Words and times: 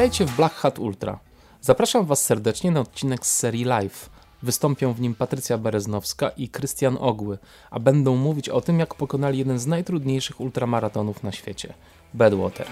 Witajcie 0.00 0.26
w 0.26 0.36
Black 0.36 0.54
Hat 0.54 0.78
Ultra. 0.78 1.18
Zapraszam 1.60 2.06
Was 2.06 2.24
serdecznie 2.24 2.70
na 2.70 2.80
odcinek 2.80 3.26
z 3.26 3.36
serii 3.36 3.64
Live. 3.64 4.10
Wystąpią 4.42 4.92
w 4.92 5.00
nim 5.00 5.14
Patrycja 5.14 5.58
Bereznowska 5.58 6.28
i 6.28 6.48
Krystian 6.48 6.96
Ogły, 7.00 7.38
a 7.70 7.80
będą 7.80 8.16
mówić 8.16 8.48
o 8.48 8.60
tym, 8.60 8.78
jak 8.78 8.94
pokonali 8.94 9.38
jeden 9.38 9.58
z 9.58 9.66
najtrudniejszych 9.66 10.40
ultramaratonów 10.40 11.22
na 11.22 11.32
świecie 11.32 11.74
Badwater. 12.14 12.66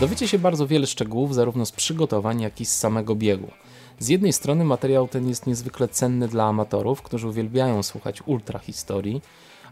Dowiecie 0.00 0.28
się 0.28 0.38
bardzo 0.38 0.66
wiele 0.66 0.86
szczegółów 0.86 1.34
zarówno 1.34 1.66
z 1.66 1.72
przygotowań, 1.72 2.40
jak 2.40 2.60
i 2.60 2.64
z 2.64 2.78
samego 2.78 3.14
biegu. 3.14 3.50
Z 3.98 4.08
jednej 4.08 4.32
strony 4.32 4.64
materiał 4.64 5.08
ten 5.08 5.28
jest 5.28 5.46
niezwykle 5.46 5.88
cenny 5.88 6.28
dla 6.28 6.44
amatorów, 6.44 7.02
którzy 7.02 7.28
uwielbiają 7.28 7.82
słuchać 7.82 8.22
ultra 8.26 8.58
historii, 8.58 9.22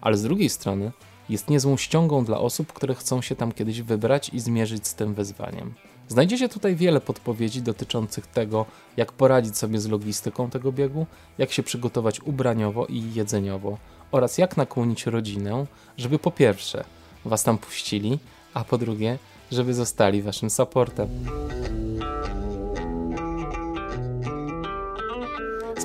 ale 0.00 0.16
z 0.16 0.22
drugiej 0.22 0.48
strony 0.48 0.92
jest 1.28 1.50
niezłą 1.50 1.76
ściągą 1.76 2.24
dla 2.24 2.38
osób, 2.38 2.72
które 2.72 2.94
chcą 2.94 3.22
się 3.22 3.36
tam 3.36 3.52
kiedyś 3.52 3.82
wybrać 3.82 4.28
i 4.28 4.40
zmierzyć 4.40 4.88
z 4.88 4.94
tym 4.94 5.14
wyzwaniem. 5.14 5.74
Znajdziecie 6.08 6.48
tutaj 6.48 6.76
wiele 6.76 7.00
podpowiedzi 7.00 7.62
dotyczących 7.62 8.26
tego, 8.26 8.66
jak 8.96 9.12
poradzić 9.12 9.58
sobie 9.58 9.80
z 9.80 9.88
logistyką 9.88 10.50
tego 10.50 10.72
biegu, 10.72 11.06
jak 11.38 11.52
się 11.52 11.62
przygotować 11.62 12.20
ubraniowo 12.20 12.86
i 12.86 13.14
jedzeniowo 13.14 13.78
oraz 14.12 14.38
jak 14.38 14.56
nakłonić 14.56 15.06
rodzinę, 15.06 15.66
żeby 15.96 16.18
po 16.18 16.30
pierwsze 16.30 16.84
was 17.24 17.42
tam 17.42 17.58
puścili, 17.58 18.18
a 18.54 18.64
po 18.64 18.78
drugie, 18.78 19.18
żeby 19.52 19.74
zostali 19.74 20.22
waszym 20.22 20.50
supportem. 20.50 21.08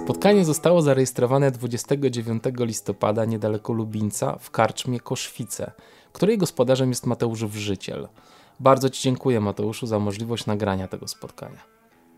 Spotkanie 0.10 0.46
zostało 0.46 0.82
zarejestrowane 0.82 1.52
29 1.52 2.44
listopada 2.60 3.26
niedaleko 3.26 3.74
Lubińca 3.74 4.38
w 4.40 4.52
karczmie 4.52 5.00
Koszwice, 5.00 5.72
której 6.14 6.38
gospodarzem 6.38 6.90
jest 6.90 7.06
Mateusz 7.06 7.46
Wrzyciel. 7.46 8.08
Bardzo 8.60 8.90
Ci 8.90 9.04
dziękuję 9.04 9.40
Mateuszu 9.40 9.88
za 9.88 10.00
możliwość 10.00 10.46
nagrania 10.46 10.88
tego 10.88 11.08
spotkania. 11.08 11.64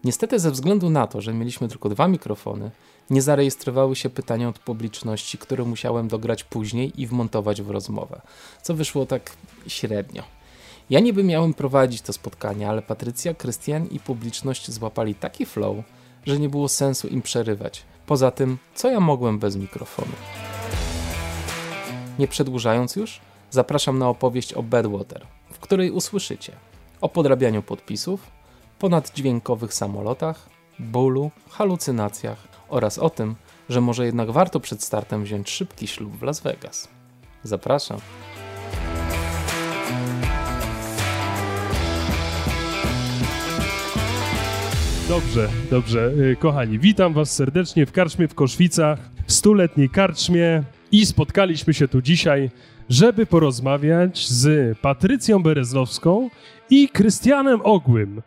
Niestety 0.04 0.40
ze 0.40 0.52
względu 0.52 0.90
na 0.90 1.08
to, 1.08 1.22
że 1.22 1.34
mieliśmy 1.34 1.68
tylko 1.68 1.90
dwa 1.90 2.08
mikrofony, 2.08 2.72
nie 3.10 3.22
zarejestrowały 3.22 3.96
się 3.96 4.10
pytania 4.10 4.50
od 4.50 4.60
publiczności, 4.60 5.38
które 5.38 5.64
musiałem 5.64 6.08
dograć 6.08 6.44
później 6.44 7.02
i 7.02 7.08
wmontować 7.08 7.62
w 7.62 7.70
rozmowę, 7.70 8.22
co 8.62 8.74
wyszło 8.74 9.06
tak 9.06 9.32
średnio. 9.68 10.24
Ja 10.90 11.00
niby 11.00 11.24
miałem 11.24 11.54
prowadzić 11.54 12.02
to 12.02 12.14
spotkanie, 12.14 12.70
ale 12.70 12.82
Patrycja, 12.82 13.34
Krystian 13.34 13.88
i 13.88 14.00
publiczność 14.00 14.72
złapali 14.72 15.16
taki 15.16 15.46
flow, 15.46 15.76
że 16.26 16.40
nie 16.40 16.50
było 16.50 16.70
sensu 16.70 17.08
im 17.08 17.22
przerywać. 17.22 17.84
Poza 18.06 18.32
tym, 18.32 18.58
co 18.76 18.92
ja 18.92 19.00
mogłem 19.00 19.40
bez 19.40 19.56
mikrofonu? 19.56 20.12
Nie 22.20 22.28
przedłużając 22.28 22.96
już, 22.96 23.20
zapraszam 23.50 24.00
na 24.00 24.10
opowieść 24.10 24.54
o 24.54 24.64
Badwater, 24.64 25.26
w 25.54 25.60
której 25.60 25.92
usłyszycie 25.92 26.54
o 27.02 27.10
podrabianiu 27.10 27.64
podpisów, 27.64 28.32
ponaddźwiękowych 28.80 29.74
samolotach, 29.74 30.50
bólu, 30.80 31.32
halucynacjach 31.50 32.48
oraz 32.70 32.98
o 32.98 33.10
tym, 33.10 33.36
że 33.70 33.82
może 33.82 34.06
jednak 34.06 34.32
warto 34.32 34.60
przed 34.60 34.84
startem 34.84 35.24
wziąć 35.24 35.50
szybki 35.50 35.88
ślub 35.88 36.18
w 36.18 36.22
Las 36.22 36.40
Vegas. 36.40 36.88
Zapraszam. 37.44 38.00
Dobrze, 45.12 45.50
dobrze. 45.70 46.12
Y, 46.32 46.36
kochani, 46.36 46.80
witam 46.80 47.14
Was 47.14 47.36
serdecznie 47.36 47.86
w 47.86 47.92
karczmie 47.92 48.28
w 48.28 48.36
Koszwicach, 48.36 49.00
stuletniej 49.28 49.90
karczmie 49.90 50.64
i 50.92 51.06
spotkaliśmy 51.06 51.74
się 51.74 51.88
tu 51.88 52.02
dzisiaj, 52.02 52.50
żeby 52.90 53.26
porozmawiać 53.26 54.28
z 54.28 54.78
Patrycją 54.78 55.44
Bereznowską 55.44 56.30
i 56.70 56.90
Krystianem 56.90 57.62
Ogłym, 57.64 58.22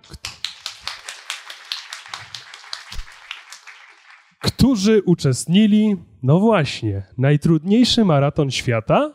którzy 4.39 5.02
uczestnili, 5.02 5.96
no 6.22 6.40
właśnie, 6.40 7.02
najtrudniejszy 7.18 8.05
maraton 8.05 8.51
świata? 8.51 9.14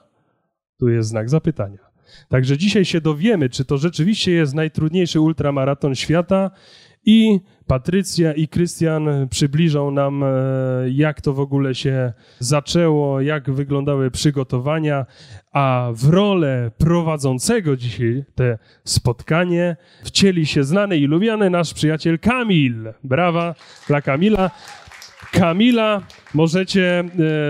Tu 0.79 0.89
jest 0.89 1.09
znak 1.09 1.29
zapytania. 1.29 1.89
Także 2.29 2.57
dzisiaj 2.57 2.85
się 2.85 3.01
dowiemy, 3.01 3.49
czy 3.49 3.65
to 3.65 3.77
rzeczywiście 3.77 4.31
jest 4.31 4.53
najtrudniejszy 4.53 5.19
ultramaraton 5.19 5.95
świata 5.95 6.51
i 7.05 7.39
Patrycja 7.69 8.33
i 8.33 8.47
Krystian 8.47 9.27
przybliżą 9.29 9.91
nam, 9.91 10.23
e, 10.23 10.27
jak 10.91 11.21
to 11.21 11.33
w 11.33 11.39
ogóle 11.39 11.75
się 11.75 12.13
zaczęło, 12.39 13.21
jak 13.21 13.51
wyglądały 13.51 14.11
przygotowania, 14.11 15.05
a 15.51 15.89
w 15.93 16.09
rolę 16.09 16.71
prowadzącego 16.77 17.77
dzisiaj 17.77 18.23
te 18.35 18.57
spotkanie 18.83 19.77
wcieli 20.03 20.45
się 20.45 20.63
znany 20.63 20.97
i 20.97 21.05
lubiany 21.05 21.49
nasz 21.49 21.73
przyjaciel 21.73 22.19
Kamil. 22.19 22.93
Brawa 23.03 23.55
dla 23.87 24.01
Kamila. 24.01 24.51
Kamila 25.31 26.01
możecie 26.33 26.99
e, 26.99 27.03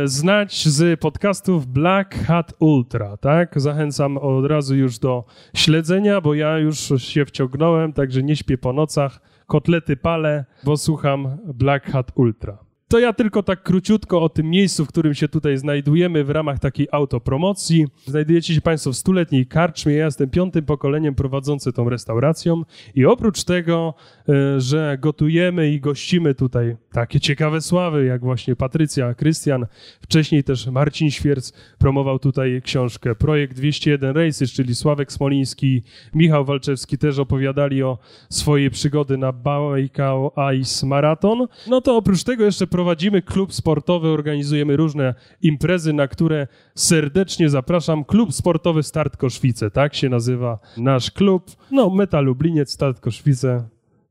znać 0.07 0.67
z 0.67 0.99
podcastów 0.99 1.67
Black 1.67 2.25
Hat 2.25 2.53
Ultra, 2.59 3.17
tak? 3.17 3.61
Zachęcam 3.61 4.17
od 4.17 4.45
razu 4.45 4.75
już 4.75 4.99
do 4.99 5.25
śledzenia, 5.55 6.21
bo 6.21 6.33
ja 6.33 6.57
już 6.57 6.93
się 6.97 7.25
wciągnąłem, 7.25 7.93
także 7.93 8.23
nie 8.23 8.35
śpię 8.35 8.57
po 8.57 8.73
nocach 8.73 9.28
kotlety 9.49 9.97
palę, 9.97 10.45
bo 10.63 10.77
słucham 10.77 11.37
Black 11.53 11.85
Hat 11.91 12.11
Ultra. 12.15 12.57
To 12.89 12.99
ja 12.99 13.13
tylko 13.13 13.43
tak 13.43 13.63
króciutko 13.63 14.21
o 14.21 14.29
tym 14.29 14.49
miejscu, 14.49 14.85
w 14.85 14.87
którym 14.87 15.13
się 15.13 15.27
tutaj 15.27 15.57
znajdujemy 15.57 16.23
w 16.23 16.29
ramach 16.29 16.59
takiej 16.59 16.87
autopromocji. 16.91 17.87
Znajdujecie 18.05 18.55
się 18.55 18.61
Państwo 18.61 18.91
w 18.91 18.97
stuletniej 18.97 19.47
karczmie. 19.47 19.93
Ja 19.93 20.05
jestem 20.05 20.29
piątym 20.29 20.65
pokoleniem 20.65 21.15
prowadzący 21.15 21.73
tą 21.73 21.89
restauracją 21.89 22.63
i 22.95 23.05
oprócz 23.05 23.43
tego, 23.43 23.93
e, 24.29 24.59
że 24.61 24.97
gotujemy 25.01 25.71
i 25.71 25.79
gościmy 25.79 26.35
tutaj 26.35 26.75
takie 26.91 27.19
ciekawe 27.19 27.61
sławy, 27.61 28.05
jak 28.05 28.21
właśnie 28.21 28.55
Patrycja, 28.55 29.13
Krystian, 29.13 29.65
wcześniej 30.01 30.43
też 30.43 30.67
Marcin 30.67 31.11
Świerc 31.11 31.53
promował 31.77 32.19
tutaj 32.19 32.61
książkę 32.63 33.15
Projekt 33.15 33.55
201 33.55 34.15
Races, 34.15 34.51
czyli 34.51 34.75
Sławek 34.75 35.11
Smoliński, 35.11 35.83
Michał 36.13 36.45
Walczewski 36.45 36.97
też 36.97 37.19
opowiadali 37.19 37.83
o 37.83 37.97
swojej 38.29 38.69
przygody 38.69 39.17
na 39.17 39.31
Baikal 39.31 40.29
Ice 40.59 40.85
Marathon. 40.85 41.47
No 41.67 41.81
to 41.81 41.97
oprócz 41.97 42.23
tego 42.23 42.45
jeszcze 42.45 42.67
prowadzimy 42.79 43.21
klub 43.21 43.53
sportowy, 43.53 44.07
organizujemy 44.07 44.77
różne 44.77 45.13
imprezy, 45.41 45.93
na 45.93 46.07
które 46.07 46.47
serdecznie 46.75 47.49
zapraszam. 47.49 48.05
Klub 48.05 48.33
sportowy 48.33 48.83
Start 48.83 49.17
Koszwice, 49.17 49.71
tak 49.71 49.95
się 49.95 50.09
nazywa 50.09 50.59
nasz 50.77 51.11
klub. 51.11 51.51
No, 51.71 51.89
Meta 51.89 52.21
Lubliniec, 52.21 52.71
Start 52.71 52.99
Koszwice, 52.99 53.63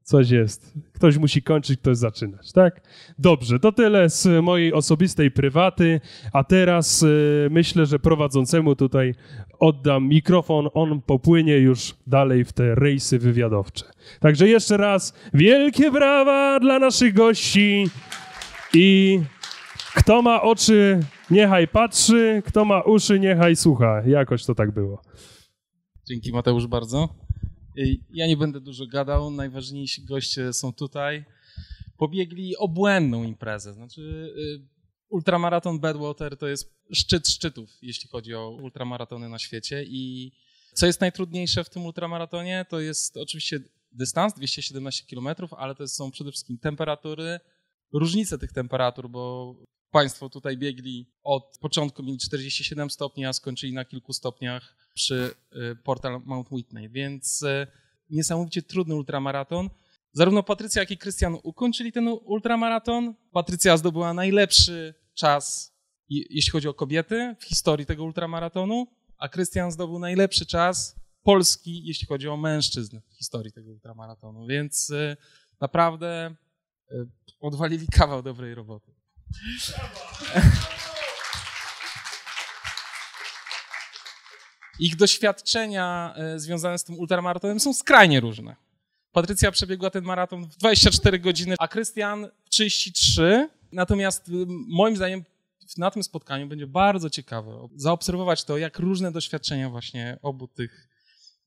coś 0.03 0.31
jest. 0.31 0.75
Ktoś 0.93 1.19
musi 1.19 1.43
kończyć, 1.43 1.81
ktoś 1.81 1.97
zaczynać, 1.97 2.53
tak? 2.53 2.81
Dobrze, 3.19 3.59
to 3.59 3.73
tyle 3.73 4.11
z 4.11 4.45
mojej 4.45 4.73
osobistej 4.73 5.31
prywaty, 5.31 6.01
a 6.33 6.45
teraz 6.45 7.03
y, 7.03 7.49
myślę, 7.51 7.87
że 7.87 7.99
prowadzącemu 7.99 8.77
tutaj 8.77 9.15
oddam 9.59 10.09
mikrofon, 10.09 10.69
on 10.75 11.01
popłynie 11.01 11.57
już 11.59 11.95
dalej 12.07 12.45
w 12.45 12.53
te 12.53 12.75
rejsy 12.75 13.19
wywiadowcze. 13.19 13.85
Także 14.21 14.49
jeszcze 14.49 14.77
raz 14.77 15.15
wielkie 15.35 15.91
brawa 15.91 16.61
dla 16.61 16.79
naszych 16.79 17.15
gości. 17.15 17.87
I 18.75 19.21
kto 19.95 20.23
ma 20.23 20.43
oczy, 20.43 21.01
niechaj 21.31 21.69
patrzy, 21.69 22.43
kto 22.47 22.65
ma 22.65 22.83
uszy, 22.83 23.21
niechaj 23.21 23.57
słucha. 23.57 24.03
Jakoś 24.07 24.45
to 24.45 24.55
tak 24.55 24.75
było. 24.75 25.03
Dzięki 26.09 26.33
Mateusz 26.33 26.67
bardzo. 26.67 27.09
Ja 28.11 28.27
nie 28.27 28.37
będę 28.37 28.61
dużo 28.61 28.87
gadał, 28.87 29.31
najważniejsi 29.31 30.05
goście 30.05 30.53
są 30.53 30.73
tutaj. 30.73 31.25
Pobiegli 31.97 32.57
obłędną 32.57 33.25
imprezę. 33.25 33.75
Znaczy, 33.75 34.33
y, 34.39 34.69
ultramaraton 35.09 35.81
Badwater 35.81 36.37
to 36.37 36.47
jest 36.47 36.75
szczyt 36.93 37.29
szczytów, 37.29 37.71
jeśli 37.83 38.09
chodzi 38.09 38.35
o 38.35 38.51
ultramaratony 38.51 39.29
na 39.29 39.39
świecie. 39.39 39.85
I 39.87 40.33
co 40.75 40.87
jest 40.87 41.01
najtrudniejsze 41.01 41.65
w 41.65 41.71
tym 41.71 41.87
ultramaratonie, 41.87 42.67
to 42.69 42.81
jest 42.81 43.17
oczywiście 43.17 43.61
dystans 43.93 44.35
217 44.35 45.05
km, 45.11 45.29
ale 45.57 45.75
to 45.75 45.89
są 45.89 46.11
przede 46.11 46.31
wszystkim 46.31 46.59
temperatury, 46.59 47.41
różnice 47.93 48.39
tych 48.39 48.53
temperatur, 48.53 49.11
bo 49.11 49.55
Państwo 49.91 50.29
tutaj 50.29 50.57
biegli 50.57 51.11
od 51.23 51.59
początku 51.61 52.03
mieli 52.03 52.19
47 52.19 52.91
stopni, 52.91 53.27
a 53.27 53.33
skończyli 53.33 53.73
na 53.73 53.85
kilku 53.85 54.13
stopniach 54.13 54.77
przy 54.95 55.35
y, 55.73 55.77
portal 55.85 56.23
Mount 56.25 56.51
Whitney, 56.51 56.89
więc 56.89 57.43
y, 57.43 57.67
niesamowicie 58.11 58.63
trudny 58.63 58.95
ultramaraton. 58.95 59.71
Zarówno 60.13 60.43
Patrycja, 60.43 60.83
jak 60.83 60.91
i 60.91 60.99
Krystian 60.99 61.37
ukończyli 61.43 61.93
ten 61.93 62.09
ultramaraton. 62.09 63.15
Patrycja 63.33 63.77
zdobyła 63.77 64.15
najlepszy 64.15 64.95
czas, 65.15 65.75
jeśli 66.09 66.51
chodzi 66.51 66.69
o 66.69 66.75
kobiety, 66.75 67.37
w 67.41 67.45
historii 67.45 67.87
tego 67.87 68.05
ultramaratonu, 68.05 68.87
a 69.19 69.29
Krystian 69.29 69.73
zdobył 69.73 69.99
najlepszy 69.99 70.47
czas 70.47 70.97
polski, 71.23 71.87
jeśli 71.87 72.07
chodzi 72.07 72.29
o 72.29 72.37
mężczyzn 72.37 73.01
w 73.09 73.17
historii 73.17 73.53
tego 73.53 73.71
ultramaratonu. 73.71 74.47
Więc 74.47 74.91
y, 74.91 75.17
naprawdę 75.61 76.37
odwalili 77.41 77.87
kawał 77.87 78.23
dobrej 78.23 78.55
roboty. 78.55 78.93
Ich 84.79 84.97
doświadczenia 84.97 86.15
e, 86.17 86.41
związane 86.41 86.79
z 86.79 86.85
tym 86.85 86.99
ultramaratonem 86.99 87.61
są 87.61 87.75
skrajnie 87.75 88.21
różne. 88.21 88.57
Patrycja 89.13 89.51
przebiegła 89.51 89.91
ten 89.91 90.05
maraton 90.05 90.45
w 90.45 90.57
24 90.57 91.19
godziny, 91.19 91.55
a 91.59 91.69
Krystian 91.69 92.29
w 92.45 92.51
33. 92.51 93.49
Natomiast 93.73 94.31
moim 94.69 94.97
zdaniem 94.97 95.25
na 95.79 95.91
tym 95.91 96.03
spotkaniu 96.03 96.47
będzie 96.47 96.67
bardzo 96.67 97.11
ciekawe 97.11 97.69
zaobserwować 97.77 98.45
to, 98.45 98.59
jak 98.59 98.79
różne 98.79 99.13
doświadczenia 99.13 99.71
właśnie 99.71 100.19
obu 100.23 100.49
tych 100.49 100.89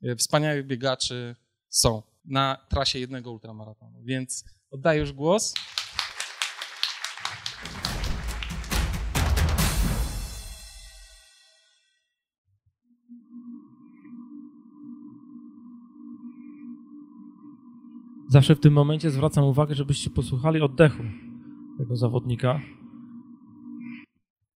e, 0.04 0.16
wspaniałych 0.16 0.68
biegaczy 0.68 1.36
są 1.70 2.04
na 2.26 2.66
trasie 2.70 3.00
jednego 3.00 3.32
ultramaratonu. 3.32 4.02
Więc 4.04 4.46
oddaję 4.72 5.00
już 5.00 5.12
głos. 5.14 5.54
Zawsze 18.30 18.56
w 18.56 18.60
tym 18.60 18.74
momencie 18.74 19.12
zwracam 19.12 19.44
uwagę, 19.44 19.76
żebyście 19.76 20.10
posłuchali 20.10 20.62
oddechu 20.62 21.04
tego 21.78 21.96
zawodnika. 21.96 22.62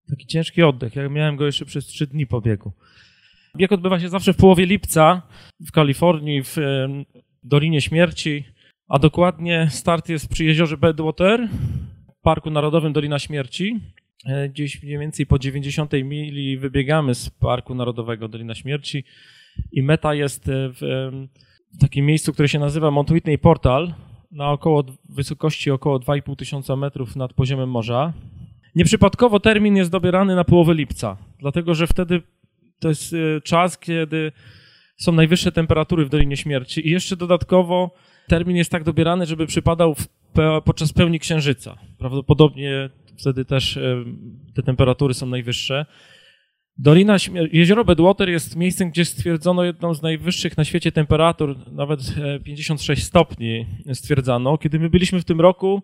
Taki 0.10 0.28
ciężki 0.28 0.64
oddech. 0.64 0.96
Ja 0.96 1.10
miałem 1.10 1.36
go 1.36 1.46
jeszcze 1.46 1.66
przez 1.66 1.86
trzy 1.86 2.08
dni 2.08 2.28
po 2.28 2.42
biegu. 2.42 2.72
Bieg 3.58 3.72
odbywa 3.72 4.00
się 4.00 4.10
zawsze 4.10 4.34
w 4.34 4.38
połowie 4.38 4.66
lipca 4.66 5.22
w 5.68 5.72
Kalifornii, 5.72 6.44
w 6.44 6.58
Dolinie 7.44 7.82
Śmierci, 7.82 8.46
a 8.88 9.00
dokładnie 9.00 9.68
start 9.72 10.10
jest 10.10 10.28
przy 10.28 10.46
jeziorze 10.46 10.78
Badwater, 10.78 11.50
w 12.20 12.22
Parku 12.22 12.50
Narodowym 12.50 12.94
Dolina 12.94 13.20
Śmierci. 13.20 13.80
E, 14.26 14.50
gdzieś 14.50 14.84
mniej 14.84 15.00
więcej 15.00 15.26
po 15.26 15.40
90 15.40 15.92
mili 16.04 16.58
wybiegamy 16.58 17.16
z 17.16 17.30
Parku 17.30 17.76
Narodowego 17.76 18.28
Dolina 18.28 18.56
Śmierci 18.56 19.04
i 19.72 19.84
meta 19.84 20.14
jest 20.14 20.44
w, 20.48 21.10
w 21.74 21.78
takim 21.78 22.06
miejscu, 22.06 22.34
które 22.34 22.48
się 22.48 22.60
nazywa 22.60 22.92
Mount 22.92 23.12
Whitney 23.12 23.38
Portal 23.38 23.94
na 24.32 24.52
około 24.52 24.84
wysokości 25.10 25.72
około 25.72 26.00
2,5 26.00 26.36
tysiąca 26.36 26.76
metrów 26.76 27.16
nad 27.16 27.34
poziomem 27.34 27.70
morza. 27.70 28.14
Nieprzypadkowo 28.76 29.40
termin 29.40 29.76
jest 29.76 29.92
dobierany 29.92 30.36
na 30.36 30.44
połowę 30.44 30.74
lipca, 30.74 31.18
dlatego 31.40 31.76
że 31.76 31.88
wtedy 31.88 32.22
to 32.80 32.90
jest 32.90 33.14
e, 33.14 33.42
czas, 33.42 33.78
kiedy 33.78 34.32
są 34.98 35.12
najwyższe 35.12 35.52
temperatury 35.52 36.06
w 36.06 36.10
Dolinie 36.10 36.38
Śmierci 36.38 36.88
i 36.88 36.92
jeszcze 36.92 37.16
dodatkowo 37.16 37.92
termin 38.28 38.56
jest 38.56 38.72
tak 38.72 38.84
dobierany, 38.84 39.26
żeby 39.26 39.48
przypadał 39.48 39.96
pe 40.34 40.62
podczas 40.66 40.94
pełni 40.94 41.20
księżyca. 41.20 41.78
Prawdopodobnie 41.98 42.90
wtedy 43.18 43.46
też 43.46 43.78
e, 43.78 44.04
te 44.54 44.64
temperatury 44.64 45.14
są 45.14 45.26
najwyższe. 45.26 45.86
Dolina 46.78 47.18
Jezioro 47.52 47.86
Bedwater 47.86 48.30
jest 48.30 48.56
miejscem, 48.56 48.90
gdzie 48.90 49.06
stwierdzono 49.06 49.64
jedną 49.64 49.94
z 49.94 50.02
najwyższych 50.02 50.58
na 50.58 50.64
świecie 50.66 50.92
temperatur, 50.92 51.56
nawet 51.72 52.00
56 52.44 53.02
e, 53.02 53.06
stopni 53.06 53.66
stwierdzano. 53.94 54.58
Kiedy 54.58 54.80
my 54.80 54.90
byliśmy 54.90 55.22
w 55.22 55.26
tym 55.26 55.42
roku, 55.42 55.84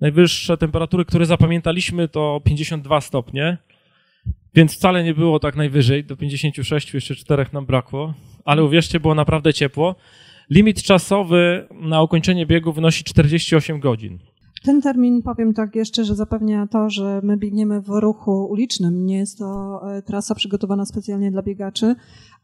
najwyższe 0.00 0.56
temperatury, 0.56 1.04
które 1.04 1.26
zapamiętaliśmy, 1.26 2.08
to 2.08 2.40
52 2.44 3.00
stopnie, 3.00 3.58
więc 4.54 4.74
wcale 4.74 5.04
nie 5.04 5.14
było 5.14 5.38
tak 5.40 5.56
najwyżej. 5.56 6.04
Do 6.04 6.16
56 6.16 6.94
jeszcze 6.94 7.14
czterech 7.14 7.52
nam 7.52 7.66
brakło, 7.66 8.14
ale 8.44 8.64
uwierzcie, 8.64 9.00
było 9.00 9.14
naprawdę 9.14 9.54
ciepło. 9.54 9.94
Limit 10.50 10.82
czasowy 10.82 11.68
na 11.80 12.02
ukończenie 12.02 12.46
biegu 12.46 12.72
wynosi 12.72 13.04
48 13.04 13.80
godzin. 13.80 14.18
Ten 14.64 14.80
termin, 14.80 15.22
powiem 15.22 15.54
tak 15.54 15.74
jeszcze, 15.76 16.04
że 16.04 16.14
zapewnia 16.14 16.66
to, 16.66 16.90
że 16.90 17.20
my 17.24 17.36
biegniemy 17.36 17.80
w 17.80 17.88
ruchu 17.88 18.46
ulicznym. 18.50 19.06
Nie 19.06 19.16
jest 19.16 19.38
to 19.38 19.80
e, 19.96 20.02
trasa 20.02 20.34
przygotowana 20.34 20.84
specjalnie 20.84 21.30
dla 21.30 21.42
biegaczy. 21.42 21.94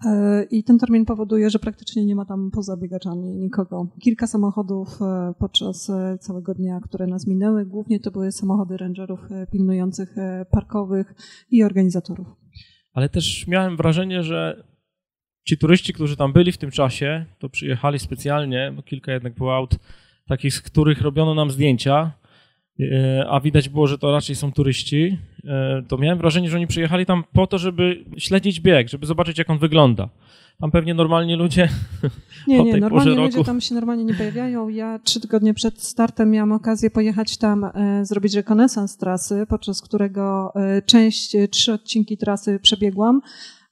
E, 0.07 0.45
I 0.51 0.65
ten 0.65 0.79
termin 0.79 1.05
powoduje, 1.05 1.51
że 1.51 1.59
praktycznie 1.59 2.07
nie 2.07 2.17
ma 2.17 2.25
tam 2.25 2.51
poza 2.51 2.77
biegaczami 2.77 3.37
nikogo. 3.37 3.87
Kilka 4.01 4.27
samochodów 4.27 5.03
e, 5.03 5.35
podczas 5.39 5.91
całego 6.21 6.55
dnia, 6.55 6.81
które 6.81 7.07
nas 7.07 7.27
minęły, 7.27 7.67
głównie 7.67 8.01
to 8.01 8.11
były 8.11 8.33
samochody 8.33 8.77
rangerów 8.77 9.21
pilnujących 9.53 10.15
parkowych 10.51 11.15
i 11.51 11.65
organizatorów. 11.65 12.27
Ale 12.93 13.09
też 13.09 13.47
miałem 13.47 13.77
wrażenie, 13.77 14.23
że 14.23 14.65
ci 15.47 15.59
turyści, 15.59 15.93
którzy 15.93 16.17
tam 16.17 16.33
byli 16.33 16.53
w 16.53 16.59
tym 16.59 16.71
czasie, 16.71 17.25
to 17.39 17.49
przyjechali 17.49 17.99
specjalnie, 17.99 18.73
bo 18.77 18.83
kilka 18.83 19.13
jednak 19.13 19.35
było 19.35 19.57
aut 19.57 19.75
takich, 20.29 20.55
z 20.55 20.61
których 20.61 21.01
robiono 21.01 21.35
nam 21.35 21.51
zdjęcia, 21.51 22.11
e, 22.81 23.27
a 23.29 23.41
widać 23.41 23.69
było, 23.69 23.87
że 23.87 23.99
to 23.99 24.13
raczej 24.13 24.37
są 24.37 24.53
turyści, 24.53 25.19
e, 25.45 25.83
to 25.89 25.99
miałem 25.99 26.19
wrażenie, 26.19 26.51
że 26.51 26.57
oni 26.57 26.67
przyjechali 26.67 27.07
tam 27.07 27.25
po 27.33 27.47
to, 27.47 27.59
żeby 27.59 28.05
śledzić 28.19 28.61
bieg, 28.61 28.89
żeby 28.89 29.07
zobaczyć, 29.07 29.39
jak 29.39 29.51
on 29.51 29.59
wygląda. 29.59 30.09
Tam 30.61 30.71
pewnie 30.71 30.95
normalnie 30.95 31.37
ludzie. 31.37 31.69
Nie, 32.49 32.65
nie, 32.65 32.77
normalnie 32.77 33.15
ludzie 33.15 33.45
tam 33.45 33.61
się 33.61 33.75
normalnie 33.75 34.05
nie 34.05 34.15
pojawiają. 34.15 34.69
Ja 34.69 34.99
trzy 34.99 35.21
tygodnie 35.21 35.55
przed 35.55 35.83
startem 35.83 36.31
miałam 36.31 36.53
okazję 36.53 36.91
pojechać 36.91 37.37
tam, 37.37 37.65
e, 37.65 38.05
zrobić 38.05 38.35
rekonesans 38.35 38.97
trasy, 38.97 39.47
podczas 39.49 39.83
którego 39.83 40.53
e, 40.55 40.83
część, 40.83 41.37
trzy 41.51 41.73
odcinki 41.73 42.17
trasy 42.17 42.59
przebiegłam. 42.63 43.21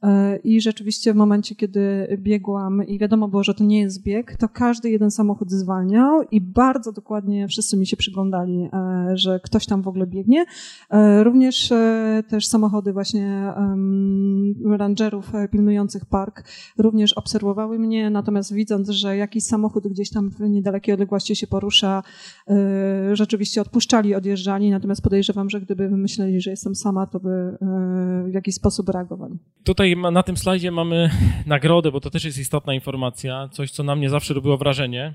E, 0.05 0.37
I 0.37 0.61
rzeczywiście 0.61 1.13
w 1.13 1.17
momencie, 1.17 1.55
kiedy 1.55 2.17
biegłam 2.19 2.87
i 2.87 2.99
wiadomo 2.99 3.29
było, 3.29 3.45
że 3.45 3.55
to 3.55 3.65
nie 3.65 3.81
jest 3.81 4.03
bieg, 4.03 4.37
to 4.37 4.49
każdy 4.49 4.91
jeden 4.91 5.11
samochód 5.11 5.51
zwalniał 5.51 6.23
i 6.31 6.41
bardzo 6.41 6.93
dokładnie 6.93 7.49
wszyscy 7.49 7.77
mi 7.77 7.87
się 7.87 7.97
przyglądali, 7.97 8.69
e, 8.73 9.17
że 9.17 9.41
ktoś 9.41 9.67
tam 9.67 9.83
w 9.83 9.89
ogóle 9.89 10.07
biegnie. 10.07 10.45
E, 10.91 11.25
również 11.25 11.73
też 12.29 12.47
samochody 12.47 12.93
właśnie 12.93 13.53
rangerów 14.65 15.33
pilnujących 15.51 16.05
park 16.05 16.45
również 16.79 17.13
obserwowały 17.13 17.79
mnie, 17.79 18.11
natomiast 18.11 18.55
widząc, 18.55 18.89
że 18.89 19.17
jakiś 19.17 19.45
samochód 19.45 19.89
gdzieś 19.89 20.11
tam 20.11 20.31
w 20.31 20.41
niedalekiej 20.41 20.95
odległości 20.95 21.37
się 21.37 21.47
porusza, 21.47 22.03
rzeczywiście 23.13 23.61
odpuszczali, 23.61 24.15
odjeżdżali, 24.15 24.71
natomiast 24.71 25.03
podejrzewam, 25.03 25.51
że 25.51 25.61
gdyby 25.61 25.91
myśleli, 25.91 26.41
że 26.41 26.51
jestem 26.51 26.75
sama, 26.75 27.07
to 27.07 27.21
by 27.21 27.57
w 28.31 28.35
jakiś 28.35 28.55
sposób 28.55 28.89
reagowali. 28.89 29.39
Tutaj 29.65 29.94
na 29.97 30.23
tym 30.23 30.37
slajdzie 30.37 30.71
mamy 30.71 31.11
nagrodę, 31.47 31.93
bo 31.93 32.01
to 32.01 32.11
też 32.11 32.25
jest 32.25 32.39
istotna 32.39 32.75
informacja, 32.75 33.49
coś, 33.53 33.71
co 33.71 33.83
na 33.83 33.97
mnie 33.97 34.11
zawsze 34.11 34.35
robiło 34.35 34.57
wrażenie. 34.57 35.15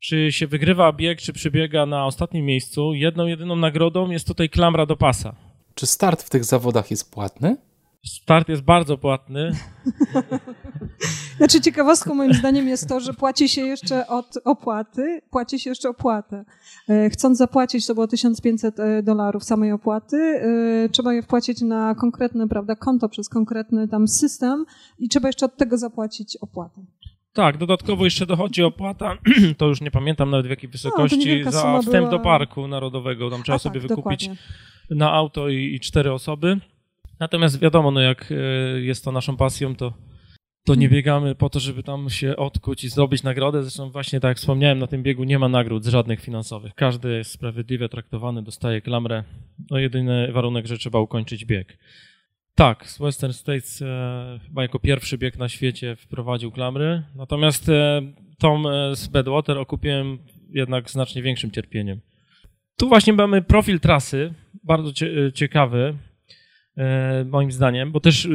Czy 0.00 0.32
się 0.32 0.46
wygrywa 0.46 0.92
bieg, 0.92 1.20
czy 1.20 1.32
przybiega 1.32 1.86
na 1.86 2.06
ostatnim 2.06 2.46
miejscu, 2.46 2.94
jedną, 2.94 3.26
jedyną 3.26 3.56
nagrodą 3.56 4.10
jest 4.10 4.26
tutaj 4.26 4.48
klamra 4.48 4.86
do 4.86 4.96
pasa. 4.96 5.34
Czy 5.74 5.86
start 5.86 6.22
w 6.22 6.30
tych 6.30 6.44
zawodach 6.44 6.90
jest 6.90 7.12
płatny? 7.12 7.56
Start 8.04 8.48
jest 8.48 8.62
bardzo 8.62 8.98
płatny. 8.98 9.50
Znaczy 11.36 11.60
ciekawostką 11.60 12.14
moim 12.14 12.34
zdaniem 12.34 12.68
jest 12.68 12.88
to, 12.88 13.00
że 13.00 13.14
płaci 13.14 13.48
się 13.48 13.60
jeszcze 13.60 14.06
od 14.06 14.38
opłaty, 14.44 15.22
płaci 15.30 15.58
się 15.58 15.70
jeszcze 15.70 15.88
opłatę. 15.88 16.44
E, 16.88 17.10
chcąc 17.10 17.38
zapłacić, 17.38 17.86
to 17.86 17.94
było 17.94 18.06
1500 18.06 18.80
e, 18.80 19.02
dolarów 19.02 19.44
samej 19.44 19.72
opłaty, 19.72 20.16
e, 20.16 20.88
trzeba 20.88 21.14
je 21.14 21.22
wpłacić 21.22 21.60
na 21.60 21.94
konkretne, 21.94 22.48
prawda, 22.48 22.76
konto 22.76 23.08
przez 23.08 23.28
konkretny 23.28 23.88
tam 23.88 24.08
system 24.08 24.64
i 24.98 25.08
trzeba 25.08 25.28
jeszcze 25.28 25.46
od 25.46 25.56
tego 25.56 25.78
zapłacić 25.78 26.36
opłatę. 26.36 26.84
Tak, 27.32 27.58
dodatkowo 27.58 28.04
jeszcze 28.04 28.26
dochodzi 28.26 28.62
opłata, 28.62 29.18
to 29.58 29.66
już 29.66 29.80
nie 29.80 29.90
pamiętam 29.90 30.30
nawet 30.30 30.46
w 30.46 30.50
jakiej 30.50 30.68
no, 30.68 30.72
wysokości, 30.72 31.42
no, 31.44 31.50
za 31.52 31.78
wstęp 31.78 32.06
była... 32.06 32.10
do 32.10 32.20
parku 32.20 32.68
narodowego. 32.68 33.30
Tam 33.30 33.42
trzeba 33.42 33.56
A, 33.56 33.58
sobie 33.58 33.80
tak, 33.80 33.88
wykupić 33.88 34.28
dokładnie. 34.28 34.46
na 34.90 35.12
auto 35.12 35.48
i, 35.48 35.74
i 35.74 35.80
cztery 35.80 36.12
osoby. 36.12 36.60
Natomiast 37.20 37.60
wiadomo, 37.60 37.90
no 37.90 38.00
jak 38.00 38.32
jest 38.80 39.04
to 39.04 39.12
naszą 39.12 39.36
pasją, 39.36 39.76
to 39.76 39.92
to 40.64 40.74
nie 40.74 40.88
biegamy 40.88 41.34
po 41.34 41.50
to, 41.50 41.60
żeby 41.60 41.82
tam 41.82 42.10
się 42.10 42.36
odkuć 42.36 42.84
i 42.84 42.88
zdobyć 42.88 43.22
nagrodę. 43.22 43.62
Zresztą 43.62 43.90
właśnie 43.90 44.20
tak 44.20 44.28
jak 44.28 44.38
wspomniałem, 44.38 44.78
na 44.78 44.86
tym 44.86 45.02
biegu 45.02 45.24
nie 45.24 45.38
ma 45.38 45.48
nagród 45.48 45.84
żadnych 45.84 46.20
finansowych. 46.20 46.74
Każdy 46.74 47.16
jest 47.16 47.30
sprawiedliwie 47.30 47.88
traktowany, 47.88 48.42
dostaje 48.42 48.80
klamrę. 48.80 49.24
No 49.70 49.78
jedyny 49.78 50.32
warunek, 50.32 50.66
że 50.66 50.78
trzeba 50.78 50.98
ukończyć 50.98 51.44
bieg. 51.44 51.78
Tak, 52.54 52.86
Western 53.00 53.32
States 53.32 53.82
e, 53.82 54.40
chyba 54.46 54.62
jako 54.62 54.78
pierwszy 54.78 55.18
bieg 55.18 55.38
na 55.38 55.48
świecie 55.48 55.96
wprowadził 55.96 56.52
klamry, 56.52 57.02
natomiast 57.14 57.68
e, 57.68 58.02
Tom 58.38 58.66
e, 58.66 58.96
z 58.96 59.08
Badwater 59.08 59.58
okupiłem 59.58 60.18
jednak 60.50 60.90
znacznie 60.90 61.22
większym 61.22 61.50
cierpieniem. 61.50 62.00
Tu 62.76 62.88
właśnie 62.88 63.12
mamy 63.12 63.42
profil 63.42 63.80
trasy, 63.80 64.34
bardzo 64.64 64.92
cie, 64.92 65.32
ciekawy 65.32 65.78
e, 65.78 66.13
moim 67.24 67.52
zdaniem, 67.52 67.92
bo 67.92 68.00
też 68.00 68.28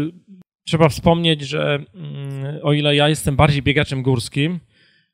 Trzeba 0.69 0.89
wspomnieć, 0.89 1.41
że 1.41 1.79
mm, 1.95 2.59
o 2.63 2.73
ile 2.73 2.95
ja 2.95 3.09
jestem 3.09 3.35
bardziej 3.35 3.61
biegaczem 3.61 4.03
górskim, 4.03 4.59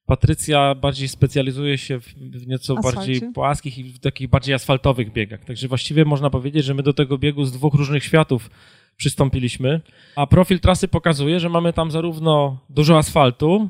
Patrycja 0.06 0.76
bardziej 0.76 1.08
specjalizuje 1.08 1.78
się 1.78 2.00
w 2.18 2.48
nieco 2.48 2.78
Asfalcie. 2.78 2.96
bardziej 2.98 3.22
płaskich 3.34 3.78
i 3.78 3.84
w 3.84 4.00
takich 4.00 4.28
bardziej 4.28 4.56
asfaltowych 4.56 5.14
biegach. 5.14 5.46
Także 5.46 5.68
właściwie 5.68 6.06
można 6.06 6.30
powiedzieć, 6.30 6.66
że 6.66 6.74
my 6.74 6.84
do 6.84 6.94
tego 6.94 7.18
biegu 7.18 7.46
z 7.46 7.52
dwóch 7.52 7.74
różnych 7.74 8.04
światów 8.04 8.50
przystąpiliśmy. 8.98 9.82
A 10.16 10.28
profil 10.28 10.60
trasy 10.60 10.88
pokazuje, 10.88 11.40
że 11.40 11.50
mamy 11.50 11.74
tam 11.74 11.92
zarówno 11.92 12.58
dużo 12.70 12.98
asfaltu, 12.98 13.70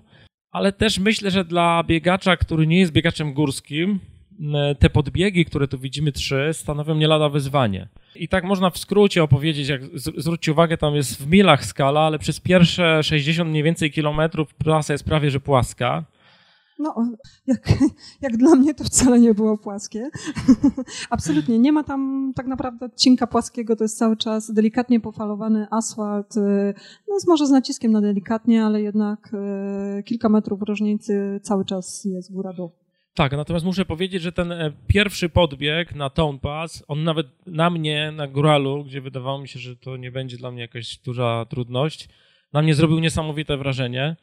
ale 0.51 0.71
też 0.71 0.99
myślę, 0.99 1.31
że 1.31 1.45
dla 1.45 1.83
biegacza, 1.83 2.37
który 2.37 2.67
nie 2.67 2.79
jest 2.79 2.91
biegaczem 2.91 3.33
górskim, 3.33 3.99
te 4.79 4.89
podbiegi, 4.89 5.45
które 5.45 5.67
tu 5.67 5.79
widzimy 5.79 6.11
trzy, 6.11 6.49
stanowią 6.53 6.95
nie 6.95 7.07
lada 7.07 7.29
wyzwanie. 7.29 7.89
I 8.15 8.27
tak 8.27 8.43
można 8.43 8.69
w 8.69 8.77
skrócie 8.77 9.23
opowiedzieć, 9.23 9.67
jak 9.67 9.81
zwróćcie 10.17 10.51
uwagę, 10.51 10.77
tam 10.77 10.95
jest 10.95 11.23
w 11.23 11.27
milach 11.27 11.65
skala, 11.65 12.01
ale 12.01 12.19
przez 12.19 12.39
pierwsze 12.39 13.03
60 13.03 13.49
mniej 13.49 13.63
więcej 13.63 13.91
kilometrów 13.91 14.53
trasa 14.53 14.93
jest 14.93 15.03
prawie 15.03 15.31
że 15.31 15.39
płaska. 15.39 16.05
No, 16.79 16.95
jak, 17.47 17.67
jak 18.21 18.37
dla 18.37 18.55
mnie 18.55 18.73
to 18.73 18.83
wcale 18.83 19.19
nie 19.19 19.33
było 19.33 19.57
płaskie. 19.57 20.09
Absolutnie. 21.09 21.59
Nie 21.59 21.71
ma 21.71 21.83
tam 21.83 22.31
tak 22.35 22.47
naprawdę 22.47 22.85
odcinka 22.85 23.27
płaskiego, 23.27 23.75
to 23.75 23.83
jest 23.83 23.97
cały 23.97 24.17
czas 24.17 24.53
delikatnie 24.53 24.99
pofalowany 24.99 25.67
asfalt. 25.71 26.37
Y, 26.37 26.73
no 27.07 27.15
jest 27.15 27.27
może 27.27 27.47
z 27.47 27.51
naciskiem 27.51 27.91
na 27.91 28.01
delikatnie, 28.01 28.65
ale 28.65 28.81
jednak 28.81 29.31
y, 29.99 30.03
kilka 30.03 30.29
metrów 30.29 30.61
różnicy 30.61 31.39
cały 31.43 31.65
czas 31.65 32.05
jest 32.05 32.33
góra-dół. 32.33 32.84
Tak, 33.15 33.31
natomiast 33.31 33.65
muszę 33.65 33.85
powiedzieć, 33.85 34.21
że 34.21 34.31
ten 34.31 34.51
e, 34.51 34.71
pierwszy 34.87 35.29
podbieg 35.29 35.95
na 35.95 36.09
Town 36.09 36.39
Pass, 36.39 36.83
on 36.87 37.03
nawet 37.03 37.27
na 37.47 37.69
mnie, 37.69 38.11
na 38.11 38.27
góralu, 38.27 38.83
gdzie 38.83 39.01
wydawało 39.01 39.39
mi 39.39 39.47
się, 39.47 39.59
że 39.59 39.75
to 39.75 39.97
nie 39.97 40.11
będzie 40.11 40.37
dla 40.37 40.51
mnie 40.51 40.61
jakaś 40.61 40.97
duża 40.97 41.45
trudność, 41.49 42.09
na 42.53 42.61
mnie 42.61 42.75
zrobił 42.75 42.99
niesamowite 42.99 43.57
wrażenie. 43.57 44.15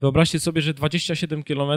Wyobraźcie 0.00 0.40
sobie, 0.40 0.62
że 0.62 0.74
27 0.74 1.42
km 1.42 1.70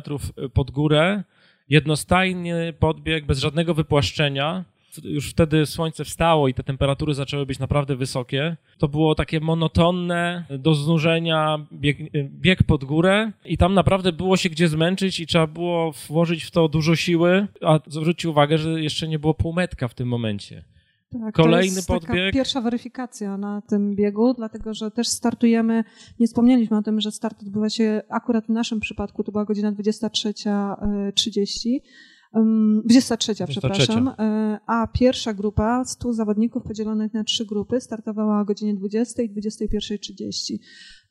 y, 0.46 0.50
pod 0.50 0.72
górę, 0.72 1.24
jednostajny 1.70 2.74
podbieg 2.74 3.26
bez 3.26 3.40
żadnego 3.40 3.74
wypłaszczenia. 3.74 4.66
Już 5.04 5.30
wtedy 5.30 5.66
słońce 5.66 6.06
wstało 6.06 6.48
i 6.48 6.54
te 6.54 6.63
temperatury 6.63 7.13
zaczęły 7.13 7.46
być 7.46 7.60
naprawdę 7.60 7.96
wysokie. 7.96 8.58
To 8.77 8.88
było 8.88 9.16
takie 9.16 9.39
monotonne, 9.39 10.46
do 10.60 10.75
znużenia 10.75 11.66
bieg, 11.74 11.98
bieg 12.30 12.63
pod 12.63 12.84
górę 12.84 13.32
i 13.46 13.58
tam 13.58 13.74
naprawdę 13.74 14.12
było 14.12 14.38
się 14.38 14.50
gdzie 14.50 14.68
zmęczyć 14.68 15.20
i 15.20 15.27
trzeba 15.27 15.48
było 15.48 15.92
włożyć 16.08 16.44
w 16.44 16.51
to 16.51 16.68
dużo 16.68 16.96
siły. 16.96 17.48
A 17.62 17.80
zwróćcie 17.88 18.30
uwagę, 18.30 18.58
że 18.58 18.82
jeszcze 18.82 19.08
nie 19.08 19.20
było 19.20 19.34
półmetka 19.34 19.88
w 19.88 19.94
tym 19.94 20.08
momencie. 20.08 20.63
Tak, 21.12 21.36
Kolejny 21.36 21.70
to 21.70 21.75
jest 21.75 21.88
podbieg. 21.88 22.34
pierwsza 22.34 22.62
weryfikacja 22.62 23.38
na 23.38 23.62
tym 23.62 23.96
biegu, 23.96 24.34
dlatego 24.34 24.74
że 24.74 24.92
też 24.92 25.08
startujemy, 25.08 25.84
nie 26.20 26.27
wspomnieliśmy 26.27 26.77
o 26.77 26.82
tym, 26.82 27.01
że 27.01 27.12
start 27.12 27.42
odbywa 27.42 27.70
się 27.70 28.01
akurat 28.10 28.46
w 28.46 28.50
naszym 28.50 28.80
przypadku, 28.80 29.24
to 29.24 29.32
była 29.32 29.46
godzina 29.46 29.72
23.30. 29.72 31.80
23, 32.34 33.34
23, 33.34 33.48
przepraszam, 33.48 34.07
e, 34.07 34.60
a 34.65 34.88
pierwsza 34.88 35.34
grupa 35.34 35.86
100 35.86 36.13
zawodników 36.13 36.63
podzielonych 36.63 37.13
na 37.13 37.24
trzy 37.24 37.46
grupy 37.46 37.81
startowała 37.81 38.41
o 38.41 38.46
godzinie 38.46 38.74
20 38.74 39.22
i 39.24 39.29
21.30. 39.29 40.57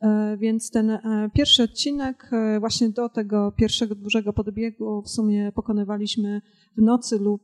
E, 0.00 0.36
więc 0.36 0.70
ten 0.70 0.90
e, 0.90 1.30
pierwszy 1.34 1.62
odcinek, 1.62 2.30
e, 2.32 2.60
właśnie 2.60 2.88
do 2.90 3.08
tego 3.08 3.52
pierwszego 3.56 3.94
dużego 3.94 4.32
podbiegu 4.32 5.02
w 5.02 5.08
sumie 5.08 5.52
pokonywaliśmy 5.54 6.42
w 6.76 6.82
nocy 6.82 7.18
lub 7.18 7.42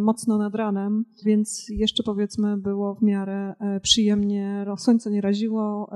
mocno 0.00 0.38
nad 0.38 0.54
ranem, 0.54 1.04
więc 1.24 1.66
jeszcze 1.68 2.02
powiedzmy 2.02 2.56
było 2.56 2.94
w 2.94 3.02
miarę 3.02 3.54
przyjemnie, 3.82 4.66
słońce 4.76 5.10
nie 5.10 5.20
raziło, 5.20 5.90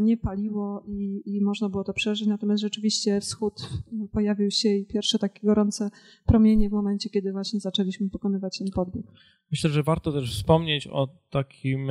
nie 0.00 0.16
paliło 0.16 0.84
i, 0.86 1.22
i 1.26 1.40
można 1.40 1.68
było 1.68 1.84
to 1.84 1.92
przeżyć, 1.92 2.28
natomiast 2.28 2.62
rzeczywiście 2.62 3.20
wschód 3.20 3.68
pojawił 4.12 4.50
się 4.50 4.68
i 4.68 4.86
pierwsze 4.86 5.18
takie 5.18 5.46
gorące 5.46 5.90
promienie 6.26 6.68
w 6.68 6.72
momencie, 6.72 7.10
kiedy 7.10 7.32
właśnie 7.32 7.60
zaczęliśmy 7.60 8.10
pokonywać 8.10 8.58
ten 8.58 8.68
podbieg. 8.74 9.06
Myślę, 9.50 9.70
że 9.70 9.82
warto 9.82 10.12
też 10.12 10.36
wspomnieć 10.36 10.86
o 10.86 11.08
takim 11.30 11.88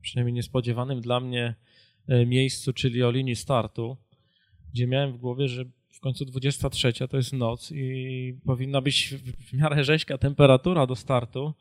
przynajmniej 0.00 0.34
niespodziewanym 0.34 1.00
dla 1.00 1.20
mnie 1.20 1.54
miejscu, 2.26 2.72
czyli 2.72 3.02
o 3.02 3.10
linii 3.10 3.36
startu, 3.36 3.96
gdzie 4.72 4.86
miałem 4.86 5.12
w 5.12 5.16
głowie, 5.16 5.48
że 5.48 5.64
w 5.88 6.00
końcu 6.00 6.24
23 6.24 6.92
to 7.08 7.16
jest 7.16 7.32
noc 7.32 7.72
i 7.72 8.34
powinna 8.44 8.80
być 8.80 9.14
w 9.40 9.52
miarę 9.52 9.84
rzeźka 9.84 10.18
temperatura 10.18 10.86
do 10.86 10.96
startu. 10.96 11.54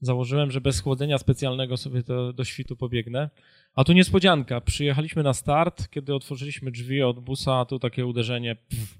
Założyłem, 0.00 0.50
że 0.50 0.60
bez 0.60 0.80
chłodzenia 0.80 1.18
specjalnego 1.18 1.76
sobie 1.76 2.02
to 2.02 2.32
do 2.32 2.44
świtu 2.44 2.76
pobiegnę. 2.76 3.30
A 3.74 3.84
tu 3.84 3.92
niespodzianka. 3.92 4.60
Przyjechaliśmy 4.60 5.22
na 5.22 5.34
start, 5.34 5.88
kiedy 5.90 6.14
otworzyliśmy 6.14 6.70
drzwi 6.70 7.02
od 7.02 7.20
busa, 7.20 7.64
tu 7.64 7.78
takie 7.78 8.06
uderzenie. 8.06 8.56
Pff, 8.56 8.98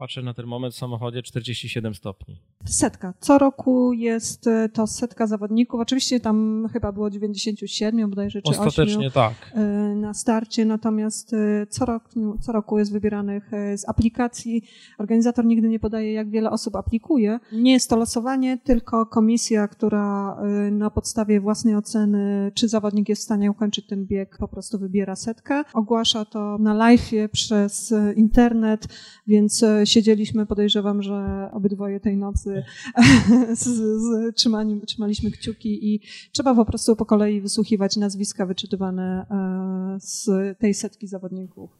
Patrzę 0.00 0.22
na 0.22 0.34
ten 0.34 0.46
moment 0.46 0.74
w 0.74 0.76
samochodzie 0.76 1.22
47 1.22 1.94
stopni. 1.94 2.36
Setka. 2.64 3.14
Co 3.20 3.38
roku 3.38 3.92
jest 3.92 4.46
e, 4.46 4.68
to 4.68 4.86
setka 4.86 5.26
zawodników. 5.26 5.80
Oczywiście 5.80 6.20
tam 6.20 6.68
chyba 6.72 6.92
było 6.92 7.10
97 7.10 8.10
bodajże, 8.10 8.42
czy 8.42 8.50
Ostatecznie 8.50 8.98
8 8.98 9.10
tak. 9.10 9.52
E, 9.54 9.60
na 9.94 10.14
starcie, 10.14 10.64
natomiast 10.64 11.34
e, 11.34 11.66
co 11.66 11.84
roku, 11.84 12.38
co 12.40 12.52
roku 12.52 12.78
jest 12.78 12.92
wybieranych 12.92 13.50
z 13.76 13.88
aplikacji. 13.88 14.62
Organizator 14.98 15.44
nigdy 15.44 15.68
nie 15.68 15.78
podaje, 15.78 16.12
jak 16.12 16.30
wiele 16.30 16.50
osób 16.50 16.76
aplikuje. 16.76 17.40
Nie 17.52 17.72
jest 17.72 17.90
to 17.90 17.96
losowanie, 17.96 18.58
tylko 18.58 19.06
komisja, 19.06 19.68
która 19.68 20.36
na 20.70 20.90
podstawie 20.90 21.40
własnej 21.40 21.76
oceny, 21.76 22.52
czy 22.54 22.68
zawodnik 22.68 23.08
jest 23.08 23.22
w 23.22 23.24
stanie 23.24 23.50
ukończyć 23.50 23.86
ten 23.86 24.06
bieg, 24.06 24.36
po 24.38 24.48
prostu 24.48 24.78
wybiera 24.78 25.16
setkę. 25.16 25.64
Ogłasza 25.74 26.24
to 26.24 26.58
na 26.58 26.74
live 26.74 27.10
przez 27.32 27.94
internet, 28.16 28.88
więc 29.26 29.64
siedzieliśmy, 29.90 30.46
podejrzewam, 30.46 31.02
że 31.02 31.48
obydwoje 31.52 32.00
tej 32.00 32.16
nocy 32.16 32.64
z, 33.52 33.64
z, 33.64 34.36
trzymali, 34.36 34.80
trzymaliśmy 34.86 35.30
kciuki 35.30 35.94
i 35.94 36.00
trzeba 36.32 36.54
po 36.54 36.64
prostu 36.64 36.96
po 36.96 37.06
kolei 37.06 37.40
wysłuchiwać 37.40 37.96
nazwiska 37.96 38.46
wyczytywane 38.46 39.26
e, 39.30 40.00
z 40.00 40.28
tej 40.58 40.74
setki 40.74 41.06
zawodników. 41.06 41.70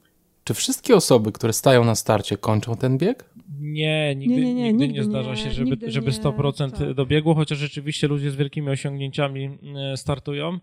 Czy 0.45 0.55
wszystkie 0.55 0.97
osoby, 0.97 1.33
które 1.33 1.52
stają 1.52 1.85
na 1.85 1.95
starcie, 1.95 2.37
kończą 2.37 2.76
ten 2.76 2.99
bieg? 2.99 3.25
Nie, 3.61 4.14
nigdy 4.17 4.37
nie, 4.37 4.40
nie, 4.40 4.55
nie, 4.55 4.73
nigdy 4.73 4.87
nigdy 4.87 4.99
nie 4.99 5.05
zdarza 5.05 5.37
się, 5.37 5.50
żeby, 5.50 5.90
żeby 5.90 6.11
100% 6.11 6.71
tak. 6.71 6.95
dobiegło, 6.95 7.35
chociaż 7.35 7.59
rzeczywiście 7.59 8.09
ludzie 8.09 8.31
z 8.31 8.37
wielkimi 8.37 8.69
osiągnięciami 8.71 9.59
e, 9.76 9.97
startują. 9.97 10.59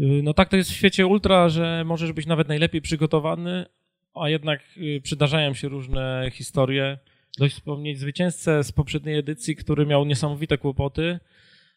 Y, 0.00 0.20
no 0.22 0.34
tak 0.34 0.48
to 0.48 0.56
jest 0.56 0.70
w 0.70 0.74
świecie 0.74 1.06
ultra, 1.06 1.48
że 1.48 1.84
możesz 1.86 2.12
być 2.12 2.26
nawet 2.26 2.48
najlepiej 2.48 2.80
przygotowany, 2.80 3.66
a 4.14 4.28
jednak 4.28 4.60
y, 4.76 5.00
przydarzają 5.02 5.54
się 5.54 5.68
różne 5.68 6.30
historie. 6.32 6.98
Dość 7.38 7.54
wspomnieć 7.54 7.98
zwycięzcę 7.98 8.64
z 8.64 8.72
poprzedniej 8.72 9.18
edycji, 9.18 9.56
który 9.56 9.86
miał 9.86 10.04
niesamowite 10.04 10.58
kłopoty 10.58 11.18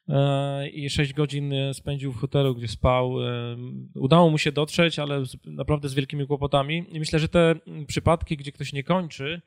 e, 0.09 0.69
i 0.69 0.89
6 0.89 1.13
godzin 1.13 1.53
spędził 1.73 2.11
w 2.11 2.17
hotelu, 2.17 2.55
gdzie 2.55 2.67
spał. 2.67 3.27
E, 3.27 3.57
udało 3.95 4.29
mu 4.29 4.37
się 4.37 4.51
dotrzeć, 4.51 4.99
ale 4.99 5.23
naprawdę 5.45 5.89
z 5.89 5.93
wielkimi 5.93 6.27
kłopotami. 6.27 6.85
I 6.89 6.99
myślę, 6.99 7.19
że 7.19 7.27
te 7.27 7.55
przypadki, 7.87 8.37
gdzie 8.37 8.51
ktoś 8.51 8.73
nie 8.73 8.83
kończy, 8.83 9.41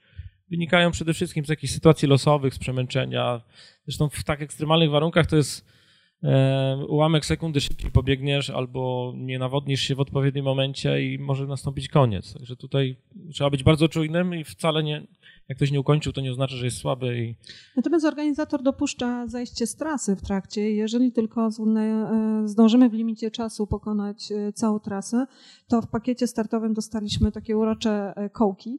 wynikają 0.50 0.90
przede 0.90 1.14
wszystkim 1.14 1.46
z 1.46 1.48
jakichś 1.48 1.72
sytuacji 1.72 2.08
losowych, 2.08 2.54
z 2.54 2.58
przemęczenia. 2.58 3.40
Zresztą 3.84 4.08
w 4.08 4.24
tak 4.24 4.42
ekstremalnych 4.42 4.90
warunkach 4.90 5.26
to 5.26 5.36
jest 5.36 5.77
ułamek 6.88 7.26
sekundy 7.26 7.60
szybciej 7.60 7.90
pobiegniesz 7.90 8.50
albo 8.50 9.12
nie 9.16 9.38
nawodnisz 9.38 9.80
się 9.80 9.94
w 9.94 10.00
odpowiednim 10.00 10.44
momencie 10.44 11.02
i 11.02 11.18
może 11.18 11.46
nastąpić 11.46 11.88
koniec. 11.88 12.34
Także 12.34 12.56
tutaj 12.56 12.96
trzeba 13.32 13.50
być 13.50 13.62
bardzo 13.62 13.88
czujnym 13.88 14.34
i 14.34 14.44
wcale 14.44 14.82
nie, 14.82 15.02
jak 15.48 15.56
ktoś 15.58 15.70
nie 15.70 15.80
ukończył, 15.80 16.12
to 16.12 16.20
nie 16.20 16.30
oznacza, 16.30 16.56
że 16.56 16.64
jest 16.64 16.76
słaby. 16.76 17.18
I... 17.18 17.34
Natomiast 17.76 18.04
organizator 18.04 18.62
dopuszcza 18.62 19.26
zejście 19.26 19.66
z 19.66 19.76
trasy 19.76 20.16
w 20.16 20.22
trakcie. 20.22 20.74
Jeżeli 20.74 21.12
tylko 21.12 21.48
e, 21.48 21.50
zdążymy 22.44 22.88
w 22.88 22.92
limicie 22.92 23.30
czasu 23.30 23.66
pokonać 23.66 24.32
e, 24.32 24.52
całą 24.52 24.78
trasę, 24.78 25.26
to 25.68 25.82
w 25.82 25.86
pakiecie 25.86 26.26
startowym 26.26 26.74
dostaliśmy 26.74 27.32
takie 27.32 27.56
urocze 27.56 28.12
e, 28.16 28.30
kołki 28.30 28.78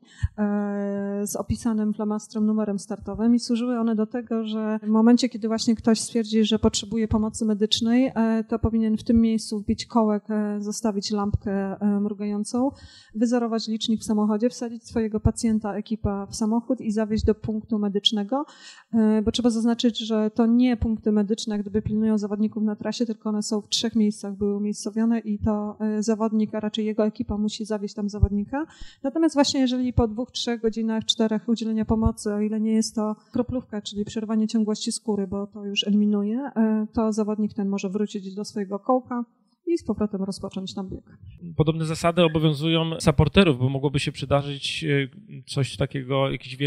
z 1.23 1.35
opisanym 1.35 1.93
flamastrem 1.93 2.45
numerem 2.45 2.79
startowym 2.79 3.35
i 3.35 3.39
służyły 3.39 3.79
one 3.79 3.95
do 3.95 4.05
tego, 4.05 4.43
że 4.43 4.79
w 4.83 4.87
momencie, 4.87 5.29
kiedy 5.29 5.47
właśnie 5.47 5.75
ktoś 5.75 5.99
stwierdzi, 5.99 6.45
że 6.45 6.59
potrzebuje 6.59 7.07
pomocy 7.07 7.45
medycznej, 7.45 8.11
to 8.47 8.59
powinien 8.59 8.97
w 8.97 9.03
tym 9.03 9.21
miejscu 9.21 9.59
wbić 9.59 9.85
kołek, 9.85 10.23
zostawić 10.59 11.11
lampkę 11.11 11.75
mrugającą, 12.01 12.71
wyzerować 13.15 13.67
licznik 13.67 14.01
w 14.01 14.03
samochodzie, 14.03 14.49
wsadzić 14.49 14.87
swojego 14.87 15.19
pacjenta, 15.19 15.75
ekipa 15.75 16.25
w 16.25 16.35
samochód, 16.35 16.58
samochód 16.59 16.81
i 16.81 16.91
zawieźć 16.91 17.25
do 17.25 17.35
punktu 17.35 17.79
medycznego, 17.79 18.45
e, 18.93 19.21
bo 19.21 19.31
trzeba 19.31 19.49
zaznaczyć, 19.49 19.97
że 19.97 20.31
to 20.31 20.45
nie 20.45 20.77
punkty 20.77 21.11
medyczne, 21.11 21.59
gdyby 21.59 21.81
pilnują 21.81 22.17
zawodników 22.17 22.63
na 22.63 22.75
trasie, 22.75 23.05
tylko 23.05 23.29
one 23.29 23.43
są 23.43 23.61
w 23.61 23.69
trzech 23.69 23.95
miejscach, 23.95 24.35
były 24.35 24.57
umiejscowione 24.57 25.19
i 25.19 25.39
to 25.39 25.77
e, 25.79 26.03
zawodnik, 26.03 26.55
a 26.55 26.59
raczej 26.59 26.85
jego 26.85 27.05
ekipa 27.05 27.37
musi 27.37 27.65
zawieźć 27.65 27.95
tam 27.95 28.09
zawodnika. 28.09 28.65
Natomiast 29.03 29.35
właśnie 29.35 29.59
jeżeli 29.59 29.93
po 29.93 30.07
dwóch, 30.07 30.31
trzech 30.31 30.61
godzinach, 30.61 31.05
czterech 31.05 31.49
udzielenia 31.49 31.85
pomocy, 31.85 32.33
o 32.33 32.39
ile 32.39 32.59
nie 32.59 32.73
jest 32.73 32.95
to 32.95 33.15
kroplówka, 33.31 33.81
czyli 33.81 34.05
przerwanie 34.05 34.47
ciągłości 34.47 34.91
skóry, 34.91 35.27
bo 35.27 35.47
to 35.47 35.65
już 35.65 35.87
eliminuje, 35.87 36.51
e, 36.55 36.87
to 36.93 37.13
zawodnik 37.13 37.53
ten 37.53 37.69
może 37.69 37.89
wrócić 37.89 38.35
do 38.35 38.45
swojego 38.45 38.79
kołka, 38.79 39.25
i 39.69 39.77
z 39.77 39.83
powrotem 39.83 40.23
rozpocząć 40.23 40.73
tam 40.73 40.89
bieg. 40.89 41.17
Podobne 41.55 41.85
zasady 41.85 42.23
obowiązują 42.23 42.99
supporterów, 42.99 43.59
bo 43.59 43.69
mogłoby 43.69 43.99
się 43.99 44.11
przydarzyć 44.11 44.83
e, 44.83 45.07
coś 45.45 45.77
takiego, 45.77 46.31
jakiś 46.31 46.57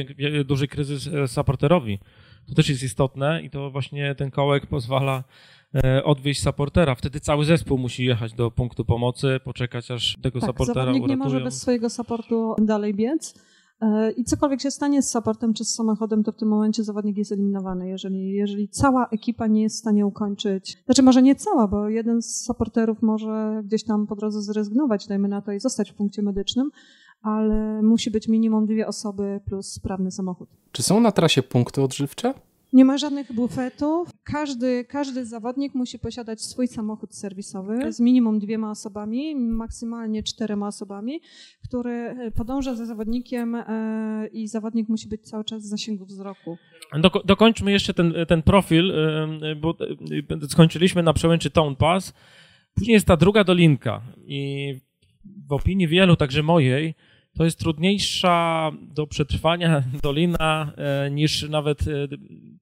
duży 0.45 0.69
kryzys 0.69 1.07
e, 1.07 1.29
supporterowi. 1.29 1.99
To 2.49 2.55
też 2.55 2.69
jest 2.69 2.83
istotne 2.83 3.43
i 3.43 3.51
to 3.51 3.71
właśnie 3.71 4.15
ten 4.15 4.31
kołek 4.31 4.67
pozwala 4.67 5.25
e, 5.85 6.05
odwieźć 6.05 6.43
supportera. 6.43 6.95
Wtedy 6.95 7.21
cały 7.21 7.45
zespół 7.45 7.79
musi 7.79 8.05
jechać 8.05 8.33
do 8.33 8.51
punktu 8.51 8.85
pomocy, 8.85 9.41
poczekać 9.45 9.91
aż 9.91 10.17
tego 10.23 10.41
tak, 10.41 10.51
supportera 10.51 10.83
uratują. 10.83 11.07
nie 11.07 11.17
może 11.17 11.41
bez 11.41 11.61
swojego 11.61 11.91
supportu 11.91 12.55
dalej 12.59 12.95
biec. 12.95 13.35
E, 13.83 14.11
I 14.11 14.25
cokolwiek 14.25 14.61
się 14.61 14.71
stanie 14.71 15.03
z 15.03 15.11
supportem 15.11 15.55
czy 15.55 15.65
z 15.65 15.75
samochodem, 15.75 16.25
to 16.25 16.33
w 16.33 16.37
tym 16.37 16.49
momencie 16.49 16.85
zawodnik 16.85 17.17
jest 17.17 17.33
eliminowany. 17.33 17.89
Jeżeli, 17.89 18.33
jeżeli 18.33 18.69
cała 18.69 19.09
ekipa 19.09 19.47
nie 19.47 19.63
jest 19.63 19.77
w 19.77 19.79
stanie 19.79 20.07
ukończyć, 20.07 20.83
znaczy 20.85 21.03
może 21.03 21.23
nie 21.23 21.35
cała, 21.35 21.69
bo 21.69 21.89
jeden 21.89 22.23
z 22.23 22.45
supporterów 22.45 23.03
może 23.03 23.63
gdzieś 23.65 23.85
tam 23.85 24.07
po 24.07 24.17
drodze 24.17 24.43
zrezygnować, 24.43 25.07
dajmy 25.07 25.29
na 25.29 25.43
to, 25.43 25.53
i 25.53 25.61
zostać 25.61 25.91
w 25.91 25.95
punkcie 25.95 26.23
medycznym, 26.23 26.71
ale 27.23 27.83
musi 27.83 28.11
być 28.11 28.29
minimum 28.29 28.67
dwie 28.67 28.87
osoby 28.87 29.41
plus 29.45 29.73
sprawny 29.73 30.11
samochód. 30.11 30.49
Czy 30.73 30.83
są 30.83 31.01
na 31.01 31.13
trasie 31.13 31.43
punkty 31.43 31.83
odżywcze? 31.83 32.35
Nie 32.73 32.85
ma 32.85 32.99
żadnych 32.99 33.33
bufetów. 33.33 34.11
Każdy, 34.25 34.85
każdy 34.85 35.27
zawodnik 35.27 35.75
musi 35.75 35.99
posiadać 35.99 36.43
swój 36.43 36.69
samochód 36.69 37.15
serwisowy 37.15 37.93
z 37.93 38.01
minimum 38.01 38.39
dwiema 38.39 38.71
osobami, 38.71 39.37
maksymalnie 39.37 40.23
czterema 40.23 40.67
osobami, 40.67 41.21
który 41.65 42.17
podąża 42.37 42.75
za 42.75 42.87
zawodnikiem 42.87 43.55
e, 43.55 44.29
i 44.33 44.49
zawodnik 44.49 44.89
musi 44.89 45.09
być 45.09 45.23
cały 45.23 45.45
czas 45.45 45.63
w 45.63 45.67
zasięgu 45.67 46.05
wzroku. 46.05 46.59
Do, 47.01 47.11
dokończmy 47.25 47.73
jeszcze 47.73 47.95
ten, 47.95 48.15
ten 48.29 48.43
profil, 48.43 48.91
e, 48.91 49.57
bo 49.57 49.77
e, 50.45 50.49
skończyliśmy 50.49 51.03
na 51.03 51.13
przełęczy 51.13 51.51
Town 51.51 51.77
Pass. 51.77 52.15
Później 52.75 52.95
jest 52.95 53.07
ta 53.07 53.17
druga 53.17 53.45
dolinka 53.45 54.03
i 54.25 54.75
w 55.49 55.53
opinii 55.53 55.89
wielu, 55.89 56.17
także 56.17 56.43
mojej, 56.43 56.95
to 57.37 57.45
jest 57.45 57.59
trudniejsza 57.59 58.71
do 58.83 59.07
przetrwania 59.07 59.83
dolina 60.03 60.73
e, 60.77 61.11
niż 61.11 61.49
nawet 61.49 61.83
e, 61.89 62.09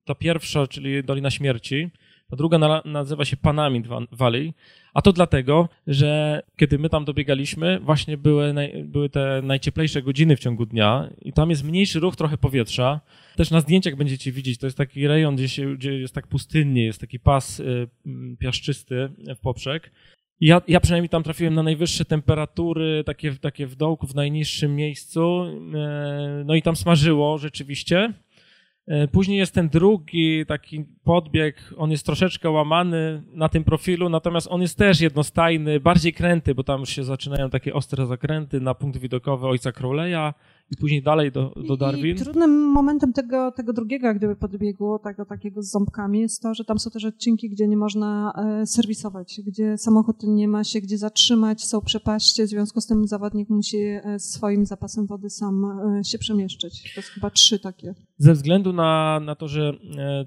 ta 0.05 0.15
pierwsza, 0.15 0.67
czyli 0.67 1.05
Dolina 1.05 1.31
Śmierci. 1.31 1.91
Ta 2.31 2.37
druga 2.37 2.59
na, 2.59 2.83
nazywa 2.85 3.25
się 3.25 3.37
Panamint 3.37 3.87
Valley, 4.13 4.55
a 4.95 5.03
to 5.03 5.13
dlatego, 5.13 5.69
że 5.87 6.43
kiedy 6.57 6.79
my 6.79 6.89
tam 6.89 7.05
dobiegaliśmy, 7.05 7.81
właśnie 7.81 8.17
były, 8.17 8.53
naj, 8.53 8.85
były 8.85 9.11
te 9.11 9.41
najcieplejsze 9.45 10.03
godziny 10.03 10.37
w 10.37 10.41
ciągu 10.41 10.67
dnia 10.67 11.11
i 11.23 11.33
tam 11.33 11.51
jest 11.51 11.65
mniejszy 11.65 12.01
ruch 12.01 12.17
trochę 12.17 12.39
powietrza. 12.39 13.01
Też 13.37 13.51
na 13.51 13.61
zdjęciach 13.61 13.97
będziecie 13.97 14.33
widzieć, 14.33 14.59
to 14.59 14.67
jest 14.67 14.77
taki 14.77 15.07
rejon, 15.07 15.37
gdzie, 15.37 15.49
się, 15.49 15.77
gdzie 15.77 15.99
jest 15.99 16.15
tak 16.15 16.27
pustynnie, 16.27 16.85
jest 16.85 17.01
taki 17.01 17.21
pas 17.21 17.61
y, 17.61 17.89
piaszczysty 18.39 19.11
w 19.37 19.41
poprzek 19.41 19.91
ja, 20.41 20.63
ja 20.69 20.81
przynajmniej 20.81 21.09
tam 21.09 21.23
trafiłem 21.23 21.55
na 21.55 21.63
najwyższe 21.63 22.05
temperatury, 22.05 23.05
takie, 23.07 23.33
takie 23.33 23.67
w 23.67 23.77
dołku, 23.77 24.07
w 24.07 24.15
najniższym 24.15 24.77
miejscu. 24.77 25.45
E, 25.75 26.43
no 26.47 26.55
i 26.55 26.63
tam 26.63 26.77
smażyło 26.77 27.39
rzeczywiście. 27.39 28.13
E, 28.87 29.09
później 29.09 29.39
jest 29.39 29.55
ten 29.55 29.69
drugi 29.69 30.47
taki 30.47 30.85
podbieg, 31.05 31.75
on 31.77 31.91
jest 31.91 32.07
troszeczkę 32.07 32.51
łamany 32.51 33.23
na 33.33 33.49
tym 33.49 33.65
profilu, 33.65 34.09
natomiast 34.09 34.49
on 34.51 34.63
jest 34.63 34.79
też 34.79 35.01
jednostajny, 35.01 35.81
bardziej 35.81 36.13
kręty, 36.13 36.55
bo 36.55 36.65
tam 36.65 36.87
się 36.87 37.05
zaczynają 37.05 37.51
takie 37.51 37.75
ostre 37.75 38.07
zakręty 38.07 38.61
na 38.61 38.75
punkt 38.75 38.99
widokowy 38.99 39.47
Ojca 39.47 39.71
Crowley'a 39.71 40.33
i 40.71 40.77
później 40.77 41.03
dalej 41.03 41.33
do, 41.33 41.55
do 41.69 41.77
Darwin. 41.77 42.17
I 42.17 42.19
trudnym 42.19 42.51
momentem 42.51 43.13
tego, 43.13 43.53
tego 43.53 43.73
drugiego, 43.73 44.07
jak 44.07 44.17
gdyby 44.17 44.37
podbiegu, 44.37 44.99
tego 44.99 45.25
takiego 45.25 45.63
z 45.63 45.71
ząbkami, 45.71 46.21
jest 46.21 46.43
to, 46.43 46.55
że 46.55 46.65
tam 46.65 46.79
są 46.79 46.91
też 46.91 47.05
odcinki, 47.05 47.51
gdzie 47.51 47.69
nie 47.69 47.77
można 47.77 48.33
e, 48.63 48.67
serwisować, 48.67 49.41
gdzie 49.47 49.79
samochód 49.79 50.17
nie 50.23 50.49
ma 50.49 50.65
się 50.65 50.81
gdzie 50.81 50.99
zatrzymać, 50.99 51.65
są 51.65 51.81
przepaście, 51.81 52.45
w 52.45 52.49
związku 52.49 52.81
z 52.81 52.87
tym 52.87 53.07
zawodnik 53.07 53.49
musi 53.49 53.79
e, 53.79 54.19
swoim 54.19 54.67
zapasem 54.67 55.07
wody 55.07 55.31
sam 55.31 55.65
e, 56.01 56.05
się 56.05 56.19
przemieszczać. 56.19 56.83
To 56.95 57.01
jest 57.01 57.09
chyba 57.09 57.31
trzy 57.31 57.59
takie. 57.59 57.95
Ze 58.19 58.33
względu 58.33 58.73
na, 58.73 59.21
na 59.21 59.35
to, 59.35 59.49
że 59.49 59.73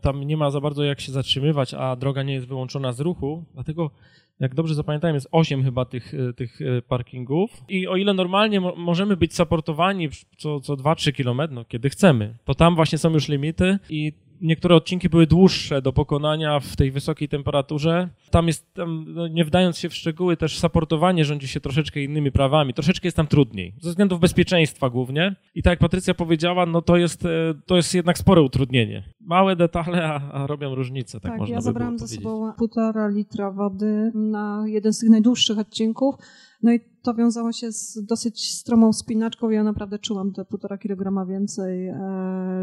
tam 0.01 0.23
nie 0.23 0.38
ma 0.38 0.51
za 0.51 0.62
bardzo 0.62 0.83
jak 0.83 1.01
się 1.01 1.12
zatrzymywać, 1.12 1.73
a 1.73 1.95
droga 1.95 2.23
nie 2.23 2.33
jest 2.33 2.47
wyłączona 2.47 2.93
z 2.93 3.00
ruchu, 3.00 3.43
dlatego 3.53 3.91
jak 4.39 4.55
dobrze 4.55 4.75
zapamiętałem, 4.75 5.15
jest 5.15 5.27
8 5.31 5.63
chyba 5.63 5.85
tych, 5.85 6.13
e, 6.13 6.33
tych 6.33 6.61
e, 6.61 6.81
parkingów. 6.81 7.63
I 7.69 7.87
o 7.87 7.95
ile 7.95 8.13
normalnie 8.13 8.61
mo 8.61 8.75
możemy 8.75 9.17
być 9.17 9.35
supportowani 9.35 10.09
co, 10.37 10.59
co 10.59 10.73
2-3 10.73 11.23
km, 11.23 11.53
no, 11.55 11.65
kiedy 11.65 11.89
chcemy, 11.89 12.35
to 12.43 12.55
tam 12.55 12.75
właśnie 12.75 12.97
są 12.97 13.13
już 13.13 13.29
limity 13.29 13.79
i 13.89 14.13
niektóre 14.43 14.75
odcinki 14.75 15.09
były 15.09 15.27
dłuższe 15.27 15.81
do 15.81 15.93
pokonania 15.93 16.59
w 16.59 16.75
tej 16.75 16.91
wysokiej 16.91 17.29
temperaturze. 17.29 18.09
Tam 18.31 18.47
jest, 18.47 18.73
tam, 18.73 19.05
no 19.07 19.27
nie 19.27 19.45
wdając 19.45 19.77
się 19.77 19.89
w 19.89 19.93
szczegóły, 19.93 20.38
też 20.38 20.59
saportowanie 20.59 21.25
rządzi 21.25 21.47
się 21.47 21.59
troszeczkę 21.59 22.03
innymi 22.03 22.31
prawami. 22.31 22.73
Troszeczkę 22.73 23.07
jest 23.07 23.17
tam 23.17 23.27
trudniej, 23.27 23.73
ze 23.81 23.89
względów 23.89 24.19
bezpieczeństwa 24.19 24.89
głównie. 24.89 25.36
I 25.56 25.63
tak 25.63 25.71
jak 25.71 25.79
Patrycja 25.79 26.13
powiedziała, 26.13 26.65
no 26.65 26.82
to 26.82 26.97
jest, 26.97 27.25
e, 27.25 27.29
to 27.65 27.75
jest 27.75 27.93
jednak 27.93 28.17
spore 28.17 28.41
utrudnienie. 28.41 29.03
Małe 29.21 29.56
detale, 29.56 30.06
a, 30.06 30.32
a 30.32 30.47
robią 30.47 30.75
różnicę, 30.75 31.19
tak, 31.19 31.32
tak 31.32 31.39
można 31.39 31.53
ja 31.53 31.60
by 31.60 31.63
zabrałam 31.63 31.99
ze 31.99 32.08
sobą 32.08 32.53
półtora 32.58 33.08
litra 33.08 33.51
wody 33.51 34.12
na 34.15 34.63
jeden 34.67 34.93
z 34.93 34.99
tych 34.99 35.10
najdłuższych 35.10 35.60
odcinków. 35.60 36.15
No 36.63 36.73
i 36.73 36.79
to 37.01 37.13
wiązało 37.13 37.51
się 37.51 37.71
z 37.71 38.06
dosyć 38.06 38.51
stromą 38.51 38.93
spinaczką. 38.93 39.49
Ja 39.49 39.63
naprawdę 39.63 39.99
czułam 39.99 40.34
te 40.34 40.45
półtora 40.45 40.77
kilograma 40.77 41.25
więcej, 41.25 41.88
e, 41.88 41.95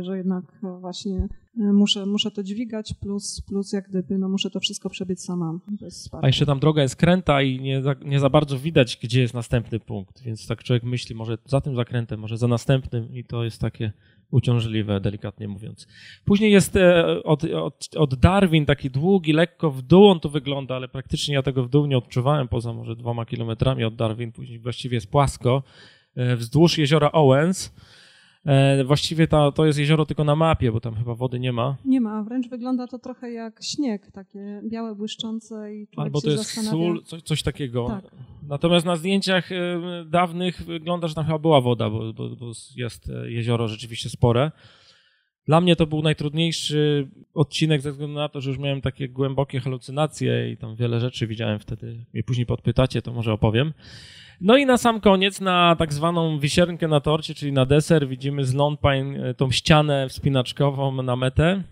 że 0.01 0.17
jednak 0.17 0.45
właśnie 0.81 1.29
muszę, 1.55 2.07
muszę 2.07 2.31
to 2.31 2.43
dźwigać, 2.43 2.95
plus, 3.01 3.43
plus 3.49 3.73
jak 3.73 3.89
gdyby 3.89 4.19
no 4.19 4.29
muszę 4.29 4.51
to 4.51 4.61
wszystko 4.61 4.91
przebiec 4.91 5.25
sama. 5.25 5.59
A 6.23 6.27
jeszcze 6.27 6.47
tam 6.47 6.61
droga 6.61 6.83
jest 6.83 6.97
kręta 6.97 7.43
i 7.43 7.61
nie 7.61 7.83
za, 7.83 7.95
nie 8.05 8.21
za 8.21 8.31
bardzo 8.31 8.59
widać, 8.59 8.99
gdzie 9.03 9.21
jest 9.21 9.35
następny 9.35 9.81
punkt, 9.81 10.23
więc 10.23 10.47
tak 10.47 10.65
człowiek 10.65 10.83
myśli, 10.83 11.15
może 11.15 11.39
za 11.47 11.61
tym 11.61 11.77
zakrętem, 11.77 12.21
może 12.21 12.39
za 12.39 12.49
następnym 12.49 13.15
i 13.15 13.25
to 13.25 13.45
jest 13.45 13.61
takie 13.61 13.93
uciążliwe, 14.31 15.01
delikatnie 15.01 15.49
mówiąc. 15.49 15.87
Później 16.25 16.53
jest 16.53 16.77
e, 16.77 17.23
od, 17.23 17.45
od, 17.45 17.89
od, 17.97 18.15
Darwin 18.15 18.67
taki 18.67 18.91
długi, 18.91 19.33
lekko 19.33 19.71
w 19.71 19.83
dół 19.83 20.09
on 20.09 20.21
tu 20.21 20.31
wygląda, 20.31 20.77
ale 20.77 20.89
praktycznie 20.89 21.35
ja 21.35 21.43
tego 21.43 21.65
w 21.65 21.69
dół 21.69 21.87
nie 21.87 21.99
odczuwałem, 21.99 22.49
poza 22.49 22.73
może 22.73 22.97
dwoma 22.97 23.27
kilometrami 23.27 23.85
od 23.85 23.97
Darwin, 23.97 24.33
później 24.33 24.59
właściwie 24.59 24.95
jest 24.95 25.11
płasko, 25.11 25.63
e, 26.15 26.37
wzdłuż 26.37 26.79
jeziora 26.79 27.13
Owens. 27.13 27.73
E, 28.47 28.85
właściwie 28.85 29.27
to, 29.27 29.53
to 29.53 29.67
jest 29.67 29.79
jezioro 29.79 30.07
tylko 30.07 30.25
na 30.25 30.37
mapie, 30.37 30.73
bo 30.73 30.81
tam 30.81 30.95
chyba 30.95 31.15
wody 31.15 31.41
nie 31.41 31.53
ma. 31.53 31.77
Nie 31.85 32.01
ma, 32.01 32.23
wręcz 32.23 32.49
wygląda 32.49 32.87
to 32.87 32.99
trochę 32.99 33.33
jak 33.33 33.61
śnieg, 33.63 34.11
takie 34.13 34.63
białe, 34.71 34.95
błyszczące 34.95 35.75
i 35.75 35.87
człowiek 35.87 36.07
Albo 36.07 36.21
to 36.21 36.31
jest 36.31 36.43
zastanawia... 36.43 36.71
sól, 36.71 37.03
coś, 37.05 37.23
coś 37.23 37.43
takiego. 37.43 37.87
Tak. 37.89 38.05
Natomiast 38.49 38.87
na 38.87 38.97
zdjęciach 38.97 39.53
e, 39.53 39.81
dawnych 40.07 40.63
wygląda, 40.63 41.09
że 41.09 41.15
tam 41.15 41.25
chyba 41.25 41.39
była 41.39 41.61
woda, 41.61 41.91
bo, 41.91 42.13
bo, 42.13 42.37
bo 42.37 42.53
jest 42.77 43.11
e, 43.11 43.31
jezioro 43.31 43.69
rzeczywiście 43.69 44.09
spore. 44.11 44.51
Dla 45.47 45.61
mnie 45.61 45.77
to 45.77 45.87
był 45.87 46.03
najtrudniejszy 46.03 47.09
odcinek 47.35 47.81
ze 47.81 47.91
względu 47.91 48.15
na 48.15 48.29
to, 48.29 48.41
że 48.41 48.51
już 48.51 48.59
miałem 48.59 48.81
takie 48.81 49.09
głębokie 49.09 49.61
halucynacje 49.61 50.53
i 50.53 50.57
tam 50.57 50.77
wiele 50.77 51.01
rzeczy 51.01 51.27
widziałem 51.27 51.59
wtedy. 51.59 52.05
I 52.15 52.25
później 52.25 52.47
podpytacie, 52.47 53.03
to 53.03 53.13
może 53.13 53.33
opowiem. 53.33 53.73
No 54.41 54.57
i 54.57 54.67
na 54.67 54.79
sam 54.79 55.01
koniec, 55.01 55.41
na 55.41 55.77
tak 55.77 55.93
zwaną 55.93 56.39
wisiernkę 56.39 56.89
na 56.89 57.01
torcie, 57.01 57.35
czyli 57.35 57.53
na 57.53 57.67
deser, 57.67 58.09
widzimy 58.09 58.45
z 58.45 58.55
Lone 58.55 58.77
Pine 58.77 59.29
e, 59.29 59.35
tą 59.35 59.51
ścianę 59.51 60.09
wspinaczkową 60.09 61.03
na 61.03 61.17
metę. 61.17 61.63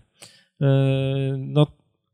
No, 1.37 1.67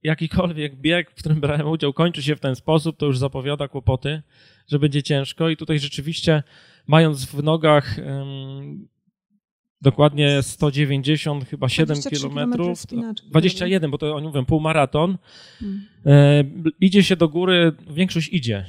jakikolwiek 0.04 0.76
bieg, 0.76 1.12
w 1.12 1.16
którym 1.16 1.42
brałem 1.42 1.68
udział, 1.68 1.94
kończy 1.94 2.24
się 2.24 2.36
w 2.36 2.40
ten 2.40 2.56
sposób, 2.56 2.98
to 2.98 3.06
już 3.06 3.18
zapowiada 3.18 3.68
kłopoty 3.68 4.22
że 4.68 4.80
będzie 4.80 5.04
ciężko 5.04 5.50
i 5.50 5.58
tutaj 5.58 5.80
rzeczywiście 5.80 6.44
mając 6.88 7.26
w 7.26 7.44
nogach 7.44 7.98
um, 8.06 8.88
dokładnie 9.82 10.42
190, 10.42 11.46
chyba 11.50 11.70
7 11.70 11.98
kilometrów, 12.10 12.86
21, 13.30 13.92
bo 13.92 13.98
to 13.98 14.16
oni 14.16 14.28
mówią 14.28 14.46
półmaraton, 14.46 15.18
hmm. 15.60 15.82
e, 16.06 16.44
idzie 16.82 17.04
się 17.04 17.16
do 17.16 17.30
góry, 17.30 17.72
większość 17.90 18.30
idzie, 18.34 18.66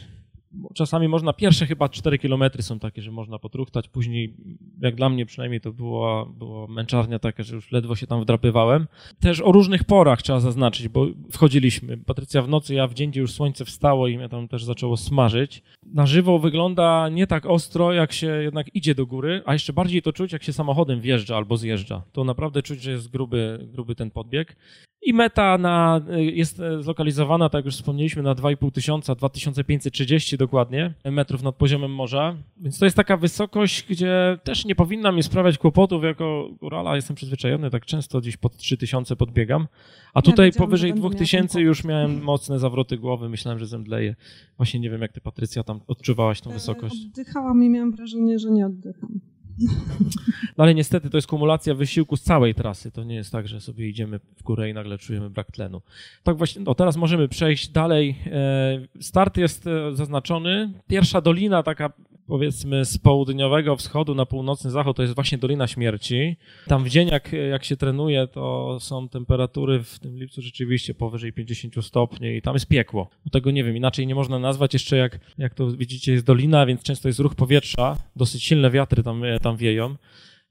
czasami 0.74 1.08
można, 1.08 1.32
pierwsze 1.32 1.66
chyba 1.66 1.88
4 1.88 2.18
kilometry 2.18 2.62
są 2.62 2.78
takie, 2.78 3.02
że 3.02 3.10
można 3.10 3.38
potruchtać, 3.38 3.88
później, 3.88 4.34
jak 4.80 4.94
dla 4.94 5.08
mnie 5.08 5.26
przynajmniej, 5.26 5.60
to 5.60 5.72
była, 5.72 6.26
była 6.26 6.66
męczarnia 6.66 7.18
taka, 7.18 7.42
że 7.42 7.54
już 7.54 7.72
ledwo 7.72 7.96
się 7.96 8.06
tam 8.06 8.22
wdrapywałem. 8.22 8.86
Też 9.20 9.40
o 9.40 9.52
różnych 9.52 9.84
porach 9.84 10.22
trzeba 10.22 10.40
zaznaczyć, 10.40 10.88
bo 10.88 11.06
wchodziliśmy. 11.32 11.96
Patrycja 11.96 12.42
w 12.42 12.48
nocy, 12.48 12.74
ja 12.74 12.86
w 12.86 12.94
dzień, 12.94 13.10
gdzie 13.10 13.20
już 13.20 13.32
słońce 13.32 13.64
wstało 13.64 14.08
i 14.08 14.18
mnie 14.18 14.28
tam 14.28 14.48
też 14.48 14.64
zaczęło 14.64 14.96
smażyć. 14.96 15.62
Na 15.94 16.06
żywo 16.06 16.38
wygląda 16.38 17.08
nie 17.08 17.26
tak 17.26 17.46
ostro, 17.46 17.92
jak 17.92 18.12
się 18.12 18.26
jednak 18.26 18.74
idzie 18.74 18.94
do 18.94 19.06
góry, 19.06 19.42
a 19.46 19.52
jeszcze 19.52 19.72
bardziej 19.72 20.02
to 20.02 20.12
czuć, 20.12 20.32
jak 20.32 20.42
się 20.42 20.52
samochodem 20.52 21.00
wjeżdża 21.00 21.36
albo 21.36 21.56
zjeżdża. 21.56 22.02
To 22.12 22.24
naprawdę 22.24 22.62
czuć, 22.62 22.82
że 22.82 22.90
jest 22.90 23.10
gruby, 23.10 23.68
gruby 23.72 23.94
ten 23.94 24.10
podbieg. 24.10 24.56
I 25.06 25.14
meta 25.14 25.58
na, 25.58 26.00
jest 26.16 26.62
zlokalizowana, 26.80 27.48
tak 27.48 27.58
jak 27.58 27.64
już 27.64 27.74
wspomnieliśmy, 27.74 28.22
na 28.22 28.34
2,5 28.34 28.72
tysiąca, 28.72 29.14
2530 29.14 30.36
dokładnie 30.36 30.94
metrów 31.04 31.42
nad 31.42 31.54
poziomem 31.54 31.94
morza. 31.94 32.36
Więc 32.56 32.78
to 32.78 32.84
jest 32.84 32.96
taka 32.96 33.16
wysokość, 33.16 33.86
gdzie 33.88 34.38
też 34.44 34.64
nie 34.64 34.74
powinna 34.74 35.12
mi 35.12 35.22
sprawiać 35.22 35.58
kłopotów. 35.58 36.04
Jako 36.04 36.48
górala 36.60 36.96
jestem 36.96 37.16
przyzwyczajony, 37.16 37.70
tak 37.70 37.86
często 37.86 38.20
gdzieś 38.20 38.36
pod 38.36 38.56
3000 38.56 39.16
podbiegam. 39.16 39.66
A 40.14 40.22
tutaj 40.22 40.46
ja 40.54 40.58
powyżej 40.58 40.94
2000 40.94 41.60
już 41.60 41.84
miałem 41.84 42.22
mocne 42.22 42.58
zawroty 42.58 42.98
głowy, 42.98 43.28
myślałem, 43.28 43.58
że 43.58 43.66
zemdleję. 43.66 44.14
Właśnie 44.56 44.80
nie 44.80 44.90
wiem, 44.90 45.02
jak 45.02 45.12
ty, 45.12 45.20
Patrycja, 45.20 45.62
tam 45.62 45.80
odczuwałaś 45.86 46.40
tą 46.40 46.50
e, 46.50 46.52
wysokość. 46.52 47.06
Oddychałam 47.06 47.64
i 47.64 47.68
miałam 47.68 47.90
wrażenie, 47.90 48.38
że 48.38 48.50
nie 48.50 48.66
oddycham. 48.66 49.20
No 50.56 50.64
ale 50.64 50.74
niestety 50.74 51.10
to 51.10 51.16
jest 51.16 51.28
kumulacja 51.28 51.74
wysiłku 51.74 52.16
z 52.16 52.22
całej 52.22 52.54
trasy. 52.54 52.90
To 52.90 53.04
nie 53.04 53.14
jest 53.14 53.32
tak, 53.32 53.48
że 53.48 53.60
sobie 53.60 53.88
idziemy 53.88 54.18
w 54.36 54.42
górę 54.42 54.70
i 54.70 54.74
nagle 54.74 54.98
czujemy 54.98 55.30
brak 55.30 55.52
tlenu. 55.52 55.82
Tak 56.22 56.36
właśnie, 56.36 56.62
no 56.62 56.74
teraz 56.74 56.96
możemy 56.96 57.28
przejść 57.28 57.68
dalej. 57.68 58.16
E, 58.26 58.80
start 59.00 59.36
jest 59.36 59.66
e, 59.66 59.96
zaznaczony. 59.96 60.72
Pierwsza 60.88 61.20
dolina, 61.20 61.62
taka 61.62 61.92
powiedzmy 62.26 62.84
z 62.84 62.98
południowego 62.98 63.76
wschodu 63.76 64.14
na 64.14 64.26
północny 64.26 64.70
zachód 64.70 64.96
to 64.96 65.02
jest 65.02 65.14
właśnie 65.14 65.38
Dolina 65.38 65.66
Śmierci. 65.66 66.36
Tam 66.66 66.84
w 66.84 66.88
dzień, 66.88 67.08
jak, 67.08 67.32
jak 67.50 67.64
się 67.64 67.76
trenuje, 67.76 68.26
to 68.26 68.76
są 68.80 69.08
temperatury 69.08 69.82
w 69.82 69.98
tym 69.98 70.18
lipcu 70.18 70.42
rzeczywiście 70.42 70.94
powyżej 70.94 71.32
50 71.32 71.84
stopni 71.84 72.36
i 72.36 72.42
tam 72.42 72.54
jest 72.54 72.66
piekło. 72.66 73.10
Tego 73.32 73.50
nie 73.50 73.64
wiem, 73.64 73.76
inaczej 73.76 74.06
nie 74.06 74.14
można 74.14 74.38
nazwać. 74.38 74.72
Jeszcze 74.72 74.96
jak, 74.96 75.20
jak 75.38 75.54
to 75.54 75.70
widzicie 75.70 76.12
jest 76.12 76.24
dolina, 76.24 76.66
więc 76.66 76.82
często 76.82 77.08
jest 77.08 77.20
ruch 77.20 77.34
powietrza, 77.34 77.96
dosyć 78.16 78.44
silne 78.44 78.70
wiatry 78.70 79.02
tam, 79.02 79.22
tam 79.42 79.56
wieją. 79.56 79.96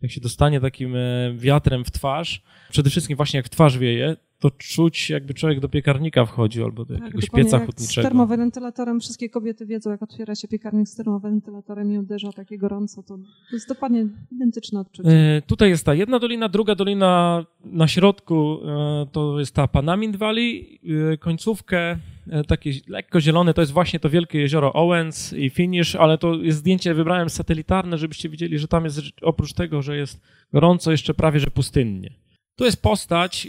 Jak 0.02 0.12
się 0.12 0.22
dostanie 0.22 0.62
takim 0.62 0.96
e, 0.96 1.34
wiatrem 1.38 1.86
w 1.86 1.92
twarz, 1.92 2.42
przede 2.70 2.90
wszystkim 2.90 3.18
właśnie 3.18 3.38
jak 3.38 3.46
w 3.46 3.50
twarz 3.50 3.78
wieje, 3.78 4.16
to 4.40 4.52
czuć, 4.52 5.10
jakby 5.10 5.34
człowiek 5.34 5.60
do 5.60 5.70
piekarnika 5.70 6.26
wchodzi 6.26 6.64
albo 6.64 6.86
do 6.86 6.94
tak, 6.94 7.04
jakiegoś 7.04 7.30
pieca 7.30 7.60
hutniczego. 7.60 8.08
Z 8.08 8.10
termowentylatorem 8.10 9.00
wszystkie 9.00 9.30
kobiety 9.30 9.66
wiedzą, 9.66 9.92
jak 9.92 10.04
otwiera 10.04 10.36
się 10.36 10.48
piekarnik 10.48 10.88
z 10.88 10.96
termowentylatorem 10.96 11.92
i 11.92 11.98
uderza 11.98 12.32
takie 12.32 12.58
gorąco, 12.58 13.04
to, 13.04 13.18
to 13.18 13.56
jest 13.56 13.70
dokładnie 13.70 14.08
identyczne 14.32 14.80
odczucie. 14.80 15.10
E, 15.10 15.42
tutaj 15.42 15.70
jest 15.70 15.86
ta 15.86 15.94
jedna 15.94 16.20
dolina, 16.20 16.50
druga 16.50 16.76
dolina 16.76 17.46
na 17.66 17.88
środku 17.88 18.60
e, 18.68 19.06
to 19.12 19.40
jest 19.40 19.56
ta 19.56 19.68
Panamin 19.68 20.18
Valley. 20.18 20.80
E, 21.14 21.18
końcówkę 21.18 21.98
e, 22.30 22.44
takie 22.44 22.72
lekko 22.88 23.22
zielone 23.22 23.54
to 23.54 23.62
jest 23.62 23.74
właśnie 23.74 24.00
to 24.00 24.10
wielkie 24.10 24.40
jezioro 24.40 24.74
Owens 24.74 25.34
i 25.34 25.50
Finish, 25.50 25.96
ale 25.96 26.18
to 26.18 26.36
jest 26.36 26.58
zdjęcie, 26.58 26.94
wybrałem 26.94 27.30
satelitarne, 27.30 27.98
żebyście 27.98 28.30
widzieli, 28.30 28.60
że 28.60 28.68
tam 28.68 28.84
jest 28.86 29.02
oprócz 29.22 29.54
tego, 29.54 29.82
że 29.82 29.98
jest 29.98 30.22
gorąco, 30.54 30.92
jeszcze 30.92 31.14
prawie, 31.14 31.40
że 31.40 31.48
pustynnie. 31.48 32.14
Tu 32.56 32.66
jest 32.66 32.82
postać, 32.82 33.48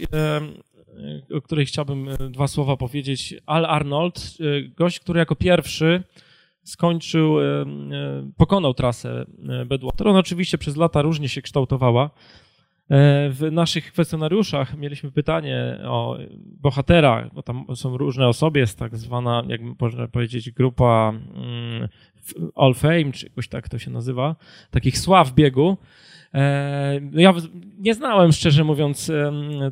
o 1.33 1.41
której 1.41 1.65
chciałbym 1.65 2.09
e, 2.09 2.17
dwa 2.17 2.47
słowa 2.47 2.77
powiedzieć. 2.77 3.35
Al 3.45 3.65
Arnold, 3.65 4.37
e, 4.39 4.61
gość, 4.69 4.99
który 4.99 5.19
jako 5.19 5.35
pierwszy 5.35 6.03
skończył, 6.63 7.41
e, 7.41 7.65
pokonał 8.37 8.73
trasę 8.73 9.25
Bedwater. 9.65 10.07
Ona 10.07 10.19
oczywiście 10.19 10.57
przez 10.57 10.75
lata 10.75 11.01
różnie 11.01 11.29
się 11.29 11.41
kształtowała. 11.41 12.09
W 13.29 13.47
naszych 13.51 13.91
kwestionariuszach 13.91 14.77
mieliśmy 14.77 15.11
pytanie 15.11 15.79
o 15.83 16.17
bohatera, 16.61 17.29
bo 17.33 17.43
tam 17.43 17.65
są 17.75 17.97
różne 17.97 18.27
osoby, 18.27 18.59
jest 18.59 18.79
tak 18.79 18.97
zwana, 18.97 19.43
jak 19.47 19.61
można 19.81 20.07
powiedzieć, 20.07 20.51
grupa 20.51 21.13
mm, 21.35 21.87
All 22.55 22.73
Fame, 22.73 23.11
czy 23.11 23.25
jakoś 23.25 23.47
tak 23.47 23.69
to 23.69 23.79
się 23.79 23.91
nazywa, 23.91 24.35
takich 24.71 24.99
sław 24.99 25.33
biegu. 25.33 25.77
E, 26.37 26.99
no 27.11 27.21
ja 27.21 27.33
nie 27.79 27.93
znałem, 27.93 28.31
szczerze 28.31 28.63
mówiąc, 28.63 29.11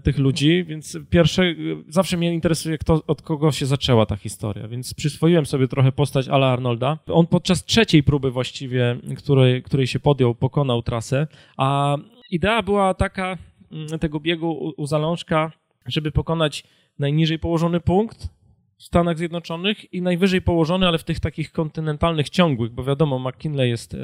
tych 0.03 0.17
ludzi, 0.17 0.63
więc 0.63 0.97
pierwsze, 1.09 1.43
zawsze 1.87 2.17
mnie 2.17 2.33
interesuje, 2.33 2.77
kto, 2.77 3.01
od 3.07 3.21
kogo 3.21 3.51
się 3.51 3.65
zaczęła 3.65 4.05
ta 4.05 4.15
historia, 4.15 4.67
więc 4.67 4.93
przyswoiłem 4.93 5.45
sobie 5.45 5.67
trochę 5.67 5.91
postać 5.91 6.27
Ala 6.27 6.47
Arnolda. 6.47 6.97
On 7.07 7.27
podczas 7.27 7.65
trzeciej 7.65 8.03
próby 8.03 8.31
właściwie, 8.31 8.97
której, 9.17 9.63
której 9.63 9.87
się 9.87 9.99
podjął, 9.99 10.35
pokonał 10.35 10.81
trasę, 10.81 11.27
a 11.57 11.97
idea 12.31 12.63
była 12.63 12.93
taka 12.93 13.37
mm, 13.71 13.99
tego 13.99 14.19
biegu 14.19 14.51
u, 14.51 14.81
u 14.81 14.87
Zalążka, 14.87 15.51
żeby 15.85 16.11
pokonać 16.11 16.63
najniżej 16.99 17.39
położony 17.39 17.79
punkt, 17.79 18.29
w 18.77 18.83
Stanach 18.83 19.17
Zjednoczonych 19.17 19.93
i 19.93 20.01
najwyżej 20.01 20.41
położony, 20.41 20.87
ale 20.87 20.97
w 20.97 21.03
tych 21.03 21.19
takich 21.19 21.51
kontynentalnych 21.51 22.29
ciągłych, 22.29 22.71
bo 22.71 22.83
wiadomo, 22.83 23.19
McKinley 23.19 23.69
jest 23.69 23.93
e, 23.93 23.97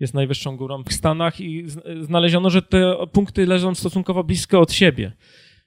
jest 0.00 0.14
najwyższą 0.14 0.56
górą 0.56 0.82
w 0.84 0.92
Stanach 0.92 1.40
i 1.40 1.64
znaleziono, 2.00 2.50
że 2.50 2.62
te 2.62 2.94
punkty 3.12 3.46
leżą 3.46 3.74
stosunkowo 3.74 4.24
blisko 4.24 4.60
od 4.60 4.72
siebie 4.72 5.12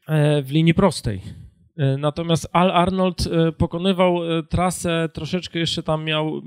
e, 0.07 0.41
w 0.41 0.51
linii 0.51 0.73
prostej. 0.73 1.21
E, 1.77 1.97
natomiast 1.97 2.49
Al 2.51 2.71
Arnold 2.71 3.27
e, 3.27 3.51
pokonywał 3.51 4.19
trasę, 4.49 5.09
troszeczkę 5.13 5.59
jeszcze 5.59 5.83
tam 5.83 6.03
miał 6.03 6.41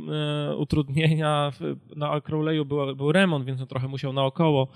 utrudnienia. 0.59 1.53
Na 1.97 2.21
Crowleyu 2.21 2.65
był, 2.65 2.97
był 2.97 3.13
remont, 3.13 3.45
więc 3.45 3.61
on 3.61 3.67
trochę 3.67 3.89
musiał 3.89 4.13
naokoło 4.13 4.69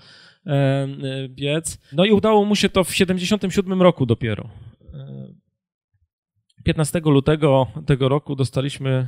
biec. 1.29 1.79
No 1.93 2.05
i 2.05 2.11
udało 2.11 2.45
mu 2.45 2.55
się 2.55 2.69
to 2.69 2.83
w 2.83 2.95
77 2.95 3.81
roku 3.81 4.05
dopiero. 4.05 4.49
15 6.63 7.01
lutego 7.05 7.67
tego 7.85 8.09
roku 8.09 8.35
dostaliśmy 8.35 9.07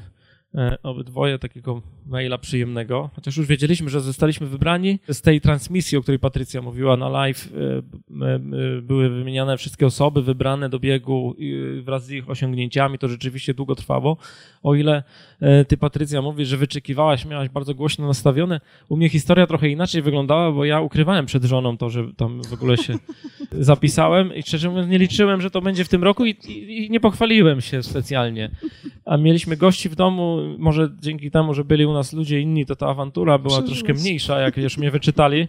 obydwoje 0.84 1.39
takiego 1.39 1.82
maila 2.06 2.38
przyjemnego, 2.38 3.10
chociaż 3.16 3.38
już 3.38 3.48
wiedzieliśmy, 3.48 3.89
że 3.89 4.02
zostaliśmy 4.02 4.48
wybrani. 4.48 5.00
Z 5.10 5.22
tej 5.22 5.42
transmisji, 5.42 5.98
o 5.98 6.02
której 6.02 6.20
Patrycja 6.20 6.62
mówiła 6.62 6.98
na 6.98 7.10
live, 7.10 7.50
e, 8.22 8.39
były 8.82 9.10
wymieniane 9.10 9.58
wszystkie 9.58 9.86
osoby 9.86 10.22
wybrane 10.22 10.70
do 10.70 10.80
biegu 10.80 11.36
wraz 11.84 12.06
z 12.06 12.12
ich 12.12 12.30
osiągnięciami. 12.30 13.00
To 13.00 13.08
rzeczywiście 13.08 13.54
długo 13.54 13.76
trwało. 13.76 14.18
O 14.63 14.76
ile 14.76 15.04
e, 15.42 15.66
ty, 15.66 15.78
Patrycja, 15.78 16.22
mówisz, 16.22 16.48
że 16.48 16.58
wyczekiwałaś, 16.58 17.26
miałaś 17.26 17.50
bardzo 17.50 17.76
głośno 17.76 18.08
nastawione, 18.08 18.62
u 18.89 18.98
mnie 18.98 19.10
historia 19.10 19.48
trochę 19.48 19.70
inaczej 19.70 20.02
wyglądała, 20.02 20.52
bo 20.52 20.66
ja 20.66 20.82
ukrywałem 20.82 21.26
przed 21.26 21.44
żoną 21.44 21.78
to, 21.78 21.89
że 21.89 22.04
tam 22.18 22.44
w 22.44 22.54
ogóle 22.54 22.78
się 22.78 22.94
zapisałem 23.52 24.36
i 24.36 24.44
szczerze 24.44 24.70
mówiąc 24.70 24.89
nie 24.89 24.98
liczyłem, 24.98 25.42
że 25.42 25.52
to 25.52 25.62
będzie 25.62 25.84
w 25.84 25.89
tym 25.89 26.04
roku 26.04 26.26
i, 26.26 26.30
i, 26.30 26.86
i 26.86 26.89
nie 26.89 27.00
pochwaliłem 27.00 27.62
się 27.62 27.84
specjalnie. 27.84 28.50
A 29.06 29.18
mieliśmy 29.18 29.58
gości 29.58 29.89
w 29.89 29.96
domu, 29.96 30.42
może 30.60 30.89
dzięki 30.99 31.32
temu, 31.32 31.53
że 31.53 31.63
byli 31.63 31.86
u 31.86 31.93
nas 31.93 32.13
ludzie 32.13 32.41
inni, 32.41 32.65
to 32.65 32.75
ta 32.75 32.88
awantura 32.88 33.38
była 33.38 33.62
troszkę 33.62 33.93
mniejsza, 33.93 34.39
jak 34.39 34.58
już 34.58 34.77
mnie 34.77 34.91
wyczytali. 34.91 35.47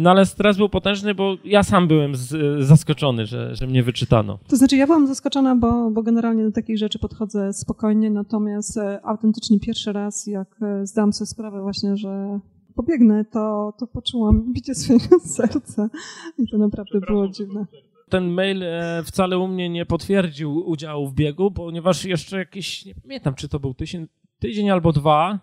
No 0.00 0.10
ale 0.10 0.26
stres 0.26 0.56
był 0.56 0.68
potężny, 0.68 1.14
bo 1.14 1.36
ja 1.44 1.62
sam 1.62 1.88
byłem 1.88 2.16
z, 2.16 2.64
zaskoczony, 2.66 3.26
że, 3.26 3.56
że 3.56 3.66
mnie 3.66 3.82
wyczytano. 3.82 4.38
To 4.48 4.56
znaczy 4.56 4.76
ja 4.76 4.86
byłam 4.86 5.06
zaskoczona, 5.06 5.56
bo, 5.56 5.90
bo 5.90 6.02
generalnie 6.02 6.44
do 6.44 6.52
takich 6.52 6.78
rzeczy 6.78 6.98
podchodzę 6.98 7.52
spokojnie, 7.52 8.10
natomiast 8.10 8.76
e, 8.76 9.00
autentycznie 9.04 9.60
pierwszy 9.60 9.92
raz, 9.92 10.26
jak 10.26 10.48
e, 10.62 10.86
zdałam 10.86 11.12
sobie 11.12 11.26
sprawę 11.26 11.62
właśnie, 11.62 11.96
że 11.96 12.40
pobiegnę, 12.74 13.24
to, 13.24 13.72
to 13.78 13.86
poczułam 13.86 14.52
bicie 14.52 14.74
swojego 14.74 15.20
serca 15.36 15.90
i 16.38 16.48
to 16.50 16.58
naprawdę 16.58 17.00
było 17.00 17.28
dziwne 17.28 17.66
ten 18.12 18.28
mail 18.28 18.62
e, 18.62 19.02
wcale 19.04 19.38
u 19.38 19.48
mnie 19.48 19.68
nie 19.68 19.86
potwierdził 19.86 20.68
udziału 20.70 21.08
w 21.08 21.14
biegu, 21.14 21.50
ponieważ 21.50 22.04
jeszcze 22.04 22.38
jakiś, 22.38 22.84
nie 22.84 22.94
pamiętam 22.94 23.34
czy 23.34 23.48
to 23.48 23.60
był 23.60 23.74
tydzień, 23.74 24.06
tydzień 24.42 24.70
albo 24.70 24.92
dwa, 24.92 25.38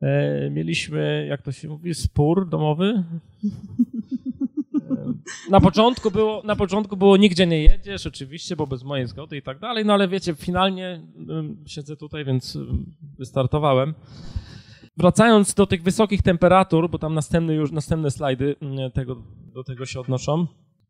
e, 0.00 0.50
mieliśmy, 0.50 1.26
jak 1.28 1.42
to 1.42 1.52
się 1.52 1.68
mówi, 1.68 1.94
spór 1.94 2.48
domowy. 2.48 3.04
E, 4.90 5.50
na 5.50 5.60
początku, 5.60 6.10
było, 6.10 6.42
na 6.44 6.56
początku 6.56 6.96
było 6.96 7.16
nigdzie 7.16 7.46
nie 7.46 7.62
jedziesz, 7.62 8.06
oczywiście, 8.06 8.56
bo 8.56 8.66
bez 8.66 8.84
mojej 8.84 9.06
zgody 9.06 9.36
i 9.36 9.42
tak 9.42 9.58
dalej, 9.58 9.84
no 9.84 9.92
ale 9.92 10.08
wiecie, 10.08 10.34
finalnie 10.34 11.02
siedzę 11.66 11.96
tutaj, 11.96 12.24
więc 12.24 12.58
wystartowałem. 13.18 13.94
Wracając 14.96 15.54
do 15.54 15.66
tych 15.66 15.82
wysokich 15.82 16.22
temperatur, 16.22 16.90
bo 16.90 16.98
tam 16.98 17.14
następne 17.14 17.54
już 17.54 17.72
następne 17.72 18.10
slajdy 18.10 18.56
tego, 18.94 19.22
do 19.54 19.64
tego 19.64 19.86
się 19.86 20.00
odnoszą, 20.00 20.46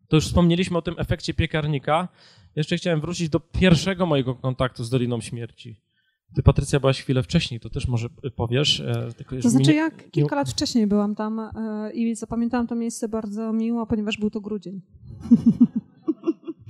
to 0.09 0.17
już 0.17 0.27
wspomnieliśmy 0.27 0.79
o 0.79 0.83
tym 0.83 0.95
efekcie 0.99 1.35
piekarnika. 1.35 2.09
Jeszcze 2.57 2.77
chciałem 2.77 3.01
wrócić 3.01 3.29
do 3.29 3.41
pierwszego 3.41 4.07
mojego 4.07 4.35
kontaktu 4.35 4.85
z 4.85 4.91
Doliną 4.91 5.21
Śmierci. 5.21 5.88
Ty, 6.35 6.43
Patrycja, 6.43 6.81
byłaś 6.81 7.03
chwilę 7.03 7.23
wcześniej, 7.23 7.61
to 7.61 7.71
też 7.71 7.89
może 7.89 8.09
powiesz. 8.37 8.81
E, 8.81 9.09
to 9.43 9.51
znaczy, 9.51 9.75
ja 9.75 9.91
kilka 9.91 10.37
lat 10.37 10.51
wcześniej 10.51 10.87
byłam 10.87 11.15
tam 11.15 11.41
e, 11.41 11.91
i 11.95 12.15
zapamiętałam 12.15 12.67
to 12.67 12.75
miejsce 12.75 13.09
bardzo 13.09 13.53
miło, 13.53 13.87
ponieważ 13.87 14.19
był 14.19 14.31
to 14.31 14.41
grudzień. 14.41 14.81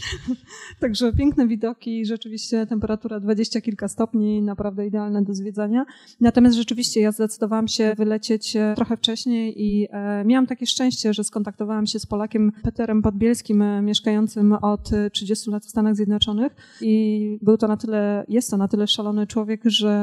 Także 0.80 1.12
piękne 1.12 1.46
widoki, 1.46 2.06
rzeczywiście 2.06 2.66
temperatura 2.66 3.20
dwadzieścia 3.20 3.60
kilka 3.60 3.88
stopni, 3.88 4.42
naprawdę 4.42 4.86
idealne 4.86 5.22
do 5.22 5.34
zwiedzania. 5.34 5.86
Natomiast 6.20 6.56
rzeczywiście 6.56 7.00
ja 7.00 7.12
zdecydowałam 7.12 7.68
się 7.68 7.94
wylecieć 7.96 8.56
e, 8.56 8.72
trochę 8.76 8.96
wcześniej 8.96 9.62
i 9.62 9.88
e, 9.90 10.24
miałam 10.24 10.46
takie 10.46 10.66
szczęście, 10.66 11.14
że 11.14 11.24
skontaktowałam 11.24 11.86
się 11.86 11.98
z 11.98 12.06
Polakiem 12.06 12.52
Peterem 12.62 13.02
Podbielskim, 13.02 13.62
e, 13.62 13.82
mieszkającym 13.82 14.52
od 14.52 14.90
30 15.12 15.50
lat 15.50 15.64
w 15.64 15.70
Stanach 15.70 15.96
Zjednoczonych 15.96 16.52
i 16.80 17.38
był 17.42 17.56
to 17.56 17.68
na 17.68 17.76
tyle, 17.76 18.24
jest 18.28 18.50
to 18.50 18.56
na 18.56 18.68
tyle 18.68 18.86
szalony 18.86 19.26
człowiek, 19.26 19.60
że 19.64 19.98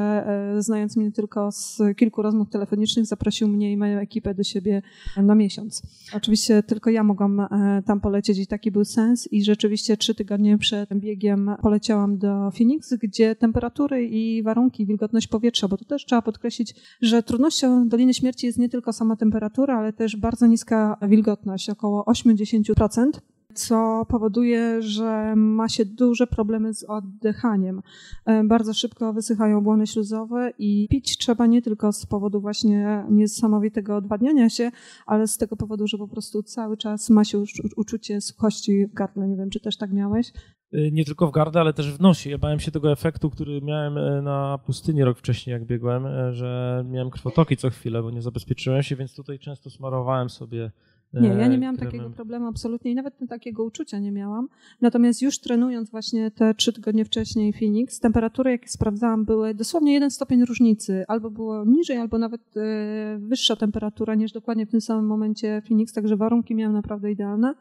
znając 0.58 0.96
mnie 0.96 1.12
tylko 1.12 1.52
z 1.52 1.78
kilku 1.96 2.22
rozmów 2.22 2.50
telefonicznych, 2.50 3.06
zaprosił 3.06 3.48
mnie 3.48 3.72
i 3.72 3.76
moją 3.76 3.98
ekipę 3.98 4.34
do 4.34 4.42
siebie 4.42 4.82
na 5.16 5.34
miesiąc. 5.34 5.82
Oczywiście 6.14 6.62
tylko 6.62 6.90
ja 6.90 7.04
mogłam 7.04 7.46
tam 7.86 8.00
polecieć 8.00 8.38
i 8.38 8.46
taki 8.46 8.70
był 8.70 8.84
sens 8.84 9.32
i 9.32 9.44
rzeczywiście 9.44 9.85
Oczywiście 9.86 9.96
trzy 9.96 10.14
tygodnie 10.14 10.58
przed 10.58 10.94
biegiem 10.94 11.50
poleciałam 11.62 12.18
do 12.18 12.50
Phoenix, 12.50 12.94
gdzie 12.94 13.36
temperatury 13.36 14.04
i 14.04 14.42
warunki, 14.42 14.86
wilgotność 14.86 15.26
powietrza, 15.28 15.68
bo 15.68 15.76
to 15.76 15.84
też 15.84 16.04
trzeba 16.04 16.22
podkreślić, 16.22 16.74
że 17.00 17.22
trudnością 17.22 17.88
Doliny 17.88 18.14
Śmierci 18.14 18.46
jest 18.46 18.58
nie 18.58 18.68
tylko 18.68 18.92
sama 18.92 19.16
temperatura, 19.16 19.78
ale 19.78 19.92
też 19.92 20.16
bardzo 20.16 20.46
niska 20.46 20.96
wilgotność, 21.02 21.70
około 21.70 22.04
80% 22.04 23.10
co 23.56 24.06
powoduje, 24.08 24.82
że 24.82 25.36
ma 25.36 25.68
się 25.68 25.84
duże 25.84 26.26
problemy 26.26 26.74
z 26.74 26.84
oddychaniem. 26.84 27.82
E, 28.24 28.44
bardzo 28.44 28.74
szybko 28.74 29.12
wysychają 29.12 29.60
błony 29.60 29.86
śluzowe 29.86 30.52
i 30.58 30.86
pić 30.90 31.18
trzeba 31.18 31.46
nie 31.46 31.62
tylko 31.62 31.92
z 31.92 32.06
powodu 32.06 32.40
właśnie 32.40 33.04
niesamowitego 33.10 33.96
odwadniania 33.96 34.48
się, 34.50 34.70
ale 35.06 35.26
z 35.26 35.38
tego 35.38 35.56
powodu, 35.56 35.86
że 35.86 35.98
po 35.98 36.08
prostu 36.08 36.42
cały 36.42 36.76
czas 36.76 37.10
ma 37.10 37.24
się 37.24 37.38
już 37.38 37.52
uczucie 37.76 38.20
suchości 38.20 38.86
w 38.86 38.94
gardle. 38.94 39.28
Nie 39.28 39.36
wiem, 39.36 39.50
czy 39.50 39.60
też 39.60 39.76
tak 39.76 39.92
miałeś? 39.92 40.32
y, 40.74 40.90
nie 40.92 41.04
tylko 41.04 41.26
w 41.26 41.30
gardę, 41.30 41.60
ale 41.60 41.72
też 41.72 41.92
w 41.92 42.00
nosie. 42.00 42.30
Ja 42.30 42.38
bałem 42.38 42.60
się 42.60 42.70
tego 42.70 42.92
efektu, 42.92 43.30
który 43.30 43.62
miałem 43.62 43.98
e, 43.98 44.22
na 44.22 44.58
pustyni 44.66 45.04
rok 45.04 45.18
wcześniej, 45.18 45.52
jak 45.52 45.64
biegłem, 45.64 46.06
e, 46.06 46.32
że 46.32 46.84
miałem 46.88 47.10
krwotoki 47.10 47.56
co 47.56 47.70
chwilę, 47.70 48.02
bo 48.02 48.10
nie 48.10 48.22
zabezpieczyłem 48.22 48.82
się, 48.82 48.96
więc 48.96 49.14
tutaj 49.14 49.38
często 49.38 49.70
smarowałem 49.70 50.30
sobie 50.30 50.70
nie, 51.20 51.28
ja 51.28 51.46
nie 51.46 51.58
miałam 51.58 51.76
takiego 51.76 52.10
problemu 52.10 52.46
absolutnie 52.46 52.90
i 52.90 52.94
nawet 52.94 53.14
takiego 53.28 53.64
uczucia 53.64 53.98
nie 53.98 54.12
miałam. 54.12 54.48
Natomiast 54.80 55.22
już 55.22 55.38
trenując 55.38 55.90
właśnie 55.90 56.30
te 56.30 56.54
trzy 56.54 56.72
tygodnie 56.72 57.04
wcześniej 57.04 57.52
Phoenix, 57.52 58.00
temperatury, 58.00 58.50
jakie 58.50 58.68
sprawdzałam, 58.68 59.24
były 59.24 59.54
dosłownie 59.54 59.92
jeden 59.92 60.10
stopień 60.10 60.44
różnicy. 60.44 61.04
Albo 61.08 61.30
było 61.30 61.64
niżej, 61.64 61.98
albo 61.98 62.18
nawet 62.18 62.56
e, 62.56 63.18
wyższa 63.18 63.56
temperatura 63.56 64.14
niż 64.14 64.32
dokładnie 64.32 64.66
w 64.66 64.70
tym 64.70 64.80
samym 64.80 65.06
momencie 65.06 65.62
Phoenix, 65.68 65.92
także 65.92 66.16
warunki 66.16 66.54
miałam 66.54 66.74
naprawdę 66.74 67.12
idealne. 67.12 67.54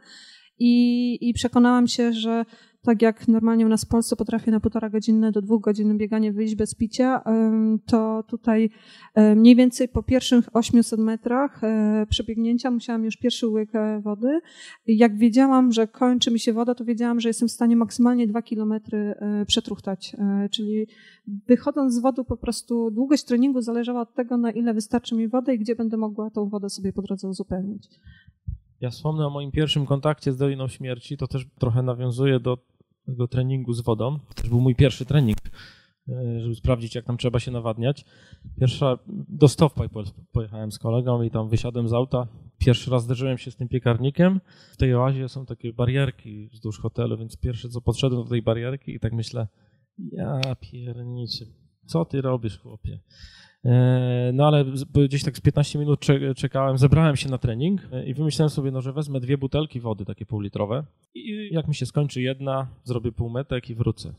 I, 0.60 1.18
I 1.30 1.34
przekonałam 1.34 1.88
się, 1.88 2.14
że 2.14 2.46
tak 2.86 3.02
jak 3.02 3.28
normalnie 3.28 3.66
u 3.66 3.70
nas 3.70 3.86
w 3.86 3.88
Polsce 3.88 4.16
potrafię 4.16 4.52
na 4.52 4.60
półtora 4.60 4.90
godziny 4.90 5.32
do 5.32 5.42
dwóch 5.42 5.62
godzin 5.62 5.98
bieganie 5.98 6.34
wyjść 6.34 6.56
bez 6.56 6.76
picia, 6.76 7.22
to 7.86 8.24
tutaj 8.24 8.70
mniej 9.36 9.56
więcej 9.56 9.88
po 9.88 10.04
pierwszych 10.04 10.56
800 10.56 11.00
metrach 11.00 11.64
e, 11.64 12.06
przebiegnięcia 12.10 12.72
musiałam 12.72 13.06
już 13.06 13.18
pierwszy 13.18 13.48
łyk 13.48 13.76
e, 13.76 14.02
wody. 14.02 14.42
Jak 14.88 15.18
wiedziałam, 15.18 15.72
że 15.72 15.88
kończy 15.88 16.32
mi 16.32 16.40
się 16.40 16.54
woda, 16.54 16.76
to 16.76 16.86
wiedziałam, 16.86 17.20
że 17.20 17.30
jestem 17.30 17.48
w 17.48 17.52
stanie 17.52 17.76
maksymalnie 17.76 18.28
dwa 18.28 18.42
kilometry 18.42 18.98
e, 18.98 19.46
przetruchtać. 19.46 20.16
Czyli 20.52 20.88
wychodząc 21.48 21.94
z 21.94 22.00
wody 22.00 22.24
po 22.24 22.38
prostu 22.38 22.92
długość 22.92 23.24
treningu 23.24 23.62
zależała 23.62 24.02
od 24.02 24.14
tego, 24.14 24.38
na 24.38 24.52
ile 24.52 24.74
wystarczy 24.74 25.16
mi 25.16 25.28
wody 25.28 25.54
i 25.54 25.60
gdzie 25.60 25.76
będę 25.76 25.98
mogła 25.98 26.30
tą 26.30 26.50
wodę 26.50 26.70
sobie 26.70 26.94
po 26.94 27.02
drodze 27.02 27.28
uzupełnić. 27.28 27.90
Ja 28.82 28.90
wspomnę 28.90 29.28
o 29.28 29.30
moim 29.30 29.52
pierwszym 29.52 29.86
kontakcie 29.86 30.32
z 30.32 30.38
Doliną 30.38 30.68
Śmierci, 30.68 31.18
to 31.18 31.28
też 31.28 31.48
trochę 31.60 31.84
nawiązuje 31.84 32.40
do 32.40 32.58
tego 33.06 33.28
treningu 33.28 33.74
z 33.74 33.82
wodą. 33.82 34.20
To 34.36 34.48
był 34.48 34.62
mój 34.62 34.76
pierwszy 34.76 35.06
trening, 35.06 35.38
e, 36.10 36.40
żeby 36.42 36.56
sprawdzić, 36.56 36.96
jak 36.96 37.06
tam 37.06 37.18
trzeba 37.18 37.40
się 37.40 37.52
nawadniać. 37.52 38.06
Pierwsza, 38.60 38.98
do 39.30 39.48
Stowpipe 39.48 40.04
pojechałem 40.32 40.72
z 40.72 40.80
kolegą 40.80 41.22
i 41.22 41.32
tam 41.32 41.50
wysiadłem 41.50 41.88
z 41.88 41.94
auta. 41.94 42.28
Pierwszy 42.58 42.92
raz 42.92 43.04
zderzyłem 43.04 43.38
się 43.38 43.52
z 43.52 43.56
tym 43.56 43.68
piekarnikiem. 43.68 44.42
W 44.72 44.78
tej 44.78 44.96
oazie 44.96 45.30
są 45.30 45.46
takie 45.46 45.74
barierki 45.74 46.48
wzdłuż 46.48 46.80
hotelu, 46.80 47.18
więc 47.18 47.38
pierwsze 47.38 47.70
co 47.70 47.82
podszedłem 47.82 48.24
do 48.24 48.30
tej 48.30 48.42
barierki 48.42 48.96
i 48.96 49.00
tak 49.00 49.14
myślę, 49.14 49.48
ja 50.12 50.42
pierniczy, 50.60 51.48
co 51.86 52.06
ty 52.06 52.22
robisz, 52.22 52.60
chłopie? 52.60 53.00
E, 53.66 54.32
no 54.34 54.48
ale 54.48 54.66
gdzieś 55.08 55.24
tak 55.24 55.38
z 55.38 55.42
15 55.42 55.80
minut 55.80 56.00
czekałem, 56.36 56.78
zebrałem 56.78 57.16
się 57.16 57.30
na 57.30 57.38
trening 57.38 57.82
e, 57.92 58.06
i 58.06 58.14
wymyślałem 58.14 58.50
sobie, 58.50 58.72
no, 58.72 58.82
że 58.82 58.94
wezmę 58.94 59.20
dwie 59.20 59.38
butelki 59.38 59.80
wody, 59.80 60.06
takie 60.06 60.26
półlitrowe 60.26 60.84
i 61.16 61.50
jak 61.52 61.68
mi 61.68 61.76
się 61.76 61.86
skończy 61.86 62.22
jedna, 62.22 62.68
zrobię 62.84 63.12
półmetek 63.12 63.70
i 63.70 63.76
wrócę. 63.76 64.14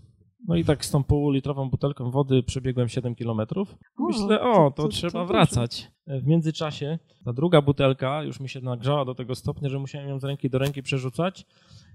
No 0.49 0.57
i 0.57 0.65
tak 0.65 0.85
z 0.85 0.91
tą 0.91 1.05
półlitrową 1.05 1.71
butelką 1.71 2.11
wody 2.11 2.43
przebiegłem 2.43 2.89
7 2.89 3.15
kilometrów. 3.15 3.77
Myślę, 3.99 4.41
o, 4.41 4.71
to, 4.71 4.83
to 4.83 4.89
trzeba 4.89 5.13
to, 5.13 5.27
wracać. 5.27 5.91
E, 6.07 6.21
w 6.21 6.27
międzyczasie 6.27 6.99
ta 7.25 7.33
druga 7.33 7.63
butelka 7.63 8.23
już 8.23 8.41
mi 8.41 8.49
się 8.49 8.61
nagrzała 8.61 9.05
do 9.05 9.15
tego 9.15 9.35
stopnia, 9.35 9.69
że 9.69 9.79
musiałem 9.79 10.09
ją 10.09 10.19
z 10.19 10.25
ręki 10.25 10.51
do 10.51 10.59
ręki 10.59 10.83
przerzucać. 10.83 11.47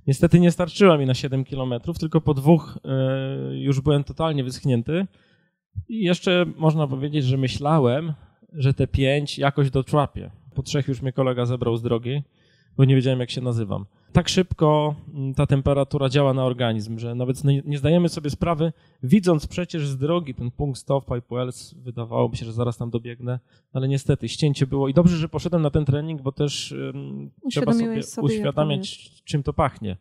Niestety 0.07 0.39
nie 0.39 0.51
starczyła 0.51 0.97
mi 0.97 1.05
na 1.05 1.13
7 1.13 1.43
kilometrów, 1.43 1.99
tylko 1.99 2.21
po 2.21 2.33
dwóch 2.33 2.79
już 3.51 3.81
byłem 3.81 4.03
totalnie 4.03 4.43
wyschnięty. 4.43 5.07
I 5.89 6.03
jeszcze 6.03 6.45
można 6.57 6.88
powiedzieć, 6.88 7.25
że 7.25 7.38
myślałem, 7.38 8.13
że 8.53 8.73
te 8.73 8.88
pięć 8.88 9.38
jakoś 9.39 9.71
doczłapię. 9.71 10.31
Po 10.55 10.63
trzech 10.63 10.88
już 10.88 11.01
mnie 11.01 11.13
kolega 11.13 11.45
zebrał 11.45 11.77
z 11.77 11.81
drogi, 11.81 12.23
bo 12.77 12.86
nie 12.86 12.95
wiedziałem, 12.95 13.19
jak 13.19 13.31
się 13.31 13.41
nazywam. 13.41 13.86
Tak 14.13 14.29
szybko 14.29 14.95
mm, 15.13 15.34
ta 15.34 15.47
temperatura 15.47 16.10
działa 16.10 16.34
na 16.34 16.45
organizm, 16.45 16.99
że 16.99 17.15
nawet 17.15 17.43
nie 17.43 17.77
zdajemy 17.77 18.10
sobie 18.10 18.29
sprawy, 18.29 18.73
widząc 19.03 19.47
przecież 19.47 19.88
z 19.88 19.97
drogi 19.97 20.36
ten 20.36 20.51
punkt 20.51 20.79
stop 20.79 21.05
Pipe 21.05 21.36
Wells, 21.36 21.73
wydawałoby 21.73 22.38
się, 22.38 22.45
że 22.45 22.53
zaraz 22.53 22.77
tam 22.77 22.89
dobiegnę, 22.89 23.39
ale 23.73 23.88
niestety 23.88 24.29
ścięcie 24.29 24.67
było. 24.67 24.88
I 24.88 24.93
dobrze, 24.93 25.17
że 25.17 25.29
poszedłem 25.29 25.62
na 25.62 25.69
ten 25.69 25.86
trening, 25.86 26.21
bo 26.21 26.31
też 26.31 26.71
um, 26.71 27.31
trzeba 27.51 27.73
sobie, 27.73 28.03
sobie 28.03 28.25
uświadamiać, 28.25 29.12
czym 29.23 29.43
to 29.43 29.53
pachnie. 29.53 29.97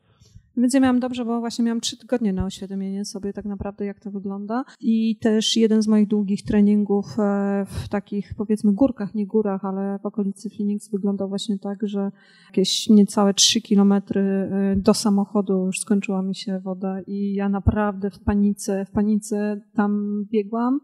Ja 0.72 0.80
miałam 0.80 1.00
dobrze, 1.00 1.24
bo 1.24 1.40
właśnie 1.40 1.64
miałam 1.64 1.80
trzy 1.80 1.96
tygodnie 1.96 2.32
na 2.32 2.44
oświadomienie 2.44 3.04
sobie 3.04 3.32
tak 3.32 3.44
naprawdę, 3.44 3.84
jak 3.84 4.00
to 4.00 4.10
wygląda. 4.10 4.64
I 4.80 5.16
też 5.16 5.56
jeden 5.56 5.82
z 5.82 5.86
moich 5.86 6.08
długich 6.08 6.42
treningów 6.42 7.06
e, 7.18 7.66
w 7.68 7.88
takich, 7.88 8.34
powiedzmy, 8.36 8.72
górkach, 8.72 9.14
nie 9.14 9.26
górach, 9.26 9.64
ale 9.64 9.98
w 9.98 10.06
okolicy 10.06 10.50
Phoenix 10.50 10.90
wyglądał 10.90 11.28
właśnie 11.28 11.58
tak, 11.58 11.78
że 11.82 12.10
jakieś 12.46 12.88
niecałe 12.88 13.34
trzy 13.34 13.60
kilometry 13.60 14.20
e, 14.20 14.76
do 14.76 14.94
samochodu 14.94 15.66
już 15.66 15.80
skończyła 15.80 16.22
mi 16.22 16.34
się 16.34 16.58
woda 16.58 17.00
i 17.06 17.34
ja 17.34 17.48
naprawdę 17.48 18.10
w 18.10 18.18
panice, 18.18 18.84
w 18.84 18.90
panice 18.90 19.60
tam 19.74 20.24
biegłam. 20.32 20.80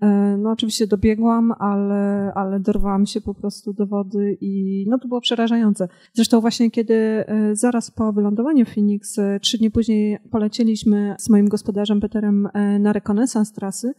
E, 0.00 0.36
no 0.38 0.50
oczywiście 0.50 0.86
dobiegłam, 0.86 1.52
ale, 1.58 2.32
ale 2.34 2.60
dorwałam 2.60 3.06
się 3.06 3.20
po 3.20 3.34
prostu 3.34 3.72
do 3.72 3.86
wody 3.86 4.38
i 4.40 4.84
no 4.88 4.98
to 4.98 5.08
było 5.08 5.20
przerażające. 5.20 5.88
Zresztą 6.12 6.40
właśnie 6.40 6.70
kiedy 6.70 6.94
e, 6.94 7.56
zaraz 7.56 7.90
po 7.90 8.12
wylądowaniu 8.12 8.64
w 8.66 8.68
Phoenix, 8.68 9.18
e, 9.18 9.40
trzy 9.40 9.58
dni 9.58 9.70
później 9.70 10.18
polecieliśmy 10.30 11.16
z 11.18 11.30
moim 11.30 11.48
gospodarzem 11.48 12.00
Peterem 12.00 12.48
na 12.80 12.92
rekonesans 12.92 13.52
trasy, 13.52 13.94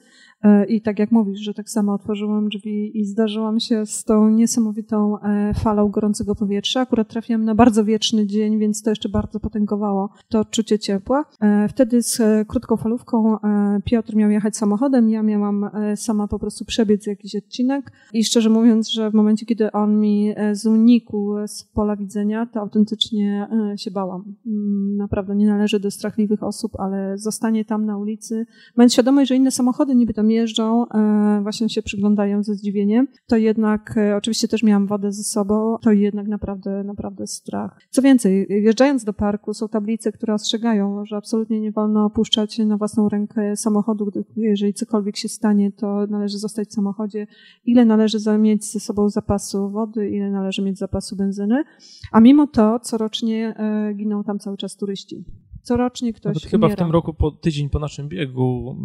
I 0.67 0.81
tak 0.81 0.99
jak 0.99 1.11
mówisz, 1.11 1.39
że 1.39 1.53
tak 1.53 1.69
samo 1.69 1.93
otworzyłam 1.93 2.49
drzwi 2.49 2.99
i 2.99 3.05
zdarzyłam 3.05 3.59
się 3.59 3.85
z 3.85 4.03
tą 4.03 4.29
niesamowitą 4.29 5.19
e, 5.19 5.53
falą 5.53 5.89
gorącego 5.89 6.35
powietrza. 6.35 6.81
Akurat 6.81 7.07
trafiłam 7.07 7.45
na 7.45 7.55
bardzo 7.55 7.85
wieczny 7.85 8.27
dzień, 8.27 8.59
więc 8.59 8.81
to 8.81 8.89
jeszcze 8.89 9.09
bardzo 9.09 9.39
potęgowało 9.39 10.09
to 10.29 10.39
odczucie 10.39 10.79
ciepła. 10.79 11.25
E, 11.41 11.67
wtedy 11.67 12.01
z 12.01 12.47
krótką 12.47 12.77
falówką 12.77 13.37
Piotr 13.85 14.15
miał 14.15 14.29
jechać 14.29 14.57
samochodem, 14.57 15.09
ja 15.09 15.23
miałam 15.23 15.69
sama 15.95 16.27
po 16.27 16.39
prostu 16.39 16.65
przebiec 16.65 17.07
jakiś 17.07 17.35
odcinek 17.35 17.91
i 18.13 18.23
szczerze 18.23 18.49
mówiąc, 18.49 18.89
że 18.89 19.11
w 19.11 19.13
momencie, 19.13 19.45
kiedy 19.45 19.71
on 19.71 19.99
mi 19.99 20.33
znikł 20.51 21.35
z 21.47 21.63
pola 21.63 21.95
widzenia, 21.95 22.45
to 22.45 22.59
autentycznie 22.59 23.47
się 23.77 23.91
bałam. 23.91 24.35
Mm, 24.47 24.97
naprawdę 24.97 25.35
nie 25.35 25.47
należy 25.47 25.79
do 25.79 25.91
strachliwych 25.91 26.43
osób, 26.43 26.79
ale 26.79 27.17
zostanie 27.17 27.65
tam 27.65 27.85
na 27.85 27.97
ulicy, 27.97 28.45
mając 28.75 28.93
świadomość, 28.93 29.29
że 29.29 29.35
inne 29.35 29.51
samochody 29.51 29.95
niby 29.95 30.13
tam 30.13 30.31
jeżdżą, 30.35 30.85
e, 30.87 31.39
właśnie 31.43 31.69
się 31.69 31.81
przyglądają 31.81 32.43
ze 32.43 32.55
zdziwieniem, 32.55 33.07
to 33.27 33.37
jednak 33.37 33.97
e, 33.97 34.15
oczywiście 34.15 34.47
też 34.47 34.63
miałam 34.63 34.87
wodę 34.87 35.11
ze 35.11 35.23
sobą, 35.23 35.77
to 35.81 35.91
jednak 35.91 36.27
naprawdę, 36.27 36.83
naprawdę 36.83 37.27
strach. 37.27 37.79
Co 37.89 38.01
więcej, 38.01 38.47
wjeżdżając 38.47 39.03
do 39.03 39.13
parku 39.13 39.53
są 39.53 39.67
tablice, 39.67 40.11
które 40.11 40.33
ostrzegają, 40.33 41.05
że 41.05 41.17
absolutnie 41.17 41.61
nie 41.61 41.71
wolno 41.71 42.05
opuszczać 42.05 42.57
na 42.57 42.77
własną 42.77 43.09
rękę 43.09 43.55
samochodu, 43.55 44.11
jeżeli 44.35 44.73
cokolwiek 44.73 45.17
się 45.17 45.29
stanie, 45.29 45.71
to 45.71 46.07
należy 46.09 46.37
zostać 46.37 46.69
w 46.69 46.73
samochodzie. 46.73 47.27
Ile 47.65 47.85
należy 47.85 48.37
mieć 48.37 48.71
ze 48.71 48.79
sobą 48.79 49.09
zapasu 49.09 49.69
wody, 49.69 50.09
ile 50.09 50.31
należy 50.31 50.61
mieć 50.61 50.77
zapasu 50.77 51.15
benzyny, 51.15 51.63
a 52.11 52.19
mimo 52.19 52.47
to 52.47 52.79
corocznie 52.79 53.55
e, 53.57 53.93
giną 53.93 54.23
tam 54.23 54.39
cały 54.39 54.57
czas 54.57 54.75
turyści. 54.77 55.25
Corocznie 55.65 56.13
ktoś 56.13 56.35
Nawet 56.35 56.51
chyba 56.51 56.69
w 56.69 56.75
tym 56.75 56.91
roku, 56.91 57.13
po, 57.13 57.31
tydzień 57.31 57.69
po 57.69 57.79
naszym 57.79 58.09
biegu, 58.09 58.77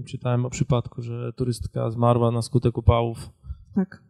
y, 0.00 0.04
czytałem 0.04 0.46
o 0.46 0.50
przypadku, 0.50 1.02
że 1.02 1.32
turystka 1.32 1.90
zmarła 1.90 2.30
na 2.30 2.42
skutek 2.42 2.78
upałów. 2.78 3.30
Tak. 3.74 4.02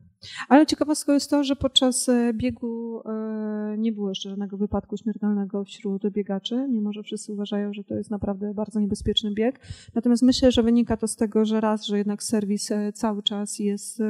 Ale 0.49 0.67
ciekawostką 0.67 1.13
jest 1.13 1.31
to, 1.31 1.45
że 1.45 1.57
podczas 1.57 2.09
e, 2.09 2.33
biegu 2.35 3.03
e, 3.05 3.75
nie 3.79 3.93
było 3.93 4.09
jeszcze 4.09 4.31
żadnego 4.31 4.57
wypadku 4.57 4.97
śmiertelnego 4.97 5.65
wśród 5.65 6.11
biegaczy, 6.11 6.69
mimo 6.69 6.93
że 6.93 7.03
wszyscy 7.03 7.33
uważają, 7.33 7.73
że 7.73 7.85
to 7.85 7.95
jest 7.95 8.11
naprawdę 8.11 8.55
bardzo 8.55 8.81
niebezpieczny 8.81 9.35
bieg. 9.35 9.61
Natomiast 9.95 10.23
myślę, 10.23 10.53
że 10.53 10.63
wynika 10.63 10.97
to 10.97 11.09
z 11.09 11.17
tego, 11.17 11.45
że 11.45 11.61
raz, 11.61 11.87
że 11.87 11.99
jednak 11.99 12.23
serwis 12.23 12.71
e, 12.71 12.93
cały 12.93 13.23
czas 13.23 13.59
jest 13.59 14.03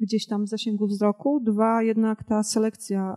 gdzieś 0.00 0.26
tam 0.26 0.44
w 0.44 0.48
zasięgu 0.48 0.86
wzroku, 0.86 1.40
dwa, 1.40 1.82
jednak 1.82 2.24
ta 2.24 2.42
selekcja 2.42 3.16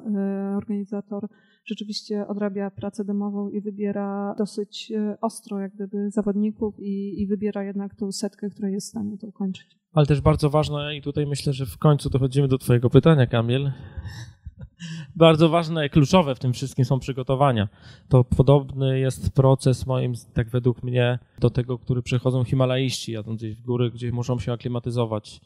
organizator 0.58 1.28
rzeczywiście 1.66 2.28
odrabia 2.28 2.72
pracę 2.72 3.06
domową 3.06 3.50
i 3.50 3.62
wybiera 3.62 4.36
dosyć 4.38 4.92
e, 4.92 5.18
ostro 5.22 5.60
jak 5.60 5.76
gdyby 5.76 6.12
zawodników 6.12 6.80
i, 6.80 7.22
i 7.22 7.28
wybiera 7.28 7.64
jednak 7.64 7.96
tą 7.96 8.12
setkę, 8.12 8.50
która 8.50 8.70
jest 8.70 8.88
w 8.88 8.90
stanie 8.90 9.18
to 9.18 9.28
ukończyć. 9.28 9.78
Ale 9.94 10.06
też 10.06 10.22
bardzo 10.22 10.50
ważne 10.50 10.98
i 10.98 11.02
tutaj 11.02 11.28
myślę, 11.28 11.54
że 11.54 11.66
w 11.66 11.78
końcu 11.78 12.10
dochodzimy 12.10 12.48
do 12.48 12.58
twojego 12.58 12.90
pytania, 12.90 13.28
Kamil. 13.28 13.72
bardzo 15.16 15.50
ważne, 15.50 15.90
kluczowe 15.90 16.36
w 16.36 16.40
tym 16.40 16.54
wszystkim 16.54 16.86
są 16.86 17.00
przygotowania. 17.00 17.68
To 18.10 18.24
podobny 18.24 19.00
jest 19.00 19.34
proces 19.34 19.86
moim, 19.86 20.14
tak 20.34 20.50
według 20.50 20.84
mnie, 20.84 21.20
do 21.40 21.50
tego, 21.50 21.78
który 21.78 22.02
przechodzą 22.02 22.44
Himalaiści, 22.44 23.12
jadąc 23.12 23.42
gdzieś 23.42 23.56
w 23.56 23.62
góry, 23.62 23.92
gdzie 23.92 24.12
muszą 24.12 24.40
się 24.40 24.54
aklimatyzować. 24.54 25.42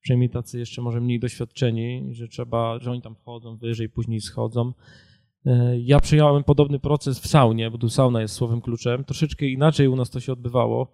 Przynajmniej 0.00 0.30
tacy 0.30 0.58
jeszcze 0.58 0.82
może 0.82 1.00
mniej 1.00 1.20
doświadczeni, 1.20 2.08
że 2.14 2.28
trzeba, 2.28 2.78
że 2.78 2.90
oni 2.90 3.02
tam 3.02 3.14
wchodzą 3.14 3.56
wyżej, 3.56 3.88
później 3.88 4.20
schodzą. 4.20 4.72
E, 5.46 5.80
ja 5.80 6.00
przyjąłem 6.00 6.44
podobny 6.44 6.78
proces 6.78 7.20
w 7.20 7.26
saunie, 7.26 7.70
bo 7.70 7.78
tu 7.78 7.88
sauna 7.88 8.20
jest 8.20 8.34
słowem 8.34 8.60
kluczem. 8.60 9.04
Troszeczkę 9.04 9.46
inaczej 9.46 9.88
u 9.88 9.96
nas 9.96 10.10
to 10.10 10.20
się 10.20 10.32
odbywało. 10.32 10.92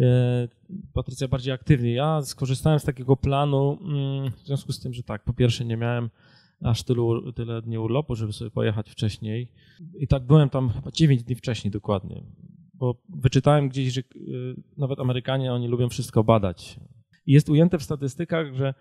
E, 0.00 0.48
Patrycja 0.92 1.28
bardziej 1.28 1.52
aktywnie. 1.52 1.92
Ja 1.92 2.22
skorzystałem 2.22 2.78
z 2.78 2.84
takiego 2.84 3.16
planu 3.16 3.78
mm, 3.80 4.30
w 4.30 4.46
związku 4.46 4.72
z 4.72 4.80
tym, 4.80 4.92
że 4.92 5.02
tak, 5.02 5.24
po 5.24 5.32
pierwsze 5.32 5.64
nie 5.64 5.76
miałem 5.76 6.10
aż 6.62 6.82
tylu, 6.82 7.32
tyle 7.32 7.62
dni 7.62 7.78
urlopu, 7.78 8.14
żeby 8.14 8.32
sobie 8.32 8.50
pojechać 8.50 8.90
wcześniej. 8.90 9.48
I 9.98 10.08
tak 10.08 10.22
byłem 10.22 10.50
tam 10.50 10.70
chyba 10.70 10.90
9 10.90 11.22
dni 11.22 11.34
wcześniej 11.34 11.70
dokładnie. 11.70 12.22
bo 12.74 12.94
wyczytałem 13.08 13.68
gdzieś, 13.68 13.92
że 13.92 14.02
nawet 14.76 15.00
Amerykanie, 15.00 15.52
oni 15.52 15.68
lubią 15.68 15.88
wszystko 15.88 16.24
badać. 16.24 16.80
Jest 17.28 17.48
ujęte 17.48 17.78
w 17.78 17.82
statystykach, 17.82 18.54
że 18.54 18.74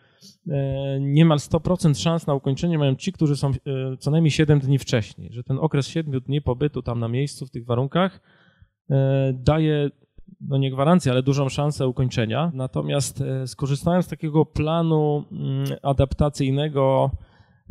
niemal 1.00 1.38
100% 1.38 2.02
szans 2.02 2.28
na 2.28 2.34
ukończenie 2.34 2.78
mają 2.78 2.96
ci, 2.96 3.12
którzy 3.12 3.38
są 3.38 3.52
co 4.00 4.12
najmniej 4.12 4.32
7 4.32 4.60
dni 4.60 4.80
wcześniej, 4.80 5.34
że 5.34 5.44
ten 5.44 5.58
okres 5.60 5.88
7 5.88 6.22
dni 6.22 6.42
pobytu 6.42 6.82
tam 6.82 7.00
na 7.00 7.08
miejscu 7.08 7.46
w 7.46 7.52
tych 7.52 7.66
warunkach 7.66 8.22
daje 9.34 9.90
no 10.42 10.58
nie 10.58 10.72
gwarancję, 10.72 11.12
ale 11.12 11.24
dużą 11.24 11.50
szansę 11.50 11.88
ukończenia. 11.88 12.52
Natomiast 12.54 13.22
e, 13.22 13.48
skorzystałem 13.48 14.04
z 14.04 14.08
takiego 14.08 14.46
planu 14.46 15.24
mm, 15.32 15.66
adaptacyjnego, 15.84 17.12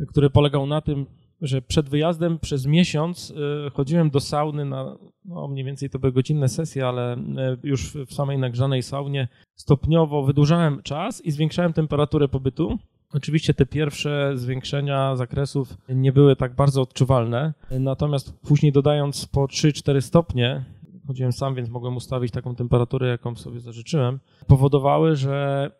który 0.07 0.29
polegał 0.29 0.67
na 0.67 0.81
tym, 0.81 1.05
że 1.41 1.61
przed 1.61 1.89
wyjazdem 1.89 2.39
przez 2.39 2.65
miesiąc 2.65 3.33
e, 3.67 3.69
chodziłem 3.69 4.09
do 4.09 4.19
sauny 4.19 4.65
na, 4.65 4.97
no 5.25 5.47
mniej 5.47 5.65
więcej 5.65 5.89
to 5.89 5.99
były 5.99 6.13
godzinne 6.13 6.49
sesje, 6.49 6.87
ale 6.87 7.13
e, 7.13 7.17
już 7.63 7.93
w 7.93 8.13
samej 8.13 8.37
nagrzanej 8.37 8.83
saunie 8.83 9.27
stopniowo 9.55 10.23
wydłużałem 10.23 10.81
czas 10.83 11.21
i 11.21 11.31
zwiększałem 11.31 11.73
temperaturę 11.73 12.27
pobytu. 12.27 12.77
Oczywiście 13.13 13.53
te 13.53 13.65
pierwsze 13.65 14.31
zwiększenia 14.35 15.15
zakresów 15.15 15.77
nie 15.89 16.11
były 16.11 16.35
tak 16.35 16.55
bardzo 16.55 16.81
odczuwalne, 16.81 17.53
natomiast 17.71 18.39
później 18.39 18.71
dodając 18.71 19.25
po 19.25 19.45
3-4 19.45 20.01
stopnie, 20.01 20.65
chodziłem 21.07 21.31
sam, 21.31 21.55
więc 21.55 21.69
mogłem 21.69 21.95
ustawić 21.95 22.31
taką 22.31 22.55
temperaturę, 22.55 23.07
jaką 23.07 23.35
sobie 23.35 23.59
zażyczyłem, 23.59 24.19
powodowały, 24.47 25.15
że 25.15 25.71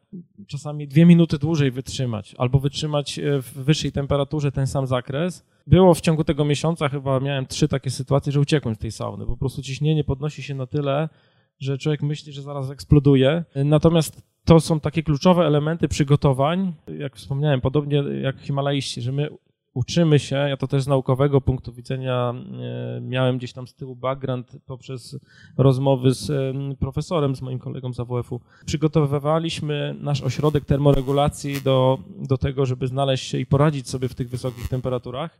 czasami 0.47 0.87
dwie 0.87 1.05
minuty 1.05 1.37
dłużej 1.37 1.71
wytrzymać, 1.71 2.35
albo 2.37 2.59
wytrzymać 2.59 3.19
e, 3.19 3.41
w 3.41 3.53
wyższej 3.53 3.91
temperaturze 3.91 4.51
ten 4.51 4.67
sam 4.67 4.87
zakres. 4.87 5.45
Było 5.67 5.93
w 5.93 6.01
ciągu 6.01 6.23
tego 6.23 6.45
miesiąca, 6.45 6.89
chyba 6.89 7.19
miałem 7.19 7.45
trzy 7.45 7.67
takie 7.67 7.89
sytuacje, 7.89 8.31
że 8.31 8.39
uciekłem 8.39 8.75
z 8.75 8.77
tej 8.77 8.91
sauny. 8.91 9.25
Po 9.25 9.37
prostu 9.37 9.61
ciśnienie 9.61 10.03
podnosi 10.03 10.43
się 10.43 10.55
na 10.55 10.67
tyle, 10.67 11.09
że 11.59 11.77
człowiek 11.77 12.01
myśli, 12.01 12.33
że 12.33 12.41
zaraz 12.41 12.69
eksploduje. 12.69 13.43
Natomiast 13.55 14.21
to 14.45 14.59
są 14.59 14.79
takie 14.79 15.03
kluczowe 15.03 15.45
elementy 15.45 15.87
przygotowań, 15.87 16.73
jak 16.99 17.15
wspomniałem, 17.15 17.61
podobnie 17.61 18.03
jak 18.21 18.39
himalaiści, 18.39 19.01
że 19.01 19.11
my 19.11 19.29
uczymy 19.77 20.19
się, 20.19 20.35
ja 20.35 20.57
to 20.57 20.67
też 20.67 20.83
z 20.83 20.87
naukowego 20.87 21.41
punktu 21.41 21.73
widzenia 21.73 22.33
e, 22.97 23.01
miałem 23.01 23.37
gdzieś 23.37 23.53
tam 23.53 23.67
z 23.67 23.73
tyłu 23.73 23.95
background 23.95 24.57
poprzez 24.65 25.19
rozmowy 25.57 26.13
z 26.13 26.31
profesorem, 26.79 27.35
z 27.35 27.41
moim 27.41 27.59
kolegą 27.59 27.93
z 27.93 27.99
AWF-u. 27.99 28.41
Przygotowywaliśmy 28.65 29.95
nasz 29.99 30.21
ośrodek 30.21 30.65
termoregulacji 30.65 31.61
do, 31.61 31.99
do 32.29 32.37
tego, 32.37 32.65
żeby 32.65 32.87
znaleźć 32.87 33.27
się 33.27 33.37
i 33.37 33.45
poradzić 33.45 33.89
sobie 33.89 34.09
w 34.09 34.15
tych 34.15 34.29
wysokich 34.29 34.67
temperaturach. 34.67 35.39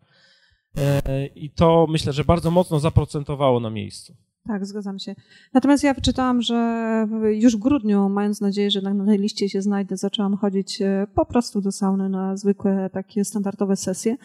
E, 0.77 1.25
I 1.25 1.49
to 1.49 1.87
myślę, 1.89 2.13
że 2.13 2.23
bardzo 2.23 2.51
mocno 2.51 2.79
zaprocentowało 2.79 3.59
na 3.59 3.69
miejscu. 3.69 4.15
Tak, 4.47 4.65
zgadzam 4.65 4.99
się. 4.99 5.15
Natomiast 5.53 5.83
ja 5.83 5.93
wyczytałam, 5.93 6.41
że 6.41 7.07
już 7.31 7.57
w 7.57 7.59
grudniu, 7.59 8.09
mając 8.09 8.41
nadzieję, 8.41 8.71
że 8.71 8.81
na 8.81 9.05
tej 9.05 9.17
liście 9.17 9.49
się 9.49 9.61
znajdę, 9.61 9.97
zaczęłam 9.97 10.37
chodzić 10.37 10.81
e, 10.81 11.07
po 11.15 11.25
prostu 11.25 11.61
do 11.61 11.71
sauny 11.71 12.09
na 12.09 12.37
zwykłe 12.37 12.89
takie 12.93 13.25
standardowe 13.25 13.75
sesje. 13.75 14.17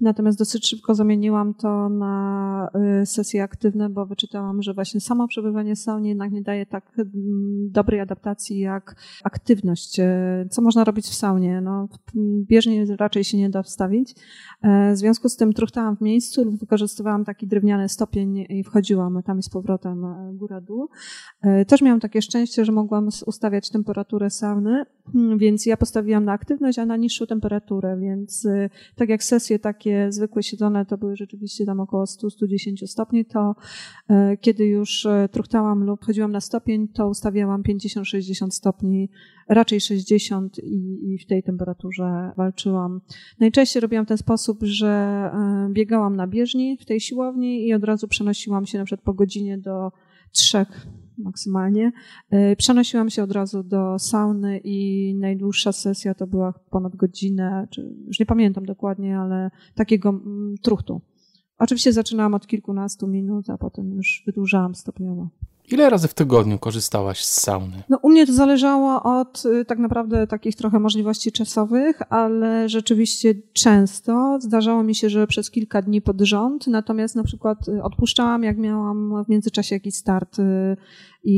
Natomiast 0.00 0.38
dosyć 0.38 0.66
szybko 0.66 0.94
zamieniłam 0.94 1.54
to 1.54 1.88
na 1.88 2.70
e, 2.74 3.06
sesje 3.06 3.42
aktywne, 3.42 3.88
bo 3.88 4.06
wyczytałam, 4.06 4.62
że 4.62 4.74
właśnie 4.74 5.00
samo 5.00 5.28
przebywanie 5.28 5.76
w 5.76 5.78
saunie 5.78 6.08
jednak 6.08 6.32
nie 6.32 6.42
daje 6.42 6.66
tak 6.66 6.92
dobrej 7.70 8.00
adaptacji 8.00 8.58
jak 8.58 8.96
aktywność. 9.24 10.00
E, 10.00 10.46
co 10.50 10.62
można 10.62 10.84
robić 10.84 11.06
w 11.06 11.14
saunie? 11.14 11.60
No, 11.60 11.88
bieżnie 12.48 12.86
raczej 12.96 13.24
się 13.24 13.38
nie 13.38 13.50
da 13.50 13.62
wstawić. 13.62 14.14
W 14.62 14.96
związku 14.96 15.28
z 15.28 15.36
tym 15.36 15.52
truchtałam 15.52 15.96
w 15.96 16.00
miejscu 16.00 16.44
lub 16.44 16.56
wykorzystywałam 16.56 17.24
taki 17.24 17.46
drewniany 17.46 17.88
stopień 17.88 18.46
i 18.48 18.64
wchodziłam 18.64 19.22
tam 19.22 19.38
i 19.38 19.42
z 19.42 19.48
powrotem 19.70 20.04
e, 20.04 20.32
góra-dół. 20.34 20.88
E, 21.42 21.64
też 21.64 21.82
miałam 21.82 22.00
takie 22.00 22.22
szczęście, 22.22 22.64
że 22.64 22.72
mogłam 22.72 23.08
ustawiać 23.26 23.70
temperaturę 23.70 24.30
sauny, 24.30 24.84
więc 25.36 25.66
ja 25.66 25.76
postawiłam 25.76 26.24
na 26.24 26.32
aktywność, 26.32 26.78
a 26.78 26.86
na 26.86 26.96
niższą 26.96 27.26
temperaturę, 27.26 27.98
więc 28.00 28.46
e, 28.46 28.70
tak 28.96 29.08
jak 29.08 29.24
sesje 29.24 29.58
takie 29.58 30.12
zwykłe 30.12 30.42
siedzone 30.42 30.86
to 30.86 30.98
były 30.98 31.16
rzeczywiście 31.16 31.66
tam 31.66 31.80
około 31.80 32.04
100-110 32.04 32.86
stopni, 32.86 33.24
to 33.24 33.54
kiedy 34.40 34.66
już 34.66 35.06
truchtałam 35.30 35.84
lub 35.84 36.04
chodziłam 36.04 36.32
na 36.32 36.40
stopień, 36.40 36.88
to 36.88 37.08
ustawiałam 37.08 37.62
50-60 37.62 38.50
stopni, 38.50 39.10
raczej 39.48 39.80
60 39.80 40.58
i, 40.58 41.12
i 41.12 41.18
w 41.18 41.26
tej 41.26 41.42
temperaturze 41.42 42.32
walczyłam. 42.36 43.00
Najczęściej 43.40 43.80
robiłam 43.80 44.04
w 44.04 44.08
ten 44.08 44.18
sposób, 44.18 44.58
że 44.62 45.30
biegałam 45.70 46.16
na 46.16 46.26
bieżni 46.26 46.78
w 46.80 46.84
tej 46.84 47.00
siłowni 47.00 47.66
i 47.66 47.74
od 47.74 47.84
razu 47.84 48.08
przenosiłam 48.08 48.66
się 48.66 48.78
na 48.78 48.84
przykład 48.84 49.04
po 49.04 49.14
godzinie 49.14 49.58
do 49.58 49.92
trzech 50.32 50.86
maksymalnie. 51.20 51.92
E, 52.30 52.56
przenosiłam 52.56 53.10
się 53.10 53.22
od 53.22 53.32
razu 53.32 53.62
do 53.62 53.98
sauny 53.98 54.60
i 54.64 55.14
najdłuższa 55.14 55.72
sesja 55.72 56.14
to 56.14 56.26
była 56.26 56.52
ponad 56.70 56.96
godzinę, 56.96 57.66
czy 57.70 57.94
już 58.06 58.20
nie 58.20 58.26
pamiętam 58.26 58.64
dokładnie, 58.66 59.18
ale 59.18 59.50
takiego 59.74 60.08
mm, 60.08 60.54
truchtu. 60.62 61.00
Oczywiście 61.58 61.92
zaczynałam 61.92 62.34
od 62.34 62.46
kilkunastu 62.46 63.06
minut, 63.06 63.50
a 63.50 63.58
potem 63.58 63.92
już 63.92 64.22
wydłużałam 64.26 64.74
stopniowo. 64.74 65.28
Ile 65.72 65.90
razy 65.90 66.08
w 66.08 66.14
tygodniu 66.14 66.58
korzystałaś 66.58 67.24
z 67.24 67.40
sauny? 67.40 67.82
No, 67.88 67.98
u 68.02 68.08
mnie 68.10 68.26
to 68.26 68.32
zależało 68.32 69.02
od 69.02 69.42
y, 69.46 69.64
tak 69.64 69.78
naprawdę 69.78 70.26
takich 70.26 70.56
trochę 70.56 70.78
możliwości 70.78 71.32
czasowych, 71.32 72.12
ale 72.12 72.68
rzeczywiście 72.68 73.34
często 73.52 74.38
zdarzało 74.40 74.82
mi 74.82 74.94
się, 74.94 75.10
że 75.10 75.26
przez 75.26 75.50
kilka 75.50 75.82
dni 75.82 76.02
pod 76.02 76.20
rząd, 76.20 76.66
natomiast 76.66 77.16
na 77.16 77.24
przykład 77.24 77.68
y, 77.68 77.82
odpuszczałam, 77.82 78.42
jak 78.42 78.58
miałam 78.58 79.24
w 79.24 79.28
międzyczasie 79.28 79.76
jakiś 79.76 79.94
start 79.94 80.38
y, 80.38 80.76
i, 81.24 81.36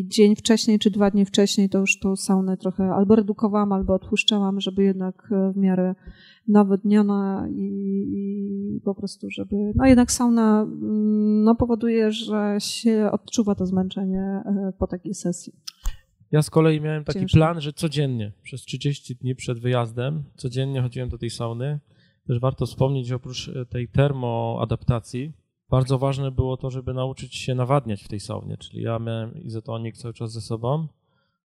i 0.00 0.08
dzień 0.08 0.36
wcześniej 0.36 0.78
czy 0.78 0.90
dwa 0.90 1.10
dni 1.10 1.24
wcześniej, 1.24 1.68
to 1.68 1.78
już 1.78 1.98
tą 1.98 2.16
saunę 2.16 2.56
trochę 2.56 2.84
albo 2.84 3.16
redukowałam, 3.16 3.72
albo 3.72 3.94
odpuszczałam, 3.94 4.60
żeby 4.60 4.84
jednak 4.84 5.28
w 5.54 5.56
miarę 5.56 5.94
nawodniona 6.48 7.48
i, 7.50 7.62
i, 8.16 8.80
po 8.84 8.94
prostu, 8.94 9.30
żeby. 9.30 9.56
No 9.74 9.86
jednak 9.86 10.12
sauna 10.12 10.62
mm, 10.62 11.44
no, 11.44 11.54
powoduje, 11.54 12.12
że 12.12 12.56
się 12.58 13.08
odczuwa 13.12 13.54
to 13.54 13.66
zmęczenie 13.66 14.20
e, 14.20 14.72
po 14.78 14.86
takiej 14.86 15.14
sesji. 15.14 15.52
Ja 16.32 16.42
z 16.42 16.50
kolei 16.50 16.80
miałem 16.80 17.04
taki 17.04 17.18
Ciężko. 17.18 17.36
plan, 17.36 17.60
że 17.60 17.72
codziennie, 17.72 18.32
przez 18.42 18.62
30 18.62 19.16
dni 19.16 19.34
przed 19.34 19.58
wyjazdem, 19.58 20.24
codziennie 20.36 20.82
chodziłem 20.82 21.08
do 21.08 21.18
tej 21.18 21.30
sauny. 21.30 21.80
Też 22.26 22.40
warto 22.40 22.66
wspomnieć, 22.66 23.06
że 23.06 23.16
oprócz 23.16 23.48
e, 23.48 23.66
tej 23.66 23.88
termoadaptacji, 23.88 25.32
bardzo 25.70 25.98
ważne 25.98 26.30
było 26.30 26.56
to, 26.56 26.70
żeby 26.70 26.94
nauczyć 26.94 27.34
się 27.34 27.54
nawadniać 27.54 28.02
w 28.02 28.08
tej 28.08 28.20
saunie, 28.20 28.56
czyli 28.56 28.82
ja 28.82 28.98
miałem 28.98 29.42
izotonik 29.42 29.96
cały 29.96 30.14
czas 30.14 30.32
ze 30.32 30.40
sobą, 30.40 30.88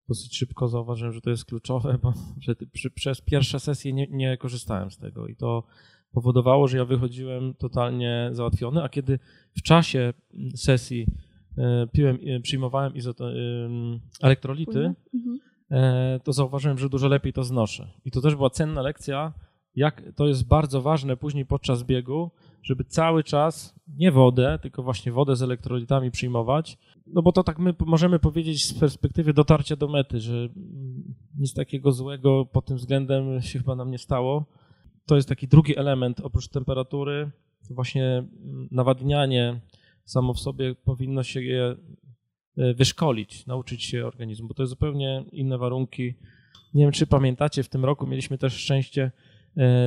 dosyć 0.08 0.36
szybko 0.36 0.68
zauważyłem, 0.68 1.12
że 1.12 1.20
to 1.20 1.30
jest 1.30 1.44
kluczowe, 1.44 1.98
bo 2.02 2.12
że 2.44 2.54
przy, 2.72 2.90
przez 2.90 3.20
pierwsze 3.20 3.60
sesje 3.60 3.92
nie, 3.92 4.06
nie 4.10 4.36
korzystałem 4.36 4.90
z 4.90 4.98
tego 4.98 5.26
i 5.26 5.36
to 5.36 5.62
powodowało, 6.12 6.68
że 6.68 6.76
ja 6.76 6.84
wychodziłem 6.84 7.54
totalnie 7.54 8.30
załatwiony, 8.32 8.82
a 8.82 8.88
kiedy 8.88 9.18
w 9.56 9.62
czasie 9.62 10.12
sesji 10.56 11.06
e, 11.58 11.86
piłem, 11.92 12.18
e, 12.26 12.40
przyjmowałem 12.40 12.94
izoto, 12.94 13.28
elektrolity, 14.22 14.94
mhm. 15.14 15.40
e, 15.70 16.20
to 16.24 16.32
zauważyłem, 16.32 16.78
że 16.78 16.88
dużo 16.88 17.08
lepiej 17.08 17.32
to 17.32 17.44
znoszę. 17.44 17.90
I 18.04 18.10
to 18.10 18.20
też 18.20 18.34
była 18.34 18.50
cenna 18.50 18.82
lekcja, 18.82 19.32
jak 19.76 20.02
to 20.16 20.28
jest 20.28 20.46
bardzo 20.46 20.82
ważne 20.82 21.16
później 21.16 21.46
podczas 21.46 21.82
biegu, 21.82 22.30
żeby 22.62 22.84
cały 22.84 23.24
czas 23.24 23.74
nie 23.88 24.12
wodę, 24.12 24.58
tylko 24.62 24.82
właśnie 24.82 25.12
wodę 25.12 25.36
z 25.36 25.42
elektrolitami 25.42 26.10
przyjmować, 26.10 26.78
no 27.06 27.22
bo 27.22 27.32
to 27.32 27.42
tak 27.44 27.58
my 27.58 27.74
możemy 27.86 28.18
powiedzieć 28.18 28.64
z 28.64 28.74
perspektywy 28.74 29.34
dotarcia 29.34 29.76
do 29.76 29.88
mety, 29.88 30.20
że 30.20 30.48
nic 31.38 31.54
takiego 31.54 31.92
złego 31.92 32.46
pod 32.46 32.66
tym 32.66 32.76
względem 32.76 33.42
się 33.42 33.58
chyba 33.58 33.74
nam 33.76 33.90
nie 33.90 33.98
stało. 33.98 34.46
To 35.06 35.16
jest 35.16 35.28
taki 35.28 35.48
drugi 35.48 35.78
element, 35.78 36.20
oprócz 36.20 36.48
temperatury, 36.48 37.30
właśnie 37.70 38.24
nawadnianie 38.70 39.60
samo 40.04 40.34
w 40.34 40.40
sobie 40.40 40.74
powinno 40.74 41.22
się 41.22 41.42
je 41.42 41.76
e, 42.56 42.74
wyszkolić, 42.74 43.46
nauczyć 43.46 43.84
się 43.84 44.06
organizmu, 44.06 44.48
bo 44.48 44.54
to 44.54 44.62
jest 44.62 44.70
zupełnie 44.70 45.24
inne 45.32 45.58
warunki. 45.58 46.14
Nie 46.74 46.82
wiem, 46.84 46.92
czy 46.92 47.06
pamiętacie, 47.06 47.62
w 47.62 47.68
tym 47.68 47.84
roku 47.84 48.06
mieliśmy 48.06 48.38
też 48.38 48.54
szczęście 48.54 49.10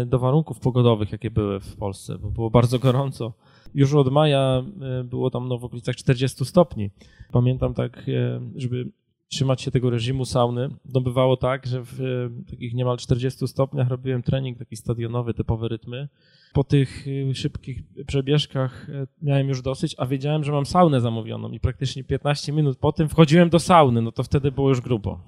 do 0.06 0.20
warunków 0.20 0.60
pogodowych, 0.60 1.12
jakie 1.12 1.32
były 1.32 1.60
w 1.60 1.76
Polsce, 1.76 2.18
bo 2.18 2.32
było 2.32 2.50
bardzo 2.50 2.80
gorąco 2.80 3.34
już 3.74 3.94
od 3.94 4.12
maja 4.12 4.64
e, 4.82 5.04
było 5.04 5.30
tam 5.30 5.48
no, 5.48 5.58
w 5.58 5.64
okolicach 5.64 5.96
40 5.96 6.46
stopni. 6.46 6.90
Pamiętam 7.32 7.74
tak, 7.74 8.10
e, 8.10 8.42
żeby 8.56 8.92
trzymać 9.28 9.62
się 9.62 9.72
tego 9.72 9.90
reżimu 9.90 10.26
sauny, 10.26 10.70
to 10.94 11.02
bywało 11.02 11.38
tak, 11.38 11.66
że 11.68 11.84
w 11.84 12.02
e, 12.02 12.50
takich 12.50 12.74
niemal 12.74 12.98
40 12.98 13.48
stopniach 13.48 13.90
robiłem 13.90 14.24
trening 14.24 14.58
taki 14.58 14.76
stadionowy, 14.76 15.34
typowe 15.34 15.68
rytmy. 15.68 16.10
Po 16.54 16.64
tych 16.64 17.06
szybkich 17.34 17.84
przebieżkach 18.08 18.88
miałem 19.22 19.48
już 19.48 19.62
dosyć, 19.62 19.96
a 19.98 20.06
wiedziałem, 20.06 20.44
że 20.44 20.52
mam 20.52 20.66
saunę 20.66 21.02
zamówioną 21.02 21.52
i 21.52 21.60
praktycznie 21.60 22.04
15 22.04 22.52
minut 22.52 22.78
po 22.78 22.92
tym 22.92 23.10
wchodziłem 23.10 23.50
do 23.50 23.60
sauny, 23.60 24.02
no 24.02 24.12
to 24.12 24.24
wtedy 24.24 24.52
było 24.52 24.70
już 24.70 24.82
grubo. 24.82 25.20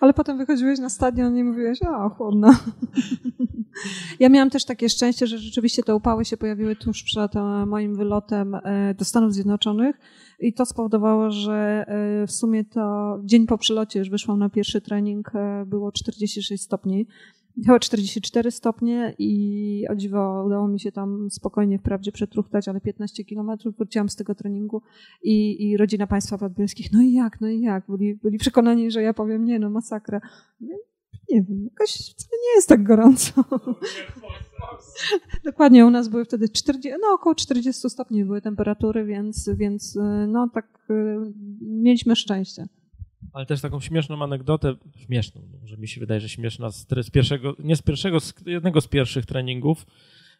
Ale 0.00 0.14
potem 0.14 0.38
wychodziłeś 0.38 0.78
na 0.78 0.88
stadion 0.88 1.36
i 1.36 1.44
mówiłeś, 1.44 1.78
a 1.82 2.08
chłodno. 2.08 2.54
Ja 4.20 4.28
miałam 4.28 4.50
też 4.50 4.64
takie 4.64 4.88
szczęście, 4.88 5.26
że 5.26 5.38
rzeczywiście 5.38 5.82
te 5.82 5.94
upały 5.94 6.24
się 6.24 6.36
pojawiły 6.36 6.76
tuż 6.76 7.02
przed 7.02 7.36
e, 7.36 7.66
moim 7.66 7.96
wylotem 7.96 8.54
e, 8.54 8.94
do 8.94 9.04
Stanów 9.04 9.34
Zjednoczonych 9.34 9.96
i 10.40 10.52
to 10.52 10.66
spowodowało, 10.66 11.30
że 11.30 11.84
e, 12.22 12.26
w 12.26 12.32
sumie 12.32 12.64
to 12.64 13.18
dzień 13.24 13.46
po 13.46 13.58
przylocie 13.58 13.98
już 13.98 14.10
wyszłam 14.10 14.38
na 14.38 14.48
pierwszy 14.48 14.80
trening, 14.80 15.32
było 15.66 15.92
46 15.92 16.62
stopni 16.62 17.06
chyba 17.66 17.78
44 17.78 18.50
stopnie 18.50 19.14
i 19.18 19.84
o 19.88 19.94
dziwo 19.94 20.44
udało 20.46 20.68
mi 20.68 20.80
się 20.80 20.92
tam 20.92 21.30
spokojnie 21.30 21.78
wprawdzie 21.78 22.12
przetruchtać, 22.12 22.68
ale 22.68 22.80
15 22.80 23.24
kilometrów 23.24 23.76
wróciłam 23.76 24.08
z 24.08 24.16
tego 24.16 24.34
treningu 24.34 24.82
i, 25.22 25.68
i 25.70 25.76
rodzina 25.76 26.06
państwa 26.06 26.38
podbielskich, 26.38 26.92
no 26.92 27.02
i 27.02 27.12
jak, 27.12 27.40
no 27.40 27.48
i 27.48 27.60
jak? 27.60 27.84
Byli, 27.88 28.14
byli 28.14 28.38
przekonani, 28.38 28.90
że 28.90 29.02
ja 29.02 29.14
powiem, 29.14 29.44
nie 29.44 29.58
no, 29.58 29.70
masakra. 29.70 30.20
Nie, 30.60 30.76
nie 31.30 31.42
wiem, 31.42 31.64
jakoś 31.64 31.90
wcale 31.90 32.40
nie 32.42 32.54
jest 32.56 32.68
tak 32.68 32.82
gorąco. 32.82 33.44
Dokładnie, 35.44 35.86
u 35.86 35.90
nas 35.90 36.08
były 36.08 36.24
wtedy 36.24 36.48
40, 36.48 36.98
no 37.00 37.14
około 37.14 37.34
40 37.34 37.90
stopni 37.90 38.24
były 38.24 38.40
temperatury, 38.40 39.04
więc, 39.04 39.50
więc 39.56 39.98
no 40.28 40.48
tak 40.54 40.88
mieliśmy 41.60 42.16
szczęście. 42.16 42.68
Ale 43.32 43.46
też 43.46 43.60
taką 43.60 43.80
śmieszną 43.80 44.22
anegdotę, 44.22 44.74
śmieszną, 44.96 45.42
no, 45.52 45.58
może 45.58 45.76
mi 45.76 45.88
się 45.88 46.00
wydaje, 46.00 46.20
że 46.20 46.28
śmieszna, 46.28 46.70
z, 46.70 46.86
z 47.02 47.10
pierwszego, 47.10 47.56
nie 47.58 47.76
z 47.76 47.82
pierwszego, 47.82 48.20
z 48.20 48.34
jednego 48.46 48.80
z 48.80 48.88
pierwszych 48.88 49.26
treningów, 49.26 49.86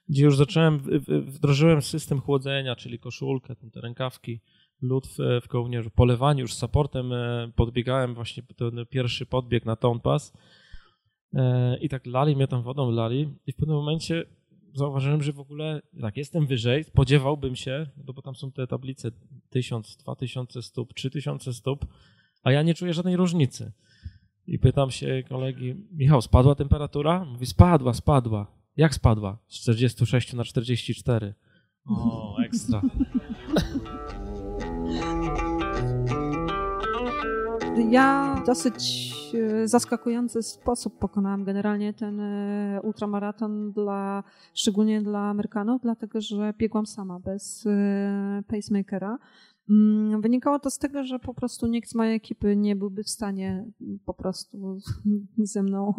gdzie 0.08 0.24
już 0.24 0.36
zacząłem, 0.36 0.80
wdrożyłem 1.26 1.82
system 1.82 2.20
chłodzenia, 2.20 2.76
czyli 2.76 2.98
koszulkę, 2.98 3.56
te 3.56 3.80
rękawki, 3.80 4.40
lód 4.82 5.06
w, 5.06 5.40
w 5.44 5.48
kołnierzu, 5.48 5.90
polewanie 5.90 6.40
już 6.40 6.54
z 6.54 6.58
supportem, 6.58 7.12
e, 7.12 7.52
podbiegałem 7.56 8.14
właśnie 8.14 8.42
ten 8.56 8.86
pierwszy 8.90 9.26
podbieg 9.26 9.66
na 9.66 9.76
Town 9.76 10.00
Pass 10.00 10.32
e, 11.34 11.78
i 11.78 11.88
tak 11.88 12.06
lali 12.06 12.36
mnie 12.36 12.46
tam 12.46 12.62
wodą, 12.62 12.90
lali 12.90 13.34
i 13.46 13.52
w 13.52 13.56
pewnym 13.56 13.76
momencie 13.76 14.24
zauważyłem, 14.74 15.22
że 15.22 15.32
w 15.32 15.40
ogóle 15.40 15.82
tak, 16.00 16.16
jestem 16.16 16.46
wyżej, 16.46 16.84
spodziewałbym 16.84 17.56
się, 17.56 17.86
no 18.06 18.12
bo 18.12 18.22
tam 18.22 18.34
są 18.34 18.52
te 18.52 18.66
tablice 18.66 19.10
1000, 19.50 19.96
2000 19.96 20.62
stóp, 20.62 20.94
3000 20.94 21.52
stóp, 21.54 21.86
a 22.42 22.52
ja 22.52 22.62
nie 22.62 22.74
czuję 22.74 22.94
żadnej 22.94 23.16
różnicy. 23.16 23.72
I 24.46 24.58
pytam 24.58 24.90
się 24.90 25.22
kolegi, 25.28 25.74
Michał, 25.92 26.22
spadła 26.22 26.54
temperatura? 26.54 27.24
Mówi, 27.24 27.46
spadła, 27.46 27.94
spadła. 27.94 28.46
Jak 28.76 28.94
spadła? 28.94 29.38
Z 29.48 29.60
46 29.60 30.32
na 30.32 30.44
44. 30.44 31.34
O, 31.86 32.36
ekstra. 32.44 32.82
Ja 37.90 38.42
dosyć 38.46 39.12
e, 39.34 39.68
zaskakujący 39.68 40.42
sposób 40.42 40.98
pokonałam 40.98 41.44
generalnie 41.44 41.94
ten 41.94 42.20
e, 42.20 42.80
ultramaraton 42.82 43.72
dla, 43.72 44.22
szczególnie 44.54 45.02
dla 45.02 45.20
Amerykanów, 45.20 45.82
dlatego 45.82 46.20
że 46.20 46.54
biegłam 46.58 46.86
sama, 46.86 47.20
bez 47.20 47.66
e, 47.66 48.42
pacemakera. 48.48 49.18
Mm, 49.68 50.20
wynikało 50.20 50.58
to 50.58 50.70
z 50.70 50.78
tego, 50.78 51.04
że 51.04 51.18
po 51.18 51.34
prostu 51.34 51.66
nikt 51.66 51.90
z 51.90 51.94
mojej 51.94 52.16
ekipy 52.16 52.56
nie 52.56 52.76
byłby 52.76 53.04
w 53.04 53.08
stanie 53.08 53.64
po 54.04 54.14
prostu 54.14 54.78
ze 55.38 55.62
mną, 55.62 55.94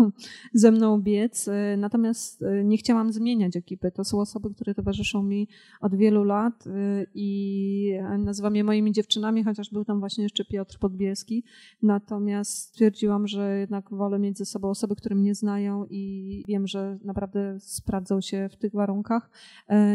ze 0.54 0.72
mną 0.72 1.02
biec. 1.02 1.50
Natomiast 1.78 2.44
e, 2.44 2.64
nie 2.64 2.78
chciałam 2.78 3.14
zmieniać 3.14 3.56
ekipy. 3.56 3.92
To 3.92 4.04
są 4.04 4.20
osoby, 4.20 4.54
które 4.54 4.76
towarzyszą 4.76 5.24
mi 5.24 5.48
od 5.82 5.96
wielu 5.96 6.24
lat 6.24 6.68
e, 6.68 7.06
i 7.14 7.92
nazywam 8.20 8.56
je 8.56 8.64
moimi 8.64 8.92
dziewczynami, 8.92 9.44
chociaż 9.44 9.70
był 9.70 9.86
tam 9.86 10.00
właśnie 10.00 10.24
jeszcze 10.24 10.46
Piotr 10.46 10.80
Podbielski. 10.80 11.44
Natomiast 11.82 12.58
stwierdziłam, 12.58 13.28
że 13.28 13.58
jednak 13.58 13.90
wolę 13.90 14.20
mieć 14.20 14.38
ze 14.38 14.46
sobą 14.46 14.70
osoby, 14.70 14.96
które 14.96 15.16
mnie 15.16 15.36
znają 15.36 15.86
i 15.90 16.44
wiem, 16.48 16.68
że 16.68 17.00
naprawdę 17.04 17.58
sprawdzą 17.60 18.22
się 18.22 18.50
w 18.52 18.58
tych 18.58 18.74
warunkach, 18.74 19.30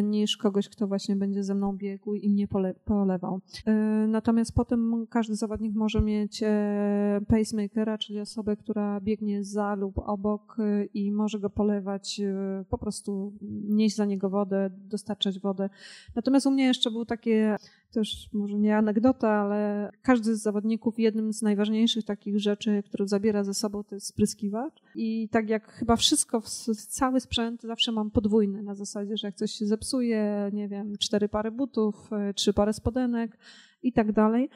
niż 0.03 0.37
kogoś, 0.37 0.69
kto 0.69 0.87
właśnie 0.87 1.17
będzie 1.17 1.45
ze 1.45 1.55
mną 1.55 1.77
biegł 1.77 2.15
i 2.15 2.31
mnie 2.31 2.49
pole, 2.49 2.75
polewał. 2.85 3.41
E, 3.67 3.73
natomiast 4.09 4.55
potem 4.55 5.07
każdy 5.11 5.35
zawodnik 5.35 5.75
może 5.75 6.01
mieć 6.01 6.43
e, 6.43 7.21
pacemakera, 7.29 7.99
czyli 7.99 8.21
osobę, 8.21 8.57
która 8.57 9.01
biegnie 9.01 9.45
za 9.45 9.75
lub 9.75 9.99
obok 9.99 10.57
e, 10.59 10.85
i 10.85 11.13
może 11.13 11.41
go 11.41 11.51
polewać, 11.51 12.21
po 12.69 12.79
prostu 12.79 13.33
nieść 13.69 13.97
za 13.97 14.05
niego 14.05 14.31
wodę, 14.31 14.71
dostarczać 14.71 15.41
wodę. 15.41 15.71
Natomiast 16.15 16.47
u 16.47 16.51
mnie 16.51 16.65
jeszcze 16.65 16.91
był 16.91 17.05
takie, 17.05 17.57
też 17.91 18.29
może 18.33 18.59
nie 18.59 18.77
anegdota, 18.77 19.31
ale 19.31 19.91
każdy 20.03 20.37
z 20.37 20.43
zawodników 20.43 20.99
jednym 20.99 21.33
z 21.33 21.43
najważniejszych 21.43 22.05
takich 22.05 22.41
rzeczy, 22.41 22.83
które 22.87 23.09
zabiera 23.09 23.45
ze 23.45 23.55
sobą, 23.55 23.85
to 23.85 23.95
jest 23.95 24.07
spryskiwacz. 24.07 24.83
I 24.95 25.29
tak 25.29 25.49
jak 25.49 25.73
chyba 25.73 25.97
wszystko, 25.97 26.43
cały 26.89 27.21
sprzęt 27.21 27.63
zawsze 27.63 27.93
mam 27.93 28.11
podwójny, 28.11 28.63
na 28.63 28.75
zasadzie, 28.75 29.17
że 29.17 29.29
jak 29.29 29.35
coś 29.35 29.51
się 29.51 29.67
zepsuje, 29.67 30.51
nie 30.53 30.69
wiem, 30.69 30.99
cztery 30.99 31.29
pary 31.29 31.51
butów, 31.51 32.11
trzy 32.35 32.53
pary 32.53 32.73
spodenek, 32.73 33.39
i 33.83 33.93
tak 33.93 34.13
dalej. 34.13 34.51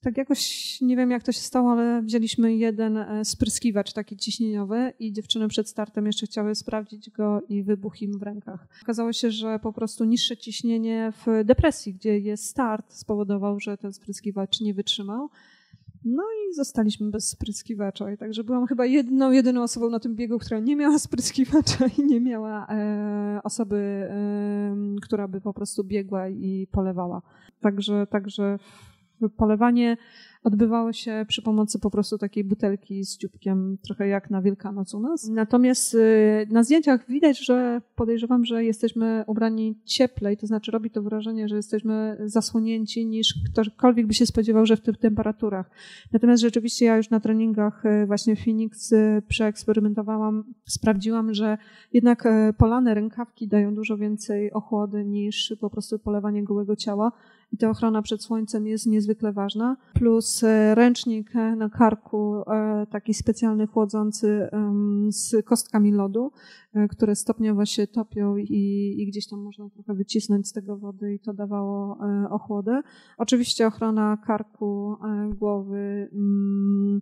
Tak 0.00 0.16
jakoś 0.16 0.80
nie 0.80 0.96
wiem, 0.96 1.10
jak 1.10 1.22
to 1.22 1.32
się 1.32 1.40
stało, 1.40 1.72
ale 1.72 2.02
wzięliśmy 2.02 2.56
jeden 2.56 2.96
e, 2.96 3.24
spryskiwacz 3.24 3.92
taki 3.92 4.16
ciśnieniowy 4.16 4.92
i 4.98 5.12
dziewczyny 5.12 5.48
przed 5.48 5.68
startem 5.68 6.06
jeszcze 6.06 6.26
chciały 6.26 6.54
sprawdzić 6.54 7.10
go 7.10 7.42
i 7.48 7.62
wybuchł 7.62 7.96
im 8.00 8.18
w 8.18 8.22
rękach. 8.22 8.68
Okazało 8.82 9.12
się, 9.12 9.30
że 9.30 9.58
po 9.58 9.72
prostu 9.72 10.04
niższe 10.04 10.36
ciśnienie 10.36 11.12
w 11.26 11.44
depresji, 11.44 11.94
gdzie 11.94 12.18
jest 12.18 12.44
start, 12.44 12.92
spowodował, 12.92 13.60
że 13.60 13.76
ten 13.76 13.92
spryskiwacz 13.92 14.60
nie 14.60 14.74
wytrzymał. 14.74 15.28
No 16.08 16.22
i 16.22 16.54
zostaliśmy 16.54 17.10
bez 17.10 17.28
spryskiwacza. 17.28 18.12
I 18.12 18.16
także 18.16 18.44
byłam 18.44 18.66
chyba 18.66 18.86
jedną, 18.86 19.30
jedyną 19.30 19.62
osobą 19.62 19.90
na 19.90 20.00
tym 20.00 20.14
biegu, 20.14 20.38
która 20.38 20.60
nie 20.60 20.76
miała 20.76 20.98
spryskiwacza 21.08 21.84
i 21.98 22.04
nie 22.04 22.20
miała 22.20 22.66
e, 22.70 23.40
osoby, 23.44 23.76
e, 24.10 24.76
która 25.02 25.28
by 25.28 25.40
po 25.40 25.54
prostu 25.54 25.84
biegła 25.84 26.28
i 26.28 26.66
polewała. 26.70 27.22
Także, 27.60 28.06
także 28.06 28.58
polewanie 29.36 29.96
odbywało 30.44 30.92
się 30.92 31.24
przy 31.28 31.42
pomocy 31.42 31.78
po 31.78 31.90
prostu 31.90 32.18
takiej 32.18 32.44
butelki 32.44 33.04
z 33.04 33.18
dzióbkiem, 33.18 33.78
trochę 33.82 34.08
jak 34.08 34.30
na 34.30 34.42
Wielkanoc 34.42 34.94
u 34.94 35.00
nas. 35.00 35.28
Natomiast 35.28 35.94
y, 35.94 36.46
na 36.50 36.62
zdjęciach 36.62 37.06
widać, 37.08 37.46
że 37.46 37.82
podejrzewam, 37.96 38.44
że 38.44 38.64
jesteśmy 38.64 39.24
ubrani 39.26 39.78
cieplej, 39.84 40.36
to 40.36 40.46
znaczy 40.46 40.70
robi 40.70 40.90
to 40.90 41.02
wrażenie, 41.02 41.48
że 41.48 41.56
jesteśmy 41.56 42.16
zasłonięci 42.24 43.06
niż 43.06 43.34
ktokolwiek 43.52 44.06
by 44.06 44.14
się 44.14 44.26
spodziewał, 44.26 44.66
że 44.66 44.76
w 44.76 44.80
tych 44.80 44.96
temperaturach. 44.96 45.70
Natomiast 46.12 46.42
rzeczywiście 46.42 46.86
ja 46.86 46.96
już 46.96 47.10
na 47.10 47.20
treningach 47.20 47.84
y, 47.84 48.06
właśnie 48.06 48.36
Phoenix 48.36 48.92
y, 48.92 49.22
przeeksperymentowałam, 49.28 50.44
sprawdziłam, 50.66 51.34
że 51.34 51.58
jednak 51.92 52.24
polane 52.58 52.94
rękawki 52.94 53.48
dają 53.48 53.74
dużo 53.74 53.96
więcej 53.96 54.52
ochłody 54.52 55.04
niż 55.04 55.54
po 55.60 55.70
prostu 55.70 55.98
polewanie 55.98 56.44
gołego 56.44 56.76
ciała 56.76 57.12
i 57.52 57.56
ta 57.56 57.70
ochrona 57.70 58.02
przed 58.02 58.22
słońcem 58.22 58.66
jest 58.66 58.86
niezwykle 58.86 59.32
ważna. 59.32 59.76
Plus 59.94 60.44
e, 60.44 60.74
ręcznik 60.74 61.36
e, 61.36 61.56
na 61.56 61.68
karku, 61.68 62.34
e, 62.36 62.86
taki 62.90 63.14
specjalny 63.14 63.66
chłodzący 63.66 64.48
z 65.08 65.46
kostkami 65.46 65.92
lodu, 65.92 66.32
które 66.90 67.16
stopniowo 67.16 67.66
się 67.66 67.86
topią 67.86 68.36
i, 68.36 68.94
i 68.98 69.06
gdzieś 69.06 69.28
tam 69.28 69.40
można 69.40 69.70
trochę 69.70 69.94
wycisnąć 69.94 70.48
z 70.48 70.52
tego 70.52 70.76
wody 70.76 71.14
i 71.14 71.20
to 71.20 71.34
dawało 71.34 71.98
ochłodę. 72.30 72.82
Oczywiście 73.18 73.66
ochrona 73.66 74.18
karku, 74.26 74.96
głowy, 75.38 76.10
mm, 76.12 77.00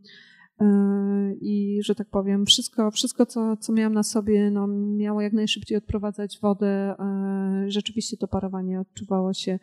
i 1.40 1.80
że 1.82 1.94
tak 1.94 2.10
powiem, 2.10 2.46
wszystko, 2.46 2.90
wszystko 2.90 3.26
co, 3.26 3.56
co 3.56 3.72
miałam 3.72 3.94
na 3.94 4.02
sobie, 4.02 4.50
no, 4.50 4.66
miało 4.96 5.20
jak 5.20 5.32
najszybciej 5.32 5.78
odprowadzać 5.78 6.38
wodę. 6.42 6.94
Rzeczywiście 7.66 8.16
to 8.16 8.28
parowanie 8.28 8.80
odczuwało 8.80 9.32
się 9.32 9.58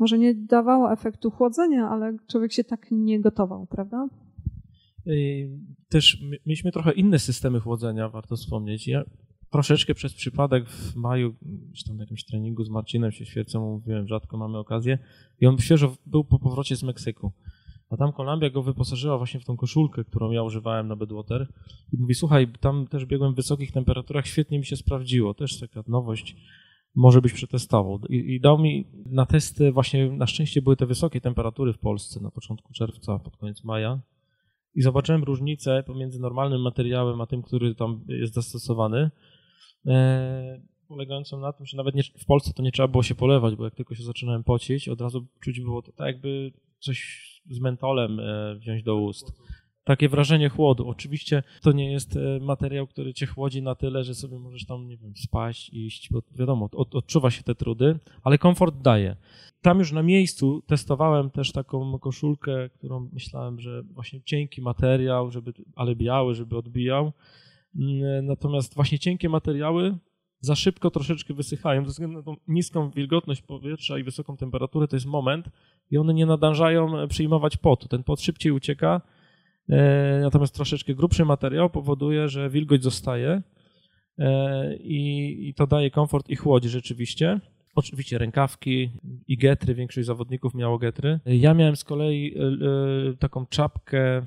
może 0.00 0.18
nie 0.18 0.34
dawało 0.34 0.92
efektu 0.92 1.30
chłodzenia, 1.30 1.88
ale 1.88 2.16
człowiek 2.30 2.52
się 2.52 2.64
tak 2.64 2.86
nie 2.90 3.20
gotował, 3.20 3.66
prawda? 3.66 4.08
Też 5.88 6.22
mieliśmy 6.46 6.72
trochę 6.72 6.92
inne 6.92 7.18
systemy 7.18 7.60
chłodzenia, 7.60 8.08
warto 8.08 8.36
wspomnieć. 8.36 8.88
Ja 8.88 9.04
troszeczkę 9.50 9.94
przez 9.94 10.14
przypadek 10.14 10.68
w 10.68 10.96
maju, 10.96 11.34
czy 11.76 11.84
tam 11.84 11.96
na 11.96 12.02
jakimś 12.02 12.24
treningu 12.24 12.64
z 12.64 12.70
Marcinem 12.70 13.12
się 13.12 13.26
świecą, 13.26 13.60
mówiłem, 13.60 14.08
rzadko 14.08 14.36
mamy 14.36 14.58
okazję, 14.58 14.98
i 15.40 15.46
on 15.46 15.58
świeżo 15.58 15.96
był 16.06 16.24
po 16.24 16.38
powrocie 16.38 16.76
z 16.76 16.82
Meksyku. 16.82 17.32
A 17.90 17.96
tam 17.96 18.12
Kolumbia 18.12 18.50
go 18.50 18.62
wyposażyła 18.62 19.18
właśnie 19.18 19.40
w 19.40 19.44
tą 19.44 19.56
koszulkę, 19.56 20.04
którą 20.04 20.30
ja 20.30 20.42
używałem 20.42 20.88
na 20.88 20.96
Bedwater 20.96 21.52
i 21.92 21.96
mówi, 21.96 22.14
słuchaj, 22.14 22.48
tam 22.60 22.86
też 22.86 23.06
biegłem 23.06 23.32
w 23.32 23.36
wysokich 23.36 23.72
temperaturach, 23.72 24.26
świetnie 24.26 24.58
mi 24.58 24.64
się 24.64 24.76
sprawdziło, 24.76 25.34
też 25.34 25.60
taka 25.60 25.82
nowość 25.88 26.36
może 26.94 27.22
byś 27.22 27.32
przetestował. 27.32 28.00
I, 28.08 28.34
I, 28.34 28.40
dał 28.40 28.58
mi 28.58 28.86
na 29.06 29.26
testy, 29.26 29.72
właśnie 29.72 30.10
na 30.10 30.26
szczęście 30.26 30.62
były 30.62 30.76
te 30.76 30.86
wysokie 30.86 31.20
temperatury 31.20 31.72
w 31.72 31.78
Polsce 31.78 32.20
na 32.20 32.30
początku 32.30 32.72
czerwca, 32.72 33.18
pod 33.18 33.36
koniec 33.36 33.64
maja. 33.64 34.00
I 34.74 34.82
zobaczyłem 34.82 35.24
różnicę 35.24 35.82
pomiędzy 35.86 36.20
normalnym 36.20 36.62
materiałem, 36.62 37.20
a 37.20 37.26
tym, 37.26 37.42
który 37.42 37.74
tam 37.74 38.04
jest 38.08 38.34
zastosowany, 38.34 39.10
e, 39.86 40.62
polegającą 40.88 41.40
na 41.40 41.52
tym, 41.52 41.66
że 41.66 41.76
nawet 41.76 41.94
nie, 41.94 42.02
w 42.02 42.26
Polsce 42.26 42.52
to 42.52 42.62
nie 42.62 42.72
trzeba 42.72 42.88
było 42.88 43.02
się 43.02 43.14
polewać, 43.14 43.54
bo 43.54 43.64
jak 43.64 43.74
tylko 43.74 43.94
się 43.94 44.02
zaczynałem 44.02 44.44
pocić, 44.44 44.88
od 44.88 45.00
razu 45.00 45.26
czuć 45.40 45.60
było 45.60 45.82
to 45.82 45.92
tak, 45.92 46.06
jakby 46.06 46.52
coś 46.78 47.30
z 47.50 47.60
mentolem 47.60 48.20
e, 48.20 48.54
wziąć 48.54 48.82
do 48.82 48.96
ust. 48.96 49.32
Takie 49.84 50.08
wrażenie 50.08 50.48
chłodu. 50.48 50.88
Oczywiście 50.88 51.42
to 51.62 51.72
nie 51.72 51.92
jest 51.92 52.16
e, 52.16 52.40
materiał, 52.40 52.86
który 52.86 53.14
cię 53.14 53.26
chłodzi 53.26 53.62
na 53.62 53.74
tyle, 53.74 54.04
że 54.04 54.14
sobie 54.14 54.38
możesz 54.38 54.66
tam, 54.66 54.88
nie 54.88 54.96
wiem, 54.96 55.12
spaść, 55.16 55.70
iść, 55.72 56.08
bo 56.10 56.22
wiadomo, 56.32 56.68
od, 56.72 56.94
odczuwa 56.94 57.30
się 57.30 57.42
te 57.42 57.54
trudy, 57.54 57.98
ale 58.22 58.38
komfort 58.38 58.76
daje. 58.82 59.16
Tam 59.62 59.78
już 59.78 59.92
na 59.92 60.02
miejscu 60.02 60.62
testowałem 60.66 61.30
też 61.30 61.52
taką 61.52 61.98
koszulkę, 61.98 62.68
którą 62.68 63.08
myślałem, 63.12 63.60
że 63.60 63.82
właśnie 63.82 64.22
cienki 64.22 64.62
materiał, 64.62 65.30
żeby, 65.30 65.52
ale 65.74 65.96
biały, 65.96 66.34
żeby 66.34 66.56
odbijał. 66.56 67.12
Mm, 67.76 68.26
natomiast 68.26 68.74
właśnie 68.74 68.98
cienkie 68.98 69.28
materiały 69.28 69.98
za 70.40 70.54
szybko 70.54 70.90
troszeczkę 70.90 71.34
wysychają. 71.34 71.84
Ze 71.84 71.90
względu 71.90 72.16
na 72.16 72.22
tą 72.22 72.36
niską 72.48 72.90
wilgotność 72.90 73.42
powietrza 73.42 73.98
i 73.98 74.02
wysoką 74.02 74.36
temperaturę, 74.36 74.88
to 74.88 74.96
jest 74.96 75.06
moment 75.06 75.50
i 75.90 75.98
one 75.98 76.14
nie 76.14 76.26
nadążają 76.26 76.98
e, 76.98 77.08
przyjmować 77.08 77.56
potu. 77.56 77.88
Ten 77.88 78.02
pot 78.02 78.20
szybciej 78.20 78.52
ucieka, 78.52 79.00
e, 79.04 79.19
natomiast 80.22 80.54
troszeczkę 80.54 80.94
grubszy 80.94 81.24
materiał 81.24 81.70
powoduje, 81.70 82.28
że 82.28 82.50
wilgoć 82.50 82.82
zostaje 82.82 83.42
e, 84.18 84.76
i, 84.76 85.54
to 85.56 85.66
daje 85.66 85.90
komfort 85.90 86.28
i 86.28 86.36
chłodzi 86.36 86.68
rzeczywiście. 86.68 87.40
Oczywiście 87.74 88.18
rękawki 88.18 88.90
i 89.28 89.36
getry, 89.36 89.74
większość 89.74 90.06
zawodników 90.06 90.54
miało 90.54 90.78
getry. 90.78 91.20
Ja 91.26 91.54
miałem 91.54 91.76
z 91.76 91.84
kolei 91.84 92.34
taką 93.18 93.46
czapkę 93.46 94.22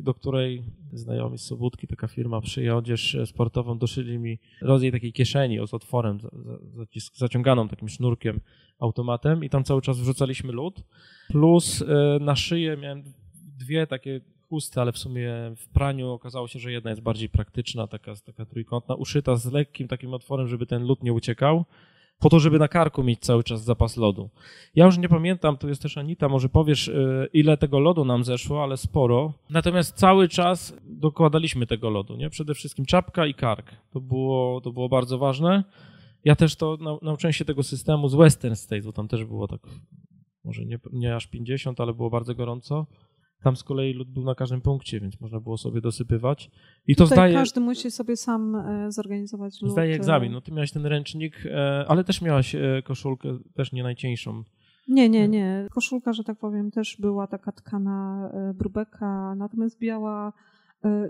do 0.00 0.14
której 0.14 0.62
znajomi 0.92 1.38
z 1.38 1.42
Sobótki, 1.42 1.86
taka 1.86 2.08
firma 2.08 2.40
przyje 2.40 2.76
odzież 2.76 3.16
sportową, 3.24 3.78
doszyli 3.78 4.18
mi 4.18 4.38
rodzaj 4.62 4.92
takiej 4.92 5.12
kieszeni 5.12 5.58
z 5.66 5.74
otworem, 5.74 6.18
zaciąganą 7.14 7.68
takim 7.68 7.88
sznurkiem, 7.88 8.40
automatem 8.78 9.44
i 9.44 9.50
tam 9.50 9.64
cały 9.64 9.82
czas 9.82 9.98
wrzucaliśmy 9.98 10.52
lód. 10.52 10.82
Plus 11.28 11.82
e, 11.82 12.18
na 12.20 12.36
szyję 12.36 12.76
miałem 12.76 13.02
dwie 13.58 13.86
takie 13.86 14.20
chusty, 14.48 14.80
ale 14.80 14.92
w 14.92 14.98
sumie 14.98 15.32
w 15.56 15.68
praniu 15.68 16.10
okazało 16.10 16.48
się, 16.48 16.58
że 16.58 16.72
jedna 16.72 16.90
jest 16.90 17.02
bardziej 17.02 17.28
praktyczna, 17.28 17.86
taka, 17.86 18.14
taka 18.16 18.46
trójkątna, 18.46 18.94
uszyta 18.94 19.36
z 19.36 19.52
lekkim 19.52 19.88
takim 19.88 20.14
otworem, 20.14 20.48
żeby 20.48 20.66
ten 20.66 20.84
lód 20.84 21.02
nie 21.02 21.12
uciekał 21.12 21.64
po 22.18 22.30
to, 22.30 22.40
żeby 22.40 22.58
na 22.58 22.68
karku 22.68 23.02
mieć 23.02 23.20
cały 23.20 23.44
czas 23.44 23.64
zapas 23.64 23.96
lodu. 23.96 24.30
Ja 24.74 24.86
już 24.86 24.98
nie 24.98 25.08
pamiętam, 25.08 25.56
tu 25.56 25.68
jest 25.68 25.82
też 25.82 25.98
Anita, 25.98 26.28
może 26.28 26.48
powiesz, 26.48 26.88
y, 26.88 27.28
ile 27.32 27.56
tego 27.56 27.80
lodu 27.80 28.04
nam 28.04 28.24
zeszło, 28.24 28.62
ale 28.62 28.76
sporo. 28.76 29.32
Natomiast 29.50 29.96
cały 29.96 30.28
czas 30.28 30.76
dokładaliśmy 30.84 31.66
tego 31.66 31.90
lodu, 31.90 32.16
nie? 32.16 32.30
Przede 32.30 32.54
wszystkim 32.54 32.86
czapka 32.86 33.26
i 33.26 33.34
kark. 33.34 33.72
To 33.90 34.00
było, 34.00 34.60
to 34.60 34.72
było 34.72 34.88
bardzo 34.88 35.18
ważne. 35.18 35.64
Ja 36.24 36.36
też 36.36 36.56
to 36.56 36.98
nauczyłem 37.02 37.32
się 37.32 37.44
tego 37.44 37.62
systemu 37.62 38.08
z 38.08 38.14
Western 38.14 38.54
States, 38.54 38.86
bo 38.86 38.92
tam 38.92 39.08
też 39.08 39.24
było 39.24 39.48
tak, 39.48 39.60
może 40.44 40.64
nie, 40.64 40.78
nie 40.92 41.16
aż 41.16 41.26
50, 41.26 41.80
ale 41.80 41.94
było 41.94 42.10
bardzo 42.10 42.34
gorąco. 42.34 42.86
Tam 43.42 43.56
z 43.56 43.62
kolei 43.62 43.92
lód 43.92 44.10
był 44.10 44.24
na 44.24 44.34
każdym 44.34 44.60
punkcie, 44.60 45.00
więc 45.00 45.20
można 45.20 45.40
było 45.40 45.58
sobie 45.58 45.80
dosypywać. 45.80 46.50
I 46.86 46.96
to 46.96 47.06
zdaje. 47.06 47.34
Każdy 47.34 47.60
musi 47.60 47.90
sobie 47.90 48.16
sam 48.16 48.56
e, 48.56 48.92
zorganizować 48.92 49.62
lód. 49.62 49.72
Zdaje 49.72 49.92
e. 49.92 49.96
egzamin. 49.96 50.32
No 50.32 50.40
ty 50.40 50.52
miałeś 50.52 50.72
ten 50.72 50.86
ręcznik, 50.86 51.46
e, 51.46 51.84
ale 51.88 52.04
też 52.04 52.22
miałaś 52.22 52.56
koszulkę, 52.84 53.38
też 53.54 53.72
nie 53.72 53.82
najcieńszą. 53.82 54.42
Nie, 54.88 55.08
nie, 55.08 55.28
nie. 55.28 55.66
Koszulka, 55.70 56.12
że 56.12 56.24
tak 56.24 56.38
powiem, 56.38 56.70
też 56.70 56.96
była 57.00 57.26
taka 57.26 57.52
tkana 57.52 58.30
brubeka, 58.54 59.34
natomiast 59.34 59.78
biała 59.78 60.32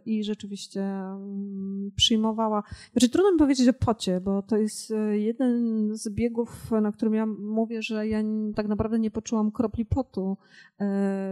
i 0.06 0.24
rzeczywiście 0.24 0.82
mm, 0.82 1.90
przyjmowała. 1.96 2.62
Znaczy, 2.92 3.08
trudno 3.08 3.32
mi 3.32 3.38
powiedzieć 3.38 3.68
o 3.68 3.72
pocie, 3.72 4.20
bo 4.20 4.42
to 4.42 4.56
jest 4.56 4.90
y, 4.90 5.18
jeden 5.18 5.90
z 5.96 6.08
biegów, 6.08 6.70
na 6.70 6.92
którym 6.92 7.14
ja 7.14 7.26
mówię, 7.26 7.82
że 7.82 8.08
ja 8.08 8.18
tak 8.54 8.68
naprawdę 8.68 8.98
nie 8.98 9.10
poczułam 9.10 9.52
kropli 9.52 9.84
potu, 9.84 10.36
y, 10.80 10.84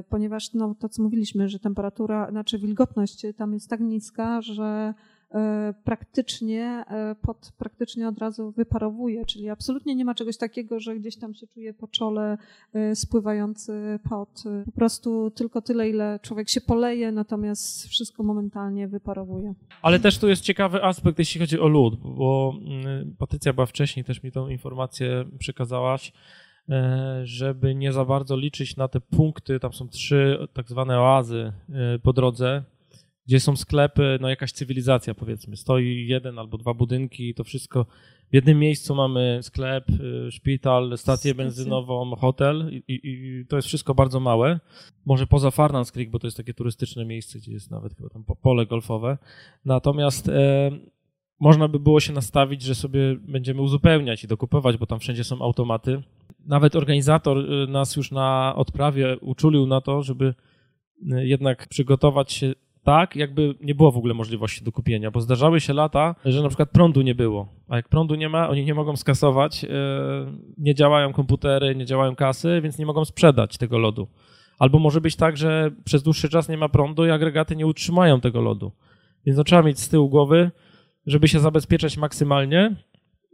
ponieważ 0.09 0.55
no, 0.55 0.75
to, 0.75 0.89
co 0.89 1.03
mówiliśmy, 1.03 1.49
że 1.49 1.59
temperatura, 1.59 2.31
znaczy 2.31 2.59
wilgotność 2.59 3.27
tam 3.37 3.53
jest 3.53 3.71
tak 3.71 3.81
niska, 3.81 4.43
że 4.43 4.95
praktycznie 5.85 6.85
e, 6.89 7.15
pot 7.23 7.53
praktycznie 7.59 8.09
od 8.09 8.19
razu 8.19 8.51
wyparowuje, 8.51 9.27
czyli 9.27 9.51
absolutnie 9.51 9.95
nie 9.95 10.05
ma 10.05 10.15
czegoś 10.15 10.37
takiego, 10.37 10.81
że 10.81 10.97
gdzieś 10.97 11.17
tam 11.17 11.35
się 11.35 11.47
czuje 11.47 11.75
po 11.75 11.89
czole 11.89 12.39
e, 12.75 12.97
spływający 12.97 13.99
pot. 14.11 14.43
Po 14.65 14.73
prostu 14.73 15.31
tylko 15.31 15.63
tyle, 15.63 15.91
ile 15.91 16.21
człowiek 16.23 16.51
się 16.51 16.61
poleje, 16.61 17.13
natomiast 17.13 17.89
wszystko 17.89 18.23
momentalnie 18.23 18.89
wyparowuje. 18.89 19.55
Ale 19.83 20.01
też 20.01 20.19
tu 20.19 20.29
jest 20.29 20.43
ciekawy 20.43 20.85
aspekt, 20.85 21.19
jeśli 21.19 21.41
chodzi 21.41 21.61
o 21.61 21.69
lód, 21.69 21.97
bo 21.97 22.55
mm, 22.61 23.17
Patrycja 23.19 23.53
była 23.53 23.67
wcześniej, 23.67 24.05
też 24.05 24.23
mi 24.23 24.33
tą 24.33 24.49
informację 24.49 25.25
przekazałaś, 25.39 26.13
żeby 27.25 27.75
nie 27.75 27.93
za 27.93 28.05
bardzo 28.05 28.37
liczyć 28.37 28.77
na 28.77 28.89
te 28.89 29.01
punkty, 29.01 29.61
tam 29.61 29.73
są 29.73 29.89
trzy 29.89 30.49
tak 30.53 30.69
zwane 30.69 31.01
oazy 31.01 31.53
po 32.03 32.13
drodze, 32.13 32.65
gdzie 33.27 33.41
są 33.41 33.57
sklepy, 33.57 34.19
no 34.21 34.29
jakaś 34.29 34.53
cywilizacja 34.53 35.15
powiedzmy, 35.15 35.57
stoi 35.57 36.07
jeden 36.07 36.39
albo 36.39 36.59
dwa 36.59 36.75
budynki 36.75 37.29
i 37.29 37.35
to 37.35 37.45
wszystko 37.45 37.87
w 38.31 38.35
jednym 38.35 38.59
miejscu 38.59 38.95
mamy 38.95 39.39
sklep, 39.43 39.91
y, 39.91 40.31
szpital, 40.33 40.99
stację 40.99 41.35
benzynową, 41.35 42.17
hotel 42.17 42.71
i, 42.73 42.95
i, 42.95 43.01
i 43.05 43.47
to 43.47 43.57
jest 43.57 43.69
wszystko 43.69 43.95
bardzo 43.95 44.21
małe. 44.21 44.61
Może 45.07 45.27
poza 45.27 45.51
Farnans 45.51 45.93
Creek, 45.93 46.11
bo 46.11 46.19
to 46.19 46.27
jest 46.27 46.37
takie 46.37 46.55
turystyczne 46.55 47.05
miejsce, 47.05 47.39
gdzie 47.39 47.53
jest 47.53 47.71
nawet 47.71 47.95
chyba 47.95 48.09
tam 48.09 48.25
pole 48.43 48.67
golfowe. 48.67 49.19
Natomiast 49.65 50.29
e, 50.29 50.71
można 51.41 51.69
by 51.69 51.81
było 51.81 52.01
się 52.01 52.13
nastawić, 52.13 52.63
że 52.63 52.75
sobie 52.75 53.17
będziemy 53.17 53.63
uzupełniać 53.63 54.25
i 54.25 54.29
dokupować, 54.29 54.77
bo 54.77 54.87
tam 54.87 54.99
wszędzie 54.99 55.25
są 55.25 55.43
automaty. 55.43 56.03
Nawet 56.47 56.77
organizator 56.77 57.39
y, 57.39 57.67
nas 57.67 57.97
już 57.97 58.11
na 58.11 58.55
odprawie 58.57 59.19
uczulił 59.19 59.67
na 59.67 59.81
to, 59.81 60.03
żeby 60.03 60.35
y, 61.13 61.27
jednak 61.27 61.69
przygotować 61.69 62.33
się 62.33 62.55
tak, 62.85 63.17
jakby 63.17 63.55
nie 63.61 63.75
było 63.75 63.93
w 63.93 63.97
ogóle 63.97 64.15
możliwości 64.15 64.65
do 64.65 64.73
kupienia, 64.73 65.11
bo 65.11 65.21
zdarzały 65.21 65.61
się 65.61 65.73
lata, 65.73 66.15
że 66.25 66.43
na 66.43 66.49
przykład 66.49 66.71
prądu 66.71 67.03
nie 67.03 67.15
było, 67.15 67.49
a 67.69 67.77
jak 67.77 67.89
prądu 67.89 68.15
nie 68.15 68.29
ma, 68.29 68.49
oni 68.49 68.65
nie 68.65 68.75
mogą 68.75 68.97
skasować, 68.97 69.65
e, 69.65 69.69
nie 70.59 70.75
działają 70.75 71.13
komputery, 71.13 71.75
nie 71.75 71.87
działają 71.87 72.17
kasy, 72.17 72.61
więc 72.63 72.79
nie 72.79 72.87
mogą 72.87 73.05
sprzedać 73.05 73.59
tego 73.59 73.79
lodu. 73.79 74.09
Albo 74.59 74.79
może 74.79 75.01
być 75.01 75.17
tak, 75.17 75.37
że 75.37 75.71
przez 75.85 76.03
dłuższy 76.03 76.29
czas 76.29 76.49
nie 76.49 76.57
ma 76.57 76.69
prądu 76.69 77.07
i 77.07 77.11
agregaty 77.11 77.57
nie 77.57 77.67
utrzymają 77.67 78.21
tego 78.21 78.41
lodu. 78.41 78.73
Więc 79.27 79.39
no, 79.39 79.45
trzeba 79.45 79.63
mieć 79.63 79.81
z 79.81 79.89
tyłu 79.89 80.09
głowy, 80.09 80.51
żeby 81.07 81.29
się 81.29 81.41
zabezpieczać 81.41 81.97
maksymalnie, 81.97 82.77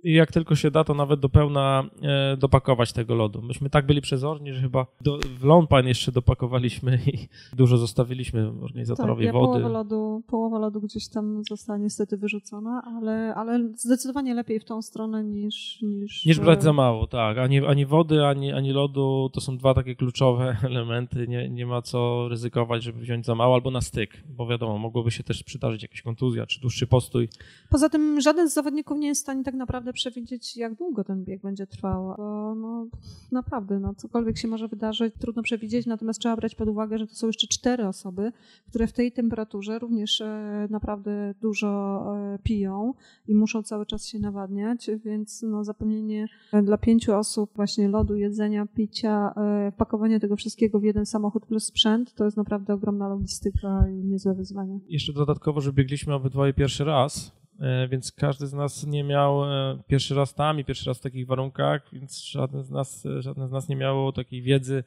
i 0.05 0.13
jak 0.13 0.33
tylko 0.33 0.55
się 0.55 0.71
da, 0.71 0.85
to 0.85 0.95
nawet 0.95 1.21
do 1.21 1.29
pełna 1.29 1.85
e, 2.03 2.37
dopakować 2.37 2.93
tego 2.93 3.15
lodu. 3.15 3.43
Myśmy 3.43 3.71
tak 3.71 3.87
byli 3.87 4.01
przezorni, 4.01 4.53
że 4.53 4.61
chyba 4.61 4.87
do, 5.01 5.19
w 5.39 5.45
Longpine 5.45 5.89
jeszcze 5.89 6.13
dopakowaliśmy 6.13 6.99
i 7.07 7.29
dużo 7.57 7.79
zostawiliśmy 7.79 8.53
organizatorowi 8.63 9.25
tak, 9.25 9.33
wody. 9.33 9.47
Połowa 9.47 9.69
lodu, 9.69 10.23
połowa 10.27 10.59
lodu 10.59 10.81
gdzieś 10.81 11.09
tam 11.09 11.43
została 11.51 11.79
niestety 11.79 12.17
wyrzucona, 12.17 12.83
ale, 12.87 13.35
ale 13.35 13.69
zdecydowanie 13.77 14.35
lepiej 14.35 14.61
w 14.61 14.65
tą 14.65 14.83
stronę 14.83 15.25
niż... 15.25 15.83
Niż, 15.83 16.27
niż 16.27 16.41
brać 16.41 16.63
za 16.63 16.73
mało, 16.73 17.07
tak. 17.07 17.39
Ani, 17.39 17.67
ani 17.67 17.87
wody, 17.87 18.25
ani, 18.27 18.53
ani 18.53 18.73
lodu 18.73 19.31
to 19.33 19.41
są 19.41 19.59
dwa 19.59 19.75
takie 19.75 19.97
kluczowe 19.97 20.57
elementy. 20.63 21.29
Nie, 21.29 21.49
nie 21.49 21.67
ma 21.67 21.83
co 21.83 22.29
ryzykować, 22.29 22.83
żeby 22.83 23.01
wziąć 23.01 23.27
za 23.27 23.35
mało 23.35 23.55
albo 23.55 23.71
na 23.71 23.81
styk, 23.81 24.23
bo 24.29 24.47
wiadomo, 24.47 24.79
mogłoby 24.79 25.11
się 25.11 25.23
też 25.23 25.43
przydarzyć 25.43 25.83
jakaś 25.83 26.03
kontuzja 26.03 26.47
czy 26.47 26.61
dłuższy 26.61 26.87
postój. 26.87 27.29
Poza 27.71 27.89
tym 27.89 28.21
żaden 28.21 28.51
z 28.51 28.55
zawodników 28.55 28.99
nie 28.99 29.09
jest 29.09 29.21
w 29.21 29.23
stanie 29.23 29.45
tak 29.45 29.55
naprawdę 29.55 29.89
naprawdę 29.91 29.93
przewidzieć, 29.93 30.57
jak 30.57 30.74
długo 30.74 31.05
ten 31.05 31.24
bieg 31.24 31.43
będzie 31.43 31.66
trwał, 31.66 32.14
bo 32.16 32.55
no, 32.55 32.86
naprawdę, 33.32 33.80
no, 33.80 33.95
cokolwiek 33.95 34.38
się 34.38 34.49
może 34.49 34.68
wydarzyć, 34.68 35.14
trudno 35.18 35.43
przewidzieć, 35.43 35.86
natomiast 35.86 36.20
trzeba 36.20 36.36
brać 36.36 36.55
pod 36.55 36.68
uwagę, 36.68 36.99
że 36.99 37.07
to 37.07 37.14
są 37.14 37.26
jeszcze 37.26 37.47
cztery 37.47 37.86
osoby, 37.86 38.32
które 38.68 38.86
w 38.86 38.93
tej 38.93 39.12
temperaturze 39.12 39.78
również 39.78 40.20
e, 40.20 40.68
naprawdę 40.70 41.34
dużo 41.41 42.03
e, 42.16 42.38
piją 42.43 42.95
i 43.28 43.34
muszą 43.34 43.62
cały 43.62 43.86
czas 43.86 44.07
się 44.07 44.18
nawadniać, 44.18 44.91
więc 45.05 45.43
no, 45.43 45.64
zapewnienie 45.64 46.26
dla 46.62 46.78
pięciu 46.78 47.14
osób 47.14 47.51
właśnie 47.57 47.88
lodu, 47.88 48.16
jedzenia, 48.16 48.66
picia, 48.66 49.34
e, 49.36 49.72
pakowanie 49.76 50.20
tego 50.20 50.36
wszystkiego 50.36 50.80
w 50.80 50.84
jeden 50.84 51.07
samochód 51.07 51.47
plus 51.47 51.64
sprzęt, 51.64 52.14
to 52.14 52.24
jest 52.24 52.36
naprawdę 52.36 52.74
ogromna 52.74 53.09
logistyka 53.09 53.84
i 53.88 54.05
niezłe 54.05 54.34
wyzwanie. 54.34 54.80
Jeszcze 54.88 55.12
dodatkowo, 55.12 55.61
że 55.61 55.72
biegliśmy 55.72 56.14
obydwoje 56.14 56.53
pierwszy 56.53 56.84
raz, 56.84 57.39
E, 57.39 57.39
więc 57.89 58.13
każdy 58.13 58.47
z 58.47 58.53
nas 58.53 58.87
nie 58.87 59.05
miał 59.05 59.45
e, 59.45 59.79
pierwszy 59.87 60.15
raz 60.15 60.35
tam 60.35 60.61
i 60.61 60.65
pierwszy 60.65 60.91
raz 60.91 60.99
w 60.99 61.03
takich 61.03 61.27
warunkach, 61.27 61.83
więc 61.93 62.25
żaden 62.25 62.63
z 62.63 62.71
nas, 62.71 63.07
e, 63.07 63.23
żaden 63.23 63.49
z 63.49 63.51
nas 63.51 63.69
nie 63.69 63.77
miało 63.77 64.13
takiej 64.13 64.43
wiedzy, 64.43 64.85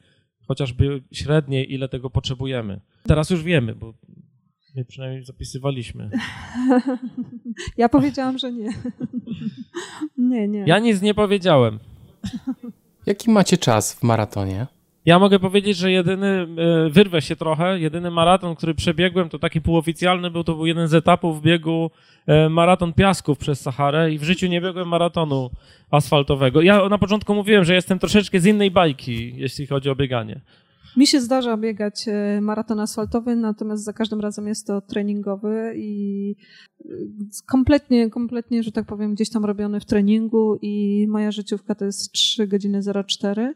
chociażby 0.48 1.02
średniej, 1.12 1.72
ile 1.72 1.88
tego 1.88 2.10
potrzebujemy. 2.10 2.80
Teraz 3.02 3.30
już 3.30 3.42
wiemy, 3.42 3.74
bo 3.74 3.94
my 4.74 4.84
przynajmniej 4.84 5.24
zapisywaliśmy. 5.24 6.10
Ja 7.76 7.88
powiedziałam, 7.88 8.38
że 8.38 8.52
nie. 8.52 8.68
Nie, 10.18 10.48
nie. 10.48 10.64
Ja 10.66 10.78
nic 10.78 11.02
nie 11.02 11.14
powiedziałem. 11.14 11.78
Jaki 13.06 13.30
macie 13.30 13.58
czas 13.58 13.94
w 13.94 14.02
maratonie? 14.02 14.66
Ja 15.06 15.18
mogę 15.18 15.38
powiedzieć, 15.38 15.76
że 15.76 15.92
jedyny, 15.92 16.46
wyrwę 16.90 17.22
się 17.22 17.36
trochę, 17.36 17.80
jedyny 17.80 18.10
maraton, 18.10 18.54
który 18.54 18.74
przebiegłem, 18.74 19.28
to 19.28 19.38
taki 19.38 19.60
półoficjalny 19.60 20.30
był, 20.30 20.44
to 20.44 20.54
był 20.54 20.66
jeden 20.66 20.88
z 20.88 20.94
etapów 20.94 21.42
biegu 21.42 21.90
E, 22.26 22.48
maraton 22.48 22.92
piasków 22.92 23.38
przez 23.38 23.60
Saharę 23.60 24.12
i 24.12 24.18
w 24.18 24.22
życiu 24.22 24.46
nie 24.46 24.60
biegłem 24.60 24.88
maratonu 24.88 25.50
asfaltowego. 25.90 26.62
Ja 26.62 26.88
na 26.88 26.98
początku 26.98 27.34
mówiłem, 27.34 27.64
że 27.64 27.74
jestem 27.74 27.98
troszeczkę 27.98 28.40
z 28.40 28.46
innej 28.46 28.70
bajki, 28.70 29.36
jeśli 29.36 29.66
chodzi 29.66 29.90
o 29.90 29.96
bieganie. 29.96 30.40
Mi 30.96 31.06
się 31.06 31.20
zdarza 31.20 31.56
biegać 31.56 32.04
e, 32.08 32.40
maraton 32.40 32.80
asfaltowy, 32.80 33.36
natomiast 33.36 33.84
za 33.84 33.92
każdym 33.92 34.20
razem 34.20 34.48
jest 34.48 34.66
to 34.66 34.80
treningowy 34.80 35.72
i 35.76 36.36
e, 36.84 36.92
kompletnie, 37.46 38.10
kompletnie, 38.10 38.62
że 38.62 38.72
tak 38.72 38.86
powiem, 38.86 39.14
gdzieś 39.14 39.30
tam 39.30 39.44
robiony 39.44 39.80
w 39.80 39.84
treningu 39.84 40.58
i 40.62 41.06
moja 41.08 41.32
życiówka 41.32 41.74
to 41.74 41.84
jest 41.84 42.12
3 42.12 42.46
godziny 42.46 42.80
04 43.06 43.42
e, 43.42 43.54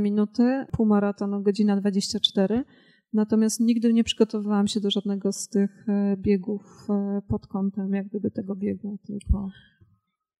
minuty, 0.00 0.66
półmaratonu 0.72 1.42
godzina 1.42 1.76
24. 1.76 2.64
Natomiast 3.12 3.60
nigdy 3.60 3.92
nie 3.92 4.04
przygotowywałam 4.04 4.68
się 4.68 4.80
do 4.80 4.90
żadnego 4.90 5.32
z 5.32 5.48
tych 5.48 5.86
biegów 6.16 6.86
pod 7.28 7.46
kątem 7.46 7.92
jak 7.94 8.08
gdyby 8.08 8.30
tego 8.30 8.56
biegu, 8.56 8.98
tylko... 9.06 9.48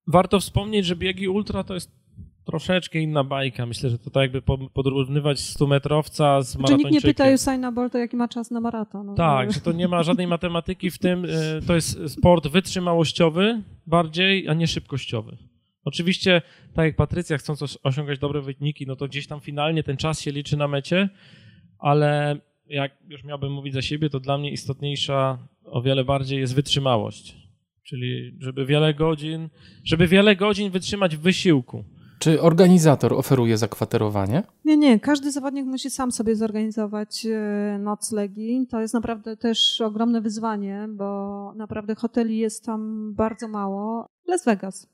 Warto 0.07 0.41
wspomnieć, 0.41 0.87
że 0.87 0.97
biegi 0.97 1.29
ultra 1.29 1.65
to 1.65 1.75
jest 1.75 2.01
troszeczkę 2.45 3.01
inna 3.01 3.25
bajka. 3.25 3.67
Myślę, 3.67 3.91
że 3.91 3.99
to 3.99 4.11
tak 4.11 4.23
jakby 4.23 4.43
podróżnywać 4.75 5.39
100-metrowca 5.39 6.43
z 6.43 6.57
maratonczykiem. 6.57 6.79
Czy 6.79 6.85
nikt 6.85 6.93
nie 6.93 7.01
pyta 7.01 7.31
Usaina 7.35 7.73
Bolta, 7.73 7.99
jaki 7.99 8.17
ma 8.17 8.29
czas 8.29 8.51
na 8.51 8.61
maraton. 8.61 9.07
No. 9.07 9.15
Tak, 9.15 9.53
że 9.53 9.61
to 9.61 9.73
nie 9.73 9.89
ma 9.89 10.03
żadnej 10.03 10.27
matematyki 10.27 10.91
w 10.91 10.99
tym. 10.99 11.25
E, 11.25 11.63
to 11.67 11.75
jest 11.75 12.09
sport 12.09 12.49
wytrzymałościowy 12.49 13.63
bardziej, 13.87 14.49
a 14.49 14.55
nie 14.55 14.67
szybkościowy. 14.67 15.37
Oczywiście, 15.85 16.43
tak 16.75 16.85
jak 16.85 16.97
Patrycja, 16.97 17.39
chcąc 17.39 17.79
osiągać 17.83 18.19
dobre 18.19 18.41
wyniki, 18.41 18.87
no 18.87 18.97
to 18.97 19.09
gdzieś 19.09 19.27
tam 19.27 19.41
finalnie 19.41 19.83
ten 19.83 19.97
czas 19.97 20.21
się 20.21 20.33
liczy 20.33 20.57
na 20.57 20.69
mecie, 20.69 21.09
ale 21.79 22.37
jak 22.67 22.93
już 23.09 23.25
miałbym 23.25 23.53
mówić 23.53 23.75
za 23.75 23.83
siebie, 23.83 24.11
to 24.11 24.21
dla 24.21 24.39
mnie 24.39 24.51
istotniejsza 24.51 25.39
o 25.65 25.83
wiele 25.83 26.05
bardziej 26.05 26.41
jest 26.41 26.55
wytrzymałość. 26.55 27.37
Czyli 27.83 28.37
żeby 28.39 28.67
wiele 28.67 28.95
godzin, 28.95 29.49
żeby 29.85 30.07
wiele 30.07 30.37
godzin 30.37 30.71
wytrzymać 30.71 31.17
w 31.17 31.21
wysiłku. 31.21 31.85
Czy 32.19 32.41
organizator 32.41 33.13
oferuje 33.13 33.57
zakwaterowanie? 33.57 34.43
Nie, 34.65 34.77
nie. 34.77 35.01
Każdy 35.01 35.33
zawodnik 35.33 35.67
musi 35.67 35.91
sam 35.91 36.13
sobie 36.13 36.37
zorganizować 36.37 37.27
e, 37.27 37.79
noclegi. 37.79 38.67
To 38.71 38.81
jest 38.81 38.95
naprawdę 38.95 39.37
też 39.37 39.81
ogromne 39.81 40.21
wyzwanie, 40.21 40.89
bo 40.89 41.53
naprawdę 41.57 41.95
hoteli 41.95 42.39
jest 42.39 42.65
tam 42.65 43.13
bardzo 43.15 43.49
mało. 43.49 44.07
Las 44.27 44.45
Vegas. 44.45 44.89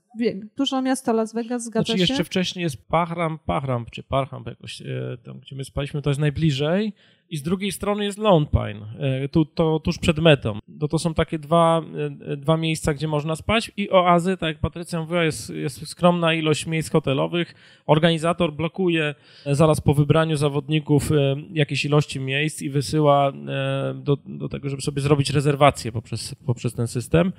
Dużo 0.57 0.83
miasta 0.83 1.13
Las 1.13 1.35
Vegas, 1.35 1.65
zgadza 1.65 1.85
znaczy, 1.85 2.07
się? 2.07 2.13
jeszcze 2.13 2.25
wcześniej 2.25 2.63
jest 2.63 2.89
Pahram, 2.89 3.39
Pahram, 3.47 3.87
czy 3.91 4.03
Parham, 4.03 4.45
jakoś 4.47 4.83
e, 4.83 4.85
tam, 5.25 5.41
gdzie 5.41 5.57
my 5.57 5.65
spaliśmy, 5.65 6.03
to 6.03 6.11
jest 6.11 6.21
najbliżej 6.21 6.93
i 7.31 7.37
z 7.37 7.43
drugiej 7.43 7.73
strony 7.73 8.05
jest 8.05 8.19
Lone 8.19 8.47
Pine, 8.47 8.87
e, 8.99 9.29
tu, 9.29 9.45
to 9.45 9.81
tuż 9.81 9.99
przed 9.99 10.19
metą. 10.19 10.59
To, 10.81 10.89
to 10.89 10.99
są 10.99 11.15
takie 11.15 11.39
dwa, 11.39 11.83
e, 12.33 12.37
dwa 12.37 12.57
miejsca, 12.57 12.95
gdzie 12.95 13.09
można 13.09 13.37
spać 13.37 13.71
i 13.77 13.91
oazy, 13.91 14.37
tak 14.37 14.49
jak 14.49 14.59
Patrycja 14.59 15.01
mówiła, 15.01 15.25
jest, 15.25 15.51
jest 15.51 15.89
skromna 15.89 16.35
ilość 16.35 16.67
miejsc 16.67 16.91
hotelowych. 16.91 17.55
Organizator 17.87 18.53
blokuje 18.53 19.15
zaraz 19.47 19.81
po 19.81 19.95
wybraniu 19.95 20.37
zawodników 20.37 21.11
jakieś 21.53 21.85
ilości 21.85 22.21
miejsc 22.21 22.63
i 22.63 22.71
wysyła 22.71 23.33
do, 23.95 24.17
do 24.27 24.49
tego, 24.49 24.69
żeby 24.69 24.83
sobie 24.83 25.03
zrobić 25.03 25.31
rezerwację 25.31 25.93
poprzez, 25.93 26.35
poprzez 26.47 26.73
ten 26.75 26.87
system. 26.87 27.33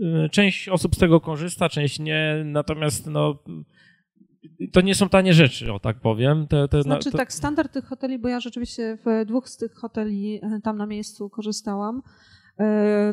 Y, 0.00 0.28
część 0.30 0.68
osób 0.68 0.94
z 0.94 0.98
tego 0.98 1.20
korzysta, 1.20 1.68
część 1.68 1.98
nie, 1.98 2.42
natomiast 2.44 3.06
no, 3.06 3.38
to 4.72 4.80
nie 4.80 4.94
są 4.94 5.08
tanie 5.08 5.34
rzeczy, 5.34 5.72
o 5.72 5.78
tak 5.78 6.00
powiem. 6.00 6.46
Te, 6.46 6.68
te, 6.68 6.82
znaczy 6.82 7.10
to... 7.10 7.18
tak, 7.18 7.32
standard 7.32 7.72
tych 7.72 7.84
hoteli, 7.84 8.18
bo 8.18 8.28
ja 8.28 8.40
rzeczywiście 8.40 8.98
w 9.04 9.26
dwóch 9.26 9.48
z 9.48 9.56
tych 9.56 9.74
hoteli 9.74 10.40
e, 10.42 10.60
tam 10.62 10.76
na 10.76 10.86
miejscu 10.86 11.30
korzystałam, 11.30 12.02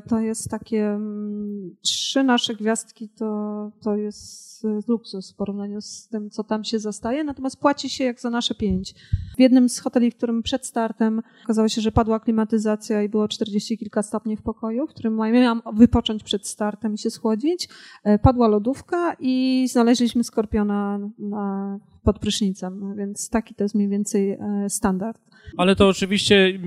to 0.08 0.20
jest 0.20 0.50
takie 0.50 0.88
mm, 0.88 1.76
trzy 1.82 2.24
nasze 2.24 2.56
gwiazdki, 2.56 3.10
to, 3.10 3.72
to 3.82 3.96
jest 3.96 4.50
luksus 4.88 5.32
w 5.32 5.36
porównaniu 5.36 5.82
z 5.82 6.08
tym, 6.08 6.30
co 6.30 6.44
tam 6.44 6.64
się 6.64 6.80
zastaje, 6.80 7.24
natomiast 7.24 7.60
płaci 7.60 7.90
się 7.90 8.04
jak 8.04 8.22
za 8.22 8.30
nasze 8.30 8.56
pięć. 8.56 8.96
W 9.38 9.40
jednym 9.40 9.70
z 9.70 9.80
hoteli, 9.80 10.12
w 10.12 10.16
którym 10.16 10.44
przed 10.44 10.66
startem 10.66 11.22
okazało 11.44 11.68
się, 11.68 11.82
że 11.82 11.92
padła 11.92 12.20
klimatyzacja 12.20 13.04
i 13.04 13.10
było 13.10 13.28
40 13.28 13.78
kilka 13.78 14.04
stopni 14.04 14.38
w 14.38 14.42
pokoju, 14.42 14.88
w 14.88 14.90
którym 14.90 15.16
miałam 15.16 15.62
wypocząć 15.74 16.24
przed 16.24 16.48
startem 16.48 16.94
i 16.94 16.98
się 16.98 17.10
schłodzić, 17.10 17.70
e, 18.04 18.20
padła 18.20 18.48
lodówka 18.48 19.16
i 19.20 19.66
znaleźliśmy 19.72 20.24
skorpiona 20.24 21.00
na, 21.20 21.80
pod 22.04 22.20
prysznicem, 22.20 22.96
więc 22.96 23.30
taki 23.30 23.56
to 23.56 23.64
jest 23.64 23.76
mniej 23.76 23.90
więcej 23.90 24.32
e, 24.32 24.70
standard. 24.70 25.29
Ale 25.58 25.76
to 25.76 25.88
oczywiście 25.88 26.60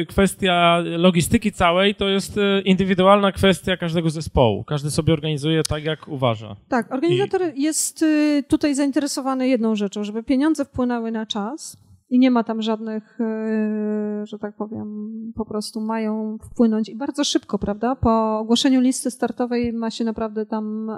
e, 0.00 0.06
kwestia 0.06 0.78
logistyki 0.84 1.52
całej 1.52 1.94
to 1.94 2.08
jest 2.08 2.36
indywidualna 2.64 3.32
kwestia 3.32 3.76
każdego 3.76 4.10
zespołu. 4.10 4.64
Każdy 4.64 4.90
sobie 4.90 5.12
organizuje 5.12 5.62
tak, 5.62 5.84
jak 5.84 6.08
uważa. 6.08 6.56
Tak, 6.68 6.94
organizator 6.94 7.40
jest 7.54 8.02
y, 8.02 8.44
tutaj 8.48 8.74
zainteresowany 8.74 9.48
jedną 9.48 9.76
rzeczą, 9.76 10.04
żeby 10.04 10.22
pieniądze 10.22 10.64
wpłynęły 10.64 11.10
na 11.10 11.26
czas 11.26 11.76
i 12.10 12.18
nie 12.18 12.30
ma 12.30 12.44
tam 12.44 12.62
żadnych, 12.62 13.20
y, 13.20 14.26
że 14.26 14.38
tak 14.38 14.56
powiem, 14.56 15.12
po 15.36 15.44
prostu 15.44 15.80
mają 15.80 16.38
wpłynąć 16.38 16.88
i 16.88 16.96
bardzo 16.96 17.24
szybko, 17.24 17.58
prawda? 17.58 17.96
Po 17.96 18.38
ogłoszeniu 18.38 18.80
listy 18.80 19.10
startowej 19.10 19.72
ma 19.72 19.90
się 19.90 20.04
naprawdę 20.04 20.46
tam 20.46 20.90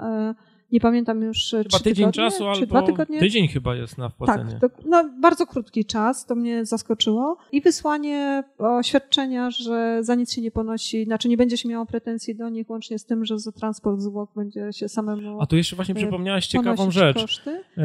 nie 0.71 0.79
pamiętam 0.79 1.21
już 1.21 1.49
chyba 1.51 1.63
trzy 1.63 1.83
tydzień 1.83 2.11
tygodnie, 2.11 2.31
czasu 2.31 2.47
albo 2.47 2.65
dwa 2.65 2.81
tygodnie. 2.81 3.19
tydzień 3.19 3.47
chyba 3.47 3.75
jest 3.75 3.97
na 3.97 4.09
wpłacenie. 4.09 4.51
Tak, 4.51 4.59
to, 4.61 4.81
no, 4.85 5.09
bardzo 5.21 5.47
krótki 5.47 5.85
czas, 5.85 6.25
to 6.25 6.35
mnie 6.35 6.65
zaskoczyło. 6.65 7.37
I 7.51 7.61
wysłanie 7.61 8.43
oświadczenia, 8.57 9.49
że 9.51 9.99
za 10.01 10.15
nic 10.15 10.33
się 10.33 10.41
nie 10.41 10.51
ponosi, 10.51 11.05
znaczy 11.05 11.29
nie 11.29 11.37
będzie 11.37 11.57
się 11.57 11.69
miało 11.69 11.85
pretensji 11.85 12.35
do 12.35 12.49
nich, 12.49 12.69
łącznie 12.69 12.99
z 12.99 13.05
tym, 13.05 13.25
że 13.25 13.39
za 13.39 13.51
transport 13.51 13.99
zwłok 13.99 14.29
będzie 14.35 14.73
się 14.73 14.89
samemu 14.89 15.41
A 15.41 15.45
tu 15.45 15.57
jeszcze 15.57 15.75
właśnie 15.75 15.95
e, 15.95 15.97
przypomniałaś 15.97 16.47
ciekawą 16.47 16.91
rzecz, 16.91 17.21
koszty. 17.21 17.63
E, 17.77 17.83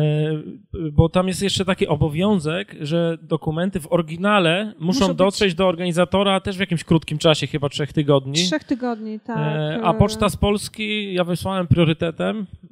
bo 0.92 1.08
tam 1.08 1.28
jest 1.28 1.42
jeszcze 1.42 1.64
taki 1.64 1.86
obowiązek, 1.86 2.76
że 2.80 3.18
dokumenty 3.22 3.80
w 3.80 3.92
oryginale 3.92 4.74
muszą, 4.78 5.00
muszą 5.00 5.14
dotrzeć 5.14 5.48
być... 5.48 5.54
do 5.54 5.66
organizatora 5.66 6.40
też 6.40 6.56
w 6.56 6.60
jakimś 6.60 6.84
krótkim 6.84 7.18
czasie, 7.18 7.46
chyba 7.46 7.68
trzech 7.68 7.92
tygodni. 7.92 8.34
Trzech 8.34 8.64
tygodni, 8.64 9.20
tak. 9.20 9.38
E, 9.38 9.80
a 9.82 9.94
Poczta 9.94 10.28
z 10.28 10.36
Polski 10.36 11.14
ja 11.14 11.24
wysłałem 11.24 11.66
priorytetem, 11.66 12.46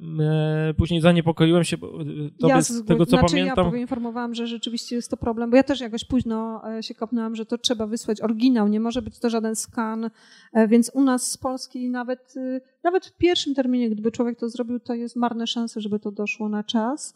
później 0.77 1.01
zaniepokoiłem 1.01 1.63
się, 1.63 1.77
bo 1.77 1.91
to 2.39 2.47
ja 2.47 2.61
z 2.61 2.85
tego 2.85 3.05
co 3.05 3.09
znaczy 3.09 3.25
pamiętam. 3.31 3.65
Ja 3.65 3.71
poinformowałam, 3.71 4.35
że 4.35 4.47
rzeczywiście 4.47 4.95
jest 4.95 5.11
to 5.11 5.17
problem, 5.17 5.49
bo 5.49 5.57
ja 5.57 5.63
też 5.63 5.79
jakoś 5.79 6.05
późno 6.05 6.61
e, 6.77 6.83
się 6.83 6.95
kopnęłam, 6.95 7.35
że 7.35 7.45
to 7.45 7.57
trzeba 7.57 7.87
wysłać 7.87 8.21
oryginał, 8.21 8.67
nie 8.67 8.79
może 8.79 9.01
być 9.01 9.19
to 9.19 9.29
żaden 9.29 9.55
skan, 9.55 10.09
e, 10.53 10.67
więc 10.67 10.91
u 10.93 11.03
nas 11.03 11.31
z 11.31 11.37
Polski 11.37 11.89
nawet, 11.89 12.35
nawet 12.83 13.05
w 13.05 13.17
pierwszym 13.17 13.55
terminie, 13.55 13.89
gdyby 13.89 14.11
człowiek 14.11 14.39
to 14.39 14.49
zrobił, 14.49 14.79
to 14.79 14.93
jest 14.93 15.15
marne 15.15 15.47
szanse, 15.47 15.81
żeby 15.81 15.99
to 15.99 16.11
doszło 16.11 16.49
na 16.49 16.63
czas. 16.63 17.13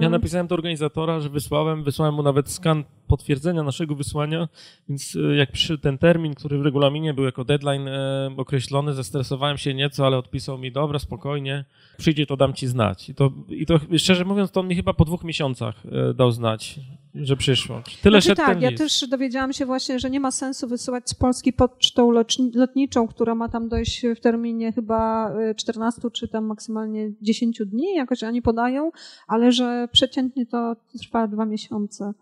Ja 0.00 0.08
napisałem 0.08 0.46
do 0.46 0.54
organizatora, 0.54 1.20
że 1.20 1.28
wysłałem, 1.28 1.84
wysłałem 1.84 2.14
mu 2.14 2.22
nawet 2.22 2.50
skan 2.50 2.84
potwierdzenia 3.06 3.62
naszego 3.62 3.94
wysłania, 3.94 4.48
więc 4.88 5.16
e, 5.16 5.36
jak 5.36 5.52
przyszedł 5.52 5.82
ten 5.82 5.98
termin, 5.98 6.34
który 6.34 6.58
w 6.58 6.62
regulaminie 6.62 7.14
był 7.14 7.24
jako 7.24 7.44
deadline 7.44 7.88
e, 7.88 8.30
określony, 8.36 8.94
zestresowałem 8.94 9.58
się 9.58 9.74
nieco, 9.74 10.06
ale 10.06 10.18
odpisał 10.18 10.58
mi, 10.58 10.72
dobra, 10.72 10.98
spokojnie, 10.98 11.64
przyjdzie, 11.98 12.26
to 12.26 12.36
dam 12.36 12.52
ci 12.54 12.66
znać. 12.66 13.08
I 13.08 13.14
to, 13.14 13.30
i 13.48 13.66
to 13.66 13.80
szczerze 13.98 14.24
mówiąc, 14.24 14.50
to 14.50 14.60
on 14.60 14.68
mi 14.68 14.76
chyba 14.76 14.94
po 14.94 15.04
dwóch 15.04 15.24
miesiącach 15.24 15.74
e, 15.86 16.14
dał 16.14 16.30
znać, 16.30 16.80
że 17.14 17.36
przyszło. 17.36 17.82
Tyle 18.02 18.20
znaczy, 18.20 18.36
tak, 18.36 18.62
ja 18.62 18.72
też 18.72 19.08
dowiedziałam 19.08 19.52
się 19.52 19.66
właśnie, 19.66 19.98
że 19.98 20.10
nie 20.10 20.20
ma 20.20 20.30
sensu 20.30 20.68
wysyłać 20.68 21.10
z 21.10 21.14
Polski 21.14 21.52
pocztą 21.52 22.10
lotniczą, 22.54 23.08
która 23.08 23.34
ma 23.34 23.48
tam 23.48 23.68
dojść 23.68 24.02
w 24.16 24.20
terminie 24.20 24.72
chyba 24.72 25.32
14 25.56 26.02
czy 26.12 26.28
tam 26.28 26.44
maksymalnie 26.44 27.12
10 27.22 27.62
dni, 27.66 27.94
jakoś 27.94 28.22
oni 28.22 28.42
podają, 28.42 28.90
ale 29.30 29.52
że 29.52 29.88
przeciętnie 29.92 30.46
to 30.46 30.76
trwa 31.00 31.28
dwa 31.28 31.46
miesiące. 31.46 32.12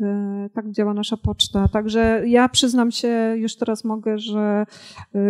E, 0.00 0.48
tak 0.54 0.70
działa 0.70 0.94
nasza 0.94 1.16
poczta. 1.16 1.68
Także 1.68 2.22
ja 2.26 2.48
przyznam 2.48 2.90
się, 2.90 3.34
już 3.36 3.56
teraz 3.56 3.84
mogę, 3.84 4.18
że, 4.18 4.66
e, 5.14 5.20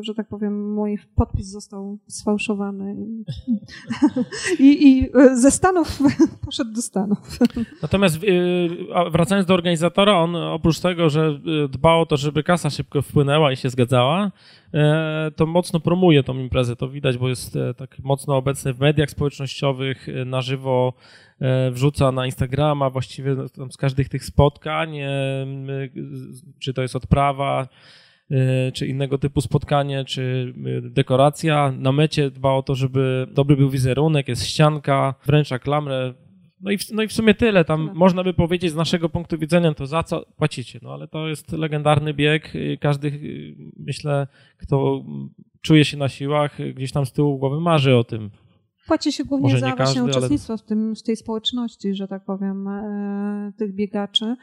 że 0.00 0.14
tak 0.14 0.28
powiem, 0.28 0.74
mój 0.74 0.98
podpis 1.16 1.46
został 1.46 1.98
sfałszowany 2.08 2.96
i, 4.58 4.88
i 4.88 5.10
ze 5.34 5.50
Stanów 5.50 5.98
poszedł 6.44 6.72
do 6.72 6.82
Stanów. 6.82 7.38
Natomiast 7.82 8.18
wracając 9.12 9.46
do 9.48 9.54
organizatora, 9.54 10.18
on 10.18 10.36
oprócz 10.36 10.80
tego, 10.80 11.10
że 11.10 11.40
dba 11.68 11.94
o 11.94 12.06
to, 12.06 12.16
żeby 12.16 12.42
kasa 12.42 12.70
szybko 12.70 13.02
wpłynęła 13.02 13.52
i 13.52 13.56
się 13.56 13.70
zgadzała, 13.70 14.32
to 15.36 15.46
mocno 15.46 15.80
promuje 15.80 16.22
tą 16.22 16.38
imprezę. 16.38 16.76
To 16.76 16.88
widać, 16.88 17.18
bo 17.18 17.28
jest 17.28 17.58
tak 17.76 17.98
mocno 17.98 18.36
obecny 18.36 18.72
w 18.72 18.80
mediach 18.80 19.10
społecznościowych, 19.10 20.06
na 20.26 20.42
żywo 20.42 20.94
E, 21.40 21.70
wrzuca 21.70 22.12
na 22.12 22.26
Instagrama 22.26 22.90
właściwie 22.90 23.36
z 23.70 23.76
każdych 23.76 24.08
tych 24.08 24.24
spotkań, 24.24 24.98
e, 24.98 25.08
czy 26.58 26.74
to 26.74 26.82
jest 26.82 26.96
odprawa, 26.96 27.68
e, 28.30 28.72
czy 28.72 28.86
innego 28.86 29.18
typu 29.18 29.40
spotkanie, 29.40 30.04
czy 30.04 30.54
dekoracja. 30.82 31.72
Na 31.78 31.92
mecie 31.92 32.30
dba 32.30 32.52
o 32.52 32.62
to, 32.62 32.74
żeby 32.74 33.26
dobry 33.30 33.56
był 33.56 33.70
wizerunek, 33.70 34.28
jest 34.28 34.46
ścianka, 34.46 35.14
wręcza 35.26 35.58
klamrę. 35.58 36.14
No 36.64 36.70
i, 36.70 36.78
w, 36.78 36.90
no 36.90 37.02
i 37.02 37.08
w 37.08 37.12
sumie 37.12 37.34
tyle. 37.34 37.64
Tam 37.64 37.90
można 37.94 38.24
by 38.24 38.34
powiedzieć 38.34 38.72
z 38.72 38.74
naszego 38.74 39.08
punktu 39.08 39.38
widzenia 39.38 39.74
to 39.74 39.86
za 39.86 40.02
co 40.02 40.26
płacicie. 40.36 40.78
No 40.82 40.92
ale 40.92 41.08
to 41.08 41.28
jest 41.28 41.52
legendarny 41.52 42.14
bieg. 42.14 42.52
Każdy, 42.80 43.20
myślę, 43.76 44.26
kto 44.58 45.04
czuje 45.60 45.84
się 45.84 45.96
na 45.96 46.08
siłach, 46.08 46.58
gdzieś 46.74 46.92
tam 46.92 47.06
z 47.06 47.12
tyłu 47.12 47.38
głowy 47.38 47.60
marzy 47.60 47.96
o 47.96 48.04
tym. 48.04 48.30
Płaci 48.86 49.12
się 49.12 49.24
głównie 49.24 49.58
za 49.58 49.72
każdy, 49.72 49.76
właśnie 49.76 50.04
uczestnictwo 50.04 50.52
ale... 50.52 50.58
w, 50.58 50.62
tym, 50.62 50.94
w 50.94 51.02
tej 51.02 51.16
społeczności, 51.16 51.94
że 51.94 52.08
tak 52.08 52.24
powiem, 52.24 52.68
e, 52.68 53.52
tych 53.56 53.74
biegaczy. 53.74 54.36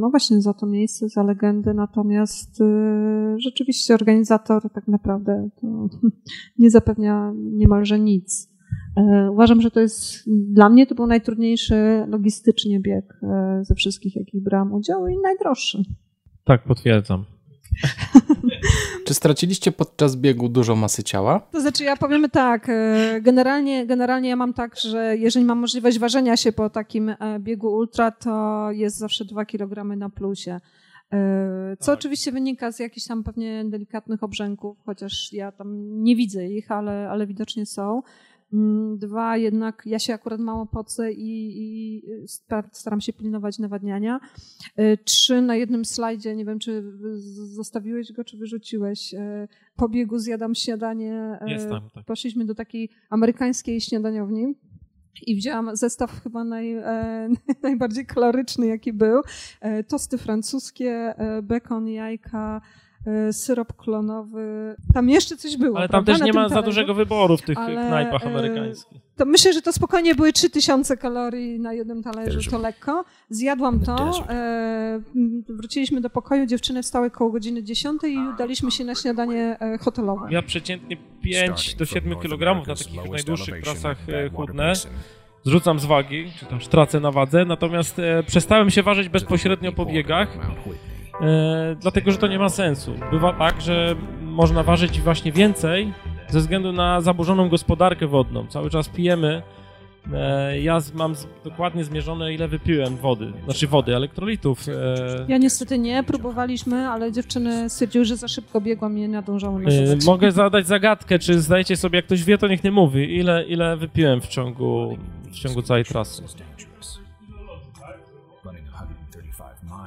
no 0.00 0.10
właśnie 0.10 0.40
za 0.40 0.54
to 0.54 0.66
miejsce, 0.66 1.08
za 1.08 1.22
legendy, 1.22 1.74
natomiast 1.74 2.62
rzeczywiście 3.36 3.94
organizator 3.94 4.70
tak 4.72 4.88
naprawdę 4.88 5.48
nie 6.58 6.70
zapewnia 6.70 7.32
niemalże 7.36 7.98
nic. 7.98 8.49
Uważam, 9.30 9.60
że 9.60 9.70
to 9.70 9.80
jest, 9.80 10.22
dla 10.26 10.68
mnie 10.68 10.86
to 10.86 10.94
był 10.94 11.06
najtrudniejszy 11.06 12.04
logistycznie 12.08 12.80
bieg 12.80 13.20
ze 13.62 13.74
wszystkich, 13.74 14.16
jakich 14.16 14.42
brałam 14.42 14.72
udział 14.72 15.08
i 15.08 15.16
najdroższy. 15.22 15.82
Tak, 16.44 16.64
potwierdzam. 16.64 17.24
Czy 19.06 19.14
straciliście 19.14 19.72
podczas 19.72 20.16
biegu 20.16 20.48
dużo 20.48 20.76
masy 20.76 21.02
ciała? 21.02 21.40
To 21.52 21.60
znaczy, 21.60 21.84
ja 21.84 21.96
powiemy 21.96 22.28
tak, 22.28 22.68
e, 22.68 23.20
generalnie, 23.20 23.86
generalnie 23.86 24.28
ja 24.28 24.36
mam 24.36 24.54
tak, 24.54 24.80
że 24.80 25.16
jeżeli 25.16 25.44
mam 25.44 25.58
możliwość 25.58 25.98
ważenia 25.98 26.36
się 26.36 26.52
po 26.52 26.70
takim 26.70 27.08
e, 27.08 27.16
biegu 27.38 27.68
ultra, 27.68 28.10
to 28.10 28.68
jest 28.70 28.98
zawsze 28.98 29.24
2 29.24 29.44
kg 29.44 29.96
na 29.96 30.10
plusie. 30.10 30.60
E, 31.12 31.76
co 31.78 31.86
tak. 31.86 31.98
oczywiście 31.98 32.32
wynika 32.32 32.72
z 32.72 32.78
jakichś 32.78 33.06
tam 33.06 33.24
pewnie 33.24 33.64
delikatnych 33.64 34.22
obrzęków, 34.22 34.78
chociaż 34.86 35.32
ja 35.32 35.52
tam 35.52 36.02
nie 36.02 36.16
widzę 36.16 36.46
ich, 36.46 36.70
ale, 36.70 37.10
ale 37.10 37.26
widocznie 37.26 37.66
są. 37.66 38.02
Mm, 38.52 38.98
dwa, 38.98 39.36
jednak 39.36 39.82
ja 39.86 39.98
się 39.98 40.14
akurat 40.14 40.40
mało 40.40 40.66
pocę 40.66 41.12
i, 41.12 41.52
i 41.56 42.02
staram 42.72 43.00
się 43.00 43.12
pilnować 43.12 43.58
nawadniania. 43.58 44.20
E, 44.76 44.96
trzy, 44.96 45.42
na 45.42 45.56
jednym 45.56 45.84
slajdzie, 45.84 46.36
nie 46.36 46.44
wiem, 46.44 46.58
czy 46.58 46.82
zostawiłeś 47.32 48.12
go, 48.12 48.24
czy 48.24 48.36
wyrzuciłeś. 48.36 49.14
E, 49.14 49.48
po 49.76 49.88
biegu 49.88 50.18
zjadam 50.18 50.54
śniadanie. 50.54 51.38
E, 51.40 51.50
Jest 51.50 51.68
tam, 51.68 51.90
tak. 51.94 52.04
Poszliśmy 52.04 52.44
do 52.44 52.54
takiej 52.54 52.88
amerykańskiej 53.10 53.80
śniadaniowni. 53.80 54.54
I 55.26 55.36
wzięłam 55.36 55.76
zestaw 55.76 56.22
chyba 56.22 56.44
naj, 56.44 56.72
e, 56.72 57.28
najbardziej 57.62 58.06
koloryczny, 58.06 58.66
jaki 58.66 58.92
był. 58.92 59.22
E, 59.60 59.84
tosty 59.84 60.18
francuskie, 60.18 60.90
e, 61.18 61.42
bekon, 61.42 61.88
jajka, 61.88 62.60
syrop 63.32 63.76
klonowy. 63.76 64.76
Tam 64.94 65.08
jeszcze 65.08 65.36
coś 65.36 65.56
było. 65.56 65.78
Ale 65.78 65.88
tam 65.88 66.04
prawda? 66.04 66.12
też 66.12 66.26
nie 66.26 66.32
ma 66.32 66.48
za 66.48 66.62
dużego 66.62 66.94
wyboru 66.94 67.36
w 67.36 67.42
tych 67.42 67.58
Ale, 67.58 67.86
knajpach 67.86 68.22
e, 68.22 68.26
amerykańskich. 68.26 69.00
To 69.16 69.24
myślę, 69.24 69.52
że 69.52 69.62
to 69.62 69.72
spokojnie 69.72 70.14
były 70.14 70.32
3000 70.32 70.96
kalorii 70.96 71.60
na 71.60 71.72
jednym 71.72 72.02
talerzu, 72.02 72.50
to 72.50 72.58
lekko. 72.58 73.04
Zjadłam 73.30 73.80
to, 73.80 74.24
e, 74.28 75.00
wróciliśmy 75.48 76.00
do 76.00 76.10
pokoju, 76.10 76.46
dziewczyny 76.46 76.82
wstały 76.82 77.10
koło 77.10 77.30
godziny 77.30 77.62
10 77.62 78.02
i 78.04 78.18
udaliśmy 78.34 78.70
się 78.70 78.84
na 78.84 78.94
śniadanie 78.94 79.56
e, 79.60 79.78
hotelowe. 79.78 80.26
Ja 80.30 80.42
przeciętnie 80.42 80.96
5 81.22 81.74
do 81.74 81.84
7 81.84 82.18
kg 82.20 82.68
na 82.68 82.74
takich 82.74 83.10
najdłuższych 83.10 83.62
trasach 83.62 83.98
chudne 84.34 84.72
zrzucam 85.44 85.80
z 85.80 85.84
wagi, 85.84 86.32
czy 86.38 86.46
tam 86.46 86.58
tracę 86.58 87.00
na 87.00 87.10
wadze, 87.10 87.44
natomiast 87.44 87.98
e, 87.98 88.22
przestałem 88.22 88.70
się 88.70 88.82
ważyć 88.82 89.08
bezpośrednio 89.08 89.72
po 89.72 89.86
biegach 89.86 90.28
e, 91.22 91.76
dlatego 91.80 92.10
że 92.10 92.18
to 92.18 92.26
nie 92.26 92.38
ma 92.38 92.48
sensu. 92.48 92.94
Bywa 93.10 93.32
tak, 93.32 93.60
że 93.60 93.96
można 94.22 94.62
ważyć 94.62 95.00
właśnie 95.00 95.32
więcej 95.32 95.92
ze 96.28 96.40
względu 96.40 96.72
na 96.72 97.00
zaburzoną 97.00 97.48
gospodarkę 97.48 98.06
wodną. 98.06 98.46
Cały 98.46 98.70
czas 98.70 98.88
pijemy. 98.88 99.42
E, 100.14 100.60
ja 100.60 100.78
mam 100.94 101.14
z, 101.14 101.26
dokładnie 101.44 101.84
zmierzone, 101.84 102.34
ile 102.34 102.48
wypiłem 102.48 102.96
wody, 102.96 103.32
znaczy 103.44 103.66
wody, 103.66 103.96
elektrolitów. 103.96 104.68
E, 104.68 105.24
ja 105.28 105.38
niestety 105.38 105.78
nie, 105.78 106.02
próbowaliśmy, 106.02 106.88
ale 106.88 107.12
dziewczyny 107.12 107.70
stwierdziły, 107.70 108.04
że 108.04 108.16
za 108.16 108.28
szybko 108.28 108.60
biegłam 108.60 108.98
i 108.98 109.00
nie 109.00 109.08
nadążały 109.08 109.62
na 109.62 109.70
e, 109.70 109.96
Mogę 110.06 110.32
zadać 110.32 110.66
zagadkę, 110.66 111.18
czy 111.18 111.40
zdajecie 111.40 111.76
sobie, 111.76 111.96
jak 111.96 112.06
ktoś 112.06 112.24
wie, 112.24 112.38
to 112.38 112.48
niech 112.48 112.64
nie 112.64 112.70
mówi, 112.70 113.16
ile, 113.16 113.44
ile 113.44 113.76
wypiłem 113.76 114.20
w 114.20 114.26
ciągu, 114.26 114.96
w 115.32 115.34
ciągu 115.34 115.62
całej 115.62 115.84
trasy. 115.84 116.22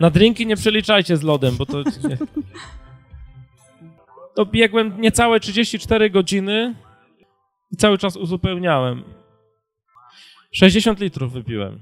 Na 0.04 0.10
drinki 0.10 0.46
nie 0.46 0.56
przeliczajcie 0.56 1.18
z 1.18 1.24
lodem, 1.24 1.58
bo 1.58 1.66
to... 1.66 1.78
Nie. 1.80 2.18
To 4.36 4.46
biegłem 4.46 5.02
niecałe 5.02 5.40
34 5.40 6.10
godziny 6.10 6.76
i 7.72 7.78
cały 7.78 7.98
czas 7.98 8.18
uzupełniałem. 8.18 9.04
60 10.52 11.00
litrów 11.00 11.34
wypiłem. 11.34 11.80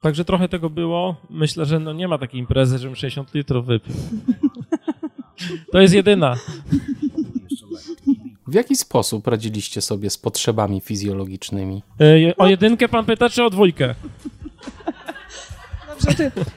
Także 0.00 0.24
trochę 0.24 0.48
tego 0.48 0.70
było. 0.70 1.16
Myślę, 1.30 1.66
że 1.66 1.78
no 1.78 1.92
nie 1.92 2.08
ma 2.08 2.18
takiej 2.18 2.40
imprezy, 2.40 2.78
żebym 2.78 2.96
60 2.96 3.34
litrów 3.34 3.66
wypił. 3.66 3.94
To 5.72 5.80
jest 5.80 5.94
jedyna. 5.94 6.36
W 8.46 8.54
jaki 8.54 8.76
sposób 8.76 9.26
radziliście 9.26 9.80
sobie 9.80 10.10
z 10.10 10.18
potrzebami 10.18 10.80
fizjologicznymi? 10.80 11.82
E, 12.00 12.36
o 12.36 12.46
jedynkę 12.46 12.88
pan 12.88 13.04
pyta, 13.04 13.28
czy 13.28 13.44
o 13.44 13.50
dwójkę? 13.50 13.94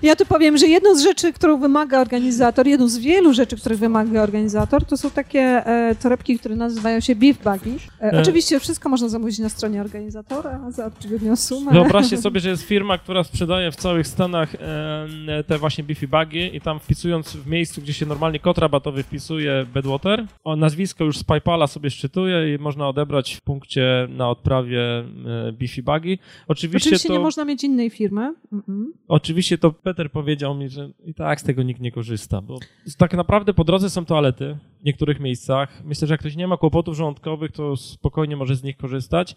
Ja 0.01 0.15
tu 0.15 0.25
powiem, 0.25 0.57
że 0.57 0.67
jedną 0.67 0.95
z 0.95 1.03
rzeczy, 1.03 1.33
którą 1.33 1.59
wymaga 1.59 2.01
organizator, 2.01 2.67
jedną 2.67 2.87
z 2.87 2.97
wielu 2.97 3.33
rzeczy, 3.33 3.57
których 3.57 3.79
wymaga 3.79 4.23
organizator, 4.23 4.85
to 4.85 4.97
są 4.97 5.11
takie 5.11 5.39
e, 5.39 5.95
torebki, 5.95 6.39
które 6.39 6.55
nazywają 6.55 6.99
się 6.99 7.15
beef 7.15 7.37
buggy. 7.37 7.77
E, 8.01 8.13
e. 8.13 8.21
Oczywiście 8.21 8.59
wszystko 8.59 8.89
można 8.89 9.09
zamówić 9.09 9.39
na 9.39 9.49
stronie 9.49 9.81
organizatora 9.81 10.71
za 10.71 10.85
odpowiednią 10.85 11.35
sumę. 11.35 11.71
Wyobraźcie 11.71 12.17
sobie, 12.25 12.39
że 12.39 12.49
jest 12.49 12.63
firma, 12.63 12.97
która 12.97 13.23
sprzedaje 13.23 13.71
w 13.71 13.75
całych 13.75 14.07
Stanach 14.07 14.55
e, 14.55 15.43
te 15.47 15.57
właśnie 15.57 15.83
beefy 15.83 16.07
buggy 16.07 16.47
i 16.47 16.61
tam 16.61 16.79
wpisując 16.79 17.35
w 17.35 17.47
miejscu, 17.47 17.81
gdzie 17.81 17.93
się 17.93 18.05
normalnie 18.05 18.39
kod 18.39 18.57
rabatowy 18.57 19.03
wpisuje 19.03 19.65
Bedwater, 19.73 20.25
o, 20.43 20.55
nazwisko 20.55 21.03
już 21.03 21.17
z 21.17 21.23
PayPala 21.23 21.67
sobie 21.67 21.89
szczytuje 21.89 22.55
i 22.55 22.57
można 22.57 22.89
odebrać 22.89 23.33
w 23.33 23.41
punkcie 23.41 24.07
na 24.09 24.29
odprawie 24.29 24.81
e, 24.81 25.51
beefy 25.51 25.83
buggy. 25.83 26.17
Oczywiście, 26.47 26.89
Oczywiście 26.89 27.07
to... 27.07 27.13
nie 27.13 27.19
można 27.19 27.45
mieć 27.45 27.63
innej 27.63 27.89
firmy. 27.89 28.21
Mm 28.21 28.63
-mm. 28.69 28.85
Oczywiście 29.07 29.34
Oczywiście 29.35 29.57
to 29.57 29.71
Peter 29.71 30.11
powiedział 30.11 30.55
mi, 30.55 30.69
że 30.69 30.89
i 31.05 31.13
tak 31.13 31.41
z 31.41 31.43
tego 31.43 31.63
nikt 31.63 31.81
nie 31.81 31.91
korzysta, 31.91 32.41
bo 32.41 32.59
tak 32.97 33.13
naprawdę 33.13 33.53
po 33.53 33.63
drodze 33.63 33.89
są 33.89 34.05
toalety 34.05 34.57
w 34.81 34.85
niektórych 34.85 35.19
miejscach. 35.19 35.81
Myślę, 35.83 36.07
że 36.07 36.13
jak 36.13 36.19
ktoś 36.19 36.35
nie 36.35 36.47
ma 36.47 36.57
kłopotów 36.57 36.95
żołądkowych, 36.95 37.51
to 37.51 37.77
spokojnie 37.77 38.35
może 38.35 38.55
z 38.55 38.63
nich 38.63 38.77
korzystać 38.77 39.35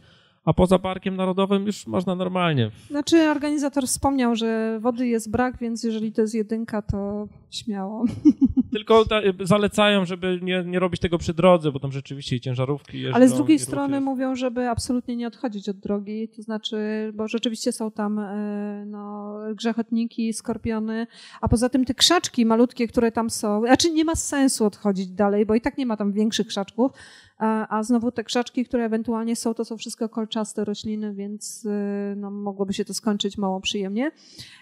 a 0.49 0.53
poza 0.53 0.78
Parkiem 0.78 1.16
Narodowym 1.16 1.66
już 1.66 1.86
można 1.86 2.14
normalnie. 2.14 2.70
Znaczy 2.90 3.30
organizator 3.30 3.86
wspomniał, 3.86 4.36
że 4.36 4.78
wody 4.80 5.07
jest 5.07 5.30
brak, 5.30 5.59
więc 5.59 5.84
jeżeli 5.84 6.12
to 6.12 6.20
jest 6.20 6.34
jedynka, 6.34 6.82
to 6.82 7.28
śmiało. 7.51 8.05
Tylko 8.72 9.05
ta, 9.05 9.20
zalecają, 9.40 10.05
żeby 10.05 10.40
nie, 10.42 10.64
nie 10.66 10.78
robić 10.78 11.01
tego 11.01 11.18
przy 11.18 11.34
drodze, 11.34 11.72
bo 11.72 11.80
tam 11.80 11.92
rzeczywiście 11.92 12.36
i 12.36 12.40
ciężarówki 12.40 13.01
jeżdżą. 13.01 13.16
Ale 13.16 13.28
z 13.28 13.34
drugiej 13.34 13.59
strony 13.59 14.01
mówią, 14.01 14.36
żeby 14.36 14.68
absolutnie 14.68 15.16
nie 15.16 15.26
odchodzić 15.26 15.68
od 15.68 15.76
drogi, 15.76 16.28
to 16.36 16.42
znaczy, 16.42 16.76
bo 17.14 17.28
rzeczywiście 17.28 17.72
są 17.72 17.90
tam 17.90 18.18
e, 18.18 18.84
no, 18.86 19.34
grzechotniki, 19.55 20.32
skorpiony, 20.32 21.07
a 21.40 21.49
poza 21.49 21.68
tym 21.68 21.84
te 21.84 21.94
krzaczki 21.94 22.46
malutkie, 22.46 22.88
które 22.88 23.12
tam 23.12 23.30
są, 23.30 23.61
znaczy 23.61 23.90
nie 23.90 24.05
ma 24.05 24.14
sensu 24.14 24.64
odchodzić 24.64 25.09
dalej, 25.09 25.46
bo 25.46 25.55
i 25.55 25.61
tak 25.61 25.78
nie 25.78 25.86
ma 25.86 25.96
tam 25.96 26.12
większych 26.12 26.46
krzaczków, 26.46 26.92
a, 27.39 27.82
znowu 27.82 28.12
te 28.12 28.24
krzaczki, 28.24 28.64
które 28.64 28.84
ewentualnie 28.84 29.36
są, 29.36 29.55
to 29.55 29.64
są 29.64 29.76
wszystko 29.76 30.09
kolczaste 30.09 30.64
rośliny, 30.64 31.14
więc 31.14 31.64
y, 31.64 32.14
no, 32.16 32.30
mogłoby 32.30 32.72
się 32.72 32.84
to 32.84 32.95
skończyć 32.95 33.39
mało 33.39 33.61
przyjemnie. 33.61 34.11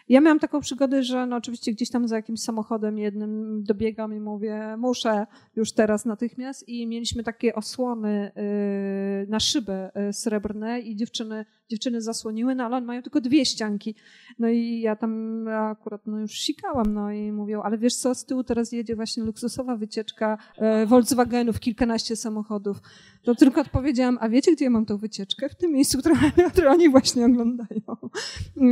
Ja 0.09 0.21
miałam 0.21 0.39
taką 0.39 0.61
przygodę, 0.61 1.03
że 1.03 1.27
no, 1.27 1.37
oczywiście 1.37 1.73
gdzieś 1.73 1.91
tam 1.91 2.09
za 2.09 2.17
jakimś 2.17 2.41
samochodem 2.41 2.99
jednym 2.99 3.63
dobiegam 3.65 4.15
i 4.15 4.21
mówię, 4.21 4.77
muszę 4.79 5.27
już 5.57 5.73
teraz 5.73 6.05
natychmiast 6.05 6.69
i 6.69 6.87
mieliśmy 6.87 7.23
takie 7.23 7.55
osłony 7.55 8.33
y, 8.37 9.27
na 9.29 9.41
szybę 9.41 9.91
y, 10.09 10.13
srebrne 10.13 10.81
i 10.81 10.97
dziewczyny, 10.97 11.45
dziewczyny 11.69 12.01
zasłoniły, 12.01 12.55
no 12.55 12.65
ale 12.65 12.77
one 12.77 12.87
mają 12.87 13.03
tylko 13.03 13.21
dwie 13.21 13.45
ścianki. 13.45 13.95
No 14.39 14.49
i 14.49 14.81
ja 14.81 14.97
tam 14.97 15.45
akurat 15.49 16.07
no, 16.07 16.21
już 16.21 16.33
sikałam, 16.33 16.95
no 16.95 17.13
i 17.13 17.33
mówią, 17.33 17.63
ale 17.63 17.79
wiesz 17.79 17.95
co, 17.95 18.15
z 18.15 18.25
tyłu 18.25 18.45
teraz 18.45 18.73
jedzie 18.73 18.97
właśnie 18.97 19.23
luksusowa 19.23 19.77
wycieczka 19.77 20.39
Volkswagenów, 20.87 21.61
kilkanaście 21.61 22.17
samochodów. 22.17 22.81
To 23.25 23.35
tylko 23.35 23.61
odpowiedziałam, 23.61 24.19
a 24.21 24.29
wiecie, 24.29 24.53
gdzie 24.53 24.65
ja 24.65 24.71
mam 24.71 24.87
tą 24.87 24.97
wycieczkę? 24.97 25.49
W 25.49 25.55
tym 25.55 25.73
miejscu, 25.73 25.99
które, 25.99 26.15
które 26.53 26.71
oni 26.71 26.89
właśnie 26.91 27.25
oglądają. 27.27 27.81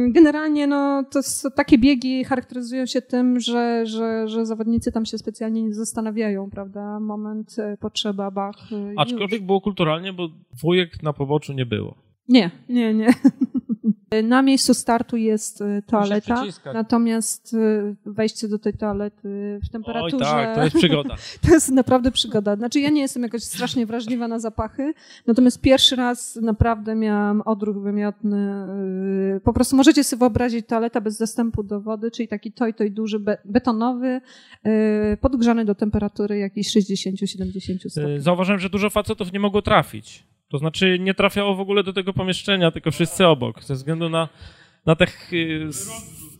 Generalnie 0.09 0.67
no, 0.67 1.05
to 1.11 1.21
takie 1.57 1.79
biegi 1.79 2.25
charakteryzują 2.25 2.87
się 2.87 3.03
tym, 3.03 3.41
że, 3.41 3.87
że, 3.87 4.29
że 4.29 4.47
zawodnicy 4.47 4.93
tam 4.93 5.07
się 5.07 5.19
specjalnie 5.19 5.63
nie 5.63 5.75
zastanawiają, 5.75 6.51
prawda? 6.51 7.01
Moment, 7.01 7.59
e, 7.59 7.77
potrzeba, 7.77 8.31
bach. 8.31 8.57
E, 8.73 8.95
Aczkolwiek 8.97 9.41
już. 9.41 9.47
było 9.47 9.61
kulturalnie, 9.61 10.13
bo 10.13 10.29
dwójek 10.57 11.03
na 11.03 11.13
poboczu 11.13 11.53
nie 11.53 11.67
było. 11.67 12.04
Nie, 12.29 12.51
nie, 12.69 12.95
nie. 12.95 13.09
Na 14.23 14.43
miejscu 14.43 14.75
startu 14.75 15.17
jest 15.17 15.61
y, 15.61 15.83
toaleta, 15.87 16.45
natomiast 16.75 17.55
y, 17.55 17.97
wejście 18.07 18.49
do 18.49 18.59
tej 18.59 18.73
toalety 18.73 19.59
w 19.63 19.69
temperaturze... 19.69 20.17
Oj 20.17 20.21
tak, 20.21 20.55
to 20.55 20.65
jest 20.65 20.77
przygoda. 20.77 21.17
to 21.47 21.55
jest 21.55 21.71
naprawdę 21.71 22.11
przygoda. 22.11 22.57
Znaczy 22.57 22.81
ja 22.81 22.91
nie 22.91 23.01
jestem 23.01 23.23
jakoś 23.23 23.43
strasznie 23.43 23.87
wrażliwa 23.87 24.29
na 24.29 24.39
zapachy, 24.39 24.95
natomiast 25.27 25.61
pierwszy 25.61 25.97
raz 25.97 26.37
naprawdę 26.43 26.95
miałam 26.95 27.41
odruch 27.41 27.83
wymiotny. 27.83 28.67
Y, 29.37 29.41
po 29.41 29.53
prostu 29.53 29.77
możecie 29.77 30.05
sobie 30.05 30.21
wyobrazić 30.21 30.67
toaleta 30.67 31.01
bez 31.01 31.19
dostępu 31.19 31.63
do 31.63 31.81
wody, 31.81 32.11
czyli 32.11 32.29
taki 32.29 32.53
toj, 32.53 32.75
toj 32.75 32.91
duży, 32.91 33.21
betonowy, 33.45 34.21
podgrzany 35.21 35.65
do 35.65 35.75
temperatury 35.75 36.39
jakiejś 36.39 36.77
60-70 36.77 37.89
stopni. 37.89 38.21
Zauważyłem, 38.21 38.61
że 38.61 38.71
dużo 38.71 38.91
facetów 38.91 39.33
nie 39.33 39.41
mogło 39.41 39.63
trafić. 39.63 40.25
To 40.49 40.59
znaczy 40.59 40.99
nie 41.01 41.15
trafiało 41.15 41.55
w 41.55 41.61
ogóle 41.61 41.83
do 41.83 41.93
tego 41.93 42.13
pomieszczenia, 42.13 42.71
tylko 42.71 42.91
wszyscy 42.91 43.27
obok, 43.27 43.65
ze 43.65 43.75
względu 43.75 44.09
na 44.09 44.29
na 44.87 44.97
tych... 44.97 45.31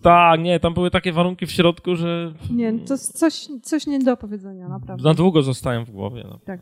Tak, 0.03 0.41
nie, 0.41 0.61
tam 0.61 0.75
były 0.75 0.91
takie 0.91 1.13
warunki 1.13 1.47
w 1.47 1.53
środku, 1.53 1.97
że... 1.97 2.33
Nie, 2.51 2.79
to 2.79 2.99
coś, 2.99 3.47
coś 3.63 3.87
nie 3.87 3.99
do 3.99 4.17
powiedzenia, 4.17 4.69
naprawdę. 4.69 5.05
Na 5.05 5.15
długo 5.15 5.43
zostają 5.43 5.85
w 5.85 5.91
głowie. 5.91 6.25
No. 6.31 6.39
Tak. 6.45 6.61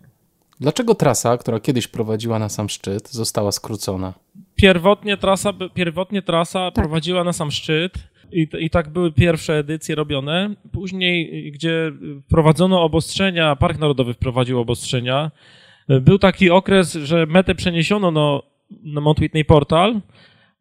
Dlaczego 0.60 0.94
trasa, 0.94 1.36
która 1.36 1.60
kiedyś 1.60 1.88
prowadziła 1.88 2.38
na 2.38 2.48
sam 2.48 2.68
szczyt, 2.68 3.10
została 3.10 3.52
skrócona? 3.52 4.14
Pierwotnie 4.54 5.16
trasa, 5.16 5.52
pierwotnie 5.74 6.22
trasa 6.22 6.70
tak. 6.70 6.84
prowadziła 6.84 7.24
na 7.24 7.32
sam 7.32 7.50
szczyt. 7.50 7.94
I, 8.32 8.48
I 8.58 8.70
tak 8.70 8.88
były 8.88 9.12
pierwsze 9.12 9.58
edycje 9.58 9.94
robione. 9.94 10.54
Później, 10.72 11.52
gdzie 11.52 11.92
wprowadzono 12.26 12.82
obostrzenia, 12.82 13.56
Park 13.56 13.78
Narodowy 13.78 14.14
wprowadził 14.14 14.60
obostrzenia, 14.60 15.30
był 15.88 16.18
taki 16.18 16.50
okres, 16.50 16.92
że 16.92 17.26
metę 17.26 17.54
przeniesiono 17.54 18.10
no, 18.10 18.42
na 18.70 19.00
Mount 19.00 19.20
Whitney 19.20 19.44
Portal, 19.44 20.00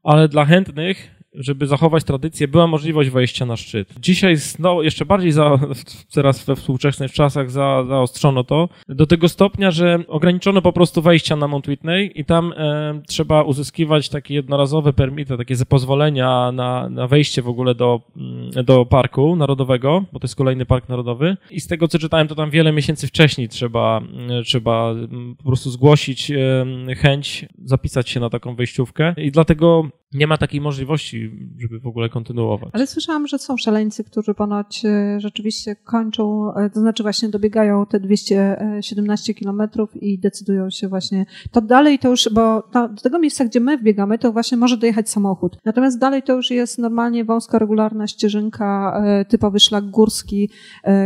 ale 0.04 0.28
dla 0.28 0.46
chętnych 0.46 1.21
żeby 1.34 1.68
zachować 1.68 2.04
tradycję, 2.04 2.48
była 2.48 2.68
możliwość 2.68 3.10
wejścia 3.10 3.46
na 3.46 3.58
szczyt. 3.58 3.94
Dzisiaj 4.00 4.36
no, 4.60 4.82
jeszcze 4.82 5.06
bardziej 5.06 5.32
za, 5.32 5.60
teraz 6.16 6.46
we 6.46 6.56
współczesnych 6.56 7.12
czasach 7.12 7.52
za, 7.52 7.84
zaostrzono 7.88 8.44
to, 8.44 8.70
do 8.90 9.08
tego 9.08 9.30
stopnia, 9.30 9.72
że 9.72 10.04
ograniczono 10.08 10.62
po 10.62 10.74
prostu 10.74 11.02
wejścia 11.02 11.36
na 11.36 11.48
Mount 11.48 11.68
Whitney 11.68 12.12
i 12.16 12.26
tam 12.26 12.54
e, 12.58 13.02
trzeba 13.08 13.44
uzyskiwać 13.44 14.10
takie 14.10 14.34
jednorazowe 14.34 14.94
permity, 14.94 15.38
takie 15.38 15.56
pozwolenia 15.70 16.52
na, 16.52 16.90
na 16.90 17.08
wejście 17.08 17.42
w 17.42 17.48
ogóle 17.48 17.76
do, 17.76 18.02
mm, 18.18 18.66
do 18.66 18.86
parku 18.86 19.36
narodowego, 19.36 20.04
bo 20.14 20.20
to 20.20 20.26
jest 20.26 20.36
kolejny 20.36 20.66
park 20.66 20.90
narodowy 20.90 21.38
i 21.52 21.62
z 21.62 21.68
tego 21.68 21.88
co 21.88 22.00
czytałem, 22.00 22.28
to 22.28 22.36
tam 22.36 22.50
wiele 22.50 22.72
miesięcy 22.72 23.08
wcześniej 23.08 23.50
trzeba, 23.50 24.02
e, 24.30 24.44
trzeba 24.44 24.92
mm, 24.92 25.36
po 25.36 25.44
prostu 25.44 25.72
zgłosić 25.72 26.32
e, 26.32 26.66
chęć, 26.96 27.46
zapisać 27.66 28.10
się 28.10 28.20
na 28.20 28.30
taką 28.30 28.56
wejściówkę 28.56 29.14
i 29.18 29.32
dlatego 29.32 29.90
nie 30.14 30.28
ma 30.28 30.38
takiej 30.38 30.62
możliwości, 30.62 31.21
żeby 31.60 31.80
w 31.80 31.88
ogóle 31.88 32.10
kontynuować. 32.10 32.70
Ale 32.74 32.88
słyszałam, 32.88 33.28
że 33.28 33.40
są 33.40 33.58
szaleńcy, 33.58 34.04
którzy 34.04 34.34
ponoć 34.34 34.86
e, 34.86 35.20
rzeczywiście 35.20 35.76
kończą, 35.76 36.54
e, 36.54 36.70
to 36.70 36.80
znaczy 36.80 37.04
właśnie 37.04 37.30
dobiegają 37.30 37.86
te 37.86 38.00
217 38.00 39.34
kilometrów 39.34 40.04
i 40.04 40.20
decydują 40.20 40.70
się 40.70 40.88
właśnie, 40.88 41.26
to 41.52 41.62
dalej 41.62 42.00
to 42.00 42.10
już, 42.10 42.30
bo 42.34 42.62
to, 42.62 42.90
do 42.90 43.02
tego 43.02 43.20
miejsca, 43.20 43.46
gdzie 43.46 43.60
my 43.60 43.78
wbiegamy, 43.78 44.18
to 44.20 44.32
właśnie 44.32 44.58
może 44.58 44.78
dojechać 44.78 45.10
samochód. 45.10 45.58
Natomiast 45.66 46.00
dalej 46.00 46.24
to 46.24 46.36
już 46.36 46.52
jest 46.52 46.78
normalnie 46.78 47.26
wąska, 47.26 47.60
regularna 47.60 48.08
ścieżynka, 48.08 49.02
e, 49.06 49.26
typowy 49.26 49.60
szlak 49.60 49.90
górski, 49.90 50.50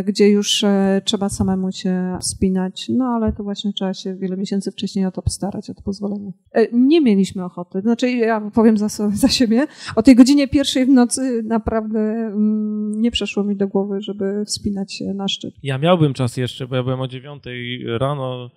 gdzie 0.05 0.29
już 0.29 0.65
trzeba 1.05 1.29
samemu 1.29 1.71
się 1.71 2.17
wspinać, 2.21 2.89
no 2.89 3.05
ale 3.05 3.33
to 3.33 3.43
właśnie 3.43 3.73
trzeba 3.73 3.93
się 3.93 4.15
wiele 4.15 4.37
miesięcy 4.37 4.71
wcześniej 4.71 5.05
o 5.05 5.11
to 5.11 5.21
postarać, 5.21 5.69
o 5.69 5.73
to 5.73 5.81
pozwolenie. 5.81 6.31
Nie 6.73 7.01
mieliśmy 7.01 7.45
ochoty, 7.45 7.81
znaczy 7.81 8.11
ja 8.11 8.41
powiem 8.53 8.77
za 8.77 8.89
za 9.13 9.27
siebie. 9.27 9.67
O 9.95 10.03
tej 10.05 10.15
godzinie 10.15 10.47
pierwszej 10.47 10.85
w 10.85 10.89
nocy 10.89 11.43
naprawdę 11.43 11.99
mm, 11.99 13.01
nie 13.01 13.11
przeszło 13.11 13.43
mi 13.43 13.55
do 13.55 13.67
głowy, 13.67 14.01
żeby 14.01 14.45
wspinać 14.45 14.93
się 14.93 15.05
na 15.05 15.27
szczyt. 15.27 15.53
Ja 15.63 15.77
miałbym 15.77 16.13
czas 16.13 16.37
jeszcze, 16.37 16.67
bo 16.67 16.75
ja 16.75 16.83
byłem 16.83 17.01
o 17.01 17.07
dziewiątej 17.07 17.83
rano 17.97 18.51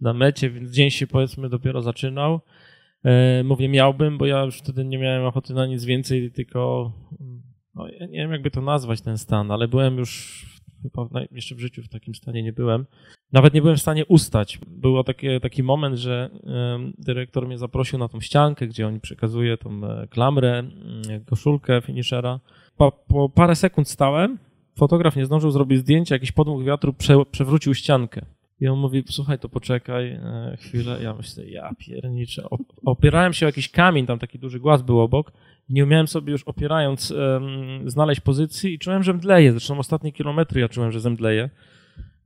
na 0.00 0.14
mecie, 0.14 0.50
więc 0.50 0.70
dzień 0.70 0.90
się 0.90 1.06
powiedzmy 1.06 1.48
dopiero 1.48 1.82
zaczynał. 1.82 2.40
E, 3.04 3.44
mówię 3.44 3.68
miałbym, 3.68 4.18
bo 4.18 4.26
ja 4.26 4.44
już 4.44 4.58
wtedy 4.58 4.84
nie 4.84 4.98
miałem 4.98 5.24
ochoty 5.24 5.54
na 5.54 5.66
nic 5.66 5.84
więcej, 5.84 6.32
tylko 6.32 6.92
no, 7.74 7.88
ja 7.88 8.06
nie 8.06 8.18
wiem 8.18 8.32
jakby 8.32 8.50
to 8.50 8.62
nazwać 8.62 9.00
ten 9.00 9.18
stan, 9.18 9.50
ale 9.50 9.68
byłem 9.68 9.98
już 9.98 10.44
chyba 10.82 11.08
jeszcze 11.30 11.54
w 11.54 11.60
życiu 11.60 11.82
w 11.82 11.88
takim 11.88 12.14
stanie 12.14 12.42
nie 12.42 12.52
byłem. 12.52 12.86
Nawet 13.34 13.54
nie 13.54 13.60
byłem 13.60 13.76
w 13.76 13.80
stanie 13.80 14.06
ustać. 14.06 14.58
Był 14.66 15.04
taki, 15.04 15.40
taki 15.40 15.62
moment, 15.62 15.96
że 15.96 16.30
dyrektor 16.98 17.46
mnie 17.46 17.58
zaprosił 17.58 17.98
na 17.98 18.08
tą 18.08 18.20
ściankę, 18.20 18.66
gdzie 18.66 18.86
on 18.86 19.00
przekazuje 19.00 19.56
tą 19.56 19.84
e, 19.84 20.06
klamrę, 20.10 20.62
koszulkę 21.26 21.80
finishera. 21.80 22.40
Po, 22.76 22.92
po 22.92 23.28
parę 23.28 23.56
sekund 23.56 23.88
stałem, 23.88 24.38
fotograf 24.76 25.16
nie 25.16 25.26
zdążył 25.26 25.50
zrobić 25.50 25.78
zdjęcia, 25.78 26.14
jakiś 26.14 26.32
podmuch 26.32 26.64
wiatru 26.64 26.92
prze, 26.92 27.14
przewrócił 27.30 27.74
ściankę. 27.74 28.24
I 28.60 28.68
on 28.68 28.78
mówi, 28.78 29.04
słuchaj, 29.10 29.38
to 29.38 29.48
poczekaj 29.48 30.08
e, 30.10 30.56
chwilę. 30.60 30.98
Ja 31.02 31.14
myślę, 31.14 31.44
ja 31.44 31.70
pierniczę. 31.78 32.48
Opierałem 32.84 33.32
się 33.32 33.46
o 33.46 33.48
jakiś 33.48 33.68
kamień, 33.68 34.06
tam 34.06 34.18
taki 34.18 34.38
duży 34.38 34.60
głaz 34.60 34.82
był 34.82 35.00
obok. 35.00 35.32
Nie 35.68 35.84
umiałem 35.84 36.06
sobie 36.06 36.32
już 36.32 36.42
opierając 36.42 37.10
um, 37.10 37.90
znaleźć 37.90 38.20
pozycji 38.20 38.74
i 38.74 38.78
czułem, 38.78 39.02
że 39.02 39.14
mdleję. 39.14 39.52
Zresztą 39.52 39.78
ostatnie 39.78 40.12
kilometry 40.12 40.60
ja 40.60 40.68
czułem, 40.68 40.92
że 40.92 41.00
zemdleję 41.00 41.50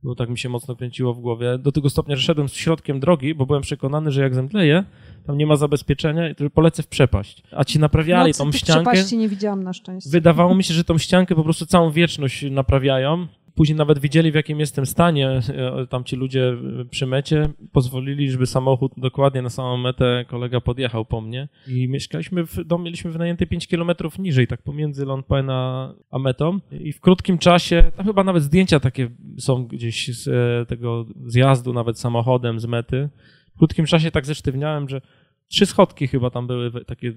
bo 0.03 0.15
tak 0.15 0.29
mi 0.29 0.37
się 0.37 0.49
mocno 0.49 0.75
kręciło 0.75 1.13
w 1.13 1.19
głowie, 1.19 1.57
do 1.57 1.71
tego 1.71 1.89
stopnia, 1.89 2.15
że 2.15 2.21
szedłem 2.21 2.49
z 2.49 2.53
środkiem 2.53 2.99
drogi, 2.99 3.35
bo 3.35 3.45
byłem 3.45 3.61
przekonany, 3.61 4.11
że 4.11 4.21
jak 4.21 4.35
zemdleję, 4.35 4.83
tam 5.25 5.37
nie 5.37 5.47
ma 5.47 5.55
zabezpieczenia 5.55 6.29
i 6.29 6.35
polecę 6.53 6.83
w 6.83 6.87
przepaść. 6.87 7.43
A 7.51 7.63
ci 7.63 7.79
naprawiali 7.79 8.33
tą 8.33 8.51
ściankę. 8.51 8.91
przepaści 8.91 9.17
nie 9.17 9.29
widziałam 9.29 9.63
na 9.63 9.73
szczęście. 9.73 10.09
Wydawało 10.09 10.55
mi 10.55 10.63
się, 10.63 10.73
że 10.73 10.83
tą 10.83 10.97
ściankę 10.97 11.35
po 11.35 11.43
prostu 11.43 11.65
całą 11.65 11.91
wieczność 11.91 12.45
naprawiają 12.51 13.27
Później 13.59 13.77
nawet 13.77 13.99
widzieli, 13.99 14.31
w 14.31 14.35
jakim 14.35 14.59
jestem 14.59 14.85
stanie. 14.85 15.29
E, 15.29 15.87
tam 15.87 16.03
ci 16.03 16.15
ludzie 16.15 16.57
przy 16.89 17.05
mecie 17.05 17.49
pozwolili, 17.71 18.31
żeby 18.31 18.45
samochód 18.45 18.91
dokładnie 18.97 19.41
na 19.41 19.49
samą 19.49 19.77
metę 19.77 20.25
kolega 20.27 20.61
podjechał 20.61 21.05
po 21.05 21.21
mnie. 21.21 21.47
I 21.67 21.87
mieszkaliśmy 21.87 22.45
w 22.45 22.63
domu, 22.63 22.83
mieliśmy 22.83 23.11
wynajęte 23.11 23.47
5 23.47 23.67
kilometrów 23.67 24.19
niżej, 24.19 24.47
tak 24.47 24.61
pomiędzy 24.61 25.05
Lone 25.05 25.23
Pine 25.23 25.53
a, 25.53 25.93
a 26.11 26.19
metą. 26.19 26.59
I 26.71 26.93
w 26.93 26.99
krótkim 26.99 27.37
czasie, 27.37 27.91
tam 27.95 28.05
chyba 28.05 28.23
nawet 28.23 28.43
zdjęcia 28.43 28.79
takie 28.79 29.09
są 29.37 29.67
gdzieś 29.67 30.17
z 30.17 30.27
e, 30.27 30.65
tego 30.65 31.05
zjazdu, 31.25 31.73
nawet 31.73 31.99
samochodem 31.99 32.59
z 32.59 32.65
mety. 32.65 33.09
W 33.55 33.57
krótkim 33.57 33.85
czasie 33.85 34.11
tak 34.11 34.25
zesztywniałem, 34.25 34.89
że 34.89 35.01
trzy 35.47 35.65
schodki 35.65 36.07
chyba 36.07 36.29
tam 36.29 36.47
były 36.47 36.85
takie, 36.85 37.13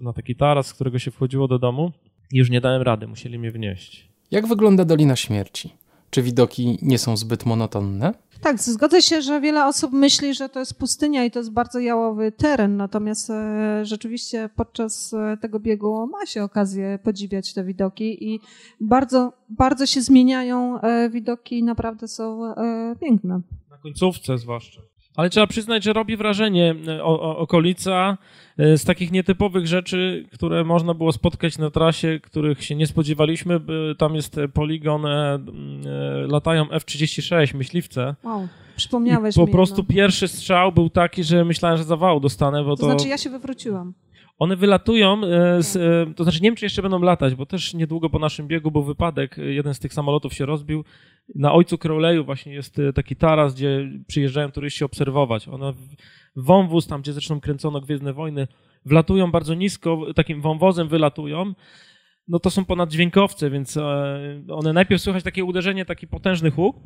na 0.00 0.12
taki 0.12 0.36
taras, 0.36 0.66
z 0.66 0.74
którego 0.74 0.98
się 0.98 1.10
wchodziło 1.10 1.48
do 1.48 1.58
domu. 1.58 1.92
I 2.32 2.38
już 2.38 2.50
nie 2.50 2.60
dałem 2.60 2.82
rady, 2.82 3.06
musieli 3.06 3.38
mnie 3.38 3.50
wnieść. 3.50 4.11
Jak 4.32 4.46
wygląda 4.46 4.84
Dolina 4.84 5.16
Śmierci? 5.16 5.74
Czy 6.10 6.22
widoki 6.22 6.78
nie 6.82 6.98
są 6.98 7.16
zbyt 7.16 7.46
monotonne? 7.46 8.14
Tak, 8.40 8.60
zgodzę 8.60 9.02
się, 9.02 9.22
że 9.22 9.40
wiele 9.40 9.66
osób 9.66 9.92
myśli, 9.92 10.34
że 10.34 10.48
to 10.48 10.60
jest 10.60 10.78
pustynia 10.78 11.24
i 11.24 11.30
to 11.30 11.38
jest 11.38 11.52
bardzo 11.52 11.78
jałowy 11.78 12.32
teren, 12.32 12.76
natomiast 12.76 13.30
e, 13.30 13.80
rzeczywiście 13.84 14.50
podczas 14.56 15.14
e, 15.14 15.36
tego 15.36 15.60
biegu 15.60 16.06
ma 16.06 16.26
się 16.26 16.42
okazję 16.42 16.98
podziwiać 17.02 17.54
te 17.54 17.64
widoki 17.64 18.34
i 18.34 18.40
bardzo, 18.80 19.32
bardzo 19.48 19.86
się 19.86 20.02
zmieniają 20.02 20.80
e, 20.80 21.10
widoki 21.10 21.58
i 21.58 21.62
naprawdę 21.62 22.08
są 22.08 22.54
piękne. 23.00 23.40
Na 23.70 23.78
końcówce 23.78 24.38
zwłaszcza. 24.38 24.80
Ale 25.16 25.30
trzeba 25.30 25.46
przyznać, 25.46 25.84
że 25.84 25.92
robi 25.92 26.16
wrażenie 26.16 26.74
e, 26.88 27.04
o, 27.04 27.20
o, 27.20 27.38
okolica 27.38 28.18
e, 28.58 28.78
z 28.78 28.84
takich 28.84 29.12
nietypowych 29.12 29.66
rzeczy, 29.66 30.26
które 30.32 30.64
można 30.64 30.94
było 30.94 31.12
spotkać 31.12 31.58
na 31.58 31.70
trasie, 31.70 32.20
których 32.22 32.64
się 32.64 32.74
nie 32.74 32.86
spodziewaliśmy. 32.86 33.60
Tam 33.98 34.14
jest 34.14 34.36
poligon, 34.54 35.06
e, 35.06 35.38
latają 36.28 36.70
F-36, 36.70 37.54
myśliwce. 37.54 38.14
Wow, 38.24 38.48
przypomniałeś 38.76 39.36
I 39.36 39.40
po 39.40 39.46
mi. 39.46 39.52
prostu 39.52 39.76
no. 39.88 39.94
pierwszy 39.94 40.28
strzał 40.28 40.72
był 40.72 40.90
taki, 40.90 41.24
że 41.24 41.44
myślałem, 41.44 41.78
że 41.78 41.84
zawału 41.84 42.20
dostanę, 42.20 42.64
bo 42.64 42.76
to... 42.76 42.80
To 42.80 42.86
znaczy 42.86 43.08
ja 43.08 43.18
się 43.18 43.30
wywróciłam. 43.30 43.92
One 44.42 44.56
wylatują, 44.56 45.20
e, 45.24 45.62
z, 45.62 45.76
e, 45.76 46.14
to 46.14 46.24
znaczy 46.24 46.42
nie 46.42 46.48
wiem, 46.48 46.56
czy 46.56 46.64
jeszcze 46.64 46.82
będą 46.82 47.02
latać, 47.02 47.34
bo 47.34 47.46
też 47.46 47.74
niedługo 47.74 48.10
po 48.10 48.18
naszym 48.18 48.48
biegu 48.48 48.70
był 48.70 48.82
wypadek, 48.82 49.36
jeden 49.38 49.74
z 49.74 49.78
tych 49.78 49.94
samolotów 49.94 50.34
się 50.34 50.46
rozbił. 50.46 50.84
Na 51.34 51.52
Ojcu 51.52 51.78
Crowleyu 51.78 52.24
właśnie 52.24 52.54
jest 52.54 52.78
e, 52.78 52.92
taki 52.92 53.16
taras, 53.16 53.54
gdzie 53.54 53.90
przyjeżdżają 54.06 54.52
turyści 54.52 54.84
obserwować. 54.84 55.48
One 55.48 55.72
wąwóz, 56.36 56.86
tam 56.86 57.02
gdzie 57.02 57.12
zresztą 57.12 57.40
kręcono 57.40 57.80
Gwiezdne 57.80 58.12
Wojny, 58.12 58.48
wlatują 58.84 59.30
bardzo 59.30 59.54
nisko, 59.54 60.06
takim 60.14 60.40
wąwozem 60.40 60.88
wylatują. 60.88 61.54
No 62.28 62.38
to 62.38 62.50
są 62.50 62.64
ponaddźwiękowce, 62.64 63.50
więc 63.50 63.78
one 64.48 64.72
najpierw 64.72 65.02
słychać 65.02 65.24
takie 65.24 65.44
uderzenie, 65.44 65.84
taki 65.84 66.06
potężny 66.06 66.50
huk, 66.50 66.76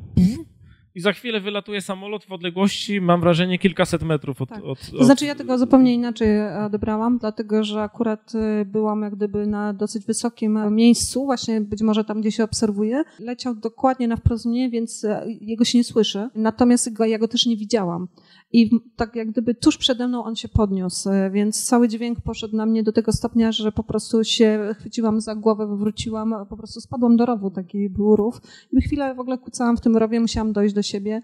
i 0.97 1.01
za 1.01 1.13
chwilę 1.13 1.41
wylatuje 1.41 1.81
samolot 1.81 2.25
w 2.25 2.33
odległości, 2.33 3.01
mam 3.01 3.21
wrażenie, 3.21 3.59
kilkaset 3.59 4.03
metrów 4.03 4.43
od, 4.43 4.49
tak. 4.49 4.59
od, 4.59 4.65
od... 4.65 4.91
To 4.99 5.05
znaczy 5.05 5.27
ja 5.27 5.35
tego 5.35 5.59
zupełnie 5.59 5.95
inaczej 5.95 6.29
odebrałam, 6.67 7.19
dlatego 7.19 7.65
że 7.65 7.83
akurat 7.83 8.33
y, 8.35 8.65
byłam 8.65 9.03
jak 9.03 9.15
gdyby 9.17 9.47
na 9.47 9.73
dosyć 9.73 10.07
wysokim 10.07 10.75
miejscu, 10.75 11.25
właśnie 11.25 11.61
być 11.61 11.83
może 11.83 12.05
tam, 12.05 12.21
gdzie 12.21 12.33
się 12.33 12.45
obserwuje. 12.45 13.05
Leciał 13.21 13.55
dokładnie 13.55 14.09
na 14.09 14.17
wprost 14.17 14.47
mnie, 14.47 14.71
więc 14.71 15.07
jego 15.41 15.65
się 15.65 15.79
nie 15.79 15.85
słyszy. 15.85 16.29
Natomiast 16.35 16.91
ja 17.07 17.19
go 17.19 17.29
też 17.29 17.47
nie 17.47 17.57
widziałam. 17.57 18.09
I 18.57 18.71
tak 18.97 19.17
jak 19.17 19.31
gdyby 19.31 19.55
tuż 19.55 19.77
przede 19.77 20.09
mną 20.09 20.25
on 20.25 20.37
się 20.37 20.49
podniósł, 20.49 21.11
y, 21.11 21.31
więc 21.31 21.65
cały 21.65 21.89
dźwięk 21.89 22.21
poszedł 22.21 22.57
na 22.57 22.67
mnie 22.67 22.83
do 22.83 22.93
tego 22.93 23.13
stopnia, 23.13 23.53
że 23.53 23.73
po 23.73 23.85
prostu 23.85 24.25
się 24.25 24.75
chwyciłam 24.79 25.21
za 25.21 25.35
głowę, 25.35 25.67
wywróciłam, 25.67 26.35
po 26.51 26.57
prostu 26.57 26.81
spadłam 26.81 27.17
do 27.17 27.27
rowu, 27.27 27.51
taki 27.51 27.91
był 27.91 28.17
rów. 28.17 28.41
I 28.73 28.83
chwilę 28.83 29.15
w 29.15 29.21
ogóle 29.21 29.39
kucałam 29.39 29.77
w 29.77 29.81
tym 29.81 29.97
rowie, 29.97 30.21
musiałam 30.21 30.53
dojść 30.53 30.75
do 30.75 30.83
siebie, 30.83 31.23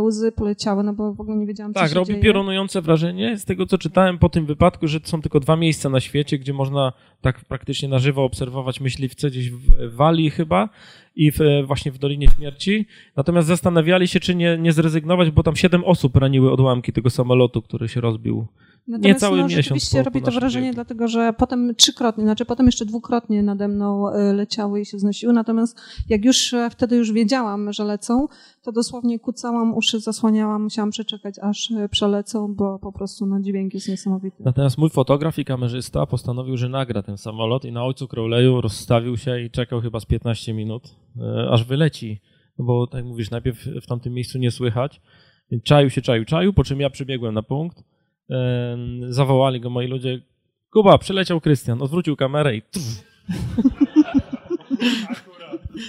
łzy 0.00 0.32
poleciały, 0.32 0.82
no 0.82 0.92
bo 0.92 1.14
w 1.14 1.20
ogóle 1.20 1.36
nie 1.36 1.46
wiedziałam, 1.46 1.74
co 1.74 1.80
tak, 1.80 1.88
się 1.88 1.94
robi 1.94 2.06
dzieje. 2.06 2.22
piorunujące 2.22 2.82
wrażenie 2.82 3.38
z 3.38 3.44
tego, 3.44 3.66
co 3.66 3.78
czytałem 3.78 4.18
po 4.18 4.28
tym 4.28 4.46
wypadku, 4.46 4.88
że 4.88 5.00
są 5.04 5.22
tylko 5.22 5.40
dwa 5.40 5.56
miejsca 5.56 5.88
na 5.88 6.00
świecie, 6.00 6.38
gdzie 6.38 6.52
można 6.52 6.92
tak 7.24 7.44
praktycznie 7.44 7.88
na 7.88 7.98
żywo 7.98 8.24
obserwować 8.24 8.80
myśliwce, 8.80 9.30
gdzieś 9.30 9.50
w 9.50 9.94
Walii 9.94 10.30
chyba 10.30 10.68
i 11.16 11.32
w, 11.32 11.38
właśnie 11.66 11.92
w 11.92 11.98
Dolinie 11.98 12.28
Śmierci. 12.28 12.86
Natomiast 13.16 13.48
zastanawiali 13.48 14.08
się, 14.08 14.20
czy 14.20 14.34
nie, 14.34 14.58
nie 14.58 14.72
zrezygnować, 14.72 15.30
bo 15.30 15.42
tam 15.42 15.56
siedem 15.56 15.84
osób 15.84 16.16
raniły 16.16 16.52
odłamki 16.52 16.92
tego 16.92 17.10
samolotu, 17.10 17.62
który 17.62 17.88
się 17.88 18.00
rozbił 18.00 18.46
Natomiast 18.88 19.22
Niecały 19.22 19.36
no, 19.36 19.44
miesiąc 19.44 19.64
rzeczywiście 19.64 19.98
po- 19.98 20.04
robi 20.04 20.20
po 20.20 20.26
to 20.26 20.32
wrażenie, 20.32 20.66
biegu. 20.66 20.74
dlatego 20.74 21.08
że 21.08 21.32
potem 21.38 21.74
trzykrotnie, 21.74 22.24
znaczy 22.24 22.44
potem 22.44 22.66
jeszcze 22.66 22.84
dwukrotnie 22.84 23.42
nade 23.42 23.68
mną 23.68 24.08
e, 24.08 24.32
leciały 24.32 24.80
i 24.80 24.86
się 24.86 24.98
znosiły. 24.98 25.32
Natomiast 25.32 25.80
jak 26.08 26.24
już 26.24 26.54
e, 26.54 26.70
wtedy 26.70 26.96
już 26.96 27.12
wiedziałam, 27.12 27.72
że 27.72 27.84
lecą, 27.84 28.26
to 28.62 28.72
dosłownie 28.72 29.18
kucałam, 29.18 29.74
uszy 29.74 30.00
zasłaniałam, 30.00 30.62
musiałam 30.62 30.90
przeczekać, 30.90 31.34
aż 31.42 31.70
e, 31.70 31.88
przelecą, 31.88 32.54
bo 32.54 32.78
po 32.78 32.92
prostu 32.92 33.26
no, 33.26 33.40
dźwięk 33.40 33.74
jest 33.74 33.88
niesamowity. 33.88 34.36
Natomiast 34.44 34.78
mój 34.78 34.90
fotograf 34.90 35.38
i 35.38 35.44
kamerzysta 35.44 36.06
postanowił, 36.06 36.56
że 36.56 36.68
nagra 36.68 37.02
ten 37.02 37.18
samolot 37.18 37.64
i 37.64 37.72
na 37.72 37.84
ojcu 37.84 38.04
Crowley'u 38.06 38.60
rozstawił 38.60 39.16
się 39.16 39.40
i 39.40 39.50
czekał 39.50 39.80
chyba 39.80 40.00
z 40.00 40.06
15 40.06 40.54
minut, 40.54 40.96
aż 41.50 41.64
wyleci. 41.64 42.20
No 42.58 42.64
bo 42.64 42.86
tak 42.86 42.98
jak 42.98 43.04
mówisz, 43.04 43.30
najpierw 43.30 43.58
w 43.82 43.86
tamtym 43.86 44.12
miejscu 44.12 44.38
nie 44.38 44.50
słychać. 44.50 45.00
Więc 45.50 45.64
czaił 45.64 45.90
się, 45.90 46.02
czaił, 46.02 46.24
czaił, 46.24 46.52
po 46.52 46.64
czym 46.64 46.80
ja 46.80 46.90
przybiegłem 46.90 47.34
na 47.34 47.42
punkt. 47.42 47.84
Zawołali 49.08 49.60
go 49.60 49.70
moi 49.70 49.86
ludzie. 49.86 50.20
Kuba, 50.70 50.98
przyleciał 50.98 51.40
Krystian, 51.40 51.82
odwrócił 51.82 52.16
kamerę 52.16 52.56
i 52.56 52.62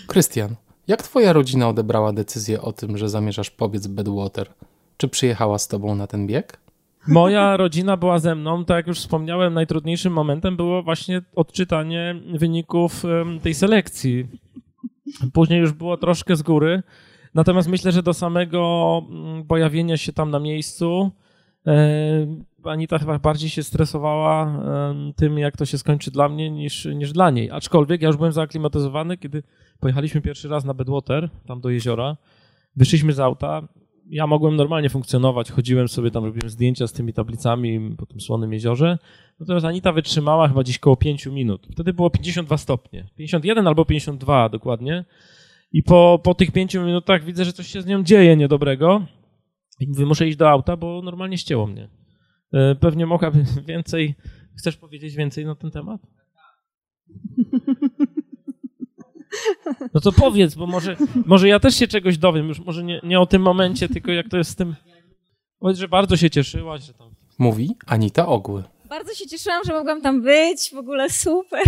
Krystian, 0.07 0.55
jak 0.87 1.03
twoja 1.03 1.33
rodzina 1.33 1.69
odebrała 1.69 2.13
decyzję 2.13 2.61
o 2.61 2.73
tym, 2.73 2.97
że 2.97 3.09
zamierzasz 3.09 3.49
pobiec 3.49 3.87
Badwater? 3.87 4.49
Czy 4.97 5.07
przyjechała 5.07 5.59
z 5.59 5.67
tobą 5.67 5.95
na 5.95 6.07
ten 6.07 6.27
bieg? 6.27 6.59
Moja 7.07 7.57
rodzina 7.57 7.97
była 7.97 8.19
ze 8.19 8.35
mną, 8.35 8.65
tak 8.65 8.77
jak 8.77 8.87
już 8.87 8.99
wspomniałem, 8.99 9.53
najtrudniejszym 9.53 10.13
momentem 10.13 10.57
było 10.57 10.83
właśnie 10.83 11.21
odczytanie 11.35 12.15
wyników 12.33 13.03
tej 13.41 13.53
selekcji. 13.53 14.27
Później 15.33 15.59
już 15.59 15.71
było 15.71 15.97
troszkę 15.97 16.35
z 16.35 16.41
góry, 16.41 16.83
natomiast 17.33 17.67
myślę, 17.67 17.91
że 17.91 18.03
do 18.03 18.13
samego 18.13 19.01
mm, 19.09 19.43
pojawienia 19.43 19.97
się 19.97 20.13
tam 20.13 20.31
na 20.31 20.39
miejscu 20.39 21.11
Anita 22.63 22.99
chyba 22.99 23.19
bardziej 23.19 23.49
się 23.49 23.63
stresowała 23.63 24.63
tym, 25.15 25.37
jak 25.37 25.57
to 25.57 25.65
się 25.65 25.77
skończy 25.77 26.11
dla 26.11 26.29
mnie, 26.29 26.51
niż, 26.51 26.85
niż 26.85 27.11
dla 27.11 27.29
niej. 27.29 27.51
Aczkolwiek 27.51 28.01
ja 28.01 28.07
już 28.07 28.17
byłem 28.17 28.31
zaaklimatyzowany, 28.31 29.17
kiedy 29.17 29.43
pojechaliśmy 29.79 30.21
pierwszy 30.21 30.47
raz 30.47 30.65
na 30.65 30.73
Bedwater, 30.73 31.29
tam 31.45 31.61
do 31.61 31.69
jeziora, 31.69 32.17
wyszliśmy 32.75 33.13
z 33.13 33.19
auta, 33.19 33.67
ja 34.09 34.27
mogłem 34.27 34.55
normalnie 34.55 34.89
funkcjonować, 34.89 35.51
chodziłem 35.51 35.87
sobie 35.87 36.11
tam, 36.11 36.25
robiłem 36.25 36.49
zdjęcia 36.49 36.87
z 36.87 36.93
tymi 36.93 37.13
tablicami 37.13 37.95
po 37.97 38.05
tym 38.05 38.21
słonym 38.21 38.53
jeziorze, 38.53 38.97
natomiast 39.39 39.65
Anita 39.65 39.91
wytrzymała 39.91 40.47
chyba 40.47 40.63
gdzieś 40.63 40.79
koło 40.79 40.95
5 40.95 41.25
minut. 41.25 41.67
Wtedy 41.71 41.93
było 41.93 42.09
52 42.09 42.57
stopnie, 42.57 43.09
51 43.15 43.67
albo 43.67 43.85
52 43.85 44.49
dokładnie. 44.49 45.05
I 45.71 45.83
po, 45.83 46.19
po 46.23 46.33
tych 46.33 46.51
5 46.51 46.75
minutach 46.75 47.23
widzę, 47.23 47.45
że 47.45 47.53
coś 47.53 47.67
się 47.67 47.81
z 47.81 47.85
nią 47.85 48.03
dzieje 48.03 48.37
niedobrego 48.37 49.01
i 49.79 49.87
mówię, 49.87 50.05
muszę 50.05 50.27
iść 50.27 50.37
do 50.37 50.49
auta, 50.49 50.77
bo 50.77 51.01
normalnie 51.01 51.37
ścięło 51.37 51.67
mnie. 51.67 51.89
E, 52.53 52.75
Pewnie 52.75 53.05
mogłaby 53.05 53.45
więcej, 53.67 54.15
chcesz 54.57 54.77
powiedzieć 54.77 55.15
więcej 55.15 55.45
na 55.45 55.55
ten 55.55 55.71
temat? 55.71 56.01
No 59.93 60.01
to 60.01 60.11
powiedz, 60.11 60.55
bo 60.55 60.67
może, 60.67 60.97
może 61.25 61.47
ja 61.47 61.59
też 61.59 61.75
się 61.75 61.87
czegoś 61.87 62.17
dowiem, 62.17 62.47
już 62.47 62.59
może 62.59 62.83
nie, 62.83 62.99
nie 63.03 63.19
o 63.19 63.25
tym 63.25 63.41
momencie, 63.41 63.89
tylko 63.89 64.11
jak 64.11 64.29
to 64.29 64.37
jest 64.37 64.51
z 64.51 64.55
tym... 64.55 64.75
Powiedz, 65.59 65.77
że 65.77 65.87
bardzo 65.87 66.17
się 66.17 66.29
cieszyłaś, 66.29 66.83
że 66.83 66.93
tam... 66.93 67.09
Mówi 67.39 67.69
Anita 67.85 68.27
Ogły. 68.27 68.63
Bardzo 68.95 69.13
się 69.13 69.27
cieszyłam, 69.27 69.61
że 69.65 69.73
mogłam 69.73 70.01
tam 70.01 70.21
być, 70.21 70.69
w 70.71 70.77
ogóle 70.77 71.09
super. 71.09 71.63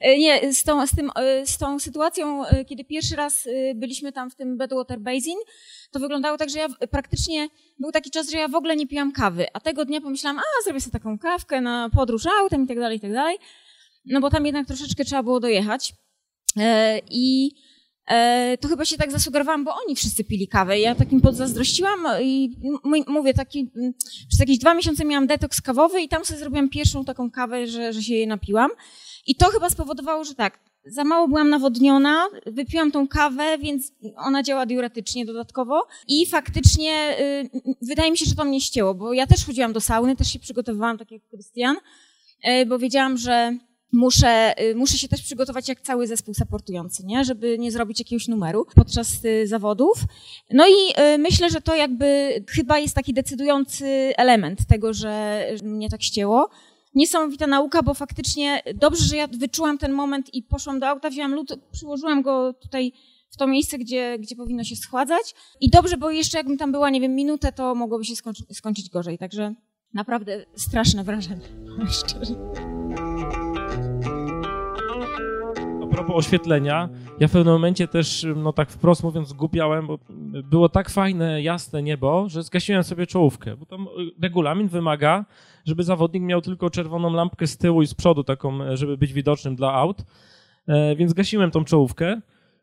E, 0.00 0.18
Nie, 0.18 0.54
z 0.54 0.64
tą, 0.64 0.86
z, 0.86 0.90
tym, 0.96 1.10
e, 1.16 1.46
z 1.46 1.58
tą 1.58 1.78
sytuacją, 1.78 2.46
e, 2.46 2.64
kiedy 2.64 2.84
pierwszy 2.84 3.16
raz 3.16 3.48
byliśmy 3.74 4.12
tam 4.12 4.30
w 4.30 4.34
tym 4.34 4.56
Badwater 4.56 5.00
Basin, 5.00 5.36
to 5.90 6.00
wyglądało 6.00 6.38
tak, 6.38 6.50
że 6.50 6.58
ja 6.58 6.68
praktycznie, 6.90 7.48
był 7.78 7.92
taki 7.92 8.10
czas, 8.10 8.30
że 8.30 8.38
ja 8.38 8.48
w 8.48 8.54
ogóle 8.54 8.76
nie 8.76 8.86
piłam 8.86 9.12
kawy, 9.12 9.46
a 9.52 9.60
tego 9.60 9.84
dnia 9.84 10.00
pomyślałam, 10.00 10.38
a 10.38 10.64
zrobię 10.64 10.80
sobie 10.80 10.92
taką 10.92 11.18
kawkę 11.18 11.60
na 11.60 11.90
podróż 11.94 12.26
autem 12.40 12.64
i 12.64 12.66
tak 12.66 12.78
dalej, 12.78 12.96
i 12.96 13.00
tak 13.00 13.12
dalej, 13.12 13.38
no 14.04 14.20
bo 14.20 14.30
tam 14.30 14.46
jednak 14.46 14.66
troszeczkę 14.66 15.04
trzeba 15.04 15.22
było 15.22 15.40
dojechać. 15.40 15.92
I 17.10 17.50
to 18.60 18.68
chyba 18.68 18.84
się 18.84 18.96
tak 18.96 19.10
zasugerowałam, 19.10 19.64
bo 19.64 19.74
oni 19.86 19.96
wszyscy 19.96 20.24
pili 20.24 20.48
kawę. 20.48 20.78
Ja 20.78 20.94
takim 20.94 21.20
podzazdrościłam 21.20 22.06
i 22.22 22.50
mówię, 23.06 23.34
taki, 23.34 23.70
przez 24.28 24.40
jakieś 24.40 24.58
dwa 24.58 24.74
miesiące 24.74 25.04
miałam 25.04 25.26
detoks 25.26 25.60
kawowy 25.60 26.00
i 26.00 26.08
tam 26.08 26.24
sobie 26.24 26.40
zrobiłam 26.40 26.68
pierwszą 26.68 27.04
taką 27.04 27.30
kawę, 27.30 27.66
że, 27.66 27.92
że 27.92 28.02
się 28.02 28.14
jej 28.14 28.26
napiłam. 28.26 28.70
I 29.26 29.34
to 29.34 29.46
chyba 29.46 29.70
spowodowało, 29.70 30.24
że 30.24 30.34
tak, 30.34 30.58
za 30.86 31.04
mało 31.04 31.28
byłam 31.28 31.50
nawodniona, 31.50 32.26
wypiłam 32.46 32.90
tą 32.90 33.08
kawę, 33.08 33.58
więc 33.58 33.92
ona 34.16 34.42
działa 34.42 34.66
diuretycznie 34.66 35.26
dodatkowo 35.26 35.86
i 36.08 36.26
faktycznie 36.26 37.16
y, 37.20 37.50
wydaje 37.82 38.10
mi 38.10 38.18
się, 38.18 38.24
że 38.24 38.34
to 38.34 38.44
mnie 38.44 38.60
ścięło, 38.60 38.94
bo 38.94 39.12
ja 39.12 39.26
też 39.26 39.46
chodziłam 39.46 39.72
do 39.72 39.80
sauny, 39.80 40.16
też 40.16 40.32
się 40.32 40.38
przygotowywałam, 40.38 40.98
tak 40.98 41.10
jak 41.10 41.22
Krystian, 41.28 41.76
y, 42.48 42.66
bo 42.66 42.78
wiedziałam, 42.78 43.16
że 43.16 43.58
muszę, 43.94 44.62
y, 44.62 44.74
muszę 44.74 44.98
się 44.98 45.08
też 45.08 45.22
przygotować 45.22 45.68
jak 45.68 45.80
cały 45.80 46.06
zespół 46.06 46.34
supportujący, 46.34 47.06
nie? 47.06 47.24
żeby 47.24 47.58
nie 47.58 47.72
zrobić 47.72 47.98
jakiegoś 47.98 48.28
numeru 48.28 48.66
podczas 48.74 49.24
y, 49.24 49.46
zawodów. 49.46 49.98
No 50.50 50.66
i 50.66 51.00
y, 51.14 51.18
myślę, 51.18 51.50
że 51.50 51.60
to 51.60 51.74
jakby 51.74 52.28
chyba 52.48 52.78
jest 52.78 52.94
taki 52.94 53.14
decydujący 53.14 53.86
element 54.16 54.66
tego, 54.66 54.94
że 54.94 55.44
mnie 55.62 55.90
tak 55.90 56.02
ścięło. 56.02 56.48
Niesamowita 56.94 57.46
nauka, 57.46 57.82
bo 57.82 57.94
faktycznie 57.94 58.62
dobrze, 58.74 59.04
że 59.04 59.16
ja 59.16 59.26
wyczułam 59.26 59.78
ten 59.78 59.92
moment 59.92 60.34
i 60.34 60.42
poszłam 60.42 60.80
do 60.80 60.88
auta, 60.88 61.10
wzięłam 61.10 61.34
lód, 61.34 61.58
przyłożyłam 61.72 62.22
go 62.22 62.52
tutaj 62.52 62.92
w 63.30 63.36
to 63.36 63.46
miejsce, 63.46 63.78
gdzie, 63.78 64.18
gdzie 64.18 64.36
powinno 64.36 64.64
się 64.64 64.76
schładzać. 64.76 65.34
I 65.60 65.70
dobrze, 65.70 65.96
bo 65.96 66.10
jeszcze 66.10 66.38
jakbym 66.38 66.58
tam 66.58 66.72
była, 66.72 66.90
nie 66.90 67.00
wiem, 67.00 67.14
minutę, 67.14 67.52
to 67.52 67.74
mogłoby 67.74 68.04
się 68.04 68.16
skończy, 68.16 68.42
skończyć 68.52 68.90
gorzej. 68.90 69.18
Także 69.18 69.54
naprawdę 69.94 70.44
straszne 70.56 71.04
wrażenie, 71.04 71.48
szczerze. 72.00 72.34
Propos 75.94 76.16
oświetlenia, 76.16 76.88
ja 77.20 77.28
w 77.28 77.32
pewnym 77.32 77.54
momencie 77.54 77.88
też, 77.88 78.26
no 78.36 78.52
tak 78.52 78.70
wprost 78.70 79.02
mówiąc, 79.04 79.28
zgubiałem, 79.28 79.86
bo 79.86 79.98
było 80.44 80.68
tak 80.68 80.90
fajne, 80.90 81.42
jasne 81.42 81.82
niebo, 81.82 82.28
że 82.28 82.42
zgasiłem 82.42 82.84
sobie 82.84 83.06
czołówkę, 83.06 83.56
bo 83.56 83.66
tam 83.66 83.82
y, 83.82 83.86
regulamin 84.22 84.68
wymaga, 84.68 85.24
żeby 85.64 85.84
zawodnik 85.84 86.22
miał 86.22 86.40
tylko 86.40 86.70
czerwoną 86.70 87.12
lampkę 87.12 87.46
z 87.46 87.58
tyłu 87.58 87.82
i 87.82 87.86
z 87.86 87.94
przodu, 87.94 88.24
taką, 88.24 88.62
e, 88.62 88.76
żeby 88.76 88.96
być 88.96 89.12
widocznym 89.12 89.56
dla 89.56 89.74
aut, 89.74 90.04
e, 90.66 90.96
więc 90.96 91.12
gasiłem 91.12 91.50
tą 91.50 91.64
czołówkę 91.64 92.20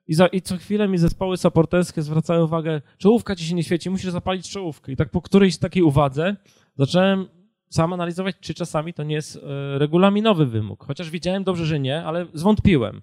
i, 0.07 0.13
za, 0.13 0.27
i 0.27 0.41
co 0.41 0.57
chwilę 0.57 0.87
mi 0.87 0.97
zespoły 0.97 1.37
supporterskie 1.37 2.01
zwracały 2.01 2.43
uwagę, 2.43 2.81
czołówka 2.97 3.35
ci 3.35 3.45
się 3.45 3.55
nie 3.55 3.63
świeci, 3.63 3.89
musisz 3.89 4.11
zapalić 4.11 4.49
czołówkę 4.49 4.91
i 4.91 4.95
tak 4.95 5.09
po 5.09 5.21
którejś 5.21 5.57
takiej 5.57 5.83
uwadze 5.83 6.35
zacząłem 6.77 7.27
sam 7.69 7.93
analizować, 7.93 8.35
czy 8.39 8.53
czasami 8.53 8.93
to 8.93 9.03
nie 9.03 9.15
jest 9.15 9.35
e, 9.35 9.39
regulaminowy 9.79 10.45
wymóg. 10.45 10.85
Chociaż 10.85 11.09
wiedziałem 11.09 11.43
dobrze, 11.43 11.65
że 11.65 11.79
nie, 11.79 12.03
ale 12.03 12.25
zwątpiłem. 12.33 13.01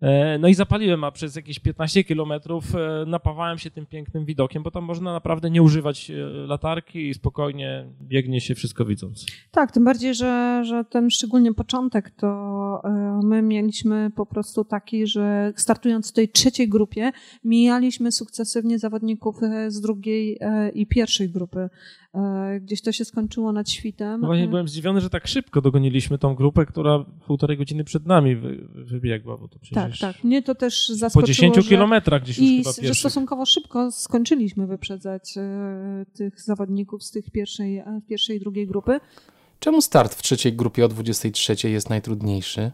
E, 0.00 0.38
No 0.38 0.48
i 0.48 0.54
zapaliłem, 0.54 1.04
a 1.04 1.10
przez 1.10 1.36
jakieś 1.36 1.58
15 1.58 2.04
kilometrów 2.04 2.74
e, 2.74 3.04
napawałem 3.06 3.58
się 3.58 3.70
tym 3.70 3.86
pięknym 3.86 4.24
widokiem, 4.24 4.62
bo 4.62 4.70
tam 4.70 4.84
można 4.84 5.12
naprawdę 5.12 5.50
nie 5.50 5.62
używać 5.62 6.10
e, 6.10 6.14
latarki 6.46 7.08
i 7.08 7.14
spokojnie 7.14 7.86
biegnie 8.02 8.40
się 8.40 8.54
wszystko 8.54 8.84
widząc. 8.84 9.26
Tak, 9.50 9.72
tym 9.72 9.84
bardziej, 9.84 10.14
że, 10.14 10.62
że 10.64 10.84
ten 10.84 11.10
szczególnie 11.10 11.54
początek 11.54 12.10
to 12.10 12.30
my 13.22 13.42
mieliśmy 13.42 14.10
po 14.16 14.26
prostu 14.26 14.64
taki, 14.64 15.06
że 15.06 15.52
startując 15.56 16.10
w 16.10 16.12
tej 16.12 16.28
trzeciej 16.28 16.68
grupie, 16.68 17.12
mijaliśmy 17.44 18.12
sukcesywnie 18.12 18.78
zawodników 18.78 19.36
z 19.68 19.80
drugiej 19.80 20.38
i 20.74 20.86
pierwszej 20.86 21.28
grupy. 21.28 21.68
E, 22.14 22.60
Gdzieś 22.60 22.82
to 22.82 22.92
się 22.92 23.04
skończyło 23.04 23.52
nad 23.52 23.70
świtem. 23.70 24.20
No 24.20 24.26
właśnie 24.26 24.44
E, 24.44 24.48
byłem 24.48 24.68
zdziwiony, 24.68 25.00
że 25.00 25.10
tak 25.10 25.26
szybko 25.26 25.60
dogoniliśmy 25.60 26.18
tą 26.18 26.34
grupę, 26.34 26.66
która 26.66 27.04
półtorej 27.26 27.58
godziny 27.58 27.84
przed 27.84 28.06
nami 28.06 28.36
wy, 28.36 28.68
wybiegła, 28.74 29.38
bo 29.38 29.48
to 29.48 29.54
Tak, 29.54 29.60
przecież 29.62 29.98
tak. 29.98 30.24
Mnie 30.24 30.42
to 30.42 30.54
też 30.54 30.86
po 30.88 30.94
zaskoczyło, 30.94 31.26
10 31.26 31.54
że... 31.56 31.62
kilometrach 31.62 32.22
gdzieś 32.22 32.38
już 32.38 32.48
I 32.48 32.64
chyba 32.64 32.88
że 32.88 32.94
stosunkowo 32.94 33.46
szybko 33.46 33.92
skończyliśmy 33.92 34.66
wyprzedzać 34.66 35.34
e, 35.36 36.06
tych 36.12 36.40
zawodników 36.40 37.04
z 37.04 37.10
tych 37.10 37.30
pierwszej, 37.30 37.82
pierwszej 38.08 38.36
i 38.36 38.40
drugiej 38.40 38.66
grupy. 38.66 39.00
Czemu 39.60 39.82
start 39.82 40.14
w 40.14 40.22
trzeciej 40.22 40.52
grupie 40.52 40.84
o 40.84 40.88
23 40.88 41.70
jest 41.70 41.90
najtrudniejszy? 41.90 42.70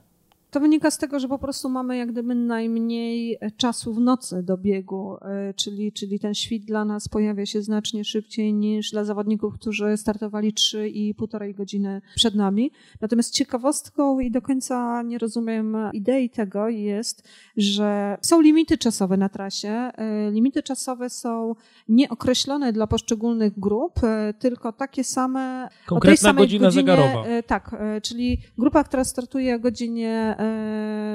To 0.57 0.61
wynika 0.61 0.91
z 0.91 0.99
tego, 0.99 1.21
że 1.21 1.29
po 1.29 1.39
prostu 1.39 1.69
mamy 1.69 1.97
jak 1.97 2.13
gdyby 2.13 2.35
najmniej 2.35 3.39
e, 3.41 3.51
czasu 3.51 3.95
w 3.95 4.01
nocy 4.01 4.43
do 4.43 4.59
biegu, 4.59 5.17
e, 5.23 5.55
czyli, 5.55 5.93
czyli 5.93 6.21
ten 6.21 6.35
świt 6.35 6.65
dla 6.65 6.85
nas 6.85 7.09
pojawia 7.09 7.47
się 7.47 7.63
znacznie 7.63 8.05
szybciej 8.05 8.55
niż 8.55 8.91
dla 8.91 9.05
zawodników, 9.05 9.55
którzy 9.55 9.97
startowali 9.97 10.53
3,5 10.53 11.55
godziny 11.55 12.03
przed 12.15 12.35
nami. 12.35 12.71
Natomiast 13.01 13.35
ciekawostką 13.35 14.21
i 14.21 14.31
do 14.31 14.43
końca 14.43 15.03
nie 15.03 15.19
rozumiem 15.19 15.77
idei 15.93 16.31
tego 16.31 16.69
jest, 16.69 17.29
że 17.57 18.19
są 18.23 18.41
limity 18.41 18.79
czasowe 18.79 19.17
na 19.17 19.29
trasie. 19.29 19.69
E, 19.69 20.31
Limity 20.31 20.63
czasowe 20.63 21.11
są 21.11 21.55
nieokreślone 21.89 22.73
dla 22.73 22.87
poszczególnych 22.87 23.59
grup, 23.59 24.01
tylko 24.39 24.73
takie 24.73 25.05
same 25.05 25.65
o 25.67 25.69
tej 25.69 25.87
Konkretna 25.87 26.29
samej 26.29 26.45
godzina 26.45 26.67
godzinie, 26.67 26.83
zegarowa. 26.83 27.25
Tak, 27.47 27.77
czyli 28.03 28.39
grupa, 28.59 28.85
która 28.85 29.05
startuje 29.05 29.57
o 29.57 29.59
godzinie 29.59 30.37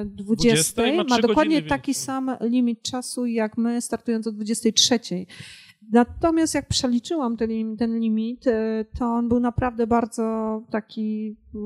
20, 0.06 0.82
20 0.82 1.04
ma 1.04 1.04
ma 1.04 1.20
dokładnie 1.20 1.62
taki 1.62 1.94
sam 1.94 2.32
limit 2.42 2.82
czasu 2.82 3.26
jak 3.26 3.58
my 3.58 3.82
startując 3.82 4.28
o 4.28 4.32
23. 4.32 5.00
Natomiast 5.92 6.56
jak 6.56 6.68
przeliczyłam 6.68 7.38
ten, 7.38 7.78
ten 7.78 8.00
limit, 8.00 8.48
e, 8.48 8.86
to 9.00 9.06
on 9.06 9.30
był 9.30 9.40
naprawdę 9.40 9.88
bardzo 9.88 10.24
taki 10.70 11.36
e, 11.56 11.58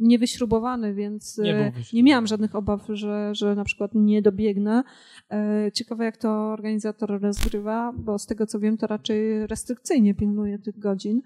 niewyśrubowany, 0.00 0.94
więc 0.94 1.38
nie, 1.38 1.72
nie 1.92 2.02
miałam 2.02 2.26
żadnych 2.26 2.54
obaw, 2.54 2.86
że, 2.88 3.30
że 3.34 3.54
na 3.54 3.64
przykład 3.64 3.90
nie 3.94 4.22
dobiegnę. 4.22 4.82
Ciekawe, 5.74 6.04
jak 6.04 6.16
to 6.16 6.30
organizator 6.30 7.20
rozgrywa, 7.20 7.92
bo 7.96 8.18
z 8.18 8.26
tego 8.26 8.46
co 8.46 8.60
wiem, 8.60 8.76
to 8.76 8.86
raczej 8.86 9.46
restrykcyjnie 9.46 10.14
pilnuje 10.14 10.58
tych 10.58 10.78
godzin. 10.78 11.22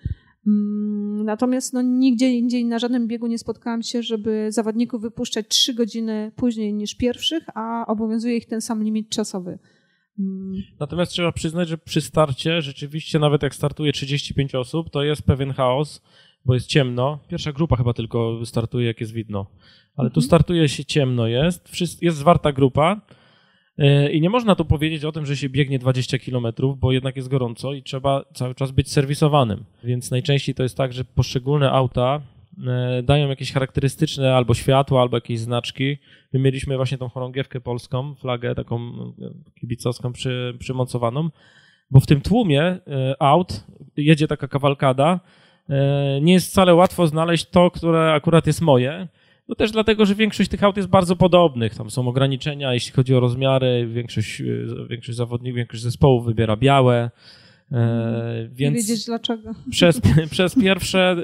Mm, 0.47 1.25
natomiast 1.25 1.73
no, 1.73 1.83
nigdzie 1.83 2.31
indziej 2.31 2.65
na 2.65 2.79
żadnym 2.79 3.07
biegu 3.09 3.27
nie 3.27 3.39
spotkałam 3.39 3.83
się, 3.83 4.03
żeby 4.03 4.47
zawodników 4.53 5.03
wypuszczać 5.03 5.49
trzy 5.49 5.75
godziny 5.75 6.33
później 6.37 6.75
niż 6.75 6.95
pierwszych, 6.95 7.45
a 7.55 7.87
obowiązuje 7.87 8.37
ich 8.37 8.47
ten 8.47 8.61
sam 8.61 8.83
limit 8.85 9.09
czasowy. 9.09 9.59
Mm. 10.19 10.63
Natomiast 10.81 11.13
trzeba 11.13 11.33
przyznać, 11.33 11.69
że 11.69 11.79
przy 11.79 12.01
starcie 12.01 12.63
rzeczywiście 12.63 13.19
nawet 13.19 13.43
jak 13.43 13.55
startuje 13.55 13.93
35 13.93 14.55
osób, 14.55 14.91
to 14.91 15.03
jest 15.03 15.23
pewien 15.23 15.53
chaos, 15.53 16.03
bo 16.45 16.55
jest 16.55 16.67
ciemno. 16.67 17.19
Pierwsza 17.29 17.53
grupa 17.53 17.77
chyba 17.77 17.93
tylko 17.93 18.47
startuje, 18.47 18.87
jak 18.87 19.01
jest 19.01 19.13
widno. 19.13 19.47
Ale 19.97 20.11
tu 20.11 20.21
mhm. 20.21 20.27
startuje 20.27 20.69
się 20.69 20.85
ciemno 20.85 21.27
jest, 21.27 21.69
jest 22.03 22.17
zwarta 22.17 22.53
grupa 22.53 23.01
I 24.13 24.21
nie 24.21 24.31
można 24.31 24.55
tu 24.55 24.65
powiedzieć 24.65 25.05
o 25.05 25.13
tym, 25.13 25.27
że 25.27 25.37
się 25.37 25.49
biegnie 25.49 25.79
20 25.79 26.19
km, 26.19 26.47
bo 26.77 26.93
jednak 26.93 27.17
jest 27.17 27.29
gorąco 27.29 27.73
i 27.73 27.83
trzeba 27.83 28.25
cały 28.35 28.55
czas 28.55 28.71
być 28.71 28.93
serwisowanym. 28.93 29.65
Więc 29.85 30.11
najczęściej 30.11 30.55
to 30.55 30.63
jest 30.63 30.77
tak, 30.77 30.93
że 30.93 31.05
poszczególne 31.05 31.71
auta 31.71 32.21
e, 32.67 33.03
dają 33.03 33.29
jakieś 33.29 33.53
charakterystyczne 33.53 34.35
albo 34.35 34.55
światła, 34.55 35.01
albo 35.01 35.17
jakieś 35.17 35.39
znaczki. 35.39 35.99
My 36.33 36.41
mieliśmy 36.41 36.77
właśnie 36.77 36.99
tą 36.99 37.09
chorągiewkę 37.09 37.61
polską, 37.61 38.15
flagę 38.15 38.55
taką 38.55 38.79
e, 38.79 39.61
kibicowską 39.61 40.13
przy, 40.13 40.57
przymocowaną, 40.59 41.31
bo 41.91 42.01
w 42.01 42.07
tym 42.07 42.21
tłumie 42.21 42.79
aut 43.19 43.65
jedzie 43.97 44.29
taka 44.29 44.49
kawalkada. 44.49 45.21
Nie 46.23 46.33
jest 46.33 46.51
wcale 46.51 46.75
łatwo 46.75 47.07
znaleźć 47.07 47.45
to, 47.45 47.71
które 47.71 48.13
akurat 48.13 48.47
jest 48.47 48.61
moje 48.61 49.09
no 49.49 49.55
też 49.55 49.71
dlatego, 49.71 50.07
że 50.07 50.15
większość 50.15 50.51
tych 50.51 50.65
aut 50.65 50.77
jest 50.77 50.89
bardzo 50.89 51.17
podobnych. 51.17 51.75
Tam 51.75 51.91
są 51.91 52.09
ograniczenia, 52.09 52.75
jeśli 52.75 52.93
chodzi 52.93 53.15
o 53.15 53.21
rozmiary. 53.21 53.89
Większość, 53.93 54.41
e, 54.41 54.45
większość 54.91 55.19
zawodników, 55.19 55.57
większość 55.57 55.83
zespołów 55.83 56.25
wybiera 56.25 56.57
białe. 56.57 57.11
E, 57.73 58.49
więc 58.53 58.75
Nie 58.75 58.83
wiedzieć 58.83 59.07
dlaczego. 59.07 59.55
Przez, 59.71 60.01
przez 60.31 60.55
pierwsze 60.55 61.17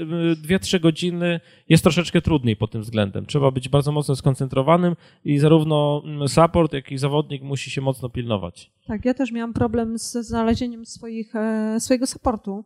2-3 0.49 0.77
e, 0.77 0.81
godziny 0.81 1.41
jest 1.69 1.83
troszeczkę 1.83 2.23
trudniej 2.23 2.57
pod 2.57 2.71
tym 2.71 2.83
względem. 2.83 3.27
Trzeba 3.27 3.51
być 3.51 3.69
bardzo 3.69 3.93
mocno 3.93 4.17
skoncentrowanym 4.17 4.97
i 5.25 5.39
zarówno 5.39 6.03
support, 6.27 6.73
jak 6.73 6.93
i 6.93 6.99
zawodnik 6.99 7.43
musi 7.43 7.71
się 7.71 7.81
mocno 7.81 8.09
pilnować. 8.09 8.71
Tak, 8.87 9.05
ja 9.05 9.15
też 9.15 9.33
miałam 9.33 9.53
problem 9.53 9.99
z 9.99 10.13
znalezieniem 10.13 10.87
swoich, 10.87 11.33
swojego 11.79 12.07
supportu. 12.07 12.65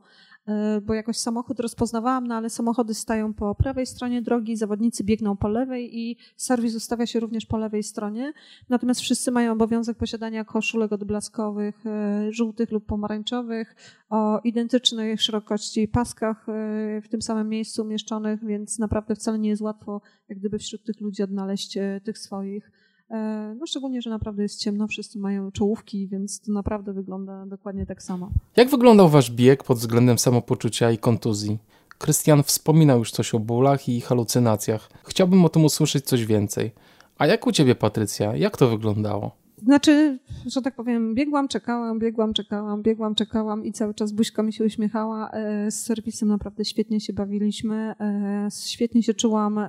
E, 0.49 0.81
bo 0.81 0.95
jakoś 0.95 1.17
samochód 1.17 1.61
rozpoznawałam, 1.61 2.27
no 2.27 2.35
ale 2.35 2.51
samochody 2.51 2.95
stają 2.95 3.35
po 3.35 3.55
prawej 3.55 3.87
stronie 3.87 4.23
drogi, 4.23 4.57
zawodnicy 4.57 5.05
biegną 5.05 5.37
po 5.37 5.49
lewej 5.49 5.99
i 5.99 6.17
serwis 6.37 6.75
ustawia 6.75 7.07
się 7.07 7.21
również 7.21 7.47
po 7.47 7.59
lewej 7.59 7.83
stronie. 7.83 8.33
Natomiast 8.69 9.01
wszyscy 9.01 9.31
mają 9.31 9.53
obowiązek 9.53 9.99
posiadania 9.99 10.45
koszulek 10.45 10.93
odblaskowych, 10.93 11.87
e, 11.87 12.33
żółtych 12.33 12.71
lub 12.71 12.87
pomarańczowych, 12.87 13.77
o 14.11 14.41
identycznej 14.45 15.19
szerokości 15.19 15.89
paskach 15.89 16.49
e, 16.49 17.01
w 17.05 17.09
tym 17.09 17.23
samym 17.23 17.49
miejscu 17.49 17.83
umieszczonych, 17.83 18.45
więc 18.45 18.79
naprawdę 18.79 19.15
wcale 19.15 19.39
nie 19.39 19.49
jest 19.49 19.63
łatwo 19.63 20.01
jak 20.29 20.39
gdyby 20.39 20.59
wśród 20.59 20.85
tych 20.85 21.01
ludzi 21.01 21.23
odnaleźć 21.23 21.79
tych 22.05 22.19
swoich. 22.19 22.71
E, 23.13 23.55
no 23.59 23.67
szczególnie, 23.67 24.03
że 24.03 24.11
naprawdę 24.11 24.43
jest 24.43 24.61
ciemno, 24.61 24.89
wszyscy 24.89 25.19
mają 25.19 25.53
czołówki, 25.53 26.09
więc 26.09 26.41
to 26.41 26.53
naprawdę 26.53 26.93
wygląda 26.93 27.47
dokładnie 27.47 27.87
tak 27.87 28.03
samo. 28.03 28.31
Jak 28.57 28.71
wyglądał 28.71 29.09
wasz 29.09 29.31
bieg 29.31 29.65
pod 29.65 29.79
względem 29.79 30.19
samopoczucia 30.19 30.91
i 30.91 30.99
kontuzji? 30.99 31.59
Krystian 31.99 32.43
wspominał 32.43 32.99
już 32.99 33.11
coś 33.11 33.35
o 33.35 33.39
bólach 33.39 33.89
i 33.89 34.01
halucynacjach. 34.01 34.91
Chciałbym 35.05 35.45
o 35.45 35.49
tym 35.49 35.65
usłyszeć 35.65 36.05
coś 36.05 36.27
więcej. 36.27 36.71
A 37.19 37.27
jak 37.27 37.47
u 37.47 37.53
ciebie, 37.53 37.75
Patrycja? 37.75 38.37
Jak 38.37 38.57
to 38.57 38.69
wyglądało? 38.69 39.43
Znaczy, 39.63 40.19
że 40.47 40.63
tak 40.63 40.75
powiem, 40.75 41.15
biegłam, 41.15 41.49
czekałam, 41.49 41.99
biegłam, 41.99 42.35
czekałam, 42.35 42.83
biegłam, 42.83 43.15
czekałam 43.15 43.65
i 43.65 43.73
cały 43.73 43.95
czas 43.95 44.13
buźka 44.13 44.43
mi 44.43 44.53
się 44.53 44.65
uśmiechała. 44.65 45.31
E, 45.31 45.71
z 45.71 45.83
serwisem 45.83 46.29
naprawdę 46.29 46.65
świetnie 46.65 47.01
się 47.01 47.13
bawiliśmy, 47.13 47.95
e, 48.01 48.49
świetnie 48.65 49.03
się 49.03 49.15
czułam. 49.15 49.61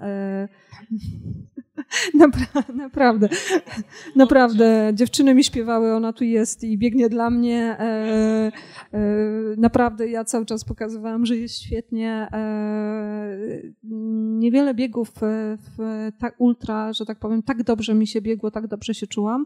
Napra 2.13 2.45
naprawdę, 2.73 3.29
naprawdę. 4.15 4.91
Dziewczyny 4.93 5.35
mi 5.35 5.43
śpiewały, 5.43 5.93
ona 5.93 6.13
tu 6.13 6.23
jest 6.23 6.63
i 6.63 6.77
biegnie 6.77 7.09
dla 7.09 7.29
mnie. 7.29 7.75
E, 7.79 8.51
e, 8.93 9.01
naprawdę 9.57 10.07
ja 10.07 10.23
cały 10.23 10.45
czas 10.45 10.63
pokazywałam, 10.63 11.25
że 11.25 11.37
jest 11.37 11.61
świetnie. 11.61 12.27
E, 12.33 13.37
niewiele 14.39 14.73
biegów 14.73 15.11
w 15.77 15.79
tak 16.19 16.35
ultra, 16.37 16.93
że 16.93 17.05
tak 17.05 17.19
powiem, 17.19 17.43
tak 17.43 17.63
dobrze 17.63 17.93
mi 17.93 18.07
się 18.07 18.21
biegło, 18.21 18.51
tak 18.51 18.67
dobrze 18.67 18.93
się 18.93 19.07
czułam. 19.07 19.45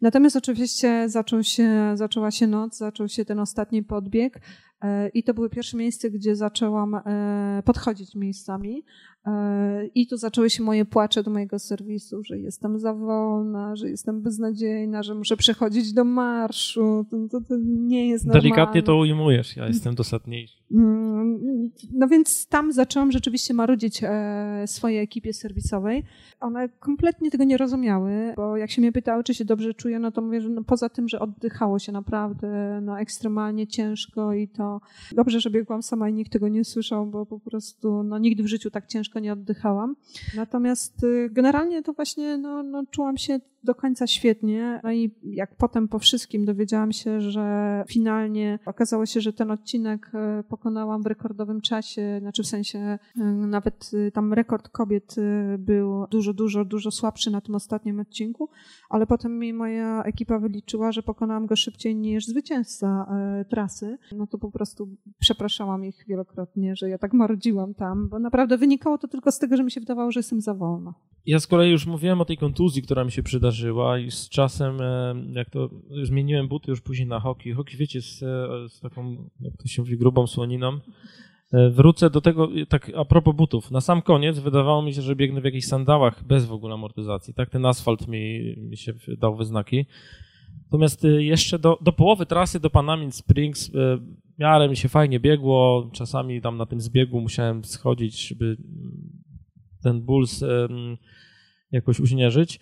Natomiast 0.00 0.36
oczywiście 0.36 1.08
zaczął 1.08 1.42
się, 1.42 1.92
zaczęła 1.94 2.30
się 2.30 2.46
noc, 2.46 2.76
zaczął 2.76 3.08
się 3.08 3.24
ten 3.24 3.38
ostatni 3.38 3.82
podbieg. 3.82 4.40
E, 4.84 5.08
I 5.08 5.24
to 5.24 5.34
były 5.34 5.50
pierwsze 5.50 5.76
miejsce, 5.76 6.10
gdzie 6.10 6.36
zaczęłam 6.36 6.94
e, 6.94 7.62
podchodzić 7.64 8.14
miejscami. 8.14 8.84
E, 9.26 9.86
I 9.94 10.06
tu 10.06 10.16
zaczęły 10.16 10.50
się 10.50 10.62
moje 10.62 10.84
płacze 10.84 11.22
do 11.22 11.30
mojego 11.30 11.58
serwisu, 11.58 12.22
że 12.24 12.38
jestem 12.38 12.78
za 12.78 12.94
wolna, 12.94 13.76
że 13.76 13.90
jestem 13.90 14.22
beznadziejna, 14.22 15.02
że 15.02 15.14
muszę 15.14 15.36
przechodzić 15.36 15.92
do 15.92 16.04
marszu. 16.04 17.06
To, 17.10 17.16
to, 17.30 17.46
to 17.48 17.54
nie 17.66 18.08
jest 18.08 18.24
normalne. 18.24 18.42
Delikatnie 18.42 18.82
to 18.82 18.96
ujmujesz, 18.96 19.56
ja 19.56 19.66
jestem 19.66 19.94
dosadniejszy. 19.94 20.64
Mm, 20.72 21.70
no 21.92 22.08
więc 22.08 22.46
tam 22.46 22.72
zaczęłam 22.72 23.12
rzeczywiście 23.12 23.54
marudzić 23.54 24.02
swojej 24.66 24.98
ekipie 24.98 25.32
serwisowej. 25.32 26.04
One 26.40 26.68
kompletnie 26.68 27.30
tego 27.30 27.44
nie 27.44 27.56
rozumiały, 27.56 28.32
bo 28.36 28.56
jak 28.56 28.70
się 28.70 28.82
mnie 28.82 28.92
pytały, 28.92 29.24
czy 29.24 29.34
się 29.34 29.44
dobrze 29.44 29.74
czuję, 29.74 29.98
no 29.98 30.12
to 30.12 30.22
mówię, 30.22 30.40
że 30.40 30.48
no 30.48 30.64
poza 30.64 30.88
tym, 30.88 31.08
że 31.08 31.20
oddychało 31.20 31.78
się 31.78 31.92
naprawdę 31.92 32.80
no, 32.82 33.00
ekstremalnie 33.00 33.66
ciężko 33.66 34.34
i 34.34 34.48
to 34.48 34.80
dobrze, 35.12 35.40
że 35.40 35.50
biegłam 35.50 35.82
sama 35.82 36.08
i 36.08 36.12
nikt 36.12 36.32
tego 36.32 36.48
nie 36.48 36.64
słyszał, 36.64 37.06
bo 37.06 37.26
po 37.26 37.40
prostu 37.40 38.02
no, 38.02 38.18
nigdy 38.18 38.42
w 38.42 38.46
życiu 38.46 38.70
tak 38.70 38.86
ciężko 38.86 39.13
nie 39.20 39.32
oddychałam. 39.32 39.96
Natomiast 40.36 41.04
y, 41.04 41.28
generalnie 41.32 41.82
to 41.82 41.92
właśnie 41.92 42.38
no, 42.38 42.62
no, 42.62 42.84
czułam 42.90 43.16
się 43.16 43.40
do 43.64 43.74
końca 43.74 44.06
świetnie. 44.06 44.80
No 44.84 44.92
i 44.92 45.14
jak 45.22 45.56
potem 45.56 45.88
po 45.88 45.98
wszystkim 45.98 46.44
dowiedziałam 46.44 46.92
się, 46.92 47.20
że 47.20 47.84
finalnie 47.88 48.58
okazało 48.66 49.06
się, 49.06 49.20
że 49.20 49.32
ten 49.32 49.50
odcinek 49.50 50.10
y, 50.40 50.42
pokonałam 50.42 51.02
w 51.02 51.06
rekordowym 51.06 51.60
czasie, 51.60 52.18
znaczy 52.20 52.42
w 52.42 52.46
sensie 52.46 52.98
y, 53.16 53.24
nawet 53.24 53.90
tam 54.12 54.32
rekord 54.32 54.68
kobiet 54.68 55.14
był 55.58 56.06
dużo, 56.10 56.32
dużo, 56.32 56.64
dużo 56.64 56.90
słabszy 56.90 57.30
na 57.30 57.40
tym 57.40 57.54
ostatnim 57.54 58.00
odcinku, 58.00 58.48
ale 58.90 59.06
potem 59.06 59.38
mi 59.38 59.52
moja 59.52 60.02
ekipa 60.02 60.38
wyliczyła, 60.38 60.92
że 60.92 61.02
pokonałam 61.02 61.46
go 61.46 61.56
szybciej 61.56 61.96
niż 61.96 62.26
zwycięzca 62.26 63.06
trasy. 63.48 63.98
No 64.12 64.26
to 64.26 64.38
po 64.38 64.50
prostu 64.50 64.88
przepraszałam 65.18 65.84
ich 65.84 66.04
wielokrotnie, 66.08 66.76
że 66.76 66.88
ja 66.88 66.98
tak 66.98 67.12
marudziłam 67.12 67.74
tam, 67.74 68.08
bo 68.08 68.18
naprawdę 68.18 68.58
wynikało 68.58 68.98
to 68.98 69.03
tylko 69.08 69.32
z 69.32 69.38
tego, 69.38 69.56
że 69.56 69.64
mi 69.64 69.70
się 69.70 69.80
wydawało, 69.80 70.12
że 70.12 70.20
jestem 70.20 70.40
za 70.40 70.54
wolna. 70.54 70.94
Ja 71.26 71.40
z 71.40 71.46
kolei 71.46 71.70
już 71.70 71.86
mówiłem 71.86 72.20
o 72.20 72.24
tej 72.24 72.36
kontuzji, 72.36 72.82
która 72.82 73.04
mi 73.04 73.12
się 73.12 73.22
przydarzyła 73.22 73.98
i 73.98 74.10
z 74.10 74.28
czasem, 74.28 74.80
e, 74.80 75.14
jak 75.32 75.50
to, 75.50 75.70
zmieniłem 76.02 76.48
buty 76.48 76.70
już 76.70 76.80
później 76.80 77.08
na 77.08 77.20
hoki. 77.20 77.52
Hoki, 77.52 77.76
wiecie, 77.76 78.02
z, 78.02 78.22
e, 78.22 78.68
z 78.68 78.80
taką, 78.80 79.16
jak 79.40 79.56
to 79.56 79.68
się 79.68 79.82
mówi, 79.82 79.98
grubą 79.98 80.26
słoniną. 80.26 80.78
E, 81.52 81.70
wrócę 81.70 82.10
do 82.10 82.20
tego, 82.20 82.48
tak 82.68 82.92
a 82.96 83.04
propos 83.04 83.36
butów. 83.36 83.70
Na 83.70 83.80
sam 83.80 84.02
koniec 84.02 84.38
wydawało 84.38 84.82
mi 84.82 84.94
się, 84.94 85.02
że 85.02 85.16
biegnę 85.16 85.40
w 85.40 85.44
jakichś 85.44 85.66
sandałach 85.66 86.24
bez 86.24 86.46
w 86.46 86.52
ogóle 86.52 86.74
amortyzacji. 86.74 87.34
Tak, 87.34 87.50
ten 87.50 87.66
asfalt 87.66 88.08
mi, 88.08 88.54
mi 88.58 88.76
się 88.76 88.94
dał 89.18 89.36
wyznaki. 89.36 89.86
Natomiast 90.64 91.06
jeszcze 91.18 91.58
do, 91.58 91.78
do 91.80 91.92
połowy 91.92 92.26
trasy 92.26 92.60
do 92.60 92.70
Panamin 92.70 93.12
Springs 93.12 93.70
w 94.34 94.38
miarę 94.38 94.68
mi 94.68 94.76
się 94.76 94.88
fajnie 94.88 95.20
biegło, 95.20 95.90
czasami 95.92 96.40
tam 96.40 96.56
na 96.56 96.66
tym 96.66 96.80
zbiegu 96.80 97.20
musiałem 97.20 97.64
schodzić, 97.64 98.28
żeby 98.28 98.56
ten 99.82 100.02
ból 100.02 100.26
jakoś 101.72 102.00
uśmierzyć. 102.00 102.60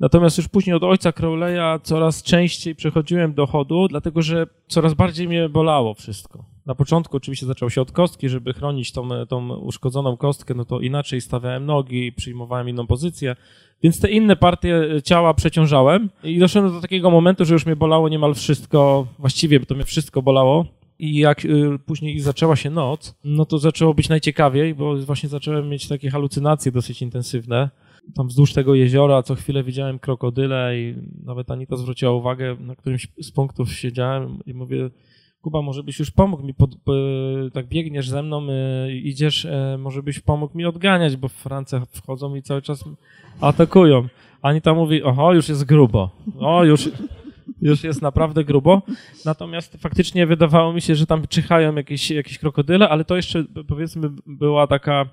Natomiast 0.00 0.38
już 0.38 0.48
później 0.48 0.76
od 0.76 0.82
ojca 0.82 1.10
Crowley'a 1.10 1.80
coraz 1.82 2.22
częściej 2.22 2.74
przechodziłem 2.74 3.34
do 3.34 3.46
chodu, 3.46 3.88
dlatego 3.88 4.22
że 4.22 4.46
coraz 4.68 4.94
bardziej 4.94 5.28
mnie 5.28 5.48
bolało 5.48 5.94
wszystko. 5.94 6.44
Na 6.66 6.74
początku 6.74 7.16
oczywiście 7.16 7.46
zaczął 7.46 7.70
się 7.70 7.80
od 7.80 7.92
kostki, 7.92 8.28
żeby 8.28 8.52
chronić 8.52 8.92
tą, 8.92 9.08
tą 9.28 9.56
uszkodzoną 9.56 10.16
kostkę, 10.16 10.54
no 10.54 10.64
to 10.64 10.80
inaczej 10.80 11.20
stawiałem 11.20 11.66
nogi, 11.66 12.12
przyjmowałem 12.12 12.68
inną 12.68 12.86
pozycję, 12.86 13.36
więc 13.82 14.00
te 14.00 14.10
inne 14.10 14.36
partie 14.36 14.82
ciała 15.04 15.34
przeciążałem 15.34 16.10
i 16.24 16.38
doszedłem 16.38 16.72
do 16.72 16.80
takiego 16.80 17.10
momentu, 17.10 17.44
że 17.44 17.54
już 17.54 17.66
mnie 17.66 17.76
bolało 17.76 18.08
niemal 18.08 18.34
wszystko, 18.34 19.06
właściwie 19.18 19.60
to 19.60 19.74
mnie 19.74 19.84
wszystko 19.84 20.22
bolało. 20.22 20.81
I 21.02 21.16
jak 21.16 21.44
y, 21.44 21.78
później 21.86 22.20
zaczęła 22.20 22.56
się 22.56 22.70
noc, 22.70 23.14
no 23.24 23.44
to 23.44 23.58
zaczęło 23.58 23.94
być 23.94 24.08
najciekawiej, 24.08 24.74
bo 24.74 24.96
właśnie 24.96 25.28
zacząłem 25.28 25.68
mieć 25.68 25.88
takie 25.88 26.10
halucynacje 26.10 26.72
dosyć 26.72 27.02
intensywne. 27.02 27.70
Tam 28.14 28.28
wzdłuż 28.28 28.52
tego 28.52 28.74
jeziora 28.74 29.22
co 29.22 29.34
chwilę 29.34 29.64
widziałem 29.64 29.98
krokodyle 29.98 30.78
i 30.78 30.94
nawet 31.24 31.50
Anita 31.50 31.76
zwróciła 31.76 32.12
uwagę, 32.12 32.56
na 32.60 32.76
którymś 32.76 33.08
z 33.22 33.30
punktów 33.30 33.72
siedziałem 33.72 34.38
i 34.46 34.54
mówię, 34.54 34.90
Kuba, 35.40 35.62
może 35.62 35.82
byś 35.82 35.98
już 35.98 36.10
pomógł 36.10 36.42
mi, 36.42 36.54
pod, 36.54 36.70
tak 37.52 37.66
biegniesz 37.66 38.08
ze 38.08 38.22
mną, 38.22 38.46
idziesz, 39.02 39.46
może 39.78 40.02
byś 40.02 40.20
pomógł 40.20 40.58
mi 40.58 40.64
odganiać, 40.64 41.16
bo 41.16 41.28
w 41.28 41.32
Francjach 41.32 41.82
wchodzą 41.88 42.34
i 42.34 42.42
cały 42.42 42.62
czas 42.62 42.84
atakują. 43.40 44.08
Anita 44.42 44.74
mówi, 44.74 45.02
oho, 45.02 45.34
już 45.34 45.48
jest 45.48 45.64
grubo. 45.64 46.10
O, 46.40 46.64
już, 46.64 46.90
już 47.60 47.84
jest 47.84 48.02
naprawdę 48.02 48.44
grubo. 48.44 48.82
Natomiast 49.24 49.76
faktycznie 49.76 50.26
wydawało 50.26 50.72
mi 50.72 50.80
się, 50.80 50.94
że 50.94 51.06
tam 51.06 51.26
czyhają 51.28 51.74
jakieś, 51.74 52.10
jakieś 52.10 52.38
krokodyle, 52.38 52.88
ale 52.88 53.04
to 53.04 53.16
jeszcze 53.16 53.44
powiedzmy 53.68 54.10
była 54.26 54.66
taka 54.66 55.08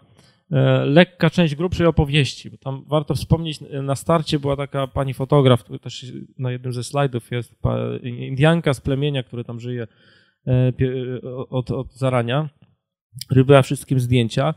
e, 0.51 0.85
lekka 0.85 1.29
część 1.29 1.55
grubszej 1.55 1.87
opowieści. 1.87 2.57
Tam 2.57 2.83
warto 2.87 3.15
wspomnieć, 3.15 3.59
na 3.83 3.95
starcie 3.95 4.39
była 4.39 4.55
taka 4.55 4.87
pani 4.87 5.13
fotograf, 5.13 5.63
też 5.81 6.05
na 6.37 6.51
jednym 6.51 6.73
ze 6.73 6.83
slajdów 6.83 7.31
jest, 7.31 7.55
Indianka 8.03 8.73
z 8.73 8.81
plemienia, 8.81 9.23
które 9.23 9.43
tam 9.43 9.59
żyje 9.59 9.87
e, 10.47 10.73
od, 11.49 11.71
od 11.71 11.93
zarania. 11.93 12.49
Robiła 13.31 13.61
wszystkim 13.61 13.99
zdjęcia. 13.99 14.53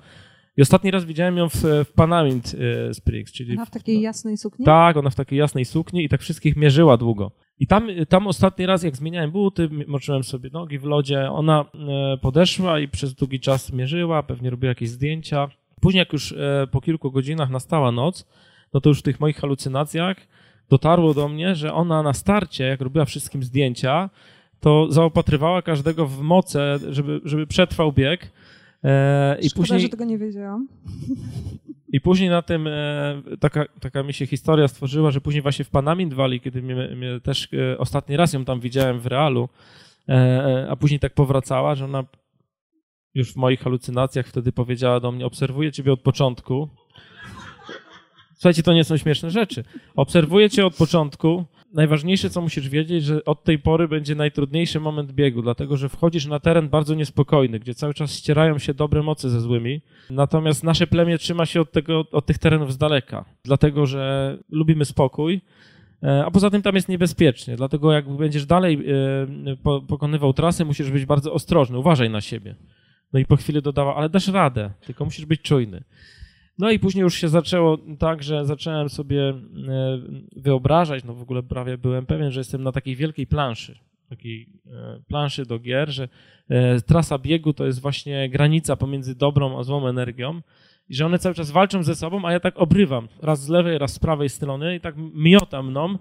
I 0.57 0.63
ostatni 0.63 0.91
raz 0.91 1.05
widziałem 1.05 1.37
ją 1.37 1.49
w, 1.49 1.63
w 1.85 1.93
Panamint 1.95 2.55
e, 2.91 2.95
Springs, 2.95 3.33
czyli... 3.33 3.53
Ona 3.53 3.65
w 3.65 3.71
takiej 3.71 4.01
jasnej 4.01 4.37
sukni? 4.37 4.65
Tak, 4.65 4.97
ona 4.97 5.11
w 5.11 5.15
takiej 5.15 5.39
jasnej 5.39 5.65
sukni 5.65 6.05
i 6.05 6.09
tak 6.09 6.21
wszystkich 6.21 6.57
mierzyła 6.57 6.97
długo. 6.97 7.31
I 7.59 7.67
tam, 7.67 7.89
tam 8.09 8.27
ostatni 8.27 8.67
raz, 8.67 8.83
jak 8.83 8.97
zmieniałem 8.97 9.31
buty, 9.31 9.69
moczyłem 9.87 10.25
sobie 10.25 10.51
nogi 10.53 10.79
w 10.79 10.85
lodzie, 10.85 11.31
ona 11.31 11.65
e, 12.15 12.19
podeszła 12.19 12.81
i 12.81 12.89
przez 12.89 13.15
długi 13.15 13.41
czas 13.41 13.73
mierzyła, 13.73 14.23
pewnie 14.23 14.51
robiła 14.51 14.69
jakieś 14.69 14.89
zdjęcia. 14.89 15.49
Później, 15.81 15.99
jak 15.99 16.13
już 16.13 16.33
e, 16.33 16.67
po 16.73 16.81
kilku 16.81 17.11
godzinach 17.11 17.51
nastała 17.51 17.93
noc, 17.93 18.27
no 18.75 18.81
to 18.81 18.89
już 18.89 18.99
w 18.99 19.03
tych 19.03 19.21
moich 19.21 19.37
halucynacjach 19.37 20.17
dotarło 20.69 21.15
do 21.15 21.29
mnie, 21.29 21.55
że 21.55 21.75
ona 21.75 22.03
na 22.03 22.13
starcie, 22.13 22.65
jak 22.65 22.81
robiła 22.81 23.05
wszystkim 23.05 23.43
zdjęcia, 23.43 24.11
to 24.61 24.87
zaopatrywała 24.91 25.63
każdego 25.63 26.07
w 26.07 26.21
moce, 26.21 26.79
żeby, 26.91 27.21
żeby 27.25 27.47
przetrwał 27.47 27.93
bieg. 27.93 28.33
E, 28.85 29.39
I 29.41 29.51
Szkoda, 29.51 29.63
później, 29.63 29.81
że 29.81 29.89
tego 29.89 30.05
nie 30.05 30.19
wiedziałam. 30.19 30.69
I 31.89 32.01
później 32.01 32.31
na 32.31 32.43
tym 32.43 32.67
e, 32.67 33.23
taka, 33.41 33.65
taka 33.81 34.03
mi 34.03 34.13
się 34.13 34.27
historia 34.27 34.69
stworzyła, 34.69 35.11
że 35.11 35.21
później 35.21 35.43
właśnie 35.43 35.65
w 35.65 35.71
Panamint 35.71 36.15
Valley, 36.15 36.41
kiedy 36.41 36.63
mnie, 36.63 36.75
mnie 36.75 37.21
też 37.21 37.49
e, 37.53 37.79
ostatni 37.79 38.17
raz 38.17 38.33
ją 38.33 38.45
tam 38.45 38.61
widziałem 38.61 39.01
w 39.01 39.07
realu, 39.07 39.49
a 40.69 40.77
później 40.77 41.01
tak 41.01 41.15
powracała, 41.15 41.75
że 41.75 41.85
ona 41.85 42.05
już 43.15 43.33
w 43.33 43.37
moich 43.37 43.61
halucynacjach 43.61 44.27
wtedy 44.27 44.53
powiedziała 44.53 45.01
do 45.01 45.13
mnie, 45.13 45.27
obserwuję 45.27 45.73
ciebie 45.73 45.93
od 45.93 46.01
początku. 46.01 46.69
Słuchajcie, 48.35 48.63
to 48.63 48.73
nie 48.73 48.85
są 48.85 48.97
śmieszne 48.97 49.31
rzeczy. 49.31 49.65
Obserwuję 49.97 50.51
cię 50.51 50.67
od 50.67 50.77
początku 50.77 51.45
najważniejsze, 51.75 52.31
co 52.31 52.41
musisz 52.41 52.69
wiedzieć, 52.69 53.05
że 53.05 53.25
od 53.25 53.45
tej 53.45 53.59
pory 53.59 53.89
będzie 53.89 54.15
najtrudniejszy 54.15 54.81
moment 54.81 55.13
biegu, 55.13 55.43
dlatego 55.43 55.77
że 55.77 55.89
wchodzisz 55.89 56.27
na 56.27 56.41
teren 56.41 56.69
bardzo 56.69 56.95
niespokojny, 56.95 57.59
gdzie 57.59 57.75
cały 57.75 57.95
czas 57.95 58.15
ścierają 58.15 58.59
się 58.59 58.75
dobre 58.75 59.03
mocy 59.03 59.31
ze 59.31 59.41
złymi. 59.41 59.81
Natomiast 60.11 60.65
nasze 60.65 60.87
plemię 60.87 61.19
trzyma 61.19 61.47
się 61.47 61.61
od, 61.61 61.73
tego, 61.73 62.05
od 62.13 62.27
tych 62.27 62.39
terenów 62.39 62.73
z 62.73 62.79
daleka, 62.79 63.25
dlatego 63.45 63.87
że 63.87 64.39
lubimy 64.51 64.85
spokój. 64.85 65.41
E, 66.03 66.25
a 66.25 66.31
poza 66.31 66.51
tym 66.51 66.63
tam 66.63 66.75
jest 66.75 66.89
niebezpiecznie, 66.89 67.57
dlatego 67.57 67.93
jak 67.93 68.17
będziesz 68.17 68.47
dalej 68.47 68.85
e, 69.55 69.81
pokonywał 69.89 70.33
trasę, 70.33 70.65
musisz 70.65 70.91
być 70.91 71.07
bardzo 71.07 71.33
ostrożny, 71.33 71.79
uważaj 71.79 72.11
na 72.11 72.21
siebie. 72.21 72.55
No 73.13 73.19
i 73.21 73.27
po 73.27 73.37
chwili 73.37 73.63
dodała, 73.63 73.97
ale 73.97 74.09
dasz 74.09 74.29
radę, 74.29 74.71
tylko 74.81 75.05
musisz 75.05 75.27
być 75.27 75.43
czujny. 75.43 75.83
No 76.59 76.71
i 76.71 76.79
później 76.79 77.03
już 77.03 77.15
się 77.15 77.29
zaczęło 77.29 77.79
tak, 77.99 78.23
że 78.23 78.47
zacząłem 78.47 78.89
sobie 78.89 79.29
e, 79.29 79.35
wyobrażać, 80.37 81.05
no 81.05 81.15
w 81.15 81.23
ogóle 81.23 81.43
prawie 81.43 81.79
byłem 81.79 82.07
pewien, 82.07 82.31
że 82.31 82.41
jestem 82.41 82.63
na 82.63 82.73
takiej 82.73 82.97
wielkiej 82.97 83.27
planszy, 83.27 83.79
takiej 84.09 84.49
e, 84.67 85.01
planszy 85.09 85.47
do 85.47 85.59
gier, 85.59 85.91
że 85.91 86.09
e, 86.49 86.81
trasa 86.81 87.19
biegu 87.19 87.53
to 87.53 87.67
jest 87.67 87.81
właśnie 87.81 88.29
granica 88.29 88.77
pomiędzy 88.77 89.15
dobrą 89.15 89.59
a 89.59 89.63
złą 89.63 89.89
energią 89.89 90.41
i 90.89 90.95
że 90.95 91.07
one 91.07 91.19
cały 91.19 91.35
czas 91.35 91.51
walczą 91.51 91.83
ze 91.83 91.95
sobą, 91.95 92.25
a 92.25 92.33
ja 92.33 92.41
tak 92.41 92.55
obrywam, 92.59 93.09
raz 93.23 93.45
z 93.45 93.49
lewej, 93.49 93.79
raz 93.79 93.93
z 93.93 93.99
prawej 93.99 94.29
strony 94.29 94.77
i 94.77 94.81
tak 94.81 94.95
miota 95.15 95.63
mną. 95.63 95.99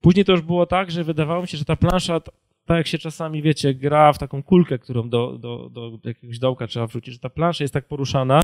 Później 0.00 0.24
to 0.24 0.32
już 0.32 0.42
było 0.42 0.66
tak, 0.66 0.90
że 0.90 1.04
wydawało 1.04 1.42
mi 1.42 1.48
się, 1.48 1.58
że 1.58 1.64
ta 1.64 1.76
plansza 1.76 2.20
tak 2.64 2.76
jak 2.76 2.86
się 2.86 2.98
czasami, 2.98 3.42
wiecie, 3.42 3.74
gra 3.74 4.12
w 4.12 4.18
taką 4.18 4.42
kulkę, 4.42 4.78
którą 4.78 5.08
do, 5.08 5.38
do, 5.38 5.70
do 5.70 5.98
jakiegoś 6.04 6.38
dołka 6.38 6.66
trzeba 6.66 6.86
wrzucić, 6.86 7.14
że 7.14 7.20
ta 7.20 7.30
plansza 7.30 7.64
jest 7.64 7.74
tak 7.74 7.88
poruszana, 7.88 8.40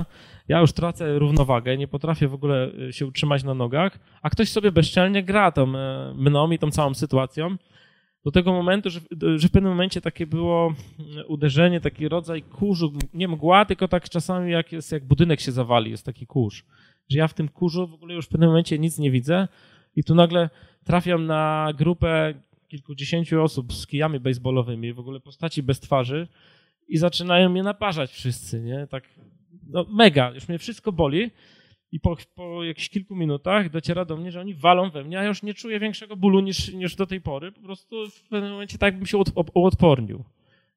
ja 0.48 0.60
już 0.60 0.72
tracę 0.72 1.18
równowagę, 1.18 1.76
nie 1.76 1.88
potrafię 1.88 2.28
w 2.28 2.34
ogóle 2.34 2.72
y, 2.88 2.92
się 2.92 3.06
utrzymać 3.06 3.44
na 3.44 3.54
nogach, 3.54 3.98
a 4.22 4.30
ktoś 4.30 4.48
sobie 4.48 4.72
bezczelnie 4.72 5.22
gra 5.22 5.52
tą 5.52 5.76
e, 5.76 6.14
mną 6.16 6.50
i 6.50 6.58
tą 6.58 6.70
całą 6.70 6.94
sytuacją, 6.94 7.56
do 8.24 8.30
tego 8.30 8.52
momentu, 8.52 8.90
że, 8.90 9.00
że 9.36 9.48
w 9.48 9.50
pewnym 9.50 9.72
momencie 9.72 10.00
takie 10.00 10.26
było 10.26 10.74
mm, 10.98 11.24
uderzenie, 11.28 11.80
taki 11.80 12.08
rodzaj 12.08 12.42
kurzu, 12.42 12.92
nie 13.14 13.28
mgła, 13.28 13.64
tylko 13.64 13.88
tak 13.88 14.08
czasami 14.08 14.52
jak, 14.52 14.72
jest, 14.72 14.92
jak 14.92 15.04
budynek 15.04 15.40
się 15.40 15.52
zawali, 15.52 15.90
jest 15.90 16.06
taki 16.06 16.26
kurz, 16.26 16.64
że 17.08 17.18
ja 17.18 17.28
w 17.28 17.34
tym 17.34 17.48
kurzu 17.48 17.86
w 17.86 17.94
ogóle 17.94 18.14
już 18.14 18.26
w 18.26 18.28
pewnym 18.28 18.48
momencie 18.48 18.78
nic 18.78 18.98
nie 18.98 19.10
widzę 19.10 19.48
i 19.96 20.04
tu 20.04 20.14
nagle 20.14 20.50
trafiam 20.84 21.26
na 21.26 21.72
grupę 21.76 22.34
kilkudziesięciu 22.68 23.42
osób 23.42 23.72
z 23.72 23.86
kijami 23.86 24.20
baseballowymi, 24.20 24.92
w 24.92 24.98
ogóle 24.98 25.20
postaci 25.20 25.62
bez 25.62 25.80
twarzy 25.80 26.28
i 26.88 26.98
zaczynają 26.98 27.48
mnie 27.48 27.62
naparzać 27.62 28.10
wszyscy, 28.10 28.60
nie? 28.60 28.86
Tak, 28.86 29.04
no 29.66 29.86
mega, 29.90 30.30
już 30.30 30.48
mnie 30.48 30.58
wszystko 30.58 30.92
boli 30.92 31.30
i 31.92 32.00
po, 32.00 32.16
po 32.34 32.64
jakichś 32.64 32.88
kilku 32.88 33.16
minutach 33.16 33.70
dociera 33.70 34.04
do 34.04 34.16
mnie, 34.16 34.32
że 34.32 34.40
oni 34.40 34.54
walą 34.54 34.90
we 34.90 35.04
mnie, 35.04 35.18
a 35.18 35.22
ja 35.22 35.28
już 35.28 35.42
nie 35.42 35.54
czuję 35.54 35.80
większego 35.80 36.16
bólu 36.16 36.40
niż, 36.40 36.72
niż 36.72 36.96
do 36.96 37.06
tej 37.06 37.20
pory, 37.20 37.52
po 37.52 37.60
prostu 37.60 38.10
w 38.10 38.28
pewnym 38.28 38.52
momencie 38.52 38.78
tak 38.78 38.96
bym 38.96 39.06
się 39.06 39.18
uodpornił. 39.54 40.24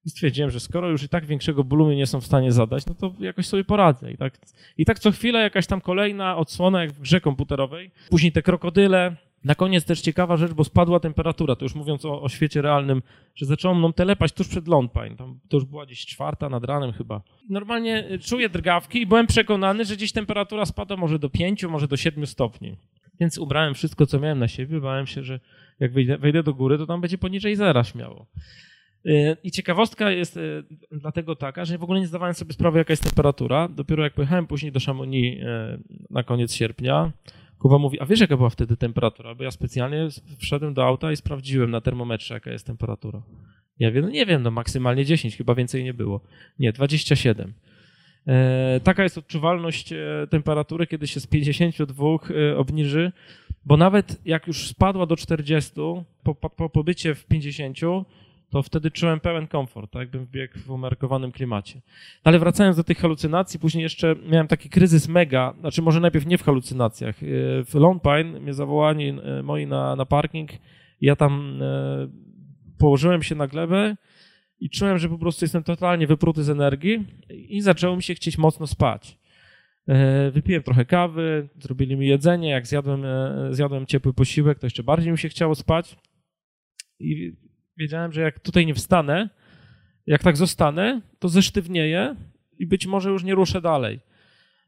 I 0.06 0.10
stwierdziłem, 0.10 0.52
że 0.52 0.60
skoro 0.60 0.90
już 0.90 1.04
i 1.04 1.10
tak 1.10 1.26
większego 1.26 1.64
bólu 1.64 1.88
mi 1.88 1.96
nie 1.96 2.08
są 2.08 2.22
w 2.22 2.26
stanie 2.26 2.52
zadać, 2.52 2.86
no 2.86 2.94
to 2.94 3.14
jakoś 3.20 3.48
sobie 3.48 3.64
poradzę. 3.64 4.12
I 4.12 4.18
tak, 4.18 4.40
I 4.78 4.86
tak 4.86 5.00
co 5.00 5.12
chwilę 5.12 5.40
jakaś 5.40 5.68
tam 5.68 5.82
kolejna 5.82 6.38
odsłona, 6.38 6.82
jak 6.82 6.92
w 6.92 7.00
grze 7.00 7.22
komputerowej. 7.22 7.92
Później 8.10 8.32
te 8.32 8.42
krokodyle, 8.42 9.16
na 9.44 9.56
koniec 9.56 9.86
też 9.86 10.02
ciekawa 10.02 10.38
rzecz, 10.38 10.54
bo 10.54 10.64
spadła 10.64 11.00
temperatura, 11.00 11.56
to 11.56 11.66
już 11.66 11.76
mówiąc 11.76 12.06
o, 12.06 12.22
o 12.22 12.30
świecie 12.30 12.62
realnym, 12.62 13.02
że 13.36 13.46
zaczęło 13.46 13.76
mną 13.76 13.94
telepać 13.94 14.32
tuż 14.32 14.48
przed 14.48 14.68
Lone 14.68 14.90
Tam, 15.18 15.40
to 15.50 15.58
już 15.58 15.66
była 15.66 15.86
gdzieś 15.86 16.06
czwarta 16.06 16.50
nad 16.50 16.66
ranem 16.66 16.92
chyba. 16.92 17.22
Normalnie 17.50 18.12
y, 18.12 18.20
czuję 18.20 18.50
drgawki 18.50 19.02
i 19.02 19.06
byłem 19.06 19.28
przekonany, 19.28 19.86
że 19.86 19.96
gdzieś 19.96 20.12
temperatura 20.12 20.66
spada 20.66 20.96
może 20.96 21.20
do 21.20 21.30
pięciu, 21.30 21.70
może 21.70 21.88
do 21.88 21.98
siedmiu 21.98 22.26
stopni. 22.26 22.76
Więc 23.20 23.38
ubrałem 23.38 23.74
wszystko, 23.74 24.06
co 24.06 24.20
miałem 24.20 24.40
na 24.40 24.48
siebie. 24.48 24.80
Bałem 24.80 25.08
się, 25.08 25.24
że 25.24 25.40
jak 25.80 25.94
wejdę, 25.94 26.18
wejdę 26.18 26.44
do 26.44 26.54
góry, 26.54 26.78
to 26.78 26.86
tam 26.86 27.02
będzie 27.02 27.18
poniżej 27.18 27.56
zera 27.56 27.84
śmiało. 27.84 28.26
Y, 29.06 29.38
I 29.44 29.52
ciekawostka 29.52 30.12
jest 30.12 30.38
y, 30.38 30.64
dlatego 30.92 31.36
taka, 31.36 31.66
że 31.66 31.78
w 31.78 31.84
ogóle 31.84 32.00
nie 32.00 32.08
zdawałem 32.08 32.34
sobie 32.34 32.54
sprawy, 32.54 32.78
jaka 32.78 32.94
jest 32.94 33.04
temperatura. 33.04 33.68
Dopiero 33.68 34.04
jak 34.04 34.14
pojechałem 34.14 34.48
później 34.48 34.72
do 34.72 34.80
Chamonix 34.80 35.42
na 36.10 36.24
koniec 36.24 36.54
sierpnia, 36.54 37.12
Kuba 37.62 37.78
mówi, 37.78 38.00
a 38.00 38.06
wiesz 38.06 38.20
jaka 38.20 38.38
była 38.38 38.50
wtedy 38.50 38.78
temperatura? 38.78 39.36
Bo 39.36 39.44
ja 39.44 39.52
specjalnie 39.52 40.08
wszedłem 40.38 40.74
do 40.74 40.86
auta 40.86 41.12
i 41.12 41.16
sprawdziłem 41.16 41.72
na 41.72 41.82
termometrze, 41.82 42.34
jaka 42.34 42.52
jest 42.52 42.68
temperatura. 42.68 43.22
Ja 43.80 43.92
wiem, 43.92 44.06
no 44.06 44.10
nie 44.10 44.26
wiem, 44.26 44.44
no 44.44 44.52
maksymalnie 44.52 45.06
10, 45.06 45.38
chyba 45.38 45.56
więcej 45.56 45.84
nie 45.84 45.94
było. 45.94 46.22
Nie, 46.60 46.74
27. 46.74 47.54
E, 48.28 48.80
taka 48.84 49.04
jest 49.04 49.18
odczuwalność 49.18 49.94
e, 49.94 50.28
temperatury, 50.30 50.88
kiedy 50.88 51.08
się 51.08 51.20
z 51.20 51.28
52 51.28 52.06
e, 52.06 52.58
obniży, 52.58 53.12
bo 53.66 53.78
nawet 53.78 54.22
jak 54.26 54.48
już 54.48 54.68
spadła 54.68 55.06
do 55.06 55.16
40, 55.16 55.72
po, 56.24 56.36
po, 56.36 56.50
po 56.50 56.70
pobycie 56.70 57.16
w 57.16 57.26
50, 57.26 57.78
to 58.52 58.64
wtedy 58.64 58.92
czułem 58.92 59.20
pełen 59.20 59.48
komfort, 59.48 59.92
tak 59.92 60.00
jakbym 60.00 60.28
biegł 60.28 60.60
w 60.60 60.70
umiarkowanym 60.70 61.32
klimacie. 61.32 61.76
No 62.16 62.22
ale 62.24 62.40
wracając 62.40 62.78
do 62.78 62.84
tych 62.84 62.98
halucynacji, 62.98 63.60
później 63.60 63.84
jeszcze 63.84 64.16
miałem 64.30 64.48
taki 64.48 64.70
kryzys 64.70 65.08
mega, 65.08 65.54
znaczy 65.60 65.82
może 65.82 66.00
najpierw 66.00 66.26
nie 66.26 66.38
w 66.38 66.44
halucynacjach. 66.44 67.24
E, 67.24 67.26
w 67.66 67.74
Lone 67.74 68.00
Pine 68.00 68.40
mnie 68.40 68.54
zawołani 68.54 69.10
e, 69.10 69.44
moi 69.44 69.68
na, 69.68 69.96
na 69.96 70.06
parking 70.06 70.50
ja 71.02 71.16
tam 71.16 71.60
e, 71.62 72.08
położyłem 72.78 73.24
się 73.24 73.36
na 73.36 73.48
glebę 73.48 73.96
i 74.60 74.70
czułem, 74.70 74.98
że 74.98 75.10
po 75.10 75.18
prostu 75.18 75.46
jestem 75.46 75.64
totalnie 75.64 76.08
wypruty 76.08 76.44
z 76.44 76.50
energii 76.50 77.06
i 77.30 77.62
zaczęło 77.62 77.96
mi 77.96 78.04
się 78.04 78.16
chcieć 78.16 78.38
mocno 78.38 78.68
spać. 78.68 79.22
Wypiłem 80.32 80.64
trochę 80.64 80.86
kawy, 80.86 81.50
zrobili 81.60 81.98
mi 81.98 82.08
jedzenie, 82.08 82.50
jak 82.50 82.68
zjadłem, 82.68 83.04
zjadłem 83.52 83.86
ciepły 83.86 84.14
posiłek, 84.14 84.60
to 84.60 84.66
jeszcze 84.66 84.84
bardziej 84.84 85.12
mi 85.12 85.18
się 85.18 85.30
chciało 85.30 85.56
spać. 85.56 85.98
I 87.00 87.34
wiedziałem, 87.78 88.12
że 88.12 88.22
jak 88.22 88.40
tutaj 88.40 88.66
nie 88.66 88.74
wstanę, 88.74 89.30
jak 90.08 90.24
tak 90.24 90.38
zostanę, 90.38 91.02
to 91.20 91.30
zesztywnieję 91.30 92.16
i 92.60 92.66
być 92.66 92.88
może 92.88 93.10
już 93.10 93.24
nie 93.24 93.36
ruszę 93.36 93.62
dalej. 93.62 94.00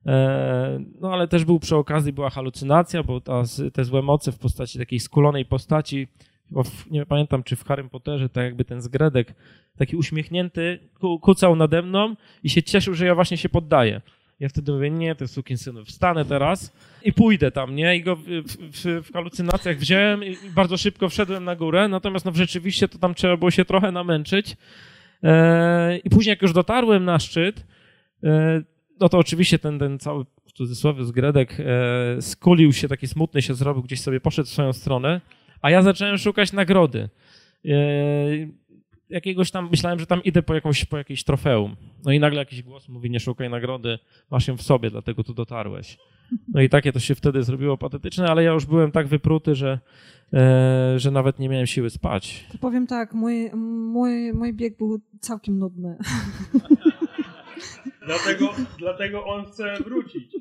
E, 0.05 0.79
no 1.01 1.13
ale 1.13 1.27
też 1.27 1.45
był 1.45 1.59
przy 1.59 1.75
okazji, 1.75 2.13
była 2.13 2.29
halucynacja, 2.29 3.03
bo 3.03 3.21
ta, 3.21 3.43
te 3.73 3.83
złe 3.83 4.01
moce 4.01 4.31
w 4.31 4.37
postaci 4.37 4.79
takiej 4.79 4.99
skulonej 4.99 5.45
postaci, 5.45 6.07
w, 6.51 6.91
nie 6.91 7.05
pamiętam 7.05 7.43
czy 7.43 7.55
w 7.55 7.63
Harry 7.63 7.89
Potterze, 7.89 8.29
tak 8.29 8.43
jakby 8.43 8.65
ten 8.65 8.81
zgredek, 8.81 9.33
taki 9.77 9.95
uśmiechnięty, 9.95 10.79
kucał 11.21 11.55
nade 11.55 11.81
mną 11.81 12.15
i 12.43 12.49
się 12.49 12.63
cieszył, 12.63 12.93
że 12.93 13.05
ja 13.05 13.15
właśnie 13.15 13.37
się 13.37 13.49
poddaję. 13.49 14.01
Ja 14.43 14.49
wtedy 14.49 14.71
mówię, 14.71 14.89
nie, 14.89 15.15
to 15.15 15.23
jest 15.23 15.39
syn, 15.55 15.85
wstanę 15.85 16.25
teraz 16.25 16.73
i 17.03 17.13
pójdę 17.13 17.51
tam, 17.51 17.75
nie? 17.75 17.95
I 17.95 18.03
go 18.03 18.15
w, 18.15 18.23
w, 18.23 19.03
w, 19.03 19.13
halucynacjach 19.13 19.77
wziąłem 19.77 20.23
i 20.23 20.37
bardzo 20.55 20.77
szybko 20.77 21.09
wszedłem 21.09 21.43
na 21.43 21.55
górę, 21.55 21.87
natomiast 21.87 22.25
no 22.25 22.31
rzeczywiście 22.35 22.87
to 22.87 22.97
tam 22.97 23.13
trzeba 23.13 23.37
było 23.37 23.51
się 23.51 23.65
trochę 23.65 23.91
namęczyć. 23.91 24.57
I 26.03 26.09
później 26.09 26.31
jak 26.31 26.41
już 26.41 26.53
dotarłem 26.53 27.05
na 27.05 27.19
szczyt, 27.19 27.65
no 28.99 29.09
to 29.09 29.17
oczywiście 29.17 29.59
ten, 29.59 29.79
ten 29.79 29.99
cały 29.99 30.25
w 30.45 30.51
cudzysłowie 30.51 31.03
zgredek 31.03 31.57
skulił 32.19 32.73
się, 32.73 32.87
taki 32.87 33.07
smutny 33.07 33.41
się 33.41 33.53
zrobił, 33.53 33.83
gdzieś 33.83 34.01
sobie 34.01 34.19
poszedł 34.19 34.47
w 34.47 34.51
swoją 34.51 34.73
stronę, 34.73 35.21
a 35.61 35.69
ja 35.69 35.81
zacząłem 35.81 36.17
szukać 36.17 36.53
nagrody 36.53 37.09
jakiegoś 39.13 39.51
tam, 39.51 39.69
myślałem, 39.71 39.99
że 39.99 40.05
tam 40.05 40.23
idę 40.23 40.43
po, 40.43 40.53
jakąś, 40.55 40.85
po 40.85 40.97
jakieś 40.97 41.23
trofeum. 41.23 41.75
No 42.05 42.11
i 42.11 42.19
nagle 42.19 42.39
jakiś 42.39 42.63
głos 42.63 42.89
mówi, 42.89 43.09
nie 43.09 43.19
szukaj 43.19 43.49
nagrody, 43.49 43.99
masz 44.31 44.47
ją 44.47 44.57
w 44.57 44.61
sobie, 44.61 44.89
dlatego 44.89 45.23
tu 45.23 45.33
dotarłeś. 45.33 45.97
No 46.47 46.61
i 46.61 46.69
takie 46.69 46.91
to 46.91 46.99
się 46.99 47.15
wtedy 47.15 47.43
zrobiło 47.43 47.77
patetyczne, 47.77 48.27
ale 48.27 48.43
ja 48.43 48.51
już 48.51 48.65
byłem 48.65 48.91
tak 48.91 49.07
wypruty, 49.07 49.55
że, 49.55 49.79
e, 50.33 50.99
że 50.99 51.11
nawet 51.11 51.39
nie 51.39 51.49
miałem 51.49 51.67
siły 51.67 51.89
spać. 51.89 52.45
To 52.51 52.57
powiem 52.57 52.87
tak, 52.87 53.13
mój, 53.13 53.51
mój, 53.93 54.33
mój 54.33 54.53
bieg 54.53 54.77
był 54.77 54.99
całkiem 55.19 55.59
nudny. 55.59 55.97
Dlatego, 58.05 58.53
dlatego 58.77 59.25
on 59.25 59.45
chce 59.45 59.77
wrócić. 59.85 60.35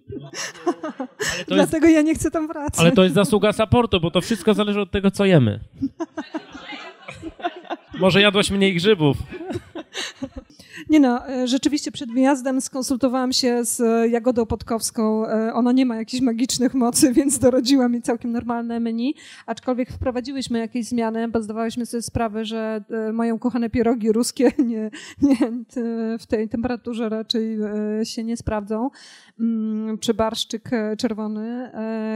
dlatego 1.47 1.86
jest, 1.86 1.97
ja 1.97 2.03
nie 2.03 2.15
chcę 2.15 2.31
tam 2.31 2.49
wracać. 2.49 2.81
Ale 2.81 2.93
to 2.93 3.03
jest 3.03 3.15
zasługa 3.15 3.53
supportu, 3.53 4.01
bo 4.01 4.11
to 4.11 4.20
wszystko 4.20 4.55
zależy 4.55 4.81
od 4.81 4.90
tego, 4.90 5.11
co 5.11 5.24
jemy. 5.24 5.61
Może 8.01 8.20
jadłaś 8.20 8.51
mniej 8.51 8.74
grzybów. 8.74 9.16
Nie 10.90 11.01
no, 11.01 11.28
e, 11.28 11.47
rzeczywiście 11.47 11.93
przed 11.93 12.12
wyjazdem 12.12 12.60
skonsultowałam 12.60 13.32
się 13.32 13.64
z 13.64 13.81
e, 13.81 14.09
Jagodą 14.09 14.47
Podkowską. 14.47 15.27
E, 15.27 15.55
ona 15.55 15.73
nie 15.73 15.86
ma 15.86 15.97
jakichś 15.97 16.23
magicznych 16.23 16.74
mocy, 16.74 17.12
więc 17.19 17.39
dorodziła 17.39 17.89
mi 17.89 18.02
całkiem 18.02 18.32
normalne 18.32 18.81
menu, 18.81 19.14
aczkolwiek 19.47 19.93
wprowadziłyśmy 19.93 20.59
jakieś 20.59 20.86
zmiany, 20.86 21.28
bo 21.28 21.43
zdawałyśmy 21.43 21.86
sobie 21.86 22.02
sprawę, 22.02 22.44
że 22.44 22.85
moje 23.12 23.39
kochane 23.39 23.70
pierogi 23.70 24.12
ruskie 24.12 24.52
nie, 24.73 24.90
nie, 25.23 25.36
w 26.19 26.27
tej 26.27 26.48
temperaturze 26.48 27.09
raczej 27.09 27.59
się 28.05 28.24
nie 28.24 28.36
sprawdzą. 28.36 28.90
Mm, 29.40 29.98
czy 29.98 30.14
barszczyk 30.14 30.70
czerwony 30.98 31.70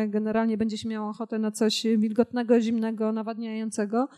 generalnie 0.08 0.56
będzie 0.56 0.78
się 0.78 1.02
ochotę 1.02 1.38
na 1.38 1.50
coś 1.50 1.86
wilgotnego, 1.96 2.60
zimnego, 2.60 3.12
nawadniającego. 3.12 4.08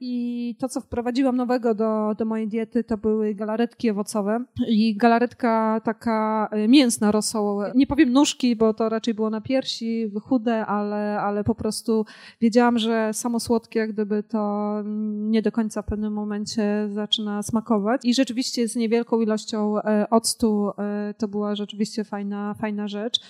I 0.00 0.56
to, 0.58 0.68
co 0.68 0.80
wprowadziłam 0.80 1.36
nowego 1.36 1.74
do, 1.74 2.14
do 2.18 2.24
mojej 2.24 2.48
diety, 2.48 2.84
to 2.84 2.96
były 2.96 3.34
galaretki 3.34 3.90
owocowe 3.90 4.44
i 4.68 4.96
galaretka 4.96 5.80
taka 5.84 6.48
e, 6.52 6.68
mięsna 6.68 7.12
rosołowe. 7.12 7.72
Nie 7.74 7.86
powiem 7.86 8.12
nóżki, 8.12 8.56
bo 8.56 8.74
to 8.74 8.88
raczej 8.88 9.14
było 9.14 9.30
na 9.30 9.40
piersi, 9.40 10.10
chude, 10.22 10.66
ale, 10.66 11.20
ale 11.20 11.44
po 11.44 11.54
prostu 11.54 12.06
wiedziałam, 12.40 12.78
że 12.78 13.12
samo 13.12 13.40
słodkie, 13.40 13.88
gdyby 13.88 14.22
to 14.22 14.74
nie 15.14 15.42
do 15.42 15.52
końca 15.52 15.82
w 15.82 15.86
pewnym 15.86 16.12
momencie 16.12 16.88
zaczyna 16.92 17.42
smakować. 17.42 18.00
I 18.04 18.14
rzeczywiście 18.14 18.68
z 18.68 18.76
niewielką 18.76 19.20
ilością 19.20 19.78
e, 19.78 20.10
octu 20.10 20.70
e, 20.78 21.14
to 21.18 21.28
była 21.28 21.54
rzeczywiście 21.54 22.04
fajna, 22.04 22.54
fajna 22.54 22.88
rzecz. 22.88 23.20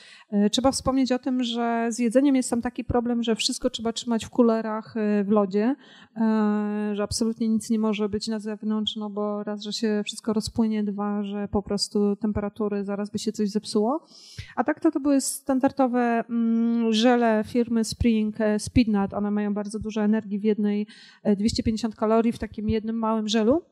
Trzeba 0.53 0.73
wspomnieć 0.73 1.13
o 1.13 1.19
tym, 1.19 1.43
że 1.45 1.87
z 1.91 1.99
jedzeniem 1.99 2.37
jest 2.37 2.51
tam 2.51 2.63
taki 2.63 2.85
problem, 2.85 3.23
że 3.23 3.37
wszystko 3.37 3.71
trzeba 3.71 3.93
trzymać 3.93 4.25
w 4.25 4.31
kulerach 4.31 4.95
w 5.25 5.29
lodzie, 5.29 5.77
że 6.93 7.03
absolutnie 7.03 7.49
nic 7.49 7.71
nie 7.71 7.79
może 7.79 8.09
być 8.09 8.29
na 8.29 8.39
zewnątrz, 8.39 8.97
no 8.97 9.11
bo 9.11 9.43
raz, 9.43 9.63
że 9.63 9.73
się 9.73 10.03
wszystko 10.05 10.33
rozpłynie, 10.33 10.85
dwa, 10.85 11.23
że 11.23 11.49
po 11.49 11.63
prostu 11.63 12.17
temperatury 12.17 12.85
zaraz 12.85 13.11
by 13.11 13.19
się 13.19 13.33
coś 13.33 13.51
zepsuło. 13.51 14.07
A 14.57 14.65
tak 14.65 14.81
to 14.81 14.91
to 14.91 15.01
były 15.01 15.21
standardowe 15.21 16.25
mm, 16.31 16.93
żele 16.93 17.45
firmy 17.47 17.85
Spring 17.85 18.41
e, 18.41 18.59
Speednut. 18.59 19.15
One 19.15 19.31
mają 19.31 19.55
bardzo 19.55 19.79
dużo 19.79 20.03
energii 20.03 20.39
w 20.39 20.45
jednej, 20.45 20.87
250 21.37 21.95
e, 21.95 21.97
kalorii 21.97 22.33
w 22.33 22.39
takim 22.39 22.69
jednym 22.69 22.97
małym 22.97 23.29
żelu 23.29 23.63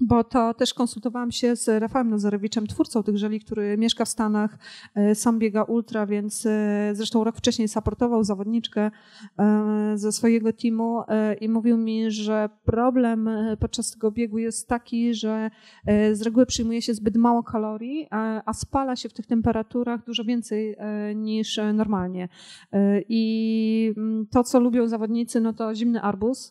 bo 0.00 0.24
to 0.24 0.54
też 0.54 0.74
konsultowałam 0.74 1.32
się 1.32 1.56
z 1.56 1.68
Rafałem 1.68 2.10
Nazarewiczem, 2.10 2.66
twórcą 2.66 3.02
tych 3.02 3.18
żeli, 3.18 3.40
który 3.40 3.78
mieszka 3.78 4.04
w 4.04 4.08
Stanach, 4.08 4.58
e, 4.94 5.14
sam 5.14 5.38
biega 5.38 5.62
ultra, 5.62 6.06
więc 6.06 6.46
e, 6.46 6.90
zresztą 6.92 7.24
rok 7.24 7.36
wcześniej 7.36 7.68
supportował 7.68 8.24
zawodniczkę 8.24 8.90
e, 9.38 9.92
ze 9.94 10.12
swojego 10.12 10.52
teamu 10.52 11.02
i 11.40 11.48
mówił 11.48 11.76
mi, 11.76 12.10
że 12.10 12.48
problem 12.64 13.30
podczas 13.60 13.90
tego 13.90 14.10
biegu 14.10 14.38
jest 14.38 14.68
taki, 14.68 15.14
że 15.14 15.50
z 16.12 16.22
reguły 16.22 16.46
przyjmuje 16.46 16.82
się 16.82 16.94
zbyt 16.94 17.16
mało 17.16 17.42
kalorii, 17.42 18.06
a 18.46 18.52
spala 18.52 18.96
się 18.96 19.08
w 19.08 19.12
tych 19.12 19.26
temperaturach 19.26 20.04
dużo 20.04 20.24
więcej 20.24 20.76
niż 21.14 21.60
normalnie. 21.74 22.28
I 23.08 23.94
mm, 23.96 24.26
to, 24.26 24.44
co 24.44 24.60
lubią 24.60 24.88
zawodnicy, 24.88 25.40
no 25.40 25.52
to 25.52 25.74
zimny 25.74 26.02
arbuz 26.02 26.50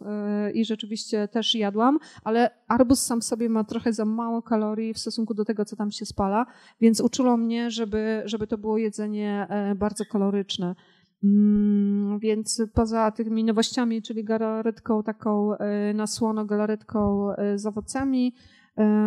i 0.54 0.66
rzeczywiście 0.66 1.28
też 1.28 1.56
jadłam, 1.56 2.00
ale 2.24 2.50
arbuz 2.68 3.02
sam 3.02 3.22
w 3.22 3.26
sobie 3.32 3.50
ma 3.50 3.64
trochę 3.64 3.94
za 3.94 4.06
mało 4.06 4.42
kalorii 4.42 4.94
w 4.94 5.00
stosunku 5.00 5.34
do 5.34 5.46
tego, 5.46 5.66
co 5.66 5.76
tam 5.76 5.92
się 5.92 6.06
spala, 6.06 6.46
więc 6.82 7.02
uczulo 7.02 7.38
mnie, 7.38 7.72
żeby, 7.72 8.22
żeby 8.26 8.48
to 8.48 8.58
było 8.58 8.78
jedzenie 8.78 9.48
e, 9.50 9.76
bardzo 9.76 10.06
kaloryczne. 10.06 10.76
Mm, 11.24 12.20
więc 12.20 12.62
poza 12.74 13.12
tymi 13.12 13.44
nowościami, 13.44 14.02
czyli 14.02 14.24
galaretką 14.24 15.04
taką 15.04 15.58
e, 15.58 15.94
na 15.94 16.08
słono, 16.08 16.46
galaretką 16.46 17.32
e, 17.36 17.58
z 17.58 17.66
owocami, 17.66 18.34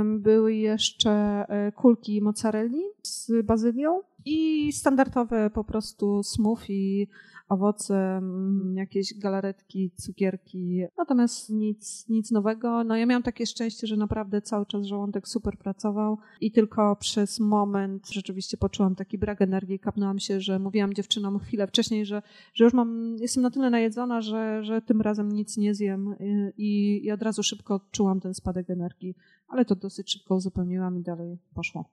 były 0.05 0.55
jeszcze 0.55 1.44
kulki 1.76 2.22
mozzarelli 2.22 2.82
z 3.02 3.46
bazylią 3.46 4.01
i 4.24 4.72
standardowe 4.72 5.51
po 5.51 5.64
prostu 5.64 6.22
smoothie 6.22 7.06
owoce, 7.48 8.16
mm, 8.16 8.76
jakieś 8.76 9.18
galaretki, 9.18 9.90
cukierki, 9.96 10.82
natomiast 10.98 11.50
nic, 11.50 12.08
nic 12.08 12.30
nowego. 12.30 12.84
No 12.84 12.96
ja 12.96 13.06
miałam 13.06 13.22
takie 13.22 13.46
szczęście, 13.46 13.86
że 13.86 13.96
naprawdę 13.96 14.42
cały 14.42 14.66
czas 14.66 14.86
żołądek 14.86 15.28
super 15.28 15.58
pracował 15.58 16.18
i 16.40 16.52
tylko 16.52 16.96
przez 16.96 17.40
moment 17.40 18.10
rzeczywiście 18.10 18.56
poczułam 18.56 18.94
taki 18.94 19.18
brak 19.18 19.42
energii, 19.42 19.78
kapnęłam 19.78 20.18
się, 20.18 20.40
że 20.40 20.58
mówiłam 20.58 20.94
dziewczynom 20.94 21.38
chwilę 21.38 21.66
wcześniej, 21.66 22.06
że, 22.06 22.22
że 22.54 22.64
już 22.64 22.72
mam, 22.72 23.16
jestem 23.20 23.42
na 23.42 23.50
tyle 23.50 23.70
najedzona, 23.70 24.20
że, 24.20 24.64
że 24.64 24.82
tym 24.82 25.00
razem 25.00 25.32
nic 25.32 25.56
nie 25.56 25.74
zjem 25.74 26.14
i, 26.56 27.00
i 27.04 27.10
od 27.10 27.22
razu 27.22 27.42
szybko 27.42 27.74
odczułam 27.74 28.20
ten 28.20 28.34
spadek 28.34 28.70
energii, 28.70 29.14
ale 29.48 29.64
to 29.64 29.76
dosyć 29.76 30.12
szybko 30.12 30.34
uzupełniłam 30.34 30.98
i 30.98 31.02
dalej 31.02 31.38
poszło. 31.54 31.90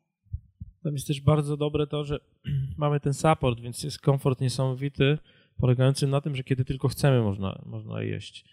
Tam 0.84 0.94
jest 0.94 1.08
też 1.08 1.22
bardzo 1.22 1.58
dobre 1.58 1.88
to, 1.88 2.04
że 2.04 2.20
mamy 2.78 3.00
ten 3.00 3.14
support, 3.14 3.60
więc 3.60 3.84
jest 3.84 4.00
komfort 4.00 4.42
niesamowity 4.42 5.18
polegającym 5.62 6.10
na 6.10 6.22
tym, 6.22 6.36
że 6.36 6.44
kiedy 6.44 6.66
tylko 6.66 6.88
chcemy, 6.88 7.22
można, 7.22 7.62
można 7.66 8.04
jeść. 8.04 8.46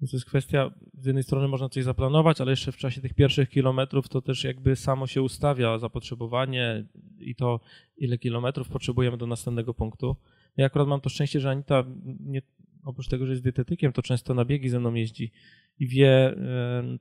Więc 0.00 0.10
to 0.10 0.16
jest 0.16 0.26
kwestia, 0.26 0.70
z 0.98 1.06
jednej 1.06 1.24
strony 1.24 1.48
można 1.48 1.68
coś 1.68 1.84
zaplanować, 1.84 2.40
ale 2.40 2.50
jeszcze 2.50 2.72
w 2.72 2.76
czasie 2.76 3.00
tych 3.00 3.14
pierwszych 3.14 3.48
kilometrów 3.48 4.08
to 4.08 4.22
też 4.22 4.44
jakby 4.44 4.76
samo 4.76 5.06
się 5.06 5.22
ustawia 5.22 5.78
zapotrzebowanie 5.78 6.84
i 7.18 7.34
to, 7.34 7.60
ile 7.96 8.18
kilometrów 8.18 8.68
potrzebujemy 8.68 9.16
do 9.16 9.26
następnego 9.26 9.74
punktu. 9.74 10.16
Ja 10.56 10.66
akurat 10.66 10.88
mam 10.88 11.00
to 11.00 11.08
szczęście, 11.08 11.40
że 11.40 11.50
Anita 11.50 11.84
nie, 12.20 12.42
oprócz 12.84 13.08
tego, 13.08 13.26
że 13.26 13.32
jest 13.32 13.44
dietetykiem, 13.44 13.92
to 13.92 14.02
często 14.02 14.34
na 14.34 14.44
biegi 14.44 14.68
ze 14.68 14.80
mną 14.80 14.94
jeździ 14.94 15.32
i 15.78 15.88
wie 15.88 16.34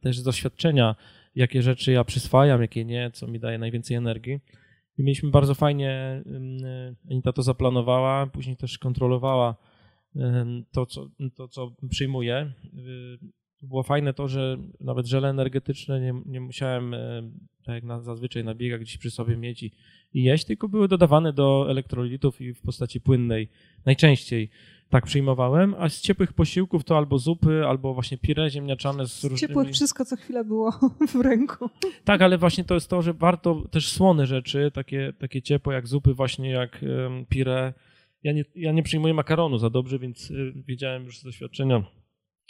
też 0.02 0.19
z 0.19 0.23
doświadczenia, 0.23 0.95
jakie 1.35 1.61
rzeczy 1.61 1.91
ja 1.91 2.03
przyswajam, 2.03 2.61
jakie 2.61 2.85
nie, 2.85 3.11
co 3.14 3.27
mi 3.27 3.40
daje 3.40 3.57
najwięcej 3.57 3.98
energii. 3.98 4.40
I 4.98 5.03
mieliśmy 5.03 5.32
bardzo 5.32 5.56
fajnie, 5.56 6.24
Anita 7.11 7.34
to 7.34 7.44
zaplanowała, 7.44 8.28
później 8.28 8.57
też 8.57 8.78
kontrolowała 8.78 9.56
to, 10.72 10.86
co, 10.86 11.10
to, 11.36 11.48
co 11.48 11.76
przyjmuję. 11.90 12.53
Było 13.61 13.84
fajne 13.84 14.14
to, 14.14 14.28
że 14.28 14.57
nawet 14.80 15.06
żele 15.06 15.30
energetyczne 15.30 16.02
nie, 16.02 16.22
nie 16.26 16.41
musiałem, 16.41 16.95
tak 17.65 17.76
jak 17.76 17.84
na, 17.84 18.02
zazwyczaj 18.02 18.44
na 18.44 18.56
biegach, 18.56 18.82
gdzieś 18.82 18.98
przy 18.98 19.11
sobie 19.11 19.38
mieć 19.38 19.64
i, 19.64 19.72
i 20.14 20.24
jeść, 20.24 20.45
tylko 20.45 20.70
były 20.70 20.88
dodawane 20.88 21.34
do 21.34 21.65
elektrolitów 21.70 22.41
i 22.41 22.53
w 22.53 22.61
postaci 22.61 23.02
płynnej 23.02 23.49
najczęściej 23.86 24.49
tak 24.94 25.06
przyjmowałem, 25.06 25.76
a 25.78 25.90
z 25.90 26.02
ciepłych 26.02 26.34
posiłków 26.34 26.84
to 26.84 26.98
albo 26.98 27.20
zupy, 27.20 27.64
albo 27.68 27.94
właśnie 27.94 28.18
pire 28.18 28.49
ziemniaczane 28.49 29.07
z, 29.07 29.20
z 29.20 29.24
różnymi... 29.24 29.40
ciepłych 29.40 29.72
wszystko, 29.72 30.06
co 30.06 30.15
chwilę 30.15 30.45
było 30.45 30.72
w 31.14 31.15
ręku. 31.15 31.70
Tak, 32.03 32.22
ale 32.22 32.38
właśnie 32.38 32.64
to 32.64 32.74
jest 32.74 32.90
to, 32.90 33.02
że 33.02 33.14
warto 33.14 33.64
też 33.72 33.91
słone 33.91 34.26
rzeczy, 34.28 34.72
takie, 34.74 35.14
takie 35.20 35.41
ciepłe 35.41 35.74
jak 35.74 35.88
zupy, 35.88 36.14
właśnie 36.14 36.49
jak 36.49 36.86
pire. 37.30 37.74
Ja 38.24 38.34
nie, 38.34 38.45
ja 38.56 38.72
nie 38.72 38.84
przyjmuję 38.84 39.14
makaronu 39.14 39.57
za 39.57 39.70
dobrze, 39.70 39.99
więc 39.99 40.32
y, 40.32 40.53
wiedziałem 40.68 41.06
już 41.06 41.20
z 41.20 41.24
doświadczenia 41.24 41.84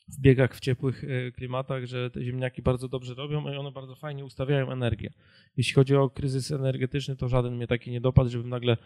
w 0.08 0.20
biegach 0.20 0.56
w 0.56 0.60
ciepłych 0.60 1.04
e, 1.04 1.32
klimatach, 1.32 1.86
że 1.86 2.12
te 2.12 2.24
ziemniaki 2.24 2.62
bardzo 2.62 2.88
dobrze 2.88 3.14
robią 3.14 3.54
i 3.54 3.58
one 3.58 3.72
bardzo 3.72 3.96
fajnie 3.96 4.26
ustawiają 4.26 4.72
energię. 4.72 5.14
Jeśli 5.58 5.74
chodzi 5.74 5.96
o 5.96 6.10
kryzys 6.10 6.52
energetyczny, 6.52 7.16
to 7.16 7.30
żaden 7.30 7.56
mnie 7.56 7.68
taki 7.68 7.92
nie 7.92 8.02
dopadł, 8.02 8.30
żebym 8.30 8.50
nagle 8.50 8.78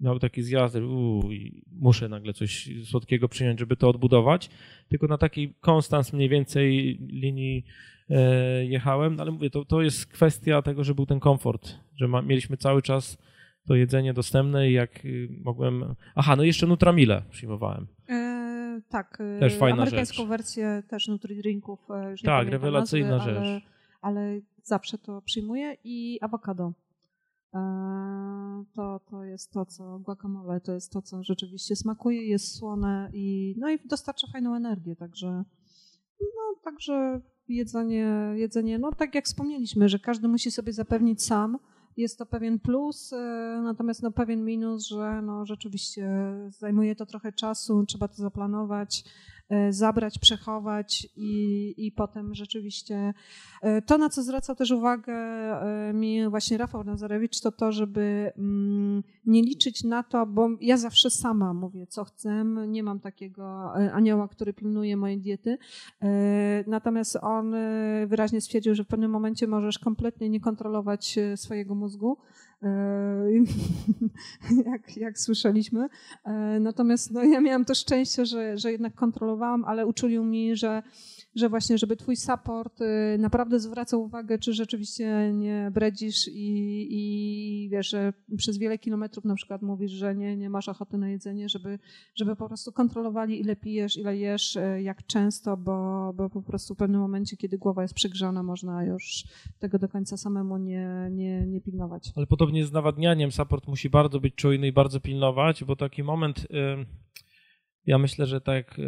miał 0.00 0.18
taki 0.18 0.42
zjazd, 0.42 0.76
uu, 0.76 1.32
i 1.32 1.62
muszę 1.72 2.08
nagle 2.08 2.32
coś 2.32 2.70
słodkiego 2.84 3.28
przyjąć, 3.28 3.60
żeby 3.60 3.76
to 3.76 3.88
odbudować, 3.88 4.50
tylko 4.88 5.06
na 5.06 5.18
takiej 5.18 5.54
konstans 5.60 6.12
mniej 6.12 6.28
więcej 6.28 6.98
linii 7.08 7.64
e, 8.10 8.64
jechałem, 8.64 9.20
ale 9.20 9.30
mówię, 9.30 9.50
to, 9.50 9.64
to 9.64 9.82
jest 9.82 10.06
kwestia 10.06 10.62
tego, 10.62 10.84
że 10.84 10.94
był 10.94 11.06
ten 11.06 11.20
komfort, 11.20 11.74
że 11.96 12.08
ma, 12.08 12.22
mieliśmy 12.22 12.56
cały 12.56 12.82
czas 12.82 13.18
to 13.66 13.74
jedzenie 13.74 14.14
dostępne 14.14 14.70
i 14.70 14.72
jak 14.72 15.04
y, 15.04 15.28
mogłem... 15.44 15.94
Aha, 16.14 16.36
no 16.36 16.42
jeszcze 16.42 16.66
Nutramile 16.66 17.22
przyjmowałem. 17.30 17.86
E 18.08 18.33
tak, 18.88 19.18
też 19.40 19.58
fajna 19.58 19.82
amerykańską 19.82 20.16
rzecz. 20.16 20.28
wersję 20.28 20.82
też 20.88 21.08
Nutri-Drinków. 21.08 21.78
tak, 22.24 22.48
rewelacyjna 22.48 23.10
nazwy, 23.10 23.34
rzecz. 23.34 23.38
Ale, 23.40 23.60
ale 24.00 24.40
zawsze 24.62 24.98
to 24.98 25.22
przyjmuję 25.22 25.76
i 25.84 26.18
awokado. 26.22 26.72
E, 27.54 28.64
to, 28.74 29.00
to 29.10 29.24
jest 29.24 29.52
to, 29.52 29.66
co 29.66 29.98
guacamole, 29.98 30.60
to 30.60 30.72
jest 30.72 30.92
to, 30.92 31.02
co 31.02 31.22
rzeczywiście 31.22 31.76
smakuje, 31.76 32.26
jest 32.26 32.56
słone 32.58 33.10
i, 33.12 33.54
no 33.58 33.70
i 33.70 33.78
dostarcza 33.84 34.26
fajną 34.32 34.54
energię, 34.54 34.96
także, 34.96 35.44
no, 36.20 36.60
także 36.64 37.20
jedzenie, 37.48 38.08
jedzenie, 38.34 38.78
no 38.78 38.92
tak 38.92 39.14
jak 39.14 39.24
wspomnieliśmy, 39.24 39.88
że 39.88 39.98
każdy 39.98 40.28
musi 40.28 40.50
sobie 40.50 40.72
zapewnić 40.72 41.22
sam, 41.22 41.58
jest 41.96 42.18
to 42.18 42.26
pewien 42.26 42.58
plus, 42.58 43.12
e, 43.12 43.16
natomiast 43.64 44.02
no 44.02 44.10
pewien 44.10 44.44
minus, 44.44 44.86
że 44.86 45.22
no 45.22 45.46
rzeczywiście 45.46 46.08
zajmuje 46.48 46.96
to 46.96 47.06
trochę 47.06 47.32
czasu, 47.32 47.84
trzeba 47.86 48.08
to 48.08 48.14
zaplanować, 48.14 49.04
zabrać, 49.70 50.18
przechować 50.18 51.08
i, 51.16 51.74
i 51.76 51.92
potem 51.92 52.34
rzeczywiście 52.34 53.14
e, 53.62 53.82
to, 53.82 53.98
na 53.98 54.08
co 54.08 54.22
zwraca 54.22 54.54
też 54.54 54.70
uwagę 54.70 55.14
e, 55.14 55.92
mi 55.94 56.28
właśnie 56.28 56.58
Rafał 56.58 56.84
Nazarewicz, 56.84 57.40
to 57.40 57.52
to, 57.52 57.72
żeby 57.72 58.32
mm, 58.38 59.02
nie 59.26 59.42
liczyć 59.42 59.84
na 59.84 60.02
to, 60.02 60.26
bo 60.26 60.48
ja 60.60 60.76
zawsze 60.76 61.10
sama 61.10 61.54
mówię, 61.54 61.86
co 61.86 62.04
chcę, 62.04 62.44
nie 62.68 62.82
mam 62.82 63.00
takiego 63.00 63.72
anioła, 63.72 64.28
który 64.28 64.52
pilnuje 64.52 64.96
mojej 64.96 65.18
diety, 65.18 65.58
natomiast 66.66 67.18
on 67.22 67.54
wyraźnie 68.06 68.40
stwierdził, 68.40 68.74
że 68.74 68.84
w 68.84 68.86
pewnym 68.86 69.10
momencie 69.10 69.46
możesz 69.46 69.78
kompletnie 69.78 70.28
nie 70.28 70.40
kontrolować 70.40 71.18
swojego 71.36 71.74
mózgu, 71.74 72.18
jak, 74.66 74.96
jak 74.96 75.18
słyszeliśmy. 75.18 75.88
Natomiast 76.60 77.10
no, 77.10 77.22
ja 77.22 77.40
miałam 77.40 77.64
to 77.64 77.74
szczęście, 77.74 78.26
że, 78.26 78.58
że 78.58 78.72
jednak 78.72 78.94
kontrolowałam, 78.94 79.64
ale 79.64 79.86
uczulił 79.86 80.24
mi, 80.24 80.56
że 80.56 80.82
że 81.36 81.48
właśnie, 81.48 81.78
żeby 81.78 81.96
twój 81.96 82.16
support 82.16 82.80
y, 82.80 83.18
naprawdę 83.18 83.60
zwracał 83.60 84.02
uwagę, 84.02 84.38
czy 84.38 84.52
rzeczywiście 84.52 85.32
nie 85.32 85.70
bredzisz 85.74 86.28
i, 86.28 86.86
i 86.90 87.68
wiesz, 87.68 87.90
że 87.90 88.12
przez 88.36 88.58
wiele 88.58 88.78
kilometrów 88.78 89.24
na 89.24 89.34
przykład 89.34 89.62
mówisz, 89.62 89.92
że 89.92 90.14
nie, 90.14 90.36
nie 90.36 90.50
masz 90.50 90.68
ochoty 90.68 90.98
na 90.98 91.08
jedzenie, 91.08 91.48
żeby, 91.48 91.78
żeby 92.14 92.36
po 92.36 92.46
prostu 92.46 92.72
kontrolowali 92.72 93.40
ile 93.40 93.56
pijesz, 93.56 93.96
ile 93.96 94.16
jesz, 94.16 94.56
y, 94.56 94.82
jak 94.82 95.06
często, 95.06 95.56
bo, 95.56 96.12
bo 96.16 96.30
po 96.30 96.42
prostu 96.42 96.74
w 96.74 96.78
pewnym 96.78 97.00
momencie, 97.00 97.36
kiedy 97.36 97.58
głowa 97.58 97.82
jest 97.82 97.94
przygrzana, 97.94 98.42
można 98.42 98.84
już 98.84 99.24
tego 99.58 99.78
do 99.78 99.88
końca 99.88 100.16
samemu 100.16 100.56
nie, 100.56 101.08
nie, 101.10 101.46
nie 101.46 101.60
pilnować. 101.60 102.12
Ale 102.16 102.26
podobnie 102.26 102.66
z 102.66 102.72
nawadnianiem, 102.72 103.32
support 103.32 103.68
musi 103.68 103.90
bardzo 103.90 104.20
być 104.20 104.34
czujny 104.34 104.66
i 104.66 104.72
bardzo 104.72 105.00
pilnować, 105.00 105.64
bo 105.64 105.76
taki 105.76 106.02
moment... 106.02 106.46
ja 107.86 107.98
myślę, 107.98 108.26
że 108.26 108.40
tak, 108.40 108.78
e, 108.78 108.82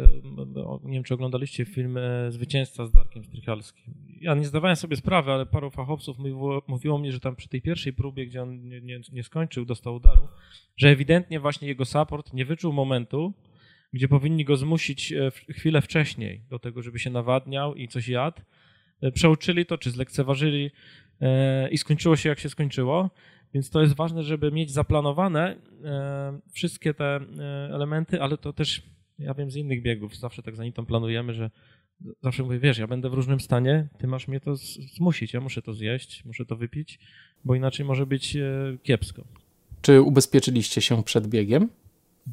nie 0.83 0.93
wiem 0.93 1.03
czy 1.03 1.13
oglądaliście 1.13 1.65
film 1.65 1.97
e, 1.97 2.31
Zwycięzca 2.31 2.85
z 2.85 2.91
Darkiem 2.91 3.25
Strychalskim. 3.25 3.93
Ja 4.21 4.35
nie 4.35 4.45
zdawałem 4.45 4.75
sobie 4.75 4.95
sprawy, 4.95 5.31
ale 5.31 5.45
paru 5.45 5.71
fachowców 5.71 6.17
mówiło, 6.17 6.61
mówiło 6.67 6.99
mi, 6.99 7.11
że 7.11 7.19
tam 7.19 7.35
przy 7.35 7.49
tej 7.49 7.61
pierwszej 7.61 7.93
próbie, 7.93 8.25
gdzie 8.25 8.41
on 8.41 8.69
nie, 8.69 8.81
nie, 8.81 8.99
nie 9.13 9.23
skończył, 9.23 9.65
dostał 9.65 9.95
udaru, 9.95 10.27
że 10.77 10.89
ewidentnie 10.89 11.39
właśnie 11.39 11.67
jego 11.67 11.85
support 11.85 12.33
nie 12.33 12.45
wyczuł 12.45 12.73
momentu, 12.73 13.33
gdzie 13.93 14.07
powinni 14.07 14.45
go 14.45 14.57
zmusić 14.57 15.13
e, 15.13 15.31
chwilę 15.31 15.81
wcześniej 15.81 16.41
do 16.49 16.59
tego, 16.59 16.81
żeby 16.81 16.99
się 16.99 17.09
nawadniał 17.09 17.75
i 17.75 17.87
coś 17.87 18.07
jadł. 18.07 18.41
Przeuczyli 19.13 19.65
to, 19.65 19.77
czy 19.77 19.91
zlekceważyli 19.91 20.71
i 21.71 21.77
skończyło 21.77 22.15
się 22.15 22.29
jak 22.29 22.39
się 22.39 22.49
skończyło. 22.49 23.09
Więc 23.53 23.69
to 23.69 23.81
jest 23.81 23.95
ważne, 23.95 24.23
żeby 24.23 24.51
mieć 24.51 24.71
zaplanowane 24.71 25.55
e, 25.83 26.39
wszystkie 26.51 26.93
te 26.93 27.05
e, 27.05 27.19
elementy, 27.73 28.21
ale 28.21 28.37
to 28.37 28.53
też 28.53 28.83
ja 29.19 29.33
wiem 29.33 29.51
z 29.51 29.55
innych 29.55 29.81
biegów, 29.81 30.17
zawsze 30.17 30.43
tak 30.43 30.55
za 30.55 30.63
nitą 30.63 30.85
planujemy, 30.85 31.33
że 31.33 31.49
zawsze 32.21 32.43
mówię, 32.43 32.59
wiesz, 32.59 32.77
ja 32.77 32.87
będę 32.87 33.09
w 33.09 33.13
różnym 33.13 33.39
stanie, 33.39 33.87
ty 33.97 34.07
masz 34.07 34.27
mnie 34.27 34.39
to 34.39 34.55
zmusić, 34.95 35.33
ja 35.33 35.41
muszę 35.41 35.61
to 35.61 35.73
zjeść, 35.73 36.25
muszę 36.25 36.45
to 36.45 36.55
wypić, 36.55 36.99
bo 37.45 37.55
inaczej 37.55 37.85
może 37.85 38.05
być 38.05 38.35
e, 38.35 38.77
kiepsko. 38.83 39.23
Czy 39.81 40.01
ubezpieczyliście 40.01 40.81
się 40.81 41.03
przed 41.03 41.27
biegiem? 41.27 41.69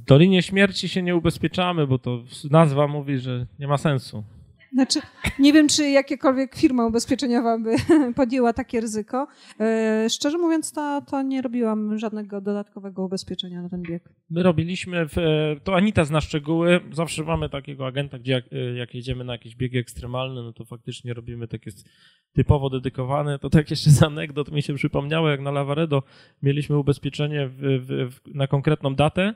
Dolinie 0.06 0.42
Śmierci 0.42 0.88
się 0.88 1.02
nie 1.02 1.16
ubezpieczamy, 1.16 1.86
bo 1.86 1.98
to 1.98 2.24
nazwa 2.50 2.86
mówi, 2.86 3.18
że 3.18 3.46
nie 3.58 3.68
ma 3.68 3.78
sensu. 3.78 4.24
Znaczy, 4.74 5.00
nie 5.38 5.52
wiem, 5.52 5.68
czy 5.68 5.90
jakiekolwiek 5.90 6.54
firma 6.54 6.86
ubezpieczeniowa 6.86 7.58
by 7.58 7.74
podjęła 8.16 8.52
takie 8.52 8.80
ryzyko. 8.80 9.26
E, 9.60 10.06
szczerze 10.10 10.38
mówiąc, 10.38 10.72
to, 10.72 11.02
to 11.10 11.22
nie 11.22 11.42
robiłam 11.42 11.98
żadnego 11.98 12.40
dodatkowego 12.40 13.04
ubezpieczenia 13.04 13.62
na 13.62 13.68
ten 13.68 13.82
bieg. 13.82 14.08
My 14.30 14.42
robiliśmy, 14.42 15.08
w, 15.08 15.18
e, 15.18 15.56
to 15.64 15.76
Anita 15.76 16.04
zna 16.04 16.20
szczegóły, 16.20 16.80
zawsze 16.92 17.24
mamy 17.24 17.48
takiego 17.48 17.86
agenta, 17.86 18.18
gdzie 18.18 18.32
jak, 18.32 18.44
e, 18.52 18.74
jak 18.74 18.94
jedziemy 18.94 19.24
na 19.24 19.32
jakieś 19.32 19.56
biegi 19.56 19.78
ekstremalne, 19.78 20.42
no 20.42 20.52
to 20.52 20.64
faktycznie 20.64 21.14
robimy 21.14 21.48
takie 21.48 21.70
typowo 22.32 22.70
dedykowane. 22.70 23.38
To 23.38 23.50
tak 23.50 23.70
jeszcze 23.70 23.90
z 23.90 24.02
anegdot 24.02 24.52
mi 24.52 24.62
się 24.62 24.74
przypomniało, 24.74 25.28
jak 25.28 25.40
na 25.40 25.50
Lavaredo 25.50 26.02
mieliśmy 26.42 26.78
ubezpieczenie 26.78 27.48
w, 27.48 27.56
w, 28.10 28.34
na 28.34 28.46
konkretną 28.46 28.94
datę, 28.94 29.34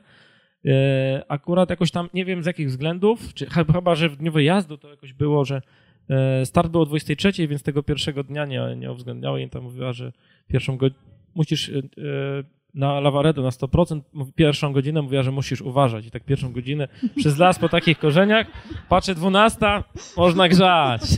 akurat 1.27 1.69
jakoś 1.69 1.91
tam, 1.91 2.09
nie 2.13 2.25
wiem 2.25 2.43
z 2.43 2.45
jakich 2.45 2.67
względów, 2.67 3.33
czy 3.33 3.45
chyba, 3.45 3.95
że 3.95 4.09
w 4.09 4.15
dniu 4.15 4.31
wyjazdu 4.31 4.77
to 4.77 4.89
jakoś 4.89 5.13
było, 5.13 5.45
że 5.45 5.61
e, 6.09 6.45
start 6.45 6.71
był 6.71 6.81
o 6.81 6.85
23, 6.85 7.47
więc 7.47 7.63
tego 7.63 7.83
pierwszego 7.83 8.23
dnia 8.23 8.45
nie, 8.45 8.75
nie 8.77 8.91
uwzględniała 8.91 9.39
i 9.39 9.49
tam 9.49 9.63
mówiła, 9.63 9.93
że 9.93 10.11
pierwszą 10.47 10.77
godzinę 10.77 10.99
musisz 11.35 11.69
e, 11.69 11.81
na 12.73 12.99
Lavaredo 12.99 13.41
na 13.41 13.49
100%, 13.49 14.01
pierwszą 14.35 14.73
godzinę 14.73 15.01
mówiła, 15.01 15.23
że 15.23 15.31
musisz 15.31 15.61
uważać. 15.61 16.05
I 16.05 16.11
tak 16.11 16.23
pierwszą 16.23 16.53
godzinę 16.53 16.87
przez 17.15 17.37
las 17.37 17.59
po 17.59 17.69
takich 17.69 17.99
korzeniach, 17.99 18.47
patrzę 18.89 19.15
12, 19.15 19.59
można 20.17 20.49
grzać 20.49 21.01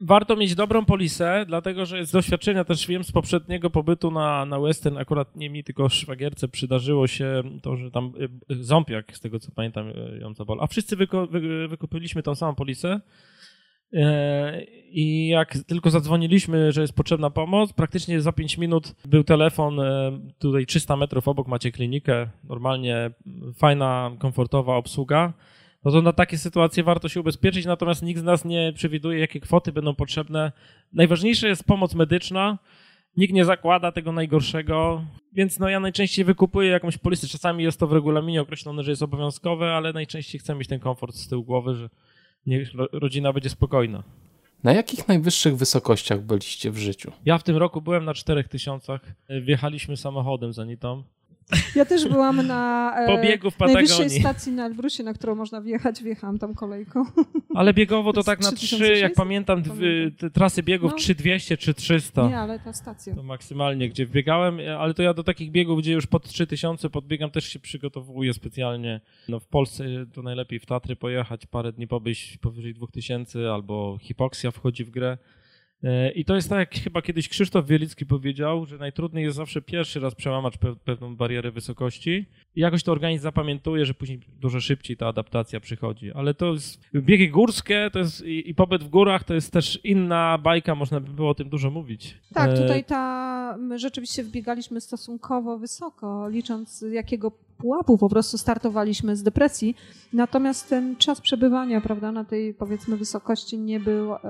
warto 0.00 0.36
mieć 0.36 0.54
dobrą 0.54 0.84
polisę, 0.84 1.44
dlatego 1.48 1.86
że 1.86 2.06
z 2.06 2.12
doświadczenia 2.12 2.64
też 2.64 2.86
wiem 2.86 3.04
z 3.04 3.12
poprzedniego 3.12 3.70
pobytu 3.70 4.10
na, 4.10 4.44
na 4.44 4.60
Western, 4.60 4.98
akurat 4.98 5.36
nie 5.36 5.50
mi, 5.50 5.64
tylko 5.64 5.88
szwagierce 5.88 6.48
przydarzyło 6.48 7.06
się 7.06 7.42
to, 7.62 7.76
że 7.76 7.90
tam 7.90 8.12
y, 8.50 8.64
ząbjak, 8.64 9.16
z 9.16 9.20
tego 9.20 9.38
co 9.40 9.52
pamiętam, 9.52 9.88
y, 9.88 10.18
ją 10.20 10.34
zabol. 10.34 10.58
A 10.60 10.66
wszyscy 10.66 10.96
wyko, 10.96 11.26
wy, 11.26 11.68
wykupiliśmy 11.68 12.22
tą 12.22 12.34
samą 12.34 12.54
polisę. 12.54 13.00
E, 13.92 14.62
i 14.90 15.28
jak 15.28 15.58
tylko 15.66 15.90
zadzwoniliśmy, 15.90 16.72
że 16.72 16.80
jest 16.80 16.92
potrzebna 16.92 17.30
pomoc, 17.30 17.72
praktycznie 17.72 18.20
za 18.20 18.32
5 18.32 18.58
minut 18.58 18.94
był 19.04 19.24
telefon, 19.24 19.80
e, 19.80 20.18
tutaj 20.38 20.66
300 20.66 20.96
metrów 20.96 21.28
obok 21.28 21.48
macie 21.48 21.72
klinikę, 21.72 22.28
normalnie 22.44 23.10
fajna, 23.56 24.10
komfortowa 24.18 24.76
obsługa 24.76 25.32
no 25.84 25.90
to 25.90 26.02
na 26.02 26.12
takie 26.12 26.38
sytuacje 26.38 26.82
warto 26.82 27.08
się 27.08 27.20
ubezpieczyć, 27.20 27.66
natomiast 27.66 28.02
nikt 28.02 28.20
z 28.20 28.24
nas 28.24 28.44
nie 28.44 28.72
przewiduje, 28.74 29.18
jakie 29.18 29.40
kwoty 29.40 29.72
będą 29.72 29.94
potrzebne. 29.94 30.52
Najważniejsza 30.92 31.48
jest 31.48 31.64
pomoc 31.64 31.94
medyczna. 31.94 32.58
Nikt 33.16 33.34
nie 33.34 33.44
zakłada 33.44 33.92
tego 33.92 34.12
najgorszego, 34.12 35.04
więc 35.32 35.58
no 35.58 35.68
ja 35.68 35.80
najczęściej 35.80 36.24
wykupuję 36.24 36.70
jakąś 36.70 36.98
polisę. 36.98 37.26
Czasami 37.28 37.64
jest 37.64 37.80
to 37.80 37.86
w 37.86 37.92
regulaminie 37.92 38.40
określone, 38.42 38.82
że 38.82 38.90
jest 38.90 39.02
obowiązkowe, 39.02 39.74
ale 39.74 39.92
najczęściej 39.92 40.40
chcę 40.40 40.54
mieć 40.54 40.68
ten 40.68 40.80
komfort 40.80 41.14
z 41.14 41.28
tyłu 41.28 41.44
głowy, 41.44 41.74
że 41.74 41.88
niech 42.46 42.70
rodzina 42.92 43.32
będzie 43.32 43.50
spokojna. 43.50 44.02
Na 44.64 44.72
jakich 44.72 45.08
najwyższych 45.08 45.56
wysokościach 45.56 46.20
byliście 46.20 46.70
w 46.70 46.78
życiu? 46.78 47.12
Ja 47.24 47.38
w 47.38 47.42
tym 47.42 47.56
roku 47.56 47.80
byłem 47.80 48.04
na 48.04 48.14
4000. 48.14 49.00
Wjechaliśmy 49.42 49.96
samochodem 49.96 50.52
za 50.52 50.64
Nitą. 50.64 51.02
Ja 51.76 51.84
też 51.84 52.08
byłam 52.08 52.46
na 52.46 52.94
Pobiegu 53.06 53.50
w 53.50 53.60
najwyższej 53.60 54.10
stacji 54.10 54.52
na 54.52 54.66
Elbrusie, 54.66 55.02
na 55.02 55.14
którą 55.14 55.34
można 55.34 55.60
wjechać. 55.60 56.02
Wjechałam 56.02 56.38
tam 56.38 56.54
kolejką. 56.54 57.04
Ale 57.54 57.74
biegowo 57.74 58.12
to 58.12 58.22
tak 58.22 58.40
na 58.40 58.52
3, 58.52 58.98
jak 58.98 59.14
pamiętam, 59.14 59.62
trasy 60.32 60.62
biegów 60.62 60.90
no. 60.90 60.98
3200 60.98 61.56
czy 61.56 61.74
300. 61.74 62.28
Nie, 62.28 62.38
ale 62.38 62.58
ta 62.58 62.72
stacja. 62.72 63.14
To 63.14 63.22
maksymalnie, 63.22 63.88
gdzie 63.88 64.06
wbiegałem, 64.06 64.58
ale 64.78 64.94
to 64.94 65.02
ja 65.02 65.14
do 65.14 65.24
takich 65.24 65.50
biegów, 65.50 65.78
gdzie 65.78 65.92
już 65.92 66.06
pod 66.06 66.28
3000 66.28 66.90
podbiegam, 66.90 67.30
też 67.30 67.44
się 67.44 67.58
przygotowuję 67.58 68.34
specjalnie. 68.34 69.00
No 69.28 69.40
w 69.40 69.46
Polsce 69.46 69.84
to 70.12 70.22
najlepiej 70.22 70.58
w 70.58 70.66
Tatry 70.66 70.96
pojechać, 70.96 71.46
parę 71.46 71.72
dni 71.72 71.86
pobyć 71.86 72.38
powyżej 72.40 72.74
2000 72.74 73.52
albo 73.52 73.98
hipoksja 74.00 74.50
wchodzi 74.50 74.84
w 74.84 74.90
grę. 74.90 75.18
E, 75.84 76.10
I 76.10 76.24
to 76.24 76.34
jest 76.34 76.48
tak, 76.48 76.58
jak 76.58 76.84
chyba 76.84 77.02
kiedyś 77.02 77.28
Krzysztof 77.28 77.66
Wielicki 77.66 78.06
powiedział, 78.06 78.66
że 78.66 78.78
najtrudniej 78.78 79.24
jest 79.24 79.36
zawsze 79.36 79.62
pierwszy 79.62 80.00
raz 80.00 80.14
przełamać 80.14 80.58
pe 80.58 80.76
pewną 80.76 81.16
barierę 81.16 81.50
wysokości. 81.50 82.26
I 82.56 82.60
jakoś 82.60 82.82
to 82.82 82.92
organizm 82.92 83.22
zapamiętuje, 83.22 83.86
że 83.86 83.94
później 83.94 84.20
dużo 84.40 84.60
szybciej 84.60 84.96
ta 84.96 85.06
adaptacja 85.06 85.60
przychodzi. 85.60 86.12
Ale 86.12 86.34
to 86.34 86.52
jest 86.52 86.80
biegi 86.94 87.28
górskie 87.30 87.90
to 87.92 87.98
jest, 87.98 88.26
i, 88.26 88.50
i 88.50 88.54
pobyt 88.54 88.84
w 88.84 88.88
górach 88.88 89.24
to 89.24 89.34
jest 89.34 89.52
też 89.52 89.80
inna 89.84 90.38
bajka, 90.38 90.74
można 90.74 91.00
by 91.00 91.12
było 91.12 91.30
o 91.30 91.34
tym 91.34 91.48
dużo 91.48 91.70
mówić. 91.70 92.18
Tak, 92.34 92.50
e, 92.50 92.62
tutaj 92.62 92.84
ta, 92.84 93.56
my 93.60 93.78
rzeczywiście 93.78 94.24
wbiegaliśmy 94.24 94.80
stosunkowo 94.80 95.58
wysoko, 95.58 96.28
licząc 96.28 96.84
jakiego 96.92 97.32
pułapu, 97.58 97.98
po 97.98 98.08
prostu 98.08 98.38
startowaliśmy 98.38 99.16
z 99.16 99.22
depresji. 99.22 99.76
Natomiast 100.12 100.68
ten 100.68 100.96
czas 100.96 101.20
przebywania, 101.20 101.80
prawda, 101.80 102.12
na 102.12 102.24
tej 102.24 102.54
powiedzmy 102.54 102.96
wysokości 102.96 103.58
nie 103.58 103.80
był 103.80 104.14
e, 104.14 104.20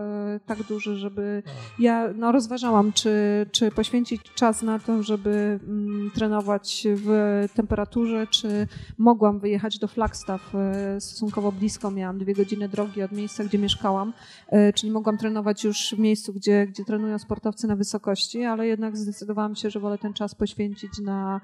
tak 0.47 0.63
duży, 0.63 0.97
żeby 0.97 1.43
ja 1.79 2.09
no, 2.17 2.33
rozważałam, 2.33 2.93
czy, 2.93 3.47
czy 3.53 3.71
poświęcić 3.71 4.23
czas 4.35 4.63
na 4.63 4.79
to, 4.79 5.03
żeby 5.03 5.61
mm, 5.69 6.11
trenować 6.15 6.87
w 6.91 7.45
temperaturze, 7.55 8.27
czy 8.27 8.67
mogłam 8.99 9.39
wyjechać 9.39 9.79
do 9.79 9.89
Flagstaff 9.89 10.55
e, 10.55 11.01
stosunkowo 11.01 11.53
blisko, 11.53 11.91
miałam 11.91 12.19
dwie 12.19 12.35
godziny 12.35 12.69
drogi 12.69 13.03
od 13.03 13.13
miejsca, 13.13 13.45
gdzie 13.45 13.59
mieszkałam, 13.59 14.13
e, 14.49 14.73
czyli 14.73 14.93
mogłam 14.93 15.19
trenować 15.19 15.65
już 15.65 15.95
w 15.97 15.99
miejscu, 15.99 16.33
gdzie, 16.33 16.67
gdzie 16.67 16.85
trenują 16.85 17.19
sportowcy 17.19 17.67
na 17.67 17.77
wysokości, 17.77 18.45
ale 18.45 18.67
jednak 18.67 18.97
zdecydowałam 18.97 19.57
się, 19.57 19.71
że 19.71 19.81
wolę 19.81 19.99
ten 19.99 20.13
czas 20.13 20.35
poświęcić 20.35 20.99
na 20.99 21.41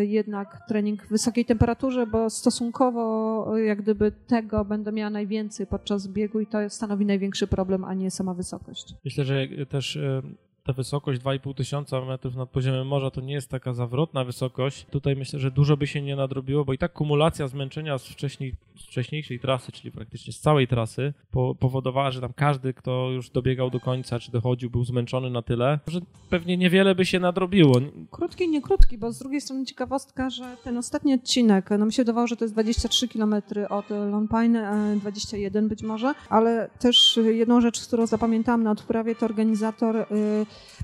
jednak 0.00 0.66
trening 0.68 1.02
w 1.06 1.08
wysokiej 1.08 1.44
temperaturze, 1.44 2.06
bo 2.06 2.30
stosunkowo 2.30 3.58
e, 3.58 3.60
jak 3.60 3.82
gdyby 3.82 4.12
tego 4.26 4.64
będę 4.64 4.92
miała 4.92 5.10
najwięcej 5.10 5.66
podczas 5.66 6.08
biegu 6.08 6.40
i 6.40 6.46
to 6.46 6.70
stanowi 6.70 7.06
największy 7.06 7.46
problem, 7.46 7.84
a 7.84 7.94
nie 7.94 8.10
sama 8.10 8.34
wysokość. 8.34 8.94
Myślę, 9.04 9.24
że 9.24 9.48
też 9.68 9.96
e, 9.96 10.22
ta 10.70 10.74
wysokość 10.74 11.20
2,5 11.20 11.54
tysiąca 11.54 12.00
metrów 12.00 12.34
nad 12.34 12.48
poziomem 12.48 12.86
morza 12.86 13.10
to 13.10 13.20
nie 13.20 13.34
jest 13.34 13.48
taka 13.48 13.74
zawrotna 13.74 14.24
wysokość. 14.24 14.86
Tutaj 14.90 15.16
myślę, 15.16 15.38
że 15.38 15.50
dużo 15.50 15.76
by 15.76 15.86
się 15.86 16.02
nie 16.02 16.16
nadrobiło, 16.16 16.64
bo 16.64 16.72
i 16.72 16.78
tak 16.78 16.92
kumulacja 16.92 17.48
zmęczenia 17.48 17.98
z, 17.98 18.06
wcześniej, 18.06 18.54
z 18.76 18.82
wcześniejszej 18.82 19.40
trasy, 19.40 19.72
czyli 19.72 19.92
praktycznie 19.92 20.32
z 20.32 20.40
całej 20.40 20.68
trasy, 20.68 21.12
po, 21.30 21.54
powodowała, 21.54 22.10
że 22.10 22.20
tam 22.20 22.32
każdy, 22.36 22.74
kto 22.74 23.10
już 23.10 23.30
dobiegał 23.30 23.70
do 23.70 23.80
końca, 23.80 24.18
czy 24.18 24.32
dochodził, 24.32 24.70
był 24.70 24.84
zmęczony 24.84 25.30
na 25.30 25.42
tyle, 25.42 25.78
że 25.86 26.00
pewnie 26.30 26.56
niewiele 26.56 26.94
by 26.94 27.06
się 27.06 27.20
nadrobiło. 27.20 27.74
Krótki, 28.10 28.48
nie 28.48 28.62
krótki, 28.62 28.98
bo 28.98 29.12
z 29.12 29.18
drugiej 29.18 29.40
strony 29.40 29.66
ciekawostka, 29.66 30.30
że 30.30 30.56
ten 30.64 30.78
ostatni 30.78 31.14
odcinek, 31.14 31.70
no 31.78 31.86
mi 31.86 31.92
się 31.92 32.02
wydawało, 32.02 32.26
że 32.26 32.36
to 32.36 32.44
jest 32.44 32.54
23 32.54 33.08
km 33.08 33.34
od 33.68 33.90
Lone 33.90 34.28
Pine, 34.28 34.96
21 35.00 35.68
być 35.68 35.82
może, 35.82 36.14
ale 36.28 36.70
też 36.78 37.18
jedną 37.24 37.60
rzecz, 37.60 37.86
którą 37.86 38.06
zapamiętałam 38.06 38.62
na 38.62 38.70
odprawie, 38.70 39.14
to 39.14 39.26
organizator 39.26 39.96
y, 39.96 40.06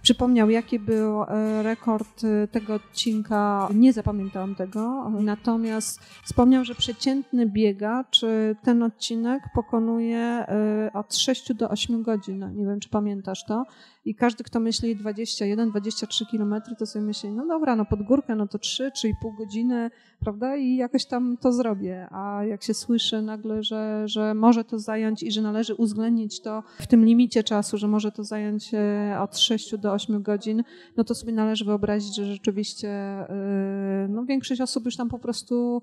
przypomniał, 0.02 0.50
jaki 0.50 0.78
był 0.78 1.22
e, 1.22 1.62
rekord 1.62 2.24
e, 2.24 2.48
tego 2.48 2.74
odcinka. 2.74 3.68
Nie 3.74 3.92
zapamiętałam 3.92 4.54
tego, 4.54 5.10
natomiast 5.10 6.00
wspomniał, 6.24 6.64
że 6.64 6.74
przeciętny 6.74 7.46
biegacz 7.46 8.20
ten 8.62 8.82
odcinek 8.82 9.42
pokonuje 9.54 10.18
e, 10.18 10.90
od 10.94 11.16
6 11.16 11.52
do 11.54 11.68
8 11.68 12.02
godzin. 12.02 12.52
Nie 12.54 12.66
wiem, 12.66 12.80
czy 12.80 12.88
pamiętasz 12.88 13.44
to 13.44 13.64
i 14.06 14.14
każdy, 14.14 14.44
kto 14.44 14.60
myśli 14.60 14.96
21, 14.96 15.70
23 15.70 16.26
kilometry, 16.26 16.76
to 16.76 16.86
sobie 16.86 17.04
myśli, 17.04 17.30
no 17.30 17.46
dobra, 17.46 17.76
no 17.76 17.84
pod 17.84 18.02
górkę, 18.02 18.36
no 18.36 18.46
to 18.46 18.58
3, 18.58 18.90
3,5 18.90 19.36
godziny, 19.38 19.90
prawda, 20.20 20.56
i 20.56 20.76
jakoś 20.76 21.06
tam 21.06 21.36
to 21.40 21.52
zrobię. 21.52 22.08
A 22.10 22.44
jak 22.44 22.62
się 22.62 22.74
słyszy 22.74 23.22
nagle, 23.22 23.62
że, 23.62 24.02
że 24.08 24.34
może 24.34 24.64
to 24.64 24.78
zająć 24.78 25.22
i 25.22 25.32
że 25.32 25.42
należy 25.42 25.74
uwzględnić 25.74 26.40
to 26.40 26.62
w 26.80 26.86
tym 26.86 27.04
limicie 27.04 27.44
czasu, 27.44 27.78
że 27.78 27.88
może 27.88 28.12
to 28.12 28.24
zająć 28.24 28.74
e, 28.74 29.16
od 29.20 29.38
6 29.38 29.76
do 29.76 29.92
8 29.92 30.22
godzin, 30.22 30.64
no 30.96 31.04
to 31.04 31.14
sobie 31.14 31.32
należy 31.32 31.64
wyobrazić, 31.64 32.16
że 32.16 32.26
rzeczywiście 32.26 32.88
e, 32.88 34.06
no, 34.08 34.24
większość 34.24 34.60
osób 34.60 34.84
już 34.84 34.96
tam 34.96 35.08
po 35.08 35.18
prostu 35.18 35.82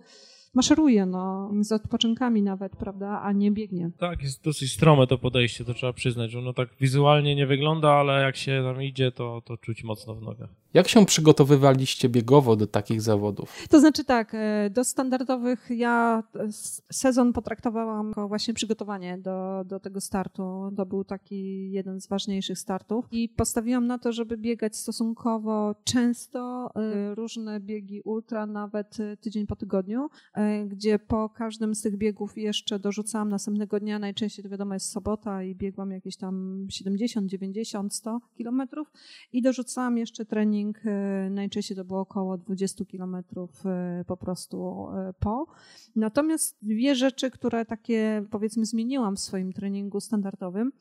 maszeruje, 0.53 1.05
no, 1.05 1.51
z 1.61 1.71
odpoczynkami 1.71 2.41
nawet, 2.41 2.75
prawda, 2.75 3.21
a 3.21 3.31
nie 3.31 3.51
biegnie. 3.51 3.91
Tak, 3.97 4.23
jest 4.23 4.43
dosyć 4.43 4.73
strome 4.73 5.07
to 5.07 5.17
podejście, 5.17 5.65
to 5.65 5.73
trzeba 5.73 5.93
przyznać, 5.93 6.31
że 6.31 6.39
ono 6.39 6.53
tak 6.53 6.69
wizualnie 6.79 7.35
nie 7.35 7.47
wygląda, 7.47 7.91
ale 7.91 8.21
jak 8.21 8.35
się 8.35 8.63
tam 8.73 8.83
idzie, 8.83 9.11
to, 9.11 9.41
to 9.45 9.57
czuć 9.57 9.83
mocno 9.83 10.15
w 10.15 10.21
nogach. 10.21 10.62
Jak 10.73 10.87
się 10.87 11.05
przygotowywaliście 11.05 12.09
biegowo 12.09 12.55
do 12.55 12.67
takich 12.67 13.01
zawodów? 13.01 13.67
To 13.69 13.79
znaczy 13.79 14.03
tak, 14.03 14.31
e, 14.33 14.69
do 14.69 14.83
standardowych 14.83 15.67
ja 15.69 16.23
sezon 16.91 17.33
potraktowałam 17.33 18.07
jako 18.07 18.27
właśnie 18.27 18.53
przygotowanie 18.53 19.17
do, 19.17 19.63
do 19.65 19.79
tego 19.79 20.01
startu. 20.01 20.71
To 20.77 20.85
był 20.85 21.03
taki 21.03 21.71
jeden 21.71 22.01
z 22.01 22.07
ważniejszych 22.07 22.59
startów 22.59 23.05
i 23.11 23.29
postawiłam 23.29 23.87
na 23.87 23.97
to, 23.97 24.11
żeby 24.11 24.37
biegać 24.37 24.75
stosunkowo 24.75 25.75
często, 25.83 26.71
e, 26.75 27.15
różne 27.15 27.59
biegi 27.59 28.01
ultra, 28.05 28.45
nawet 28.45 28.97
tydzień 29.21 29.47
po 29.47 29.55
tygodniu. 29.55 30.09
E, 30.33 30.65
gdzie 30.65 30.99
po 30.99 31.29
każdym 31.29 31.75
z 31.75 31.81
tych 31.81 31.97
biegów 31.97 32.37
jeszcze 32.37 32.79
dorzucałam 32.79 33.29
następnego 33.29 33.79
dnia, 33.79 33.99
najczęściej 33.99 34.43
to 34.43 34.49
wiadomo 34.49 34.73
jest 34.73 34.91
sobota 34.91 35.43
i 35.43 35.55
biegłam 35.55 35.91
jakieś 35.91 36.17
tam 36.17 36.65
70, 36.69 37.29
90, 37.29 37.93
100 37.95 38.19
kilometrów 38.37 38.91
i 39.33 39.41
dorzucałam 39.41 39.97
jeszcze 39.97 40.25
trening, 40.25 40.62
e, 40.85 41.29
najczęściej 41.29 41.77
to 41.77 41.85
było 41.85 41.99
około 41.99 42.37
20 42.37 42.85
kilometrów 42.85 43.65
e, 43.65 44.03
po 44.07 44.17
prostu 44.17 44.87
po. 45.19 45.47
Natomiast 45.95 46.57
dwie 46.61 46.95
rzeczy, 46.95 47.31
które 47.31 47.65
takie 47.65 48.25
powiedzmy 48.31 48.65
zmieniłam 48.65 49.15
w 49.15 49.19
swoim 49.19 49.53
treningu 49.53 49.99
standardowym, 49.99 50.71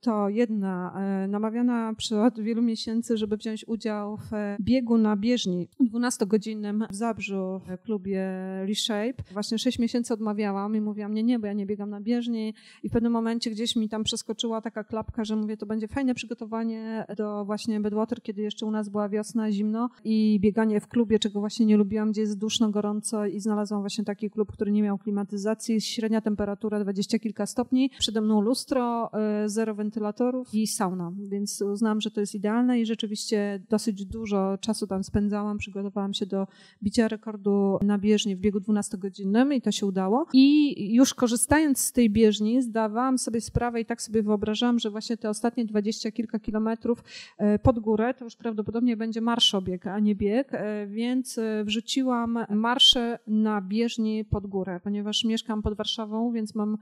to 0.00 0.28
jedna 0.28 0.94
namawiana 1.28 1.94
od 2.26 2.40
wielu 2.40 2.62
miesięcy, 2.62 3.16
żeby 3.16 3.36
wziąć 3.36 3.68
udział 3.68 4.16
w 4.16 4.30
biegu 4.60 4.98
na 4.98 5.16
bieżni 5.16 5.68
12-godzinnym 5.80 6.86
w 6.90 6.94
Zabrzu 6.94 7.60
w 7.66 7.82
klubie 7.82 8.22
Reshape. 8.66 9.32
Właśnie 9.32 9.58
6 9.58 9.78
miesięcy 9.78 10.14
odmawiałam 10.14 10.76
i 10.76 10.80
mówiłam, 10.80 11.14
nie, 11.14 11.22
nie, 11.22 11.38
bo 11.38 11.46
ja 11.46 11.52
nie 11.52 11.66
biegam 11.66 11.90
na 11.90 12.00
bieżni 12.00 12.54
i 12.82 12.88
w 12.88 12.92
pewnym 12.92 13.12
momencie 13.12 13.50
gdzieś 13.50 13.76
mi 13.76 13.88
tam 13.88 14.04
przeskoczyła 14.04 14.60
taka 14.60 14.84
klapka, 14.84 15.24
że 15.24 15.36
mówię, 15.36 15.56
to 15.56 15.66
będzie 15.66 15.88
fajne 15.88 16.14
przygotowanie 16.14 17.06
do 17.16 17.44
właśnie 17.44 17.80
Bedwater, 17.80 18.22
kiedy 18.22 18.42
jeszcze 18.42 18.66
u 18.66 18.70
nas 18.76 18.88
była 18.88 19.08
wiosna, 19.08 19.52
zimno 19.52 19.90
i 20.04 20.38
bieganie 20.40 20.80
w 20.80 20.88
klubie, 20.88 21.18
czego 21.18 21.40
właśnie 21.40 21.66
nie 21.66 21.76
lubiłam, 21.76 22.10
gdzie 22.12 22.20
jest 22.20 22.38
duszno, 22.38 22.70
gorąco 22.70 23.26
i 23.26 23.40
znalazłam 23.40 23.80
właśnie 23.80 24.04
taki 24.04 24.30
klub, 24.30 24.52
który 24.52 24.72
nie 24.72 24.82
miał 24.82 24.98
klimatyzacji, 24.98 25.80
średnia 25.80 26.20
temperatura 26.20 26.80
dwadzieścia 26.80 27.18
kilka 27.18 27.46
stopni, 27.46 27.90
przede 27.98 28.20
mną 28.20 28.40
lustro, 28.40 29.10
e, 29.12 29.48
zero 29.48 29.74
wentylatorów 29.74 30.54
i 30.54 30.66
sauna, 30.66 31.12
więc 31.28 31.62
uznałam, 31.62 32.00
że 32.00 32.10
to 32.10 32.20
jest 32.20 32.34
idealne 32.34 32.80
i 32.80 32.86
rzeczywiście 32.86 33.62
dosyć 33.70 34.04
dużo 34.04 34.58
czasu 34.60 34.86
tam 34.86 35.04
spędzałam, 35.04 35.58
przygotowałam 35.58 36.14
się 36.14 36.26
do 36.26 36.46
bicia 36.82 37.08
rekordu 37.08 37.78
na 37.82 37.98
bieżni 37.98 38.36
w 38.36 38.40
biegu 38.40 38.58
12-godzinnym 38.58 39.54
i 39.54 39.62
to 39.62 39.72
się 39.72 39.86
udało. 39.86 40.26
I 40.32 40.94
już 40.94 41.14
korzystając 41.14 41.78
z 41.78 41.92
tej 41.92 42.10
bieżni, 42.10 42.62
zdawałam 42.62 43.18
sobie 43.18 43.40
sprawę 43.40 43.80
i 43.80 43.84
tak 43.84 44.02
sobie 44.02 44.22
wyobrażałam, 44.22 44.78
że 44.78 44.90
właśnie 44.90 45.16
te 45.16 45.30
ostatnie 45.30 45.64
dwadzieścia 45.64 46.10
kilka 46.10 46.38
kilometrów 46.38 47.04
e, 47.38 47.58
pod 47.58 47.78
górę 47.78 48.14
to 48.14 48.24
już 48.24 48.36
prawdopodobnie 48.36 48.65
będzie 48.96 49.20
marszobieg, 49.20 49.86
a 49.86 50.00
nie 50.00 50.14
bieg, 50.14 50.54
e, 50.54 50.86
więc 50.86 51.38
e, 51.38 51.64
wrzuciłam 51.64 52.38
marsze 52.50 53.18
na 53.26 53.60
bieżni 53.60 54.24
pod 54.24 54.46
górę, 54.46 54.80
ponieważ 54.84 55.24
mieszkam 55.24 55.62
pod 55.62 55.74
Warszawą, 55.74 56.32
więc 56.32 56.54
mam 56.54 56.78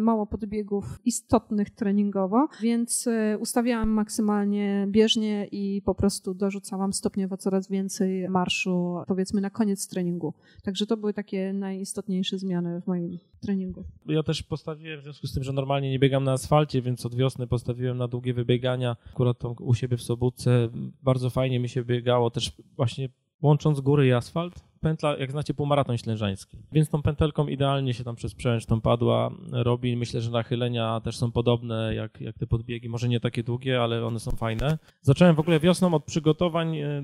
mało 0.00 0.26
podbiegów 0.26 0.84
istotnych 1.04 1.70
treningowo, 1.70 2.48
więc 2.62 3.08
ustawiałam 3.38 3.88
maksymalnie 3.88 4.86
bieżnie 4.90 5.48
i 5.52 5.82
po 5.84 5.94
prostu 5.94 6.34
dorzucałam 6.34 6.92
stopniowo 6.92 7.36
coraz 7.36 7.68
więcej 7.68 8.28
marszu, 8.28 8.96
powiedzmy 9.06 9.40
na 9.40 9.50
koniec 9.50 9.88
treningu. 9.88 10.34
Także 10.62 10.86
to 10.86 10.96
były 10.96 11.14
takie 11.14 11.52
najistotniejsze 11.52 12.38
zmiany 12.38 12.80
w 12.80 12.86
moim 12.86 13.18
treningu. 13.40 13.84
Ja 14.06 14.22
też 14.22 14.42
postawiłem, 14.42 15.00
w 15.00 15.02
związku 15.02 15.26
z 15.26 15.32
tym, 15.32 15.44
że 15.44 15.52
normalnie 15.52 15.90
nie 15.90 15.98
biegam 15.98 16.24
na 16.24 16.32
asfalcie, 16.32 16.82
więc 16.82 17.06
od 17.06 17.14
wiosny 17.14 17.46
postawiłem 17.46 17.96
na 17.96 18.08
długie 18.08 18.34
wybiegania. 18.34 18.96
Akurat 19.12 19.36
u 19.60 19.74
siebie 19.74 19.96
w 19.96 20.02
Sobótce 20.02 20.68
bardzo 21.04 21.30
fajnie 21.30 21.60
mi 21.60 21.68
się 21.68 21.84
biegało, 21.84 22.30
też 22.30 22.52
właśnie 22.76 23.08
łącząc 23.42 23.80
góry 23.80 24.06
i 24.06 24.12
asfalt 24.12 24.64
pętla, 24.84 25.16
jak 25.16 25.30
znacie, 25.30 25.54
półmaraton 25.54 25.98
ślężański. 25.98 26.58
Więc 26.72 26.88
tą 26.88 27.02
pętelką 27.02 27.46
idealnie 27.46 27.94
się 27.94 28.04
tam 28.04 28.16
przez 28.16 28.34
przełęcz 28.34 28.66
tą 28.66 28.80
padła 28.80 29.30
robi. 29.52 29.96
Myślę, 29.96 30.20
że 30.20 30.30
nachylenia 30.30 31.00
też 31.00 31.16
są 31.16 31.32
podobne 31.32 31.94
jak, 31.94 32.20
jak 32.20 32.38
te 32.38 32.46
podbiegi. 32.46 32.88
Może 32.88 33.08
nie 33.08 33.20
takie 33.20 33.42
długie, 33.42 33.82
ale 33.82 34.06
one 34.06 34.20
są 34.20 34.30
fajne. 34.30 34.78
Zacząłem 35.02 35.36
w 35.36 35.40
ogóle 35.40 35.60
wiosną 35.60 35.94
od 35.94 36.04
przygotowań 36.04 36.78
e, 36.78 36.86
e, 36.86 37.02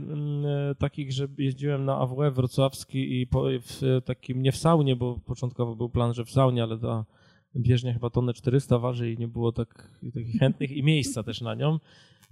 takich, 0.79 1.13
że 1.13 1.29
jeździłem 1.39 1.85
na 1.85 1.99
AWF 1.99 2.35
wrocławski 2.35 3.21
i 3.21 3.27
po, 3.27 3.45
w 3.61 4.01
takim, 4.05 4.43
nie 4.43 4.53
w 4.53 4.57
saunie, 4.57 4.97
bo 4.97 5.19
początkowo 5.27 5.77
był 5.77 5.89
plan, 5.89 6.15
że 6.15 6.25
w 6.25 6.31
saunie, 6.31 6.63
ale 6.63 6.79
ta 6.79 7.05
bieżnia 7.57 7.93
chyba 7.93 8.11
tonę 8.11 8.35
400 8.35 8.79
waży 8.79 9.13
i 9.13 9.19
nie 9.19 9.29
było 9.29 9.53
tak, 9.53 9.91
takich 10.15 10.39
chętnych 10.39 10.71
i 10.71 10.83
miejsca 10.83 11.23
też 11.23 11.41
na 11.41 11.55
nią. 11.55 11.79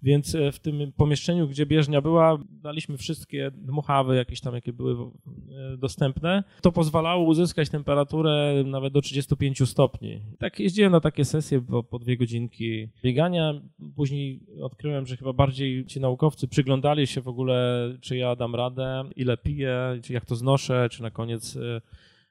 Więc 0.03 0.35
e, 0.35 0.53
w 0.53 0.59
tym 0.59 0.93
pomieszczeniu, 0.97 1.49
gdzie 1.49 1.66
bieżnia 1.66 2.01
była, 2.01 2.39
daliśmy 2.51 2.97
wszystkie 2.97 3.51
dmuchawy 3.51 4.16
jakieś 4.16 4.41
tam, 4.41 4.55
jakie 4.55 4.73
były 4.73 4.95
e, 4.95 5.77
dostępne. 5.77 6.45
To 6.62 6.73
pozwalało 6.73 7.25
uzyskać 7.25 7.70
temperaturę 7.70 8.65
nawet 8.66 8.93
do 8.93 9.01
35 9.01 9.69
stopni. 9.69 10.20
Tak 10.39 10.61
jeździłem 10.61 10.93
na 10.93 11.01
takie 11.01 11.25
sesje 11.25 11.61
po, 11.61 11.83
po 11.83 11.99
dwie 11.99 12.16
godzinki 12.16 12.89
biegania. 13.05 13.55
Później 13.97 14.41
odkryłem, 14.62 15.07
że 15.07 15.16
chyba 15.16 15.33
bardziej 15.33 15.87
ci 15.87 16.01
naukowcy 16.01 16.49
przyglądali 16.49 17.07
się 17.07 17.20
w 17.20 17.29
ogóle, 17.29 17.89
czy 18.01 18.16
ja 18.16 18.37
dam 18.37 18.55
radę, 18.55 19.05
ile 19.16 19.37
piję, 19.37 20.01
czy 20.03 20.12
jak 20.12 20.25
to 20.25 20.37
znoszę, 20.37 20.89
czy 20.91 21.03
na 21.03 21.11
koniec 21.11 21.57
e, 21.57 21.81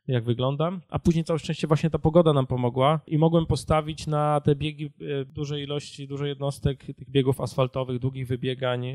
jak 0.08 0.24
wyglądam. 0.24 0.82
A 0.90 1.00
później 1.00 1.24
całe 1.24 1.40
szczęście 1.40 1.68
właśnie 1.68 1.90
ta 1.90 2.00
pogoda 2.00 2.34
nam 2.34 2.48
pomogła 2.48 3.00
i 3.08 3.18
mogłem 3.18 3.46
postawić 3.46 4.08
na 4.08 4.42
te 4.42 4.56
biegi 4.56 4.86
e, 4.86 5.26
dużej 5.26 5.64
ilości, 5.64 6.08
dużej 6.08 6.30
jednostek 6.30 6.84
tych 6.84 7.10
biegów 7.10 7.42
asfaltowych, 7.42 8.00
długich 8.00 8.28
wybiegań. 8.28 8.86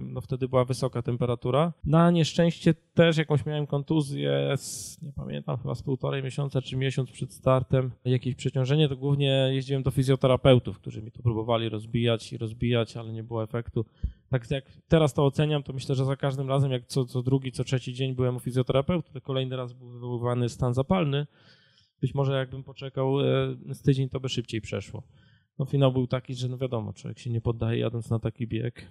No 0.00 0.20
wtedy 0.20 0.48
była 0.48 0.64
wysoka 0.64 1.02
temperatura. 1.02 1.72
Na 1.84 2.10
nieszczęście 2.10 2.74
też 2.94 3.16
jakąś 3.16 3.46
miałem 3.46 3.66
kontuzję, 3.66 4.54
z, 4.56 5.02
nie 5.02 5.12
pamiętam, 5.12 5.56
chyba 5.56 5.74
z 5.74 5.82
półtorej 5.82 6.22
miesiąca 6.22 6.62
czy 6.62 6.76
miesiąc 6.76 7.10
przed 7.10 7.32
startem. 7.32 7.90
Jakieś 8.04 8.34
przeciążenie, 8.34 8.88
to 8.88 8.96
głównie 8.96 9.50
jeździłem 9.52 9.82
do 9.82 9.90
fizjoterapeutów, 9.90 10.78
którzy 10.78 11.02
mi 11.02 11.10
to 11.10 11.22
próbowali 11.22 11.68
rozbijać 11.68 12.32
i 12.32 12.38
rozbijać, 12.38 12.96
ale 12.96 13.12
nie 13.12 13.22
było 13.22 13.42
efektu. 13.42 13.84
Tak 14.30 14.50
jak 14.50 14.64
teraz 14.88 15.14
to 15.14 15.26
oceniam, 15.26 15.62
to 15.62 15.72
myślę, 15.72 15.94
że 15.94 16.04
za 16.04 16.16
każdym 16.16 16.48
razem, 16.48 16.72
jak 16.72 16.86
co, 16.86 17.04
co 17.04 17.22
drugi, 17.22 17.52
co 17.52 17.64
trzeci 17.64 17.94
dzień 17.94 18.14
byłem 18.14 18.36
u 18.36 18.40
fizjoterapeuty, 18.40 19.12
to 19.12 19.20
kolejny 19.20 19.56
raz 19.56 19.72
był 19.72 19.88
wywoływany 19.88 20.48
stan 20.48 20.74
zapalny. 20.74 21.26
Być 22.00 22.14
może 22.14 22.32
jakbym 22.32 22.64
poczekał 22.64 23.20
e, 23.20 23.24
z 23.74 23.82
tydzień, 23.82 24.08
to 24.08 24.20
by 24.20 24.28
szybciej 24.28 24.60
przeszło. 24.60 25.02
No 25.58 25.64
finał 25.64 25.92
był 25.92 26.06
taki, 26.06 26.34
że 26.34 26.48
no 26.48 26.58
wiadomo, 26.58 26.92
człowiek 26.92 27.18
się 27.18 27.30
nie 27.30 27.40
poddaje 27.40 27.78
jadąc 27.78 28.10
na 28.10 28.18
taki 28.18 28.46
bieg, 28.46 28.88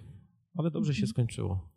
ale 0.54 0.70
dobrze 0.70 0.94
się 0.94 1.02
mhm. 1.02 1.10
skończyło. 1.10 1.68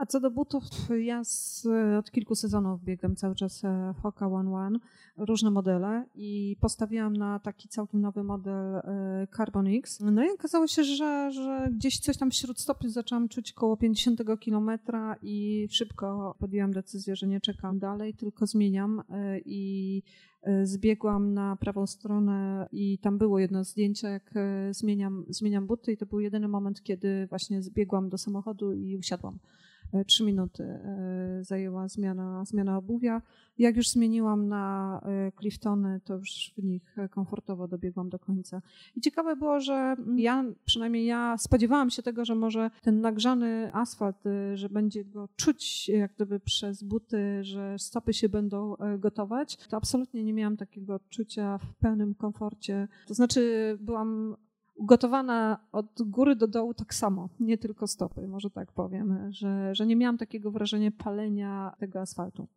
A 0.00 0.06
co 0.06 0.20
do 0.20 0.30
butów, 0.30 0.64
ja 1.00 1.24
z, 1.24 1.66
od 1.98 2.10
kilku 2.10 2.34
sezonów 2.34 2.84
biegam 2.84 3.16
cały 3.16 3.34
czas 3.34 3.64
e, 3.64 3.94
Hoka 4.02 4.26
One 4.26 4.54
One, 4.54 4.78
różne 5.16 5.50
modele 5.50 6.06
i 6.14 6.56
postawiłam 6.60 7.16
na 7.16 7.38
taki 7.38 7.68
całkiem 7.68 8.00
nowy 8.00 8.24
model 8.24 8.76
e, 8.76 9.26
Carbon 9.36 9.66
X. 9.66 10.00
No 10.00 10.24
i 10.24 10.30
okazało 10.30 10.66
się, 10.66 10.84
że, 10.84 11.30
że 11.32 11.68
gdzieś 11.72 11.98
coś 11.98 12.16
tam 12.16 12.30
wśród 12.30 12.60
stopy 12.60 12.90
zaczęłam 12.90 13.28
czuć 13.28 13.52
koło 13.52 13.76
50 13.76 14.20
kilometra 14.40 15.16
i 15.22 15.68
szybko 15.70 16.34
podjęłam 16.38 16.72
decyzję, 16.72 17.16
że 17.16 17.26
nie 17.26 17.40
czekam 17.40 17.78
dalej, 17.78 18.14
tylko 18.14 18.46
zmieniam 18.46 19.02
e, 19.10 19.38
i 19.44 20.02
zbiegłam 20.62 21.34
na 21.34 21.56
prawą 21.56 21.86
stronę 21.86 22.68
i 22.72 22.98
tam 22.98 23.18
było 23.18 23.38
jedno 23.38 23.64
zdjęcie, 23.64 24.08
jak 24.08 24.34
zmieniam, 24.70 25.24
zmieniam 25.28 25.66
buty 25.66 25.92
i 25.92 25.96
to 25.96 26.06
był 26.06 26.20
jedyny 26.20 26.48
moment, 26.48 26.82
kiedy 26.82 27.26
właśnie 27.26 27.62
zbiegłam 27.62 28.08
do 28.08 28.18
samochodu 28.18 28.72
i 28.72 28.96
usiadłam. 28.96 29.38
E, 29.92 30.04
trzy 30.04 30.24
minuty 30.24 30.62
e, 30.64 31.44
zajęła 31.44 31.88
zmiana, 31.88 32.44
zmiana 32.44 32.78
obuwia. 32.78 33.22
Jak 33.58 33.76
już 33.76 33.88
zmieniłam 33.88 34.48
na 34.48 35.00
e, 35.04 35.32
Cliftony, 35.40 36.00
to 36.04 36.14
już 36.14 36.52
w 36.58 36.62
nich 36.62 36.96
komfortowo 37.10 37.68
dobiegłam 37.68 38.08
do 38.08 38.18
końca. 38.18 38.62
I 38.96 39.00
ciekawe 39.00 39.36
było, 39.36 39.60
że 39.60 39.96
ja, 40.16 40.44
przynajmniej 40.64 41.06
ja 41.06 41.38
spodziewałam 41.38 41.90
się 41.90 42.02
tego, 42.02 42.24
że 42.24 42.34
może 42.34 42.70
ten 42.82 43.00
nagrzany 43.00 43.70
asfalt, 43.74 44.16
że 44.54 44.68
będzie 44.68 45.04
go 45.04 45.28
czuć 45.36 45.88
jak 45.88 46.14
gdyby 46.14 46.40
przez 46.40 46.82
buty, 46.82 47.44
że 47.44 47.78
stopy 47.78 48.12
się 48.12 48.28
będą 48.28 48.76
gotować. 48.98 49.56
To 49.56 49.76
absolutnie 49.76 50.24
nie 50.24 50.32
miałam 50.32 50.56
takiego 50.56 50.94
odczucia 50.94 51.58
w 51.58 51.74
pełnym 51.74 52.14
komforcie. 52.14 52.88
To 53.06 53.14
znaczy 53.14 53.76
byłam 53.80 54.36
ugotowana 54.80 55.58
od 55.72 55.86
góry 56.06 56.36
do 56.36 56.48
dołu 56.48 56.74
tak 56.74 56.94
samo, 56.94 57.28
nie 57.40 57.58
tylko 57.58 57.86
stopy, 57.86 58.28
może 58.28 58.50
tak 58.50 58.72
powiem, 58.72 59.32
że, 59.32 59.74
że 59.74 59.86
nie 59.86 59.96
miałam 59.96 60.18
takiego 60.18 60.50
wrażenia 60.50 60.90
palenia 60.90 61.72
tego 61.78 62.00
asfaltu. 62.00 62.48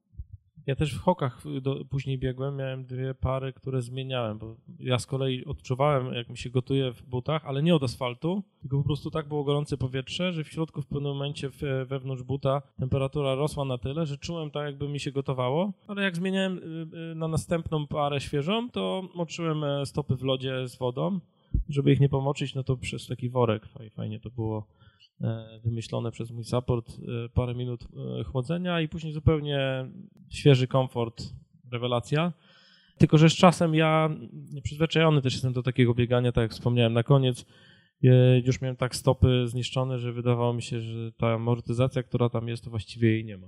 Ja 0.68 0.76
też 0.76 0.95
w 0.95 1.02
hokach 1.02 1.44
do, 1.62 1.86
później 1.86 2.18
biegłem, 2.18 2.56
miałem 2.56 2.86
dwie 2.86 3.14
pary, 3.14 3.54
które 3.54 3.82
zmieniałem, 3.82 4.38
bo 4.38 4.56
ja 4.80 5.00
z 5.00 5.06
kolei 5.06 5.45
odczuwałem, 5.45 6.14
jak 6.14 6.30
mi 6.30 6.38
się 6.38 6.50
gotuje 6.50 6.91
w 6.91 7.04
butach, 7.04 7.45
ale 7.45 7.64
nie 7.64 7.76
od 7.76 7.84
asfaltu, 7.84 8.44
tylko 8.62 8.78
po 8.78 8.84
prostu 8.84 9.12
tak 9.12 9.28
było 9.28 9.44
gorące 9.44 9.78
powietrze, 9.78 10.34
że 10.34 10.44
w 10.44 10.48
środku 10.48 10.82
w 10.82 10.88
pewnym 10.88 11.12
momencie 11.12 11.50
wewnątrz 11.86 12.24
buta 12.24 12.62
temperatura 12.80 13.36
rosła 13.36 13.66
na 13.66 13.78
tyle, 13.78 14.06
że 14.06 14.18
czułem 14.18 14.52
tak, 14.52 14.66
jakby 14.66 14.90
mi 14.90 15.00
się 15.00 15.12
gotowało, 15.12 15.74
ale 15.88 16.04
jak 16.04 16.16
zmieniałem 16.16 16.58
y, 16.58 17.12
y, 17.12 17.16
na 17.16 17.28
następną 17.28 17.88
parę 17.88 18.22
świeżą, 18.22 18.70
to 18.70 19.04
moczyłem 19.16 19.64
e, 19.64 19.86
stopy 19.86 20.16
w 20.16 20.24
lodzie 20.24 20.68
z 20.68 20.78
wodą 20.78 21.20
żeby 21.69 21.91
ich 21.91 21.99
nie 21.99 22.10
pomoczyć, 22.10 22.56
no 22.56 22.64
to 22.64 22.77
przez 22.77 23.07
taki 23.07 23.30
worek 23.30 23.64
fajnie 23.95 24.19
to 24.19 24.30
było 24.30 24.68
e, 25.22 25.60
wymyślone 25.64 26.11
przez 26.11 26.31
mój 26.31 26.44
support, 26.44 26.90
e, 26.90 27.30
parę 27.30 27.56
minut 27.56 27.84
e, 28.19 28.23
chłodzenia 28.23 28.81
i 28.81 28.88
później 28.88 29.14
zupełnie 29.14 29.85
świeży 30.30 30.68
komfort, 30.68 31.23
rewelacja. 31.72 32.34
Tylko, 32.98 33.18
że 33.18 33.30
z 33.30 33.34
czasem 33.34 33.76
ja 33.76 34.10
przyzwyczajony 34.64 35.22
też 35.22 35.34
jestem 35.34 35.53
do 35.53 35.64
takiego 35.64 35.94
biegania, 35.94 36.31
tak 36.31 36.41
jak 36.41 36.52
wspomniałem 36.52 36.94
na 36.94 37.03
koniec, 37.03 37.45
już 38.45 38.61
miałem 38.61 38.76
tak 38.76 38.95
stopy 38.95 39.48
zniszczone, 39.48 39.99
że 39.99 40.14
wydawało 40.14 40.53
mi 40.53 40.61
się, 40.61 40.81
że 40.81 41.11
ta 41.11 41.27
amortyzacja, 41.34 42.03
która 42.03 42.30
tam 42.30 42.48
jest, 42.48 42.64
to 42.64 42.69
właściwie 42.69 43.10
jej 43.10 43.26
nie 43.26 43.38
ma. 43.38 43.48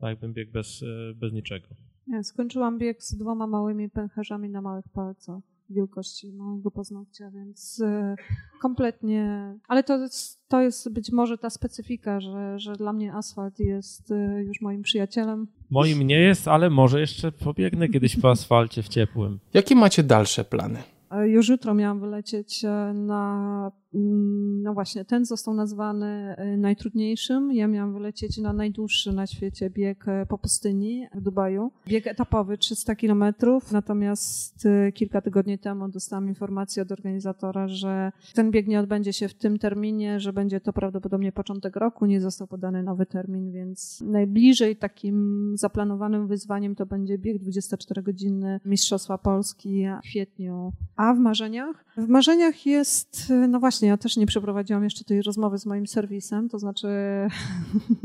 Tak 0.00 0.10
jakbym 0.10 0.32
biegł 0.32 0.52
bez, 0.52 0.84
bez 1.14 1.32
niczego. 1.32 1.68
Ja 2.06 2.22
skończyłam 2.22 2.78
bieg 2.78 3.02
z 3.02 3.16
dwoma 3.16 3.46
małymi 3.46 3.90
pęcherzami 3.90 4.48
na 4.48 4.62
małych 4.62 4.88
palcach 4.88 5.51
wielkości 5.72 6.32
mojego 6.32 6.70
paznokcia, 6.70 7.30
więc 7.30 7.80
e, 7.80 8.16
kompletnie. 8.60 9.54
Ale 9.68 9.84
to 9.84 9.98
jest, 9.98 10.48
to 10.48 10.60
jest 10.60 10.92
być 10.92 11.12
może 11.12 11.38
ta 11.38 11.50
specyfika, 11.50 12.20
że, 12.20 12.58
że 12.58 12.72
dla 12.72 12.92
mnie 12.92 13.14
asfalt 13.14 13.58
jest 13.58 14.10
e, 14.10 14.42
już 14.44 14.60
moim 14.60 14.82
przyjacielem. 14.82 15.46
Moim 15.70 16.02
nie 16.02 16.20
jest, 16.20 16.48
ale 16.48 16.70
może 16.70 17.00
jeszcze 17.00 17.32
pobiegnę 17.32 17.88
kiedyś 17.88 18.16
po 18.16 18.30
asfalcie 18.30 18.82
w 18.82 18.88
ciepłym. 18.88 19.38
Jakie 19.54 19.74
macie 19.74 20.02
dalsze 20.02 20.44
plany? 20.44 20.82
E, 21.10 21.28
już 21.28 21.48
jutro 21.48 21.74
miałam 21.74 22.00
wylecieć 22.00 22.64
na 22.94 23.72
no 23.94 24.74
właśnie, 24.74 25.04
ten 25.04 25.24
został 25.24 25.54
nazwany 25.54 26.34
e, 26.36 26.56
najtrudniejszym. 26.56 27.52
Ja 27.52 27.66
miałam 27.66 27.92
wylecieć 27.92 28.38
na 28.38 28.52
najdłuższy 28.52 29.12
na 29.12 29.26
świecie 29.26 29.70
bieg 29.70 30.08
e, 30.08 30.26
po 30.26 30.38
pustyni 30.38 31.06
w 31.14 31.20
Dubaju. 31.20 31.70
Bieg 31.86 32.06
etapowy 32.06 32.58
300 32.58 32.96
kilometrów, 32.96 33.72
natomiast 33.72 34.66
e, 34.66 34.92
kilka 34.92 35.20
tygodni 35.20 35.58
temu 35.58 35.88
dostałam 35.88 36.28
informację 36.28 36.82
od 36.82 36.92
organizatora, 36.92 37.68
że 37.68 38.12
ten 38.34 38.50
bieg 38.50 38.68
nie 38.68 38.80
odbędzie 38.80 39.12
się 39.12 39.28
w 39.28 39.34
tym 39.34 39.58
terminie, 39.58 40.20
że 40.20 40.32
będzie 40.32 40.60
to 40.60 40.72
prawdopodobnie 40.72 41.32
początek 41.32 41.76
roku, 41.76 42.06
nie 42.06 42.20
został 42.20 42.46
podany 42.46 42.82
nowy 42.82 43.06
termin, 43.06 43.52
więc 43.52 44.00
najbliżej 44.00 44.76
takim 44.76 45.52
zaplanowanym 45.56 46.26
wyzwaniem 46.26 46.74
to 46.74 46.86
będzie 46.86 47.18
bieg 47.18 47.42
24-godzinny 47.42 48.60
Mistrzostwa 48.64 49.18
Polski 49.18 49.84
w 49.98 50.02
kwietniu. 50.02 50.72
A 50.96 51.14
w 51.14 51.18
marzeniach? 51.18 51.84
W 51.96 52.08
marzeniach 52.08 52.66
jest, 52.66 53.32
no 53.48 53.60
właśnie, 53.60 53.81
właśnie, 53.82 53.88
ja 53.88 53.96
też 53.96 54.16
nie 54.16 54.26
przeprowadziłam 54.26 54.84
jeszcze 54.84 55.04
tej 55.04 55.22
rozmowy 55.22 55.58
z 55.58 55.66
moim 55.66 55.86
serwisem, 55.86 56.48
to 56.48 56.58
znaczy 56.58 56.88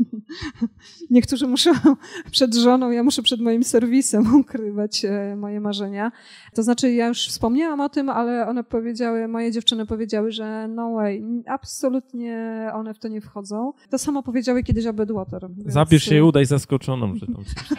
niektórzy 1.10 1.46
muszą 1.46 1.70
przed 2.30 2.54
żoną, 2.54 2.90
ja 2.90 3.02
muszę 3.02 3.22
przed 3.22 3.40
moim 3.40 3.64
serwisem 3.64 4.34
ukrywać 4.40 5.04
e, 5.04 5.36
moje 5.36 5.60
marzenia. 5.60 6.12
To 6.54 6.62
znaczy 6.62 6.92
ja 6.92 7.08
już 7.08 7.28
wspomniałam 7.28 7.80
o 7.80 7.88
tym, 7.88 8.08
ale 8.08 8.46
one 8.46 8.64
powiedziały, 8.64 9.28
moje 9.28 9.52
dziewczyny 9.52 9.86
powiedziały, 9.86 10.32
że 10.32 10.68
no 10.68 10.92
way, 10.92 11.24
absolutnie 11.46 12.70
one 12.74 12.94
w 12.94 12.98
to 12.98 13.08
nie 13.08 13.20
wchodzą. 13.20 13.72
To 13.90 13.98
samo 13.98 14.22
powiedziały 14.22 14.62
kiedyś 14.62 14.86
o 14.86 14.92
Bedwater. 14.92 15.46
Więc... 15.50 15.72
Zabierz 15.72 16.04
się 16.04 16.16
i 16.16 16.22
udaj 16.22 16.46
zaskoczoną, 16.46 17.14
że 17.16 17.26
tam 17.26 17.44
coś. 17.44 17.78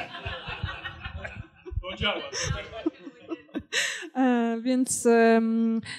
Podziała. 1.81 2.15
E, 2.15 2.98
więc 4.61 5.07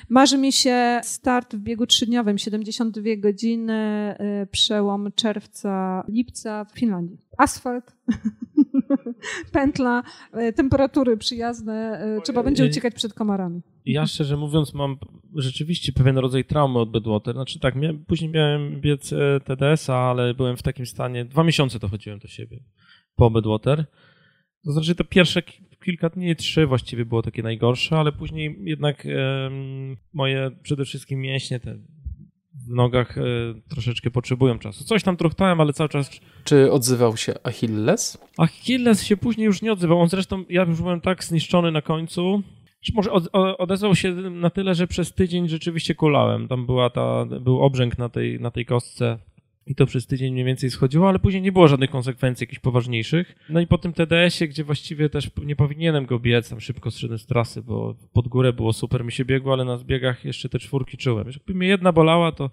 marzy 0.08 0.38
mi 0.38 0.52
się 0.52 1.00
start 1.02 1.54
w 1.54 1.58
biegu 1.58 1.86
trzydniowym, 1.86 2.38
72 2.38 3.02
godziny, 3.16 3.72
e, 3.72 4.46
przełom 4.46 5.12
czerwca, 5.14 6.04
lipca 6.08 6.64
w 6.64 6.72
Finlandii. 6.72 7.18
Asfalt, 7.38 7.96
pętla, 9.52 10.02
e, 10.32 10.52
temperatury 10.52 11.16
przyjazne, 11.16 12.06
trzeba 12.24 12.42
będzie 12.42 12.64
uciekać 12.64 12.94
przed 12.94 13.14
komarami. 13.14 13.60
Ja 13.84 14.06
szczerze 14.06 14.36
mówiąc 14.36 14.74
mam 14.74 14.96
rzeczywiście 15.34 15.92
pewien 15.92 16.18
rodzaj 16.18 16.44
traumy 16.44 16.78
od 16.78 16.90
Bedwater. 16.90 17.34
Znaczy 17.34 17.60
tak, 17.60 17.76
miałem, 17.76 18.04
później 18.04 18.30
miałem 18.30 18.80
biec 18.80 19.14
TDS-a, 19.44 19.94
ale 19.94 20.34
byłem 20.34 20.56
w 20.56 20.62
takim 20.62 20.86
stanie, 20.86 21.24
dwa 21.24 21.44
miesiące 21.44 21.78
to 21.78 21.88
chodziłem 21.88 22.18
do 22.18 22.28
siebie 22.28 22.60
po 23.16 23.30
Bedwater. 23.30 23.84
To 24.64 24.72
znaczy 24.72 24.94
to 24.94 25.04
pierwsze 25.04 25.42
kilka 25.84 26.08
dni, 26.08 26.36
trzy 26.36 26.66
właściwie 26.66 27.04
było 27.04 27.22
takie 27.22 27.42
najgorsze, 27.42 27.96
ale 27.96 28.12
później 28.12 28.58
jednak 28.60 29.06
moje 30.12 30.50
przede 30.62 30.84
wszystkim 30.84 31.20
mięśnie 31.20 31.60
te 31.60 31.78
w 32.66 32.68
nogach 32.68 33.18
e, 33.18 33.22
troszeczkę 33.68 34.10
potrzebują 34.10 34.58
czasu. 34.58 34.84
Coś 34.84 35.02
tam 35.02 35.16
truchtałem, 35.16 35.60
ale 35.60 35.72
cały 35.72 35.88
czas... 35.88 36.10
Czy 36.44 36.72
odzywał 36.72 37.16
się 37.16 37.34
Achilles? 37.42 38.18
Achilles 38.38 39.02
się 39.02 39.16
później 39.16 39.44
już 39.44 39.62
nie 39.62 39.72
odzywał. 39.72 40.00
On 40.00 40.08
zresztą, 40.08 40.44
ja 40.48 40.62
już 40.62 40.82
byłem 40.82 41.00
tak 41.00 41.24
zniszczony 41.24 41.70
na 41.72 41.82
końcu, 41.82 42.42
czy 42.80 42.92
może 42.94 43.12
od, 43.12 43.28
odezwał 43.32 43.94
się 43.94 44.12
na 44.14 44.50
tyle, 44.50 44.74
że 44.74 44.86
przez 44.86 45.12
tydzień 45.14 45.48
rzeczywiście 45.48 45.94
kulałem. 45.94 46.48
Tam 46.48 46.66
była 46.66 46.90
ta, 46.90 47.24
był 47.24 47.62
obrzęk 47.62 47.98
na 47.98 48.08
tej, 48.08 48.40
na 48.40 48.50
tej 48.50 48.66
kostce 48.66 49.18
i 49.70 49.74
to 49.74 49.86
przez 49.86 50.06
tydzień 50.06 50.32
mniej 50.32 50.44
więcej 50.44 50.70
schodziło, 50.70 51.08
ale 51.08 51.18
później 51.18 51.42
nie 51.42 51.52
było 51.52 51.68
żadnych 51.68 51.90
konsekwencji 51.90 52.44
jakichś 52.44 52.60
poważniejszych. 52.60 53.34
No 53.48 53.60
i 53.60 53.66
po 53.66 53.78
tym 53.78 53.92
TDS-ie, 53.92 54.48
gdzie 54.48 54.64
właściwie 54.64 55.08
też 55.08 55.30
nie 55.44 55.56
powinienem 55.56 56.06
go 56.06 56.18
biec, 56.18 56.50
tam 56.50 56.60
szybko 56.60 56.90
zszedłem 56.90 57.18
z 57.18 57.26
trasy, 57.26 57.62
bo 57.62 57.94
pod 58.12 58.28
górę 58.28 58.52
było 58.52 58.72
super, 58.72 59.04
mi 59.04 59.12
się 59.12 59.24
biegło, 59.24 59.52
ale 59.52 59.64
na 59.64 59.76
zbiegach 59.76 60.24
jeszcze 60.24 60.48
te 60.48 60.58
czwórki 60.58 60.96
czułem. 60.96 61.26
Jakby 61.26 61.54
mnie 61.54 61.68
jedna 61.68 61.92
bolała, 61.92 62.32
to 62.32 62.50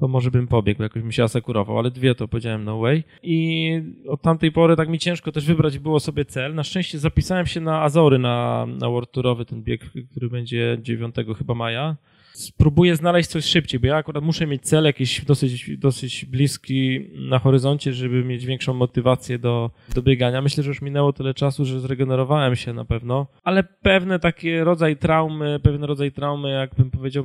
to 0.00 0.08
może 0.08 0.30
bym 0.30 0.48
pobiegł, 0.48 0.82
jakoś 0.82 1.02
mi 1.02 1.12
się 1.12 1.24
asekurował, 1.24 1.78
ale 1.78 1.90
dwie 1.90 2.14
to 2.14 2.28
powiedziałem 2.28 2.64
no 2.64 2.78
way. 2.78 3.04
I 3.22 3.70
od 4.08 4.22
tamtej 4.22 4.52
pory 4.52 4.76
tak 4.76 4.88
mi 4.88 4.98
ciężko 4.98 5.32
też 5.32 5.46
wybrać 5.46 5.78
było 5.78 6.00
sobie 6.00 6.24
cel. 6.24 6.54
Na 6.54 6.64
szczęście 6.64 6.98
zapisałem 6.98 7.46
się 7.46 7.60
na 7.60 7.82
Azory, 7.82 8.18
na, 8.18 8.66
na 8.66 8.88
World 8.88 9.10
Tourowy, 9.10 9.44
ten 9.44 9.62
bieg, 9.62 9.90
który 10.10 10.28
będzie 10.28 10.78
9 10.82 11.14
chyba 11.38 11.54
maja 11.54 11.96
spróbuję 12.32 12.96
znaleźć 12.96 13.30
coś 13.30 13.44
szybciej, 13.44 13.80
bo 13.80 13.86
ja 13.86 13.96
akurat 13.96 14.24
muszę 14.24 14.46
mieć 14.46 14.62
cel 14.62 14.84
jakiś 14.84 15.24
dosyć, 15.24 15.76
dosyć 15.78 16.24
bliski 16.24 17.10
na 17.14 17.38
horyzoncie, 17.38 17.92
żeby 17.92 18.24
mieć 18.24 18.46
większą 18.46 18.74
motywację 18.74 19.38
do, 19.38 19.70
do 19.94 20.02
biegania. 20.02 20.42
Myślę, 20.42 20.62
że 20.62 20.68
już 20.68 20.82
minęło 20.82 21.12
tyle 21.12 21.34
czasu, 21.34 21.64
że 21.64 21.80
zregenerowałem 21.80 22.56
się 22.56 22.72
na 22.72 22.84
pewno, 22.84 23.26
ale 23.42 23.64
pewne 23.64 24.18
takie 24.18 24.64
rodzaj 24.64 24.96
traumy, 24.96 25.60
pewien 25.62 25.84
rodzaj 25.84 26.12
traumy, 26.12 26.50
jakbym 26.50 26.90
powiedział, 26.90 27.24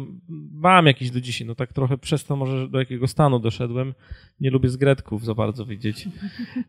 mam 0.52 0.86
jakiś 0.86 1.12
do 1.12 1.22
dzisiaj, 1.22 1.48
no 1.48 1.56
tak 1.56 1.74
trochę 1.74 1.98
przez 1.98 2.26
to 2.26 2.36
może 2.36 2.68
do 2.70 2.80
jakiego 2.80 3.08
stanu 3.08 3.40
doszedłem. 3.40 3.94
Nie 4.40 4.50
lubię 4.50 4.70
zgredków 4.70 5.26
za 5.26 5.34
bardzo 5.34 5.66
widzieć, 5.66 6.08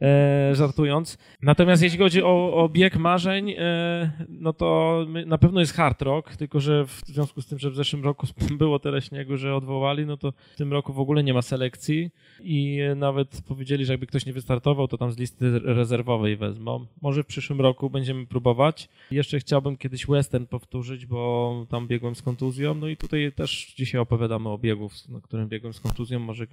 e, 0.02 0.54
żartując. 0.54 1.18
Natomiast 1.42 1.82
jeśli 1.82 1.98
chodzi 1.98 2.22
o, 2.22 2.54
o 2.54 2.68
bieg 2.68 2.96
marzeń, 2.96 3.50
e, 3.58 4.10
no 4.28 4.52
to 4.52 4.98
na 5.26 5.38
pewno 5.38 5.60
jest 5.60 5.74
hard 5.74 6.02
rock, 6.02 6.36
tylko 6.36 6.60
że 6.60 6.86
w 6.86 7.02
związku 7.06 7.42
z 7.42 7.46
tym, 7.46 7.58
że 7.58 7.70
w 7.70 7.76
zeszłym 7.76 8.04
roku 8.04 8.26
było 8.58 8.78
tyle 8.78 9.02
śniegu, 9.02 9.36
że 9.36 9.54
odwołali, 9.54 10.06
no 10.06 10.16
to 10.16 10.32
w 10.32 10.56
tym 10.56 10.72
roku 10.72 10.92
w 10.92 11.00
ogóle 11.00 11.24
nie 11.24 11.34
ma 11.34 11.42
selekcji 11.42 12.10
i 12.40 12.80
nawet 12.96 13.42
powiedzieli, 13.48 13.84
że 13.84 13.92
jakby 13.92 14.06
ktoś 14.06 14.26
nie 14.26 14.32
wystartował, 14.32 14.88
to 14.88 14.98
tam 14.98 15.12
z 15.12 15.18
listy 15.18 15.58
rezerwowej 15.58 16.36
wezmą. 16.36 16.86
Może 17.02 17.22
w 17.22 17.26
przyszłym 17.26 17.60
roku 17.60 17.90
będziemy 17.90 18.26
próbować. 18.26 18.88
Jeszcze 19.10 19.40
chciałbym 19.40 19.76
kiedyś 19.76 20.06
western 20.06 20.46
powtórzyć, 20.46 21.06
bo 21.06 21.66
tam 21.68 21.88
biegłem 21.88 22.14
z 22.14 22.22
kontuzją, 22.22 22.74
no 22.74 22.88
i 22.88 22.96
tutaj 22.96 23.32
też 23.32 23.74
dzisiaj 23.76 24.00
opowiadamy 24.00 24.48
o 24.48 24.58
biegu, 24.58 24.90
na 25.08 25.20
którym 25.20 25.48
biegłem 25.48 25.72
z 25.72 25.80
kontuzją, 25.80 26.18
może, 26.18 26.46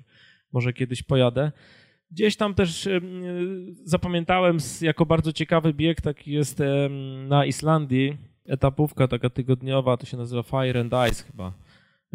może 0.54 0.74
kiedyś 0.74 1.04
pojadę. 1.04 1.52
Gdzieś 2.12 2.36
tam 2.36 2.54
też 2.54 2.90
zapamiętałem 3.84 4.58
jako 4.82 5.06
bardzo 5.06 5.34
ciekawy 5.34 5.74
bieg, 5.74 6.02
taki 6.02 6.32
jest 6.32 6.62
na 7.28 7.46
Islandii, 7.46 8.18
etapówka 8.48 9.08
taka 9.08 9.30
tygodniowa, 9.30 9.98
to 9.98 10.06
się 10.06 10.18
nazywa 10.18 10.44
Fire 10.44 10.80
and 10.82 10.94
Ice 11.12 11.24
chyba. 11.24 11.54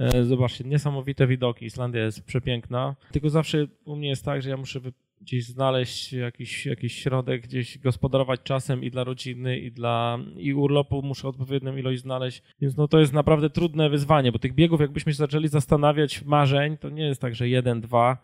E, 0.01 0.25
zobaczcie, 0.25 0.65
niesamowite 0.65 1.27
widoki. 1.27 1.67
Islandia 1.67 2.05
jest 2.05 2.27
przepiękna. 2.27 2.97
Tylko 3.13 3.31
zawsze 3.31 3.67
u 3.85 3.97
mnie 3.97 4.09
jest 4.09 4.25
tak, 4.25 4.43
że 4.43 4.51
ja 4.51 4.57
muszę 4.57 4.81
gdzieś 5.21 5.45
znaleźć 5.45 6.13
jakiś, 6.13 6.67
jakiś 6.67 6.95
środek, 7.03 7.43
gdzieś 7.43 7.79
gospodarować 7.79 8.41
czasem 8.43 8.85
i 8.85 8.91
dla 8.91 9.05
rodziny, 9.05 9.59
i 9.59 9.73
dla 9.73 10.19
i 10.37 10.55
urlopu 10.55 11.03
muszę 11.03 11.29
odpowiednią 11.29 11.77
ilość 11.77 12.01
znaleźć. 12.01 12.43
Więc 12.61 12.77
no 12.77 12.89
to 12.89 13.01
jest 13.01 13.13
naprawdę 13.13 13.51
trudne 13.51 13.91
wyzwanie, 13.91 14.33
bo 14.33 14.39
tych 14.39 14.55
biegów, 14.55 14.81
jakbyśmy 14.81 15.13
się 15.13 15.17
zaczęli 15.17 15.49
zastanawiać 15.49 16.23
marzeń, 16.25 16.77
to 16.77 16.91
nie 16.91 17.07
jest 17.07 17.21
tak, 17.21 17.35
że 17.35 17.49
jeden, 17.49 17.81
dwa, 17.81 18.19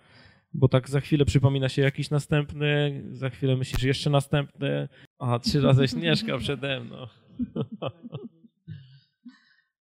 bo 0.55 0.69
tak 0.69 0.89
za 0.89 1.01
chwilę 1.01 1.25
przypomina 1.25 1.69
się 1.69 1.83
jakiś 1.83 2.11
następny, 2.11 3.03
za 3.13 3.31
chwilę 3.31 3.57
myślisz 3.57 3.83
jeszcze 3.83 4.11
następny, 4.11 4.89
a 5.19 5.39
trzy 5.39 5.61
razy 5.61 5.89
Śnieżka 5.89 6.39
przede 6.39 6.81
mną. 6.81 6.97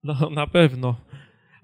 No 0.04 0.30
na 0.30 0.48
pewno. 0.48 0.96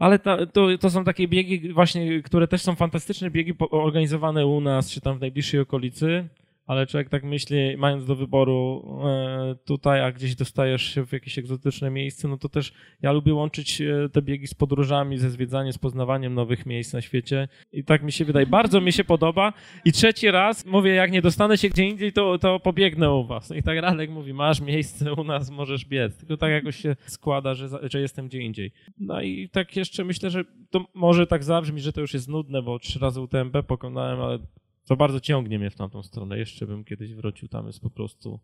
Ale 0.01 0.19
to, 0.19 0.47
to, 0.47 0.67
to, 0.79 0.89
są 0.89 1.03
takie 1.03 1.27
biegi 1.27 1.73
właśnie, 1.73 2.21
które 2.21 2.47
też 2.47 2.61
są 2.61 2.75
fantastyczne 2.75 3.31
biegi 3.31 3.53
organizowane 3.71 4.45
u 4.45 4.61
nas, 4.61 4.91
czy 4.91 5.01
tam 5.01 5.17
w 5.17 5.21
najbliższej 5.21 5.59
okolicy 5.59 6.27
ale 6.71 6.87
człowiek 6.87 7.09
tak 7.09 7.23
myśli, 7.23 7.77
mając 7.77 8.05
do 8.05 8.15
wyboru 8.15 8.85
e, 9.05 9.55
tutaj, 9.65 10.01
a 10.01 10.11
gdzieś 10.11 10.35
dostajesz 10.35 10.81
się 10.81 11.05
w 11.05 11.11
jakieś 11.11 11.37
egzotyczne 11.37 11.89
miejsce, 11.89 12.27
no 12.27 12.37
to 12.37 12.49
też 12.49 12.73
ja 13.01 13.11
lubię 13.11 13.33
łączyć 13.33 13.81
e, 13.81 14.09
te 14.09 14.21
biegi 14.21 14.47
z 14.47 14.53
podróżami, 14.53 15.17
ze 15.17 15.29
zwiedzaniem, 15.29 15.73
z 15.73 15.77
poznawaniem 15.77 16.33
nowych 16.33 16.65
miejsc 16.65 16.93
na 16.93 17.01
świecie 17.01 17.47
i 17.71 17.83
tak 17.83 18.03
mi 18.03 18.11
się 18.11 18.25
wydaje, 18.25 18.45
bardzo 18.45 18.81
mi 18.81 18.93
się 18.93 19.03
podoba 19.03 19.53
i 19.85 19.91
trzeci 19.91 20.31
raz 20.31 20.65
mówię, 20.65 20.91
jak 20.91 21.11
nie 21.11 21.21
dostanę 21.21 21.57
się 21.57 21.69
gdzie 21.69 21.83
indziej, 21.83 22.13
to, 22.13 22.37
to 22.39 22.59
pobiegnę 22.59 23.11
u 23.11 23.25
was. 23.25 23.51
I 23.51 23.63
tak 23.63 23.77
Radek 23.77 24.09
mówi, 24.09 24.33
masz 24.33 24.61
miejsce 24.61 25.13
u 25.13 25.23
nas, 25.23 25.49
możesz 25.49 25.85
biec, 25.85 26.17
tylko 26.17 26.37
tak 26.37 26.51
jakoś 26.51 26.75
się 26.75 26.95
składa, 27.05 27.53
że, 27.53 27.67
że 27.83 28.01
jestem 28.01 28.27
gdzie 28.27 28.41
indziej. 28.41 28.71
No 28.97 29.21
i 29.21 29.49
tak 29.49 29.75
jeszcze 29.75 30.03
myślę, 30.03 30.29
że 30.29 30.43
to 30.69 30.85
może 30.93 31.27
tak 31.27 31.43
zabrzmi, 31.43 31.81
że 31.81 31.93
to 31.93 32.01
już 32.01 32.13
jest 32.13 32.27
nudne, 32.27 32.61
bo 32.61 32.79
trzy 32.79 32.99
razy 32.99 33.21
UTMB 33.21 33.63
pokonałem, 33.67 34.21
ale 34.21 34.39
to 34.87 34.95
bardzo 34.95 35.19
ciągnie 35.19 35.59
mnie 35.59 35.69
w 35.69 35.75
tamtą 35.75 36.03
stronę. 36.03 36.37
Jeszcze 36.37 36.67
bym 36.67 36.83
kiedyś 36.83 37.13
wrócił. 37.13 37.47
Tam 37.47 37.67
jest 37.67 37.79
po 37.81 37.89
prostu 37.89 38.39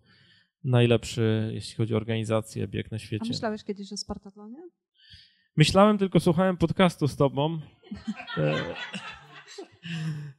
najlepszy, 0.64 1.52
jeśli 1.54 1.76
chodzi 1.76 1.94
o 1.94 1.98
organizację, 1.98 2.68
bieg 2.68 2.92
na 2.92 3.00
świecie. 3.00 3.26
A 3.26 3.28
myślałeś 3.28 3.64
kiedyś 3.64 3.94
o 3.94 3.98
Spartatlonie? 3.98 4.58
Myślałem, 5.58 5.98
tylko 5.98 6.20
słuchałem 6.20 6.58
podcastu 6.58 7.08
z 7.08 7.16
tobą. 7.16 7.60
E, 8.38 8.56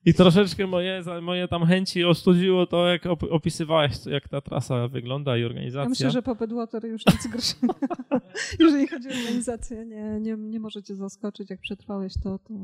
I 0.05 0.15
troszeczkę 0.15 0.67
moje, 0.67 1.03
moje 1.23 1.49
tam 1.49 1.67
chęci 1.67 2.05
ostudziło 2.05 2.67
to, 2.67 2.89
jak 2.89 3.07
opisywałeś, 3.31 4.07
jak 4.07 4.29
ta 4.29 4.41
trasa 4.41 4.89
wygląda 4.89 5.37
i 5.37 5.45
organizacja. 5.45 5.83
Ja 5.83 5.89
myślę, 5.89 6.11
że 6.11 6.23
po 6.23 6.35
Bedwater 6.35 6.85
już 6.85 7.07
nic 7.07 7.27
gorszego. 7.27 7.75
Jeżeli 8.61 8.89
chodzi 8.89 9.09
o 9.09 9.13
organizację, 9.13 9.87
nie, 9.87 10.21
nie, 10.21 10.37
nie 10.37 10.61
możecie 10.61 10.95
zaskoczyć. 10.95 11.51
Jak 11.51 11.61
przetrwałeś 11.61 12.13
to, 12.23 12.39
to 12.39 12.55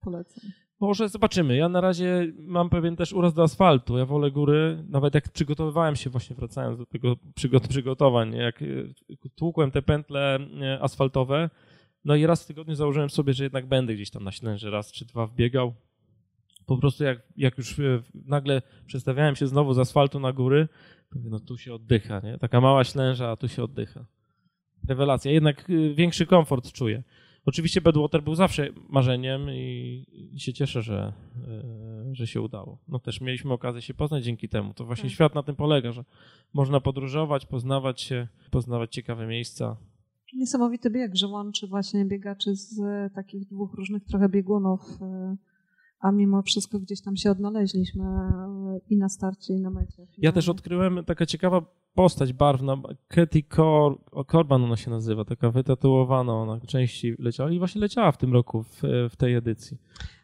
polecam. 0.00 0.50
Może 0.80 1.08
zobaczymy. 1.08 1.56
Ja 1.56 1.68
na 1.68 1.80
razie 1.80 2.32
mam 2.38 2.70
pewien 2.70 2.96
też 2.96 3.12
uraz 3.12 3.34
do 3.34 3.42
asfaltu. 3.42 3.98
Ja 3.98 4.06
wolę 4.06 4.30
góry. 4.30 4.84
Nawet 4.88 5.14
jak 5.14 5.28
przygotowywałem 5.28 5.96
się, 5.96 6.10
właśnie 6.10 6.36
wracając 6.36 6.78
do 6.78 6.86
tego 6.86 7.16
przygotowań, 7.68 8.34
jak 8.34 8.62
e, 8.62 8.66
tłukłem 9.34 9.70
te 9.70 9.82
pętle 9.82 10.38
e, 10.60 10.80
asfaltowe, 10.82 11.50
no 12.04 12.16
i 12.16 12.26
raz 12.26 12.44
w 12.44 12.46
tygodniu 12.46 12.74
założyłem 12.74 13.10
sobie, 13.10 13.32
że 13.32 13.44
jednak 13.44 13.66
będę 13.66 13.94
gdzieś 13.94 14.10
tam 14.10 14.24
na 14.24 14.32
ślęży 14.32 14.70
raz 14.70 14.92
czy 14.92 15.04
dwa 15.04 15.26
wbiegał. 15.26 15.74
Po 16.66 16.76
prostu 16.76 17.04
jak, 17.04 17.18
jak 17.36 17.58
już 17.58 17.78
e, 17.78 18.02
nagle 18.14 18.62
przestawiałem 18.86 19.36
się 19.36 19.46
znowu 19.46 19.74
z 19.74 19.78
asfaltu 19.78 20.20
na 20.20 20.32
góry, 20.32 20.68
to 21.10 21.18
mówię, 21.18 21.30
no 21.30 21.40
tu 21.40 21.58
się 21.58 21.74
oddycha, 21.74 22.20
nie? 22.24 22.38
Taka 22.38 22.60
mała 22.60 22.84
ślęża, 22.84 23.30
a 23.30 23.36
tu 23.36 23.48
się 23.48 23.64
oddycha. 23.64 24.04
Rewelacja. 24.88 25.32
Jednak 25.32 25.64
większy 25.94 26.26
komfort 26.26 26.72
czuję. 26.72 27.02
Oczywiście 27.50 27.80
Bedwater 27.80 28.22
był 28.22 28.34
zawsze 28.34 28.68
marzeniem 28.88 29.50
i, 29.50 30.04
i 30.34 30.40
się 30.40 30.52
cieszę, 30.52 30.82
że, 30.82 31.12
e, 31.48 32.14
że 32.14 32.26
się 32.26 32.40
udało. 32.40 32.78
No 32.88 32.98
też 32.98 33.20
mieliśmy 33.20 33.52
okazję 33.52 33.82
się 33.82 33.94
poznać 33.94 34.24
dzięki 34.24 34.48
temu. 34.48 34.74
To 34.74 34.84
właśnie 34.84 35.04
tak. 35.04 35.12
świat 35.12 35.34
na 35.34 35.42
tym 35.42 35.56
polega, 35.56 35.92
że 35.92 36.04
można 36.52 36.80
podróżować, 36.80 37.46
poznawać 37.46 38.00
się, 38.00 38.28
poznawać 38.50 38.94
ciekawe 38.94 39.26
miejsca. 39.26 39.76
Niesamowity 40.34 40.90
bieg, 40.90 41.16
że 41.16 41.26
łączy 41.26 41.66
właśnie 41.66 42.04
biegaczy 42.04 42.56
z 42.56 42.80
takich 43.14 43.48
dwóch 43.48 43.74
różnych 43.74 44.04
trochę 44.04 44.28
biegunów, 44.28 44.80
e, 45.02 45.36
a 46.00 46.12
mimo 46.12 46.42
wszystko 46.42 46.78
gdzieś 46.78 47.00
tam 47.00 47.16
się 47.16 47.30
odnaleźliśmy 47.30 48.04
e, 48.04 48.80
i 48.90 48.96
na 48.96 49.08
starcie, 49.08 49.54
i 49.54 49.60
na 49.60 49.70
mecie. 49.70 50.06
Ja 50.18 50.32
też 50.32 50.48
odkryłem 50.48 51.04
taka 51.04 51.26
ciekawa 51.26 51.62
postać 51.94 52.32
barwna, 52.32 52.76
Katy 53.08 53.42
Cor 53.42 53.98
Corban 54.30 54.64
ona 54.64 54.76
się 54.76 54.90
nazywa, 54.90 55.24
taka 55.24 55.50
wytatuowana, 55.50 56.32
ona 56.32 56.60
częściej 56.60 57.16
leciała 57.18 57.50
i 57.50 57.58
właśnie 57.58 57.80
leciała 57.80 58.12
w 58.12 58.18
tym 58.18 58.32
roku 58.32 58.62
w, 58.62 58.82
w 59.10 59.16
tej 59.16 59.34
edycji. 59.34 59.78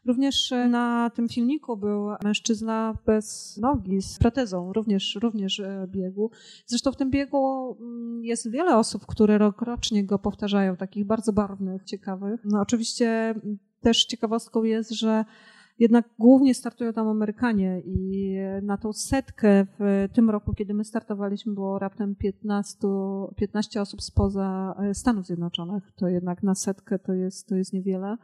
Również 0.06 0.52
e, 0.52 0.68
na 0.68 1.10
tym 1.10 1.28
filmiku 1.28 1.76
był 1.76 2.08
mężczyzna 2.24 2.98
bez 3.06 3.56
nogi, 3.62 4.02
z 4.02 4.18
protezą, 4.18 4.72
również, 4.72 5.18
również 5.22 5.60
e, 5.60 5.86
biegu. 5.88 6.30
Zresztą 6.66 6.92
w 6.92 6.96
tym 6.96 7.10
biegu 7.10 7.76
mm, 7.80 8.24
jest 8.24 8.50
wiele 8.50 8.76
osób, 8.76 9.06
które 9.06 9.38
rokrocznie 9.38 10.04
go 10.04 10.18
powtarzają, 10.18 10.76
takich 10.76 11.06
bardzo 11.06 11.32
barwnych, 11.32 11.84
ciekawych. 11.84 12.40
No 12.44 12.60
oczywiście 12.60 13.08
mm, 13.08 13.58
też 13.80 14.04
ciekawostką 14.04 14.64
jest, 14.64 14.90
że 14.90 15.24
jednak 15.78 16.08
głównie 16.18 16.54
startują 16.54 16.92
tam 16.92 17.08
Amerykanie 17.08 17.82
i 17.84 18.36
na 18.62 18.76
tą 18.76 18.92
setkę 18.92 19.66
w 19.78 20.08
tym 20.12 20.30
roku, 20.30 20.54
kiedy 20.54 20.74
my 20.74 20.84
startowaliśmy, 20.84 21.54
było 21.54 21.78
raptem 21.78 22.14
15, 22.14 22.78
15 23.36 23.80
osób 23.80 24.02
spoza 24.02 24.74
e, 24.78 24.94
Stanów 24.94 25.26
Zjednoczonych. 25.26 25.92
To 25.96 26.08
jednak 26.08 26.42
na 26.42 26.54
setkę 26.54 26.98
to 26.98 27.12
jest, 27.12 27.48
to 27.48 27.56
jest 27.56 27.72
niewiele. 27.72 28.16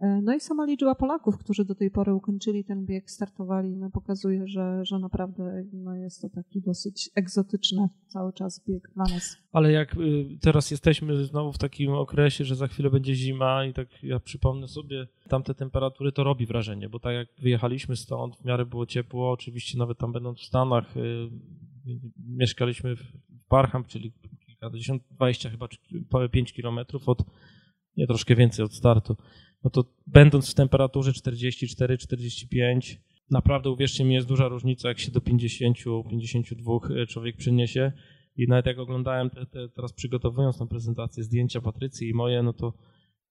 E, 0.00 0.20
no 0.22 0.34
i 0.34 0.40
sama 0.40 0.64
liczba 0.66 0.94
Polaków, 0.94 1.38
którzy 1.38 1.64
do 1.64 1.74
tej 1.74 1.90
pory 1.90 2.14
ukończyli 2.14 2.64
ten 2.64 2.86
bieg, 2.86 3.10
startowali, 3.10 3.76
no 3.76 3.90
pokazuje, 3.90 4.48
że, 4.48 4.84
że 4.84 4.98
naprawdę 4.98 5.64
no 5.72 5.94
jest 5.94 6.22
to 6.22 6.28
taki 6.28 6.60
dosyć 6.60 7.10
egzotyczny 7.14 7.88
cały 8.06 8.32
czas 8.32 8.64
bieg 8.68 8.90
dla 8.94 9.04
nas. 9.04 9.36
Ale 9.52 9.72
jak 9.72 9.96
y, 9.96 10.38
teraz 10.40 10.70
jesteśmy 10.70 11.24
znowu 11.24 11.52
w 11.52 11.58
takim 11.58 11.92
okresie, 11.92 12.44
że 12.44 12.56
za 12.56 12.66
chwilę 12.66 12.90
będzie 12.90 13.14
zima 13.14 13.64
i 13.64 13.72
tak 13.72 14.02
ja 14.02 14.20
przypomnę 14.20 14.68
sobie 14.68 15.06
tamte 15.28 15.54
temperatury, 15.54 16.12
to 16.12 16.24
robi 16.24 16.46
wrażenie, 16.46 16.88
bo 16.88 17.00
tak 17.00 17.14
jak 17.14 17.28
wyjechaliśmy 17.38 17.96
stąd, 17.96 18.36
w 18.36 18.44
miarę 18.44 18.66
było 18.66 18.86
ciepło, 18.86 19.30
oczywiście 19.30 19.78
nawet 19.78 19.98
tam 19.98 20.12
będąc 20.12 20.40
w 20.40 20.44
Stanach, 20.44 20.96
y, 20.96 21.28
mieszkaliśmy 22.28 22.96
w 22.96 23.02
Parham, 23.48 23.84
czyli 23.84 24.12
kilkadziesiąt, 24.46 25.02
dwadzieścia 25.10 25.50
chyba, 25.50 25.68
pięć 26.28 26.52
kilometrów 26.52 27.08
od, 27.08 27.24
nie 27.96 28.06
troszkę 28.06 28.34
więcej 28.34 28.64
od 28.64 28.74
startu 28.74 29.16
no 29.64 29.70
to 29.70 29.84
będąc 30.06 30.50
w 30.50 30.54
temperaturze 30.54 31.12
44-45, 31.12 32.96
naprawdę 33.30 33.70
uwierzcie 33.70 34.04
mi, 34.04 34.14
jest 34.14 34.28
duża 34.28 34.48
różnica, 34.48 34.88
jak 34.88 34.98
się 34.98 35.12
do 35.12 35.20
50-52 35.20 37.02
e, 37.02 37.06
człowiek 37.06 37.36
przyniesie. 37.36 37.92
I 38.36 38.48
nawet 38.48 38.66
jak 38.66 38.78
oglądałem 38.78 39.30
te, 39.30 39.46
te, 39.46 39.68
teraz 39.68 39.92
przygotowując 39.92 40.58
tą 40.58 40.68
prezentację 40.68 41.22
zdjęcia 41.22 41.60
Patrycji 41.60 42.08
i 42.08 42.14
moje, 42.14 42.42
no 42.42 42.52
to, 42.52 42.72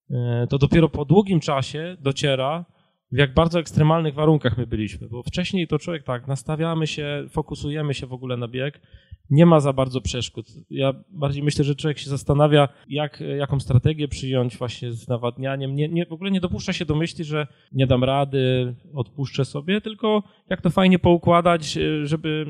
e, 0.09 0.47
to 0.49 0.57
dopiero 0.57 0.89
po 0.89 1.05
długim 1.05 1.39
czasie 1.39 1.97
dociera, 2.01 2.65
w 3.11 3.17
jak 3.17 3.33
bardzo 3.33 3.59
ekstremalnych 3.59 4.13
warunkach 4.13 4.57
my 4.57 4.67
byliśmy, 4.67 5.07
bo 5.07 5.23
wcześniej 5.23 5.67
to 5.67 5.79
człowiek 5.79 6.03
tak, 6.03 6.27
nastawiamy 6.27 6.87
się, 6.87 7.25
fokusujemy 7.29 7.93
się 7.93 8.07
w 8.07 8.13
ogóle 8.13 8.37
na 8.37 8.47
bieg, 8.47 8.81
nie 9.29 9.45
ma 9.45 9.59
za 9.59 9.73
bardzo 9.73 10.01
przeszkód. 10.01 10.45
Ja 10.69 10.93
bardziej 11.09 11.43
myślę, 11.43 11.63
że 11.65 11.75
człowiek 11.75 11.97
się 11.97 12.09
zastanawia, 12.09 12.67
jak, 12.89 13.23
jaką 13.37 13.59
strategię 13.59 14.07
przyjąć 14.07 14.57
właśnie 14.57 14.91
z 14.91 15.07
nawadnianiem. 15.07 15.75
Nie, 15.75 15.89
nie, 15.89 16.05
w 16.05 16.11
ogóle 16.11 16.31
nie 16.31 16.41
dopuszcza 16.41 16.73
się 16.73 16.85
do 16.85 16.95
myśli, 16.95 17.23
że 17.23 17.47
nie 17.71 17.87
dam 17.87 18.03
rady, 18.03 18.75
odpuszczę 18.93 19.45
sobie, 19.45 19.81
tylko 19.81 20.23
jak 20.49 20.61
to 20.61 20.69
fajnie 20.69 20.99
poukładać, 20.99 21.77
żeby, 22.03 22.45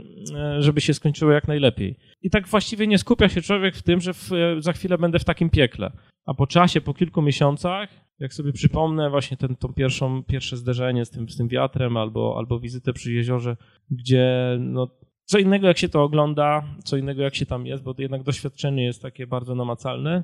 żeby 0.59 0.81
się 0.81 0.93
skończyło 0.93 1.31
jak 1.31 1.47
najlepiej. 1.47 1.95
I 2.21 2.29
tak 2.29 2.47
właściwie 2.47 2.87
nie 2.87 2.97
skupia 2.97 3.29
się 3.29 3.41
człowiek 3.41 3.75
w 3.75 3.83
tym, 3.83 4.01
że 4.01 4.13
w, 4.13 4.29
za 4.59 4.73
chwilę 4.73 4.97
będę 4.97 5.19
w 5.19 5.25
takim 5.25 5.49
piekle. 5.49 5.91
A 6.25 6.33
po 6.33 6.47
czasie, 6.47 6.81
po 6.81 6.93
kilku 6.93 7.21
miesiącach, 7.21 7.89
jak 8.19 8.33
sobie 8.33 8.53
przypomnę 8.53 9.09
właśnie 9.09 9.37
ten, 9.37 9.55
tą 9.55 9.73
pierwszą, 9.73 10.23
pierwsze 10.23 10.57
zderzenie 10.57 11.05
z 11.05 11.09
tym, 11.09 11.29
z 11.29 11.37
tym 11.37 11.47
wiatrem 11.47 11.97
albo, 11.97 12.35
albo 12.37 12.59
wizytę 12.59 12.93
przy 12.93 13.13
jeziorze, 13.13 13.57
gdzie 13.91 14.57
no, 14.59 14.87
co 15.27 15.39
innego 15.39 15.67
jak 15.67 15.77
się 15.77 15.89
to 15.89 16.03
ogląda, 16.03 16.63
co 16.83 16.97
innego 16.97 17.21
jak 17.21 17.35
się 17.35 17.45
tam 17.45 17.65
jest, 17.65 17.83
bo 17.83 17.95
jednak 17.97 18.23
doświadczenie 18.23 18.83
jest 18.85 19.01
takie 19.01 19.27
bardzo 19.27 19.55
namacalne. 19.55 20.23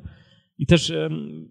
I 0.57 0.65
też 0.65 0.93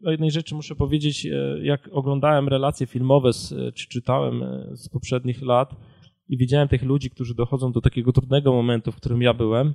o 0.04 0.10
jednej 0.10 0.30
rzeczy 0.30 0.54
muszę 0.54 0.74
powiedzieć, 0.74 1.26
e, 1.26 1.30
jak 1.62 1.88
oglądałem 1.92 2.48
relacje 2.48 2.86
filmowe 2.86 3.32
z, 3.32 3.74
czy 3.74 3.88
czytałem 3.88 4.42
e, 4.42 4.76
z 4.76 4.88
poprzednich 4.88 5.42
lat 5.42 5.74
i 6.28 6.36
widziałem 6.36 6.68
tych 6.68 6.82
ludzi, 6.82 7.10
którzy 7.10 7.34
dochodzą 7.34 7.72
do 7.72 7.80
takiego 7.80 8.12
trudnego 8.12 8.52
momentu, 8.52 8.92
w 8.92 8.96
którym 8.96 9.22
ja 9.22 9.34
byłem, 9.34 9.74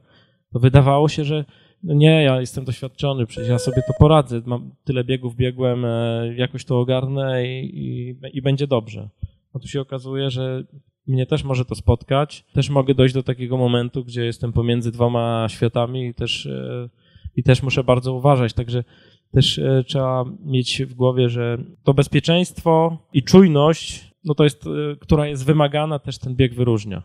to 0.54 0.60
wydawało 0.60 1.10
się, 1.10 1.24
że 1.24 1.46
no 1.84 1.94
nie, 1.94 2.24
ja 2.24 2.42
jestem 2.42 2.66
doświadczony, 2.66 3.26
przecież 3.26 3.50
ja 3.50 3.60
sobie 3.60 3.82
to 3.88 3.94
poradzę, 4.00 4.42
mam 4.46 4.72
tyle 4.84 5.04
biegów 5.04 5.36
biegłem, 5.36 5.86
e, 5.86 6.34
jakoś 6.36 6.66
to 6.66 6.80
ogarnę 6.80 7.48
i, 7.48 7.80
i, 7.80 8.16
i 8.34 8.42
będzie 8.42 8.68
dobrze. 8.68 9.10
A 9.54 9.60
tu 9.60 9.68
się 9.68 9.82
okazuje, 9.82 10.30
że 10.30 10.64
mnie 11.08 11.26
też 11.26 11.44
może 11.44 11.66
to 11.66 11.76
spotkać. 11.76 12.46
Też 12.54 12.70
mogę 12.70 12.94
dojść 12.94 13.14
do 13.14 13.24
takiego 13.24 13.58
momentu, 13.58 14.04
gdzie 14.04 14.26
jestem 14.26 14.54
pomiędzy 14.54 14.92
dwoma 14.92 15.46
światami 15.50 16.08
i 16.08 16.14
też, 16.14 16.46
e, 16.46 16.90
i 17.36 17.44
też 17.44 17.64
muszę 17.64 17.84
bardzo 17.84 18.14
uważać. 18.14 18.54
Także 18.54 18.84
też 19.32 19.60
e, 19.60 19.84
trzeba 19.88 20.26
mieć 20.46 20.84
w 20.84 20.94
głowie, 20.94 21.30
że 21.30 21.58
to 21.84 21.94
bezpieczeństwo 21.94 22.98
i 23.14 23.24
czujność, 23.24 24.12
no 24.24 24.36
to 24.36 24.44
jest, 24.44 24.66
która 25.00 25.28
jest 25.28 25.46
wymagana, 25.46 26.00
też 26.00 26.18
ten 26.18 26.36
bieg 26.36 26.54
wyróżnia. 26.54 27.04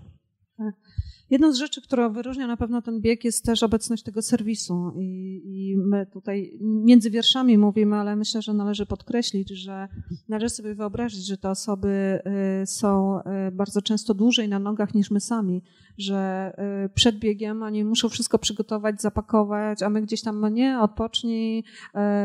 Jedną 1.33 1.53
z 1.53 1.57
rzeczy, 1.57 1.83
która 1.83 2.09
wyróżnia 2.09 2.47
na 2.47 2.57
pewno 2.57 2.83
ten 2.83 3.01
bieg, 3.01 3.25
jest 3.25 3.45
też 3.45 3.63
obecność 3.63 4.03
tego 4.03 4.23
serwisu. 4.23 4.93
I, 4.99 5.43
I, 5.45 5.77
my 5.77 6.07
tutaj 6.07 6.59
między 6.61 7.11
wierszami 7.11 7.59
mówimy, 7.59 7.97
ale 7.97 8.17
myślę, 8.17 8.43
że 8.43 8.55
należy 8.55 8.87
podkreślić, 8.87 9.51
że 9.51 9.89
należy 10.29 10.49
sobie 10.49 10.75
wyobrazić, 10.75 11.27
że 11.27 11.37
te 11.37 11.51
osoby 11.51 12.21
y, 12.63 12.67
są 12.67 13.21
y, 13.21 13.53
bardzo 13.53 13.83
często 13.83 14.15
dłużej 14.15 14.49
na 14.49 14.59
nogach 14.59 14.95
niż 14.95 15.11
my 15.11 15.21
sami, 15.21 15.63
że 15.99 16.53
y, 16.85 16.89
przed 16.89 17.19
biegiem 17.19 17.63
oni 17.63 17.85
muszą 17.85 18.09
wszystko 18.09 18.39
przygotować, 18.39 19.03
zapakować, 19.03 19.83
a 19.83 19.91
my 19.91 20.03
gdzieś 20.03 20.23
tam, 20.23 20.41
no 20.41 20.49
nie, 20.49 20.81
odpocznij, 20.81 21.65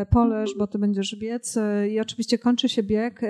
poleż, 0.10 0.52
bo 0.58 0.68
ty 0.68 0.80
będziesz 0.80 1.16
biec. 1.16 1.58
I 1.92 2.00
oczywiście 2.00 2.38
kończy 2.38 2.70
się 2.70 2.84
bieg 2.84 3.22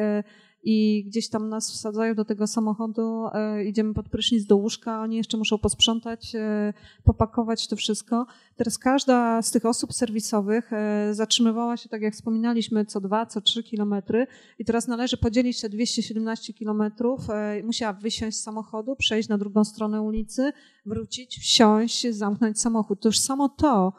i 0.70 1.04
gdzieś 1.08 1.30
tam 1.30 1.50
nas 1.50 1.72
wsadzają 1.72 2.16
do 2.16 2.26
tego 2.26 2.48
samochodu, 2.48 3.28
e, 3.34 3.64
idziemy 3.64 3.94
pod 3.94 4.10
prysznic 4.10 4.46
do 4.46 4.58
łóżka, 4.58 5.02
oni 5.02 5.18
jeszcze 5.18 5.38
muszą 5.38 5.58
posprzątać, 5.58 6.36
e, 6.36 6.74
popakować 7.04 7.68
to 7.68 7.76
wszystko. 7.76 8.26
Teraz 8.56 8.78
każda 8.78 9.42
z 9.42 9.52
tych 9.52 9.66
osób 9.66 9.94
serwisowych 9.94 10.74
e, 10.74 11.10
zatrzymywała 11.14 11.78
się, 11.78 11.90
tak 11.90 12.02
jak 12.02 12.14
wspominaliśmy, 12.14 12.86
co 12.86 13.02
dwa, 13.02 13.26
co 13.26 13.42
trzy 13.42 13.64
kilometry 13.64 14.28
i 14.60 14.66
teraz 14.66 14.88
należy 14.88 15.18
podzielić 15.18 15.62
te 15.62 15.70
217 15.70 16.54
kilometrów. 16.54 17.22
Musiała 17.64 17.94
wysiąść 17.94 18.38
z 18.38 18.44
samochodu, 18.44 18.96
przejść 18.96 19.30
na 19.30 19.38
drugą 19.38 19.64
stronę 19.64 20.02
ulicy, 20.02 20.54
wrócić, 20.86 21.38
wsiąść, 21.40 22.08
zamknąć 22.08 22.60
samochód. 22.60 23.02
To 23.02 23.10
już 23.10 23.20
samo 23.20 23.50
to 23.50 23.94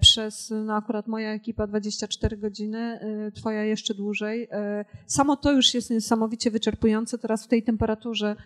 przez, 0.00 0.52
no 0.64 0.76
akurat 0.76 1.06
moja 1.06 1.32
ekipa 1.32 1.66
24 1.66 2.36
godziny, 2.36 3.00
y, 3.28 3.32
twoja 3.32 3.64
jeszcze 3.64 3.94
dłużej. 3.94 4.44
Y, 4.44 4.48
samo 5.06 5.36
to 5.36 5.52
już 5.52 5.74
jest 5.74 5.90
niesamowicie 5.90 6.50
wyczerpujące 6.50 7.18
teraz 7.18 7.44
w 7.44 7.48
tej 7.48 7.62
temperaturze. 7.62 8.36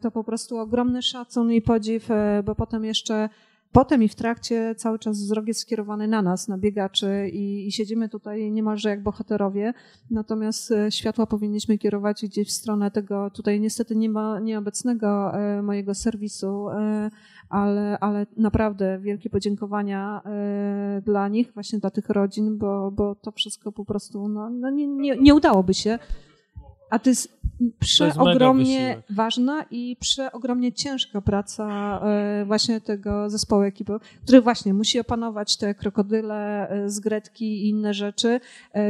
To 0.00 0.10
po 0.10 0.24
prostu 0.24 0.58
ogromny 0.58 1.02
szacun 1.02 1.52
i 1.52 1.62
podziw, 1.62 2.08
bo 2.44 2.54
potem 2.54 2.84
jeszcze 2.84 3.28
Potem 3.74 4.02
i 4.02 4.08
w 4.08 4.14
trakcie 4.14 4.74
cały 4.74 4.98
czas 4.98 5.18
wzrok 5.18 5.46
jest 5.46 5.60
skierowany 5.60 6.08
na 6.08 6.22
nas, 6.22 6.48
na 6.48 6.58
biegaczy 6.58 7.30
i, 7.32 7.66
i, 7.66 7.72
siedzimy 7.72 8.08
tutaj 8.08 8.50
niemalże 8.50 8.88
jak 8.88 9.02
bohaterowie, 9.02 9.74
natomiast 10.10 10.74
światła 10.90 11.26
powinniśmy 11.26 11.78
kierować 11.78 12.24
gdzieś 12.24 12.48
w 12.48 12.52
stronę 12.52 12.90
tego, 12.90 13.30
tutaj 13.30 13.60
niestety 13.60 13.96
nie 13.96 14.08
ma 14.08 14.40
nieobecnego 14.40 15.32
mojego 15.62 15.94
serwisu, 15.94 16.66
ale, 17.48 17.98
ale 18.00 18.26
naprawdę 18.36 18.98
wielkie 18.98 19.30
podziękowania 19.30 20.22
e, 20.24 21.02
dla 21.04 21.28
nich, 21.28 21.52
właśnie 21.52 21.78
dla 21.78 21.90
tych 21.90 22.08
rodzin, 22.08 22.58
bo, 22.58 22.90
bo 22.90 23.14
to 23.14 23.32
wszystko 23.32 23.72
po 23.72 23.84
prostu 23.84 24.28
no, 24.28 24.50
no 24.50 24.70
nie, 24.70 24.86
nie, 24.86 25.16
nie 25.16 25.34
udałoby 25.34 25.74
się. 25.74 25.98
A 26.90 26.98
to 26.98 27.10
jest 27.10 27.40
przeogromnie 27.78 29.02
ważna 29.10 29.64
i 29.70 29.96
przeogromnie 30.00 30.72
ciężka 30.72 31.20
praca 31.20 32.00
e, 32.04 32.44
właśnie 32.44 32.80
tego 32.80 33.30
zespołu 33.30 33.62
ekipy, 33.62 33.92
który 34.22 34.40
właśnie 34.40 34.74
musi 34.74 35.00
opanować 35.00 35.56
te 35.56 35.74
krokodyle 35.74 36.68
e, 36.68 36.90
z 36.90 37.00
Gretki 37.00 37.44
i 37.44 37.68
inne 37.68 37.94
rzeczy, 37.94 38.40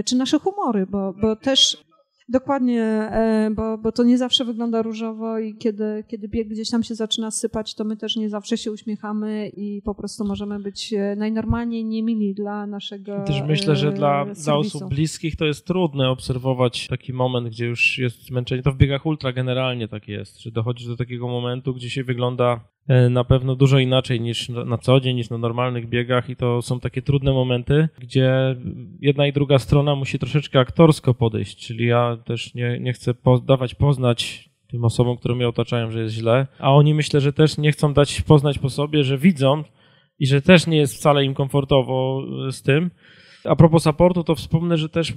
czy 0.05 0.17
nasze 0.17 0.39
humory, 0.39 0.87
bo, 0.87 1.13
bo 1.13 1.37
też 1.37 1.85
Dokładnie, 2.29 2.83
e, 2.83 3.51
bo, 3.57 3.79
bo 3.79 3.93
to 3.93 4.05
nie 4.05 4.19
zawsze 4.19 4.45
wygląda 4.45 4.83
różowo 4.83 5.39
i 5.39 5.55
kiedy, 5.55 6.05
kiedy 6.09 6.29
bieg 6.29 6.49
gdzieś 6.49 6.71
tam 6.71 6.83
się 6.83 6.95
zaczyna 6.95 7.31
sypać, 7.31 7.75
to 7.75 7.85
my 7.85 7.97
też 7.97 8.17
nie 8.17 8.29
zawsze 8.29 8.59
się 8.59 8.73
uśmiechamy 8.73 9.49
i 9.49 9.83
po 9.83 9.95
prostu 9.95 10.25
możemy 10.25 10.61
być 10.61 10.93
e, 10.93 11.17
najnormalniej 11.17 11.85
niemili 11.85 12.35
dla 12.35 12.67
naszego 12.67 13.25
Też 13.25 13.43
myślę, 13.43 13.77
że 13.77 13.93
dla, 13.93 14.25
e, 14.25 14.35
dla 14.35 14.57
osób 14.57 14.89
bliskich 14.89 15.37
to 15.37 15.45
jest 15.45 15.67
trudne 15.67 16.11
obserwować 16.11 16.89
taki 16.89 17.13
moment, 17.13 17.49
gdzie 17.49 17.67
już 17.67 17.99
jest 17.99 18.27
zmęczenie. 18.27 18.63
To 18.63 18.73
w 18.73 18.77
biegach 18.77 19.07
ultra 19.07 19.33
generalnie 19.33 19.89
tak 19.89 20.09
jest, 20.09 20.41
że 20.41 20.51
dochodzi 20.51 20.87
do 20.87 20.97
takiego 20.97 21.29
momentu, 21.29 21.75
gdzie 21.75 21.91
się 21.91 22.05
wygląda 22.05 22.61
na 23.11 23.24
pewno 23.24 23.56
dużo 23.56 23.78
inaczej 23.78 24.20
niż 24.20 24.48
na 24.48 24.78
co 24.78 25.01
dzień, 25.01 25.16
niż 25.16 25.31
na 25.31 25.39
normalnych 25.39 25.89
biegach 25.89 26.31
i 26.31 26.36
to 26.36 26.62
są 26.62 26.81
takie 26.81 27.02
trudne 27.02 27.32
momenty, 27.32 27.89
gdzie 27.98 28.56
jedna 29.01 29.27
i 29.27 29.32
druga 29.32 29.59
strona 29.59 29.94
musi 29.94 30.19
troszeczkę 30.19 30.61
aktorsko 30.61 31.15
podejść, 31.15 31.66
czyli 31.66 31.86
ja 31.86 32.16
też 32.24 32.55
nie, 32.55 32.81
nie 32.81 32.93
chcę 32.93 33.15
dawać 33.47 33.74
poznać 33.74 34.51
tym 34.69 34.85
osobom, 34.85 35.16
które 35.16 35.35
mnie 35.35 35.48
otaczają, 35.48 35.90
że 35.90 36.01
jest 36.01 36.15
źle, 36.15 36.47
a 36.59 36.74
oni 36.74 36.94
myślę, 36.94 37.20
że 37.20 37.32
też 37.32 37.59
nie 37.59 37.73
chcą 37.73 37.94
dać 37.94 38.23
poznać 38.23 38.59
po 38.59 38.70
sobie, 38.70 39.05
że 39.05 39.19
widzą 39.19 39.65
i 40.19 40.27
że 40.27 40.43
też 40.43 40.66
nie 40.66 40.77
jest 40.77 40.94
wcale 40.94 41.24
im 41.24 41.35
komfortowo 41.35 42.23
z 42.51 42.62
tym. 42.62 42.90
A 43.44 43.56
propos 43.56 43.82
supportu, 43.82 44.24
to 44.24 44.35
wspomnę, 44.35 44.77
że 44.77 44.89
też 44.89 45.12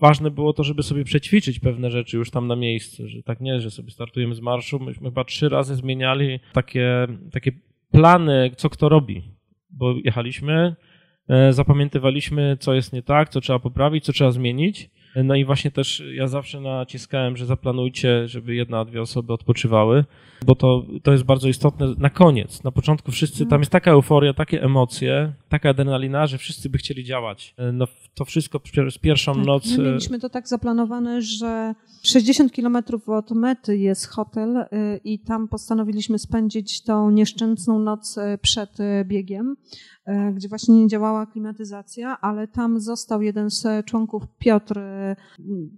ważne 0.00 0.30
było 0.30 0.52
to, 0.52 0.64
żeby 0.64 0.82
sobie 0.82 1.04
przećwiczyć 1.04 1.60
pewne 1.60 1.90
rzeczy 1.90 2.16
już 2.16 2.30
tam 2.30 2.46
na 2.46 2.56
miejscu, 2.56 3.08
że 3.08 3.22
tak 3.22 3.40
nie, 3.40 3.60
że 3.60 3.70
sobie 3.70 3.90
startujemy 3.90 4.34
z 4.34 4.40
marszu, 4.40 4.80
myśmy 4.80 5.08
chyba 5.08 5.24
trzy 5.24 5.48
razy 5.48 5.74
zmieniali 5.74 6.40
takie, 6.52 7.06
takie 7.32 7.52
plany, 7.90 8.50
co 8.56 8.70
kto 8.70 8.88
robi, 8.88 9.22
bo 9.70 9.94
jechaliśmy, 10.04 10.76
e, 11.28 11.52
zapamiętywaliśmy, 11.52 12.56
co 12.60 12.74
jest 12.74 12.92
nie 12.92 13.02
tak, 13.02 13.28
co 13.28 13.40
trzeba 13.40 13.58
poprawić, 13.58 14.04
co 14.04 14.12
trzeba 14.12 14.30
zmienić. 14.30 14.90
No 15.24 15.34
i 15.34 15.44
właśnie 15.44 15.70
też 15.70 16.02
ja 16.14 16.28
zawsze 16.28 16.60
naciskałem, 16.60 17.36
że 17.36 17.46
zaplanujcie, 17.46 18.28
żeby 18.28 18.54
jedna, 18.54 18.84
dwie 18.84 19.02
osoby 19.02 19.32
odpoczywały, 19.32 20.04
bo 20.46 20.54
to, 20.54 20.86
to 21.02 21.12
jest 21.12 21.24
bardzo 21.24 21.48
istotne 21.48 21.94
na 21.98 22.10
koniec. 22.10 22.64
Na 22.64 22.70
początku 22.70 23.12
wszyscy, 23.12 23.46
tam 23.46 23.60
jest 23.60 23.72
taka 23.72 23.90
euforia, 23.90 24.34
takie 24.34 24.62
emocje, 24.62 25.32
taka 25.50 25.68
adrenalina, 25.68 26.26
że 26.26 26.38
wszyscy 26.38 26.68
by 26.68 26.78
chcieli 26.78 27.04
działać. 27.04 27.54
No 27.72 27.86
to 28.14 28.24
wszystko 28.24 28.60
z 28.90 28.98
pierwszą 28.98 29.34
tak, 29.34 29.46
noc. 29.46 29.76
My 29.78 29.84
mieliśmy 29.84 30.18
to 30.18 30.28
tak 30.30 30.48
zaplanowane, 30.48 31.22
że 31.22 31.74
60 32.02 32.52
kilometrów 32.52 33.08
od 33.08 33.30
mety 33.30 33.78
jest 33.78 34.06
hotel 34.06 34.56
y, 34.56 34.66
i 35.04 35.18
tam 35.18 35.48
postanowiliśmy 35.48 36.18
spędzić 36.18 36.82
tą 36.82 37.10
nieszczęsną 37.10 37.78
noc 37.78 38.16
przed 38.42 38.78
biegiem. 39.04 39.56
E, 40.10 40.32
gdzie 40.32 40.48
właśnie 40.48 40.74
nie 40.74 40.88
działała 40.88 41.26
klimatyzacja, 41.26 42.20
ale 42.20 42.48
tam 42.48 42.80
został 42.80 43.22
jeden 43.22 43.50
z 43.50 43.86
członków, 43.86 44.22
Piotr, 44.38 44.78
e, 44.78 45.16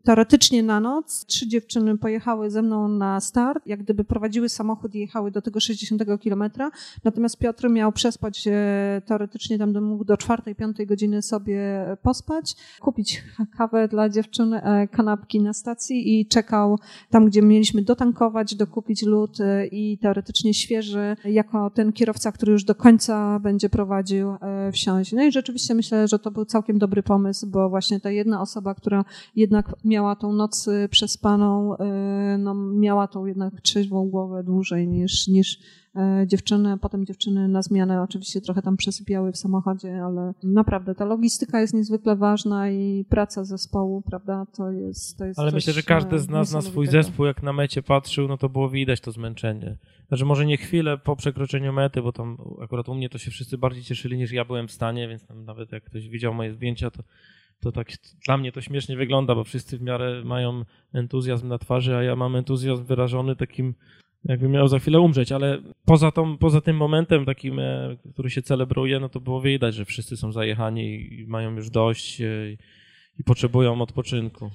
teoretycznie 0.05 0.63
na 0.63 0.81
noc. 0.81 1.27
Trzy 1.27 1.49
dziewczyny 1.49 1.99
pojechały 1.99 2.51
ze 2.51 2.63
mną 2.63 2.89
na 2.89 3.21
start, 3.21 3.67
jak 3.67 3.83
gdyby 3.83 4.05
prowadziły 4.05 4.49
samochód 4.49 4.95
i 4.95 4.99
jechały 4.99 5.31
do 5.31 5.43
tego 5.43 5.61
60 5.61 6.03
kilometra, 6.21 6.71
natomiast 7.05 7.39
Piotr 7.39 7.71
miał 7.71 7.93
przespać 7.93 8.47
e, 8.47 9.03
teoretycznie 9.07 9.59
pamiętam, 9.63 9.85
mógł 9.85 10.05
do 10.05 10.17
czwartej, 10.17 10.55
piątej 10.55 10.87
godziny 10.87 11.23
sobie 11.23 11.87
pospać, 12.03 12.57
kupić 12.81 13.25
kawę 13.59 13.89
dla 13.89 14.09
dziewczyn, 14.09 14.55
e, 14.55 14.89
kanapki 14.89 15.41
na 15.41 15.53
stacji 15.53 16.21
i 16.21 16.27
czekał 16.27 16.79
tam, 17.11 17.27
gdzie 17.27 17.43
mieliśmy 17.43 17.83
dotankować, 17.83 18.55
dokupić 18.55 19.03
lód 19.03 19.41
e, 19.41 19.67
i 19.67 19.99
teoretycznie 19.99 20.55
świeży, 20.55 21.17
jako 21.25 21.71
ten 21.71 21.93
kierowca, 21.93 22.33
który 22.33 22.53
już 22.53 22.65
do 22.65 22.75
końca 22.75 23.39
będzie 23.39 23.69
prowadził, 23.69 24.31
e, 24.31 24.73
wsiąść. 24.73 25.13
No 25.13 25.25
i 25.25 25.33
rzeczywiście 25.33 25.75
myślę, 25.75 26.09
że 26.09 26.19
to 26.19 26.31
był 26.31 26.45
całkiem 26.45 26.79
dobry 26.79 27.03
pomysł, 27.03 27.47
bo 27.47 27.69
właśnie 27.69 28.01
ta 28.01 28.11
jedna 28.11 28.41
osoba, 28.41 28.75
która 28.75 29.05
jednak 29.37 29.75
miała 29.85 30.17
tą 30.17 30.33
noc 30.33 30.69
przespaną, 30.91 31.77
no, 32.39 32.55
miała 32.55 33.09
tą 33.09 33.27
jednak 33.27 33.61
trzeźwą 33.61 34.11
głowę 34.11 34.45
dłużej 34.45 34.89
niż, 34.89 35.29
niż 35.29 35.59
dziewczyny, 36.27 36.79
potem 36.79 37.07
dziewczyny 37.07 37.49
na 37.49 37.63
zmianę 37.63 38.03
oczywiście 38.03 38.41
trochę 38.41 38.63
tam 38.63 38.77
przesypiały 38.77 39.33
w 39.33 39.37
samochodzie, 39.37 40.05
ale 40.05 40.35
naprawdę 40.43 40.95
ta 40.95 41.05
logistyka 41.05 41.61
jest 41.61 41.75
niezwykle 41.75 42.17
ważna 42.17 42.71
i 42.71 43.05
praca 43.09 43.45
zespołu, 43.45 44.03
prawda, 44.03 44.47
to 44.57 44.71
jest 44.71 45.19
to 45.19 45.25
jest 45.25 45.39
Ale 45.39 45.53
myślę, 45.53 45.73
że 45.73 45.83
każdy 45.83 46.19
z 46.19 46.29
nas 46.29 46.53
na 46.53 46.63
swój 46.63 46.87
zespół, 46.87 47.27
jak 47.27 47.43
na 47.43 47.53
mecie 47.53 47.83
patrzył, 47.83 48.29
no 48.29 48.37
to 48.37 48.49
było 48.49 48.71
widać 48.71 49.01
to 49.01 49.13
zmęczenie. 49.13 49.77
Znaczy 50.09 50.25
może 50.25 50.47
nie 50.47 50.57
chwilę 50.57 50.99
po 50.99 51.17
przekroczeniu 51.17 51.73
mety, 51.73 52.03
bo 52.03 52.13
tam 52.13 52.37
akurat 52.63 52.89
u 52.89 52.95
mnie 52.95 53.09
to 53.09 53.19
się 53.19 53.31
wszyscy 53.31 53.59
bardziej 53.59 53.83
cieszyli 53.83 54.19
niż 54.19 54.33
ja 54.33 54.45
byłem 54.45 54.69
w 54.69 54.73
stanie, 54.73 55.09
więc 55.09 55.27
tam 55.27 55.45
nawet 55.45 55.73
jak 55.73 55.85
ktoś 55.85 56.09
widział 56.09 56.35
moje 56.35 56.53
zdjęcia, 56.53 56.91
to 56.91 57.03
to 57.61 57.73
tak 57.73 57.89
dla 58.27 58.37
mnie 58.37 58.53
to 58.53 58.61
śmiesznie 58.61 58.97
wygląda, 58.97 59.35
bo 59.35 59.45
wszyscy 59.45 59.79
w 59.79 59.83
miarę 59.83 60.23
mają 60.25 60.65
entuzjazm 60.93 61.49
na 61.49 61.59
twarzy, 61.59 61.97
a 61.97 62.03
ja 62.03 62.17
mam 62.17 62.37
entuzjazm 62.37 62.85
wyrażony 62.85 63.37
takim 63.37 63.75
jakby 64.25 64.49
miał 64.49 64.69
za 64.69 64.79
chwilę 64.79 65.01
umrzeć, 65.01 65.33
ale 65.33 65.59
poza, 65.85 66.11
tą, 66.11 66.39
poza 66.39 66.61
tym 66.61 66.77
momentem 66.77 67.25
takim, 67.25 67.59
e, 67.59 67.97
który 68.13 68.31
się 68.31 68.43
celebruje, 68.43 69.01
no 69.01 69.09
to 69.09 69.21
było 69.21 69.41
widać, 69.41 69.75
że 69.75 69.85
wszyscy 69.85 70.17
są 70.17 70.33
zajechani 70.33 71.15
i 71.15 71.27
mają 71.27 71.57
już 71.57 71.71
dość 71.71 72.21
e, 72.21 72.27
i 73.19 73.25
potrzebują 73.25 73.83
odpoczynku. 73.83 74.51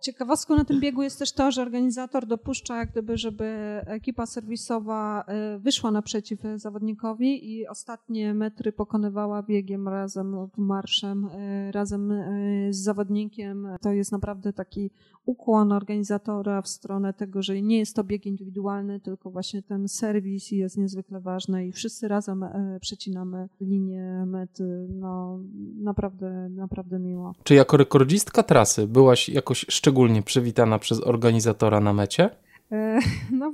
Ciekawostką 0.00 0.56
na 0.56 0.64
tym 0.64 0.80
biegu 0.80 1.02
jest 1.02 1.18
też 1.18 1.32
to, 1.32 1.50
że 1.50 1.62
organizator 1.62 2.26
dopuszcza, 2.26 2.76
jak 2.76 2.90
gdyby, 2.90 3.18
żeby 3.18 3.44
ekipa 3.86 4.26
serwisowa 4.26 5.24
e, 5.26 5.58
wyszła 5.58 5.90
naprzeciw 5.90 6.40
zawodnikowi 6.56 7.52
i 7.52 7.66
ostatnie 7.66 8.34
metry 8.34 8.72
pokonywała 8.72 9.42
biegiem 9.42 9.88
razem, 9.88 10.48
marszem, 10.56 11.28
razem 11.70 12.12
z 12.70 12.78
zawodnikiem. 12.78 13.68
To 13.80 13.92
jest 13.92 14.12
naprawdę 14.12 14.52
taki 14.52 14.90
ukłon 15.28 15.72
organizatora 15.72 16.62
w 16.62 16.68
stronę 16.68 17.14
tego, 17.14 17.42
że 17.42 17.62
nie 17.62 17.78
jest 17.78 17.96
to 17.96 18.04
bieg 18.04 18.26
indywidualny, 18.26 19.00
tylko 19.00 19.30
właśnie 19.30 19.62
ten 19.62 19.88
serwis 19.88 20.50
jest 20.50 20.78
niezwykle 20.78 21.20
ważny 21.20 21.66
i 21.66 21.72
wszyscy 21.72 22.08
razem 22.08 22.42
e, 22.42 22.78
przecinamy 22.80 23.48
linię 23.60 24.24
mety. 24.26 24.86
No, 24.88 25.40
naprawdę, 25.76 26.48
naprawdę 26.48 26.98
miło. 26.98 27.34
Czy 27.44 27.54
jako 27.54 27.76
rekordzistka 27.76 28.42
trasy 28.42 28.86
byłaś 28.86 29.28
jakoś 29.28 29.66
szczególnie 29.68 29.87
przywitana 30.22 30.78
przez 30.78 31.00
organizatora 31.06 31.80
na 31.80 31.92
mecie? 31.92 32.30
E, 32.72 32.98
no 33.32 33.52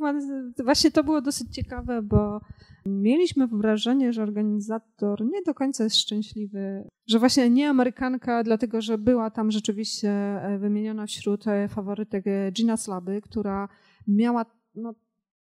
właśnie 0.64 0.90
to 0.90 1.04
było 1.04 1.20
dosyć 1.20 1.54
ciekawe, 1.54 2.02
bo 2.02 2.40
mieliśmy 2.86 3.46
wrażenie, 3.46 4.12
że 4.12 4.22
organizator 4.22 5.24
nie 5.24 5.42
do 5.42 5.54
końca 5.54 5.84
jest 5.84 5.96
szczęśliwy, 5.96 6.88
że 7.08 7.18
właśnie 7.18 7.50
nie 7.50 7.68
Amerykanka, 7.68 8.44
dlatego 8.44 8.80
że 8.80 8.98
była 8.98 9.30
tam 9.30 9.50
rzeczywiście 9.50 10.10
e, 10.10 10.58
wymieniona 10.58 11.06
wśród 11.06 11.48
e, 11.48 11.68
faworytek 11.68 12.24
Gina 12.52 12.76
Slaby, 12.76 13.20
która 13.20 13.68
miała 14.08 14.46
no, 14.74 14.94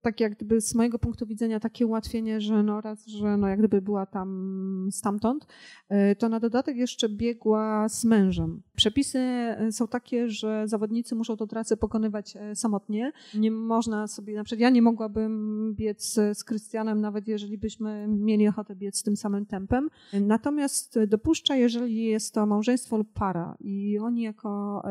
tak 0.03 0.21
jak 0.21 0.35
gdyby 0.35 0.61
z 0.61 0.75
mojego 0.75 0.99
punktu 0.99 1.27
widzenia 1.27 1.61
takie 1.61 1.87
ułatwienie, 1.87 2.41
że 2.41 2.63
no 2.63 2.81
raz, 2.81 3.07
że 3.07 3.37
no 3.37 3.49
jak 3.49 3.59
gdyby 3.59 3.83
była 3.83 4.07
tam 4.07 4.89
stamtąd, 4.93 5.47
e, 5.89 6.17
to 6.17 6.29
na 6.29 6.41
dodatek 6.41 6.77
jeszcze 6.77 7.09
biegła 7.09 7.89
z 7.89 8.05
mężem. 8.05 8.63
Przepisy 8.77 9.19
e, 9.19 9.73
są 9.73 9.89
takie, 9.89 10.29
że 10.29 10.69
zawodnicy 10.69 11.15
muszą 11.15 11.37
tę 11.37 11.47
trasę 11.47 11.77
pokonywać 11.77 12.37
e, 12.37 12.57
samotnie. 12.57 13.13
Nie 13.35 13.51
można 13.51 14.07
sobie, 14.07 14.37
na 14.37 14.45
przykład 14.45 14.61
ja 14.61 14.71
nie 14.71 14.83
mogłabym 14.83 15.75
biec 15.75 16.15
z 16.33 16.45
Krystianem, 16.45 17.01
nawet 17.01 17.29
jeżeli 17.29 17.59
byśmy 17.59 18.07
mieli 18.09 18.49
ochotę 18.49 18.77
biec 18.77 19.03
tym 19.03 19.17
samym 19.17 19.47
tempem. 19.47 19.89
Natomiast 20.13 20.99
dopuszcza, 21.07 21.57
jeżeli 21.57 22.05
jest 22.05 22.35
to 22.35 22.47
małżeństwo 22.47 22.97
lub 22.97 23.13
para 23.13 23.57
i 23.61 23.99
oni 23.99 24.23
jako 24.23 24.83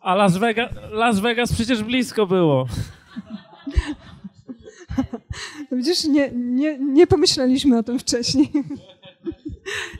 a 0.00 0.14
Las 0.14 0.38
Vegas, 0.38 0.70
Las 0.92 1.20
Vegas 1.20 1.52
przecież 1.52 1.82
blisko 1.82 2.26
było. 2.26 2.66
Widzisz, 5.72 6.04
nie, 6.04 6.30
nie, 6.34 6.78
nie 6.78 7.06
pomyśleliśmy 7.06 7.78
o 7.78 7.82
tym 7.82 7.98
wcześniej. 7.98 8.50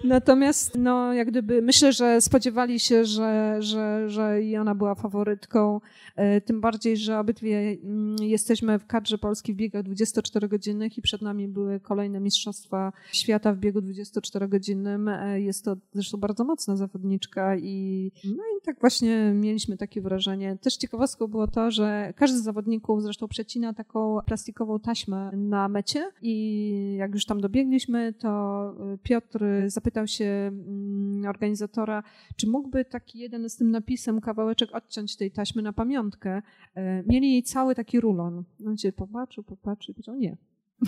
Natomiast 0.05 0.79
no, 0.79 1.13
jak 1.13 1.29
gdyby 1.29 1.63
myślę, 1.63 1.93
że 1.93 2.21
spodziewali 2.21 2.81
się, 2.81 3.05
że, 3.05 3.57
że, 3.59 4.11
że 4.11 4.43
i 4.43 4.57
ona 4.57 4.75
była 4.75 4.95
faworytką. 4.95 5.81
E, 6.17 6.41
tym 6.41 6.61
bardziej, 6.61 6.97
że 6.97 7.19
obydwie 7.19 7.59
mm, 7.59 8.17
jesteśmy 8.21 8.79
w 8.79 8.87
kadrze 8.87 9.19
Polski 9.19 9.53
w 9.53 9.57
biegach 9.57 9.85
24-godzinnych 9.85 10.99
i 10.99 11.03
przed 11.03 11.23
nami 11.23 11.49
były 11.49 11.81
kolejne 11.81 12.21
Mistrzostwa 12.21 12.93
Świata 13.13 13.53
w 13.53 13.59
biegu 13.59 13.79
24-godzinnym. 13.79 15.09
E, 15.09 15.41
jest 15.41 15.65
to 15.65 15.77
zresztą 15.93 16.19
bardzo 16.19 16.45
mocna 16.45 16.77
zawodniczka 16.77 17.57
i 17.57 18.13
no 18.25 18.43
i 18.59 18.63
tak 18.65 18.81
właśnie 18.81 19.33
mieliśmy 19.35 19.77
takie 19.77 20.01
wrażenie. 20.01 20.59
Też 20.61 20.77
ciekawostką 20.77 21.27
było 21.27 21.47
to, 21.47 21.71
że 21.71 22.13
każdy 22.17 22.39
z 22.39 22.43
zawodników 22.43 23.03
zresztą 23.03 23.29
przecina 23.29 23.75
taką 23.75 24.19
plastikową 24.27 24.81
taśmę 24.81 25.31
na 25.37 25.69
mecie 25.69 26.11
i 26.23 26.97
jak 26.99 27.15
już 27.15 27.25
tam 27.25 27.41
dobiegliśmy, 27.41 28.13
to 28.13 28.29
e, 28.71 28.99
Piotr 29.03 29.45
zapytał 29.67 30.07
się 30.07 30.25
mm, 30.25 31.27
organizatora, 31.29 32.03
czy 32.37 32.47
mógłby 32.47 32.85
taki 32.85 33.19
jeden 33.19 33.51
z 33.51 33.57
tym 33.57 33.71
napisem 33.71 34.21
kawałeczek 34.21 34.75
odciąć 34.75 35.17
tej 35.17 35.31
taśmy 35.31 35.63
na 35.63 35.73
pamiątkę. 35.73 36.43
E, 36.75 37.03
mieli 37.07 37.33
jej 37.33 37.43
cały 37.43 37.75
taki 37.75 38.01
rulon. 38.01 38.45
On 38.67 38.79
się 38.79 38.93
popatrzył, 38.93 39.45
popatrzył 39.45 39.93
i 39.93 39.95
powiedział 39.95 40.15
nie. 40.15 40.37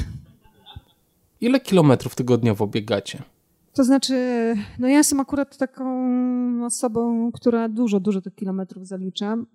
Ile 1.40 1.60
kilometrów 1.60 2.14
tygodniowo 2.14 2.66
biegacie? 2.66 3.22
To 3.72 3.84
znaczy, 3.84 4.14
no 4.78 4.88
ja 4.88 4.96
jestem 4.98 5.20
akurat 5.20 5.56
taką 5.56 6.64
osobą, 6.64 7.32
która 7.32 7.68
dużo, 7.68 8.00
dużo 8.00 8.20
tych 8.20 8.34
kilometrów 8.34 8.86
zaliczam. 8.86 9.46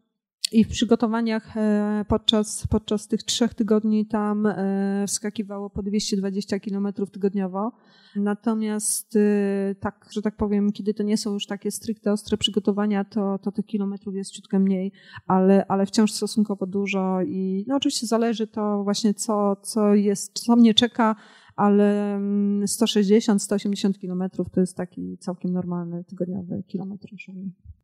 I 0.51 0.63
w 0.63 0.67
przygotowaniach 0.67 1.57
e, 1.57 2.05
podczas, 2.07 2.67
podczas 2.67 3.07
tych 3.07 3.23
trzech 3.23 3.53
tygodni 3.53 4.05
tam 4.05 4.45
e, 4.45 5.05
wskakiwało 5.07 5.69
po 5.69 5.83
220 5.83 6.59
km 6.59 6.87
tygodniowo. 7.11 7.71
Natomiast 8.15 9.15
e, 9.15 9.75
tak, 9.75 10.09
że 10.11 10.21
tak 10.21 10.37
powiem, 10.37 10.71
kiedy 10.71 10.93
to 10.93 11.03
nie 11.03 11.17
są 11.17 11.33
już 11.33 11.45
takie 11.45 11.71
stricte 11.71 12.11
ostre 12.11 12.37
przygotowania, 12.37 13.03
to, 13.03 13.39
to 13.39 13.51
tych 13.51 13.65
kilometrów 13.65 14.15
jest 14.15 14.31
ciutkę 14.31 14.59
mniej, 14.59 14.91
ale, 15.27 15.65
ale 15.67 15.85
wciąż 15.85 16.11
stosunkowo 16.11 16.65
dużo 16.65 17.21
i 17.21 17.65
no 17.67 17.75
oczywiście 17.75 18.07
zależy 18.07 18.47
to 18.47 18.83
właśnie 18.83 19.13
co, 19.13 19.55
co 19.55 19.95
jest, 19.95 20.39
co 20.39 20.55
mnie 20.55 20.73
czeka, 20.73 21.15
ale 21.55 22.19
160-180 22.63 23.85
mm, 23.85 23.93
kilometrów 23.93 24.49
to 24.49 24.59
jest 24.59 24.77
taki 24.77 25.17
całkiem 25.17 25.53
normalny 25.53 26.03
tygodniowy 26.03 26.63
kilometr. 26.67 27.07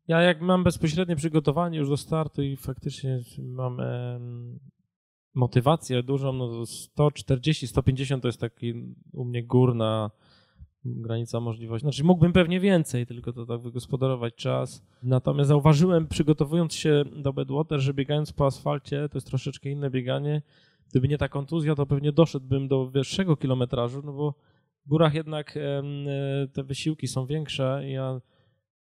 Ja 0.08 0.20
jak 0.20 0.40
mam 0.40 0.64
bezpośrednie 0.64 1.16
przygotowanie 1.16 1.78
już 1.78 1.88
do 1.88 1.96
startu 1.96 2.42
i 2.42 2.56
faktycznie 2.56 3.20
mam 3.38 3.80
motywację 5.34 6.02
dużą, 6.02 6.32
no 6.32 6.48
to 6.94 7.08
140-150 7.08 8.20
to 8.20 8.28
jest 8.28 8.40
taki 8.40 8.94
u 9.12 9.24
mnie 9.24 9.44
górna 9.44 10.10
granica 10.84 11.40
możliwości. 11.40 11.84
Znaczy 11.84 12.04
mógłbym 12.04 12.32
pewnie 12.32 12.60
więcej, 12.60 13.06
tylko 13.06 13.32
to 13.32 13.46
tak 13.46 13.60
wygospodarować 13.60 14.34
czas. 14.34 14.86
Natomiast 15.02 15.48
zauważyłem 15.48 16.06
przygotowując 16.06 16.74
się 16.74 17.04
do 17.16 17.32
Bedwater, 17.32 17.80
że 17.80 17.94
biegając 17.94 18.32
po 18.32 18.46
asfalcie 18.46 19.08
to 19.08 19.16
jest 19.16 19.26
troszeczkę 19.26 19.70
inne 19.70 19.90
bieganie. 19.90 20.42
Gdyby 20.90 21.08
nie 21.08 21.18
ta 21.18 21.28
kontuzja, 21.28 21.74
to 21.74 21.86
pewnie 21.86 22.12
doszedłbym 22.12 22.68
do 22.68 22.86
wyższego 22.86 23.36
kilometrażu, 23.36 24.02
no 24.04 24.12
bo 24.12 24.34
w 24.86 24.88
górach 24.88 25.14
jednak 25.14 25.56
e, 25.56 25.82
te 26.52 26.62
wysiłki 26.62 27.08
są 27.08 27.26
większe. 27.26 27.82
Ja 27.88 28.20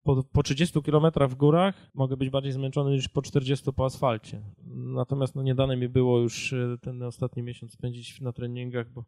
po, 0.02 0.22
po 0.32 0.42
30 0.42 0.82
km 0.82 1.04
w 1.28 1.34
górach 1.34 1.90
mogę 1.94 2.16
być 2.16 2.30
bardziej 2.30 2.52
zmęczony 2.52 2.90
niż 2.90 3.08
po 3.08 3.22
40 3.22 3.72
po 3.72 3.84
asfalcie. 3.84 4.42
Natomiast 4.74 5.34
no, 5.34 5.42
nie 5.42 5.54
dane 5.54 5.76
mi 5.76 5.88
było 5.88 6.18
już 6.18 6.52
e, 6.52 6.78
ten 6.80 7.02
ostatni 7.02 7.42
miesiąc 7.42 7.72
spędzić 7.72 8.20
na 8.20 8.32
treningach, 8.32 8.92
bo 8.92 9.04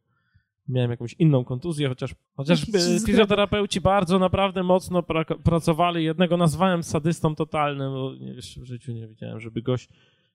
miałem 0.68 0.90
jakąś 0.90 1.12
inną 1.12 1.44
kontuzję, 1.44 1.88
chociaż, 1.88 2.14
chociaż 2.36 2.66
fizjoterapeuci 3.06 3.80
bardzo 3.80 4.18
naprawdę 4.18 4.62
mocno 4.62 5.02
pra 5.02 5.24
pracowali. 5.24 6.04
Jednego 6.04 6.36
nazwałem 6.36 6.82
sadystą 6.82 7.34
totalnym, 7.34 7.92
bo 7.92 8.12
jeszcze 8.14 8.60
w 8.60 8.64
życiu 8.64 8.92
nie 8.92 9.08
widziałem, 9.08 9.40
żeby 9.40 9.62
gość 9.62 9.88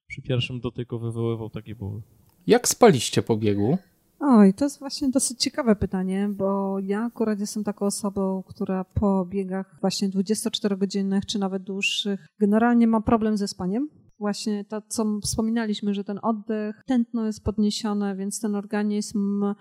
przy 0.07 0.21
pierwszym 0.21 0.59
dotyku 0.59 0.99
wywoływał 0.99 1.49
taki 1.49 1.75
ból. 1.75 2.01
Jak 2.47 2.67
spaliście 2.67 3.21
po 3.21 3.37
biegu? 3.37 3.77
Oj, 4.19 4.53
to 4.53 4.65
jest 4.65 4.79
właśnie 4.79 5.09
dosyć 5.09 5.39
ciekawe 5.39 5.75
pytanie, 5.75 6.29
bo 6.29 6.79
ja 6.79 7.03
akurat 7.03 7.39
jestem 7.39 7.63
taką 7.63 7.85
osobą, 7.85 8.43
która 8.47 8.83
po 8.83 9.25
biegach 9.25 9.77
właśnie 9.81 10.09
24-godzinnych 10.09 11.25
czy 11.25 11.39
nawet 11.39 11.63
dłuższych 11.63 12.27
generalnie 12.39 12.87
ma 12.87 13.01
problem 13.01 13.37
ze 13.37 13.47
spaniem. 13.47 13.89
Właśnie 14.19 14.65
to, 14.65 14.81
co 14.87 15.19
wspominaliśmy, 15.23 15.93
że 15.93 16.03
ten 16.03 16.19
oddech, 16.21 16.83
tętno 16.85 17.25
jest 17.25 17.43
podniesione, 17.43 18.15
więc 18.15 18.39
ten 18.39 18.55
organizm 18.55 19.43
e, 19.43 19.53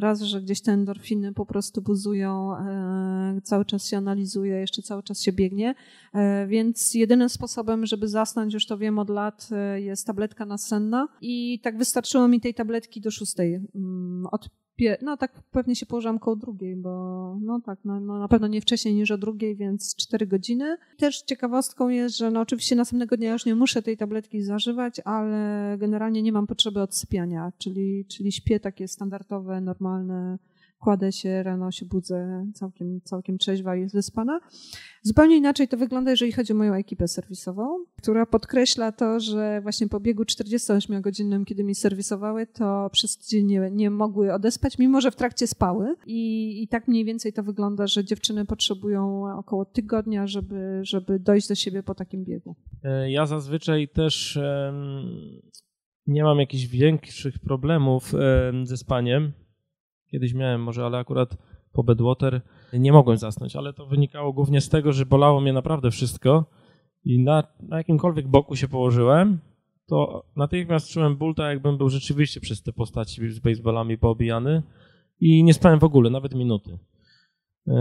raz, 0.00 0.20
że 0.20 0.42
gdzieś 0.42 0.62
te 0.62 0.72
endorfiny 0.72 1.32
po 1.32 1.46
prostu 1.46 1.82
buzują, 1.82 2.56
e, 2.56 3.40
cały 3.42 3.64
czas 3.64 3.86
się 3.86 3.96
analizuje, 3.96 4.56
jeszcze 4.56 4.82
cały 4.82 5.02
czas 5.02 5.22
się 5.22 5.32
biegnie, 5.32 5.74
e, 6.14 6.46
więc 6.46 6.94
jedynym 6.94 7.28
sposobem, 7.28 7.86
żeby 7.86 8.08
zasnąć, 8.08 8.54
już 8.54 8.66
to 8.66 8.78
wiem 8.78 8.98
od 8.98 9.10
lat, 9.10 9.48
jest 9.76 10.06
tabletka 10.06 10.46
nasenna 10.46 11.08
i 11.20 11.60
tak 11.62 11.78
wystarczyło 11.78 12.28
mi 12.28 12.40
tej 12.40 12.54
tabletki 12.54 13.00
do 13.00 13.10
szóstej. 13.10 13.54
Mm, 13.74 14.26
od 14.26 14.48
no 15.02 15.16
tak 15.16 15.42
pewnie 15.50 15.76
się 15.76 15.86
położyłam 15.86 16.18
koło 16.18 16.36
drugiej, 16.36 16.76
bo 16.76 16.90
no 17.40 17.60
tak, 17.60 17.78
no, 17.84 18.00
no, 18.00 18.18
na 18.18 18.28
pewno 18.28 18.46
nie 18.46 18.60
wcześniej 18.60 18.94
niż 18.94 19.10
o 19.10 19.18
drugiej, 19.18 19.56
więc 19.56 19.96
cztery 19.96 20.26
godziny. 20.26 20.76
Też 20.98 21.22
ciekawostką 21.22 21.88
jest, 21.88 22.16
że 22.16 22.30
no 22.30 22.40
oczywiście 22.40 22.76
następnego 22.76 23.16
dnia 23.16 23.32
już 23.32 23.46
nie 23.46 23.54
muszę 23.54 23.82
tej 23.82 23.96
tabletki 23.96 24.42
zażywać, 24.42 25.00
ale 25.04 25.76
generalnie 25.78 26.22
nie 26.22 26.32
mam 26.32 26.46
potrzeby 26.46 26.80
odsypiania, 26.80 27.52
czyli, 27.58 28.04
czyli 28.04 28.32
śpię 28.32 28.60
takie 28.60 28.88
standardowe, 28.88 29.60
normalne 29.60 30.38
kładę 30.78 31.12
się, 31.12 31.42
rano 31.42 31.70
się 31.70 31.86
budzę 31.86 32.46
całkiem, 32.54 33.00
całkiem 33.04 33.38
trzeźwa 33.38 33.76
i 33.76 33.86
wyspana. 33.86 34.40
Zupełnie 35.02 35.36
inaczej 35.36 35.68
to 35.68 35.76
wygląda, 35.76 36.10
jeżeli 36.10 36.32
chodzi 36.32 36.52
o 36.52 36.56
moją 36.56 36.74
ekipę 36.74 37.08
serwisową, 37.08 37.84
która 37.96 38.26
podkreśla 38.26 38.92
to, 38.92 39.20
że 39.20 39.60
właśnie 39.60 39.88
po 39.88 40.00
biegu 40.00 40.22
48-godzinnym, 40.22 41.44
kiedy 41.44 41.64
mi 41.64 41.74
serwisowały, 41.74 42.46
to 42.46 42.90
przez 42.92 43.18
tydzień 43.18 43.46
nie, 43.46 43.70
nie 43.70 43.90
mogły 43.90 44.34
odespać, 44.34 44.78
mimo 44.78 45.00
że 45.00 45.10
w 45.10 45.16
trakcie 45.16 45.46
spały. 45.46 45.94
I, 46.06 46.62
I 46.62 46.68
tak 46.68 46.88
mniej 46.88 47.04
więcej 47.04 47.32
to 47.32 47.42
wygląda, 47.42 47.86
że 47.86 48.04
dziewczyny 48.04 48.44
potrzebują 48.44 49.24
około 49.38 49.64
tygodnia, 49.64 50.26
żeby, 50.26 50.80
żeby 50.82 51.18
dojść 51.18 51.48
do 51.48 51.54
siebie 51.54 51.82
po 51.82 51.94
takim 51.94 52.24
biegu. 52.24 52.56
E, 52.84 53.10
ja 53.10 53.26
zazwyczaj 53.26 53.88
też 53.88 54.38
nie 56.06 56.22
mam 56.24 56.38
jakichś 56.38 56.66
większych 56.66 57.38
problemów 57.38 58.12
ze 58.62 58.76
spaniem 58.76 59.32
Kiedyś 60.10 60.34
miałem 60.34 60.62
może, 60.62 60.86
ale 60.86 60.98
akurat 60.98 61.36
po 61.72 61.84
Bedwater 61.84 62.40
nie 62.72 62.92
mogłem 62.92 63.18
zasnąć, 63.18 63.56
ale 63.56 63.72
to 63.72 63.86
wynikało 63.86 64.32
głównie 64.32 64.60
z 64.60 64.68
tego, 64.68 64.92
że 64.92 65.06
bolało 65.06 65.40
mnie 65.40 65.52
naprawdę 65.52 65.90
wszystko 65.90 66.44
i 67.04 67.18
na, 67.24 67.42
na 67.60 67.76
jakimkolwiek 67.76 68.28
boku 68.28 68.56
się 68.56 68.68
położyłem, 68.68 69.38
to 69.86 70.24
natychmiast 70.36 70.90
czułem 70.90 71.16
ból, 71.16 71.34
tak 71.34 71.46
jakbym 71.46 71.78
był 71.78 71.88
rzeczywiście 71.88 72.40
przez 72.40 72.62
te 72.62 72.72
postaci 72.72 73.30
z 73.30 73.38
baseballami 73.38 73.98
poobijany 73.98 74.62
i 75.20 75.44
nie 75.44 75.54
spałem 75.54 75.78
w 75.78 75.84
ogóle, 75.84 76.10
nawet 76.10 76.34
minuty. 76.34 76.78
E, 77.68 77.74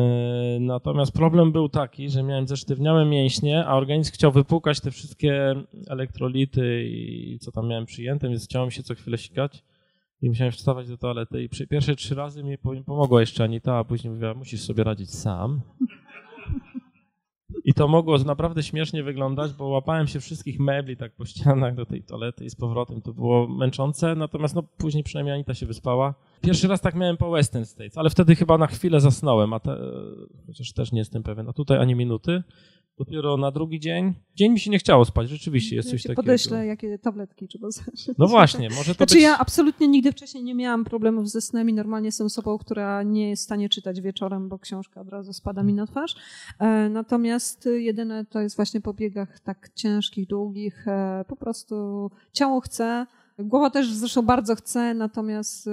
natomiast 0.59 1.11
problem 1.11 1.51
był 1.51 1.69
taki, 1.69 2.09
że 2.09 2.23
miałem 2.23 2.47
zesztywniałe 2.47 3.05
mięśnie, 3.05 3.65
a 3.65 3.75
organizm 3.75 4.11
chciał 4.11 4.31
wypłukać 4.31 4.81
te 4.81 4.91
wszystkie 4.91 5.55
elektrolity 5.89 6.83
i 6.89 7.37
co 7.39 7.51
tam 7.51 7.67
miałem 7.67 7.85
przyjęte, 7.85 8.29
więc 8.29 8.45
chciało 8.45 8.65
mi 8.65 8.71
się 8.71 8.83
co 8.83 8.95
chwilę 8.95 9.17
sikać 9.17 9.63
i 10.21 10.29
musiałem 10.29 10.51
wstawać 10.51 10.87
do 10.87 10.97
toalety 10.97 11.43
i 11.43 11.49
przy 11.49 11.67
pierwsze 11.67 11.95
trzy 11.95 12.15
razy 12.15 12.43
mi 12.43 12.57
pomogła 12.85 13.19
jeszcze 13.19 13.43
Anita, 13.43 13.77
a 13.77 13.83
później 13.83 14.13
mówiła, 14.13 14.33
musisz 14.33 14.61
sobie 14.61 14.83
radzić 14.83 15.13
sam. 15.13 15.61
I 17.65 17.73
to 17.73 17.87
mogło 17.87 18.17
naprawdę 18.17 18.63
śmiesznie 18.63 19.03
wyglądać, 19.03 19.53
bo 19.53 19.67
łapałem 19.67 20.07
się 20.07 20.19
wszystkich 20.19 20.59
mebli 20.59 20.97
tak 20.97 21.15
po 21.15 21.25
ścianach 21.25 21.75
do 21.75 21.85
tej 21.85 22.03
toalety 22.03 22.45
i 22.45 22.49
z 22.49 22.55
powrotem. 22.55 23.01
To 23.01 23.13
było 23.13 23.47
męczące, 23.47 24.15
natomiast 24.15 24.55
no, 24.55 24.63
później 24.63 25.03
przynajmniej 25.03 25.35
Anita 25.35 25.53
się 25.53 25.65
wyspała. 25.65 26.13
Pierwszy 26.41 26.67
raz 26.67 26.81
tak 26.81 26.95
miałem 26.95 27.17
po 27.17 27.31
Western 27.31 27.65
States, 27.65 27.97
ale 27.97 28.09
wtedy 28.09 28.35
chyba 28.35 28.57
na 28.57 28.67
chwilę 28.67 29.01
zasnąłem, 29.01 29.53
a 29.53 29.59
te, 29.59 29.77
chociaż 30.47 30.73
też 30.73 30.91
nie 30.91 30.99
jestem 30.99 31.23
pewien, 31.23 31.49
a 31.49 31.53
tutaj 31.53 31.77
ani 31.77 31.95
minuty. 31.95 32.43
Dopiero 32.97 33.37
na 33.37 33.51
drugi 33.51 33.79
dzień. 33.79 34.13
Dzień 34.35 34.51
mi 34.51 34.59
się 34.59 34.71
nie 34.71 34.79
chciało 34.79 35.05
spać, 35.05 35.29
rzeczywiście 35.29 35.75
jest 35.75 35.87
ja 35.87 35.91
coś 35.91 36.03
takiego. 36.03 36.23
Podeślę, 36.23 36.65
jakie 36.65 36.99
tabletki 36.99 37.47
trzeba 37.47 37.71
zażyć. 37.71 38.09
No 38.17 38.27
właśnie, 38.27 38.69
może 38.69 38.91
to 38.91 38.97
Znaczy 38.97 39.15
być... 39.15 39.23
ja 39.23 39.37
absolutnie 39.37 39.87
nigdy 39.87 40.11
wcześniej 40.11 40.43
nie 40.43 40.55
miałam 40.55 40.83
problemów 40.83 41.29
ze 41.29 41.41
snem 41.41 41.69
i 41.69 41.73
normalnie 41.73 42.07
jestem 42.07 42.27
osobą, 42.27 42.57
która 42.57 43.03
nie 43.03 43.29
jest 43.29 43.43
w 43.43 43.45
stanie 43.45 43.69
czytać 43.69 44.01
wieczorem, 44.01 44.49
bo 44.49 44.59
książka 44.59 45.01
od 45.01 45.09
razu 45.09 45.33
spada 45.33 45.63
mi 45.63 45.73
na 45.73 45.87
twarz. 45.87 46.15
E, 46.59 46.89
natomiast 46.89 47.69
jedyne 47.77 48.25
to 48.25 48.41
jest 48.41 48.55
właśnie 48.55 48.81
po 48.81 48.93
biegach 48.93 49.39
tak 49.39 49.69
ciężkich, 49.75 50.27
długich, 50.27 50.87
e, 50.87 51.25
po 51.27 51.35
prostu 51.35 52.09
ciało 52.33 52.61
chce, 52.61 53.05
Głowa 53.39 53.69
też 53.69 53.91
zresztą 53.91 54.21
bardzo 54.21 54.55
chce, 54.55 54.93
natomiast 54.93 55.67
y, 55.67 55.71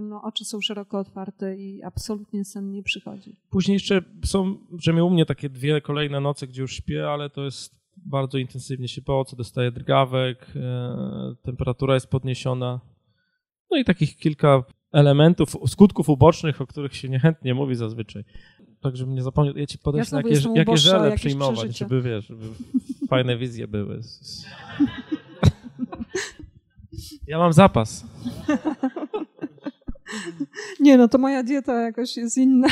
no, 0.00 0.22
oczy 0.22 0.44
są 0.44 0.60
szeroko 0.60 0.98
otwarte 0.98 1.56
i 1.56 1.82
absolutnie 1.82 2.44
sen 2.44 2.72
nie 2.72 2.82
przychodzi. 2.82 3.36
Później 3.50 3.74
jeszcze 3.74 4.02
są, 4.24 4.56
że 4.78 5.04
u 5.04 5.10
mnie 5.10 5.26
takie 5.26 5.48
dwie 5.48 5.80
kolejne 5.80 6.20
noce, 6.20 6.46
gdzie 6.46 6.62
już 6.62 6.74
śpię, 6.74 7.10
ale 7.10 7.30
to 7.30 7.44
jest 7.44 7.74
bardzo 7.96 8.38
intensywnie 8.38 8.88
się 8.88 9.02
po 9.02 9.24
co 9.24 9.36
dostaję 9.36 9.72
drgawek, 9.72 10.52
e, 10.56 11.34
temperatura 11.42 11.94
jest 11.94 12.06
podniesiona. 12.06 12.80
No 13.70 13.76
i 13.76 13.84
takich 13.84 14.16
kilka 14.16 14.64
elementów, 14.92 15.56
skutków 15.66 16.08
ubocznych, 16.08 16.60
o 16.60 16.66
których 16.66 16.96
się 16.96 17.08
niechętnie 17.08 17.54
mówi 17.54 17.74
zazwyczaj. 17.74 18.24
Tak, 18.80 18.96
żebym 18.96 19.14
nie 19.14 19.22
zapomniał, 19.22 19.56
ja 19.56 19.66
ci 19.66 19.78
podeślę, 19.78 20.22
ja 20.24 20.30
jakie, 20.30 20.48
jakie 20.54 20.76
żele 20.76 21.16
przyjmować, 21.16 21.58
przeżycie. 21.58 21.78
żeby 21.78 22.02
wiesz, 22.02 22.26
żeby 22.26 22.46
fajne 23.08 23.36
wizje 23.36 23.68
były. 23.68 24.00
Ja 27.26 27.38
mam 27.38 27.52
zapas. 27.52 28.04
Nie, 30.80 30.98
no 30.98 31.08
to 31.08 31.18
moja 31.18 31.42
dieta 31.42 31.82
jakoś 31.82 32.16
jest 32.16 32.36
inna, 32.36 32.68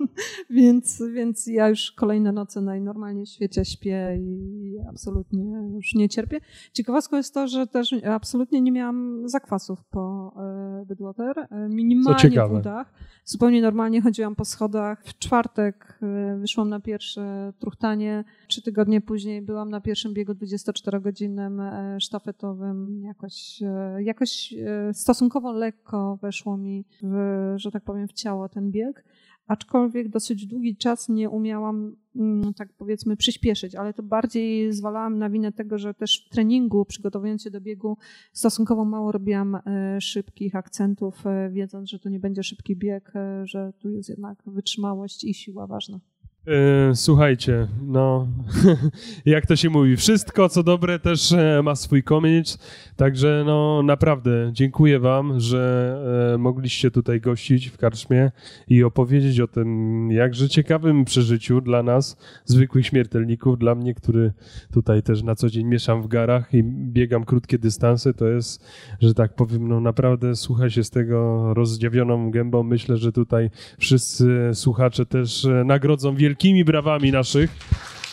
więc, 0.50 1.02
więc 1.12 1.46
ja 1.46 1.68
już 1.68 1.92
kolejne 1.92 2.32
noce 2.32 2.60
najnormalniej 2.60 3.26
w 3.26 3.28
świecie 3.28 3.64
śpię 3.64 4.16
i 4.20 4.76
absolutnie 4.88 5.44
już 5.74 5.94
nie 5.94 6.08
cierpię. 6.08 6.40
Ciekawostką 6.72 7.16
jest 7.16 7.34
to, 7.34 7.48
że 7.48 7.66
też 7.66 7.94
absolutnie 8.10 8.60
nie 8.60 8.72
miałam 8.72 9.28
zakwasów 9.28 9.84
po 9.84 10.34
e, 10.36 10.84
Bydwater, 10.86 11.38
e, 11.38 11.68
minimalnie 11.68 12.48
w 12.48 12.52
udach. 12.52 12.92
Zupełnie 13.24 13.62
normalnie 13.62 14.02
chodziłam 14.02 14.34
po 14.36 14.44
schodach. 14.44 15.04
W 15.04 15.18
czwartek 15.18 15.98
e, 16.02 16.36
wyszłam 16.38 16.68
na 16.68 16.80
pierwsze 16.80 17.52
truchtanie. 17.58 18.24
Trzy 18.48 18.62
tygodnie 18.62 19.00
później 19.00 19.42
byłam 19.42 19.70
na 19.70 19.80
pierwszym 19.80 20.14
biegu 20.14 20.32
24-godzinnym 20.32 21.62
sztafetowym. 22.00 23.02
Jakoś, 23.04 23.62
jakoś 23.98 24.54
stosunkowo 24.92 25.52
lekko 25.52 26.18
weszło 26.22 26.56
mi 26.56 26.63
w, 27.02 27.14
że 27.56 27.70
tak 27.70 27.84
powiem, 27.84 28.08
w 28.08 28.12
ciało 28.12 28.48
ten 28.48 28.70
bieg, 28.70 29.04
aczkolwiek 29.46 30.08
dosyć 30.08 30.46
długi 30.46 30.76
czas 30.76 31.08
nie 31.08 31.30
umiałam, 31.30 31.96
mm, 32.16 32.54
tak 32.54 32.72
powiedzmy, 32.72 33.16
przyspieszyć, 33.16 33.74
ale 33.74 33.94
to 33.94 34.02
bardziej 34.02 34.72
zwalałam 34.72 35.18
na 35.18 35.30
winę 35.30 35.52
tego, 35.52 35.78
że 35.78 35.94
też 35.94 36.26
w 36.26 36.34
treningu, 36.34 36.84
przygotowując 36.84 37.42
się 37.42 37.50
do 37.50 37.60
biegu, 37.60 37.96
stosunkowo 38.32 38.84
mało 38.84 39.12
robiłam 39.12 39.54
e, 39.54 40.00
szybkich 40.00 40.56
akcentów, 40.56 41.26
e, 41.26 41.50
wiedząc, 41.50 41.90
że 41.90 41.98
to 41.98 42.08
nie 42.08 42.20
będzie 42.20 42.42
szybki 42.42 42.76
bieg, 42.76 43.12
e, 43.16 43.46
że 43.46 43.72
tu 43.78 43.90
jest 43.90 44.08
jednak 44.08 44.42
wytrzymałość 44.46 45.24
i 45.24 45.34
siła 45.34 45.66
ważna. 45.66 46.00
E, 46.46 46.94
słuchajcie, 46.94 47.68
no, 47.82 48.28
jak 49.26 49.46
to 49.46 49.56
się 49.56 49.70
mówi, 49.70 49.96
wszystko 49.96 50.48
co 50.48 50.62
dobre 50.62 50.98
też 50.98 51.32
e, 51.32 51.60
ma 51.64 51.74
swój 51.74 52.02
koniec, 52.02 52.58
także 52.96 53.42
no 53.46 53.82
naprawdę 53.82 54.50
dziękuję 54.52 54.98
wam, 54.98 55.40
że 55.40 56.34
e, 56.34 56.38
mogliście 56.38 56.90
tutaj 56.90 57.20
gościć 57.20 57.68
w 57.68 57.78
Karczmie 57.78 58.30
i 58.68 58.84
opowiedzieć 58.84 59.40
o 59.40 59.48
tym 59.48 60.10
jakże 60.10 60.48
ciekawym 60.48 61.04
przeżyciu 61.04 61.60
dla 61.60 61.82
nas, 61.82 62.16
zwykłych 62.44 62.86
śmiertelników, 62.86 63.58
dla 63.58 63.74
mnie, 63.74 63.94
który 63.94 64.32
tutaj 64.72 65.02
też 65.02 65.22
na 65.22 65.34
co 65.34 65.50
dzień 65.50 65.66
mieszam 65.66 66.02
w 66.02 66.08
garach 66.08 66.54
i 66.54 66.62
biegam 66.64 67.24
krótkie 67.24 67.58
dystanse, 67.58 68.14
to 68.14 68.28
jest, 68.28 68.66
że 69.00 69.14
tak 69.14 69.34
powiem, 69.34 69.68
no 69.68 69.80
naprawdę 69.80 70.36
słucha 70.36 70.70
się 70.70 70.84
z 70.84 70.90
tego 70.90 71.54
rozdziawioną 71.54 72.30
gębą, 72.30 72.62
myślę, 72.62 72.96
że 72.96 73.12
tutaj 73.12 73.50
wszyscy 73.78 74.50
słuchacze 74.54 75.06
też 75.06 75.46
nagrodzą 75.64 76.14
wielkie 76.14 76.33
wielkimi 76.34 76.64
brawami 76.64 77.12
naszych 77.12 77.50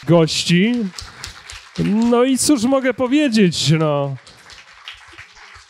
gości. 0.07 0.73
No 1.85 2.23
i 2.23 2.37
cóż 2.37 2.63
mogę 2.63 2.93
powiedzieć, 2.93 3.73
no 3.79 4.15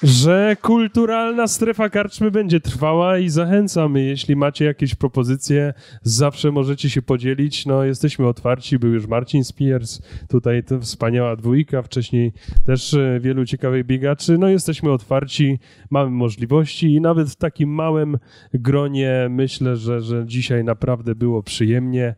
że 0.03 0.57
kulturalna 0.61 1.47
strefa 1.47 1.89
karczmy 1.89 2.31
będzie 2.31 2.59
trwała 2.59 3.17
i 3.17 3.29
zachęcamy. 3.29 4.01
Jeśli 4.01 4.35
macie 4.35 4.65
jakieś 4.65 4.95
propozycje, 4.95 5.73
zawsze 6.03 6.51
możecie 6.51 6.89
się 6.89 7.01
podzielić. 7.01 7.65
No, 7.65 7.83
jesteśmy 7.83 8.27
otwarci. 8.27 8.79
Był 8.79 8.93
już 8.93 9.07
Marcin 9.07 9.43
Spiers, 9.43 10.01
tutaj 10.29 10.63
to 10.63 10.79
wspaniała 10.79 11.35
dwójka, 11.35 11.81
wcześniej 11.81 12.33
też 12.65 12.93
e, 12.93 13.19
wielu 13.19 13.45
ciekawych 13.45 13.85
biegaczy. 13.85 14.37
No, 14.37 14.47
jesteśmy 14.47 14.91
otwarci, 14.91 15.59
mamy 15.89 16.11
możliwości 16.11 16.93
i 16.93 17.01
nawet 17.01 17.29
w 17.29 17.35
takim 17.35 17.69
małym 17.69 18.17
gronie 18.53 19.27
myślę, 19.29 19.77
że, 19.77 20.01
że 20.01 20.25
dzisiaj 20.25 20.63
naprawdę 20.63 21.15
było 21.15 21.43
przyjemnie. 21.43 22.15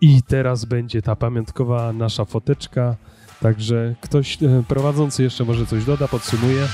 I 0.00 0.22
teraz 0.22 0.64
będzie 0.64 1.02
ta 1.02 1.16
pamiątkowa 1.16 1.92
nasza 1.92 2.24
foteczka. 2.24 2.96
Także 3.44 3.94
ktoś 4.00 4.42
e, 4.42 4.64
prowadzący 4.68 5.22
jeszcze 5.22 5.44
może 5.44 5.66
coś 5.66 5.84
doda, 5.84 6.08
podsumuje. 6.08 6.66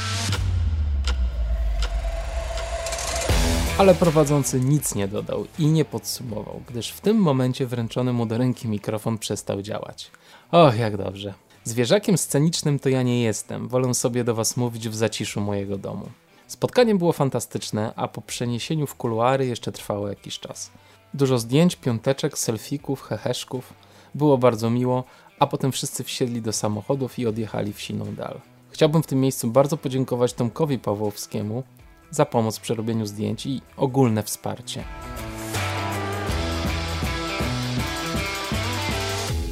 Ale 3.78 3.94
prowadzący 3.94 4.60
nic 4.60 4.94
nie 4.94 5.08
dodał 5.08 5.46
i 5.58 5.66
nie 5.66 5.84
podsumował, 5.84 6.62
gdyż 6.68 6.90
w 6.90 7.00
tym 7.00 7.16
momencie 7.16 7.66
wręczony 7.66 8.12
mu 8.12 8.26
do 8.26 8.38
ręki 8.38 8.68
mikrofon 8.68 9.18
przestał 9.18 9.62
działać. 9.62 10.10
Och, 10.50 10.78
jak 10.78 10.96
dobrze. 10.96 11.34
Zwierzakiem 11.64 12.18
scenicznym 12.18 12.78
to 12.78 12.88
ja 12.88 13.02
nie 13.02 13.22
jestem, 13.22 13.68
wolę 13.68 13.94
sobie 13.94 14.24
do 14.24 14.34
was 14.34 14.56
mówić 14.56 14.88
w 14.88 14.94
zaciszu 14.94 15.40
mojego 15.40 15.78
domu. 15.78 16.06
Spotkanie 16.46 16.94
było 16.94 17.12
fantastyczne, 17.12 17.92
a 17.96 18.08
po 18.08 18.22
przeniesieniu 18.22 18.86
w 18.86 18.94
kuluary 18.94 19.46
jeszcze 19.46 19.72
trwało 19.72 20.08
jakiś 20.08 20.38
czas. 20.38 20.70
Dużo 21.14 21.38
zdjęć, 21.38 21.76
piąteczek, 21.76 22.38
selfików, 22.38 23.02
heheszków. 23.02 23.74
Było 24.14 24.38
bardzo 24.38 24.70
miło, 24.70 25.04
a 25.40 25.46
potem 25.46 25.72
wszyscy 25.72 26.04
wsiedli 26.04 26.42
do 26.42 26.52
samochodów 26.52 27.18
i 27.18 27.26
odjechali 27.26 27.72
w 27.72 27.80
siną 27.80 28.14
dal. 28.14 28.40
Chciałbym 28.70 29.02
w 29.02 29.06
tym 29.06 29.20
miejscu 29.20 29.50
bardzo 29.50 29.76
podziękować 29.76 30.32
Tomkowi 30.32 30.78
Pawłowskiemu 30.78 31.62
za 32.10 32.26
pomoc 32.26 32.58
w 32.58 32.60
przerobieniu 32.60 33.06
zdjęć 33.06 33.46
i 33.46 33.60
ogólne 33.76 34.22
wsparcie. 34.22 34.84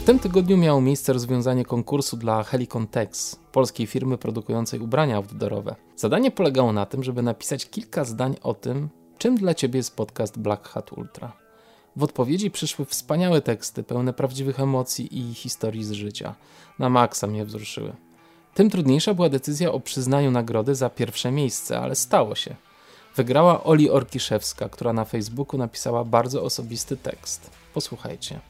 W 0.03 0.05
tym 0.05 0.19
tygodniu 0.19 0.57
miało 0.57 0.81
miejsce 0.81 1.13
rozwiązanie 1.13 1.65
konkursu 1.65 2.17
dla 2.17 2.43
Helicon 2.43 2.87
Tex, 2.87 3.37
polskiej 3.53 3.87
firmy 3.87 4.19
produkującej 4.19 4.81
ubrania 4.81 5.17
outdoorowe. 5.17 5.77
Zadanie 5.97 6.31
polegało 6.31 6.73
na 6.73 6.87
tym, 6.87 7.05
żeby 7.05 7.23
napisać 7.23 7.71
kilka 7.71 8.05
zdań 8.05 8.37
o 8.43 8.55
tym, 8.55 8.89
czym 9.19 9.37
dla 9.37 9.55
ciebie 9.55 9.77
jest 9.77 9.97
podcast 9.97 10.39
Black 10.39 10.69
Hat 10.69 10.93
Ultra. 10.93 11.48
W 11.99 12.03
odpowiedzi 12.03 12.51
przyszły 12.51 12.85
wspaniałe 12.85 13.43
teksty, 13.43 13.83
pełne 13.83 14.13
prawdziwych 14.13 14.61
emocji 14.61 15.19
i 15.19 15.35
historii 15.35 15.85
z 15.85 15.93
życia. 15.93 16.35
Na 16.79 16.89
maksa 16.89 17.27
mnie 17.27 17.45
wzruszyły. 17.45 17.93
Tym 18.55 18.71
trudniejsza 18.71 19.15
była 19.15 19.29
decyzja 19.29 19.73
o 19.73 19.81
przyznaniu 19.81 20.31
nagrody 20.31 20.75
za 20.75 20.91
pierwsze 20.91 21.31
miejsce, 21.31 21.81
ale 21.81 21.95
stało 21.95 22.35
się. 22.35 22.55
Wygrała 23.17 23.65
Oli 23.65 23.91
Orkiszewska, 23.91 24.69
która 24.69 24.93
na 24.93 25.05
Facebooku 25.05 25.59
napisała 25.59 26.05
bardzo 26.05 26.43
osobisty 26.43 26.97
tekst. 26.97 27.51
Posłuchajcie. 27.75 28.41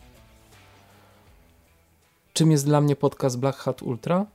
Czym 2.32 2.50
jest 2.50 2.64
dla 2.64 2.80
mnie 2.80 2.96
podcast 2.96 3.38
Black 3.38 3.58
Hat 3.58 3.82
Ultra? 3.82 4.26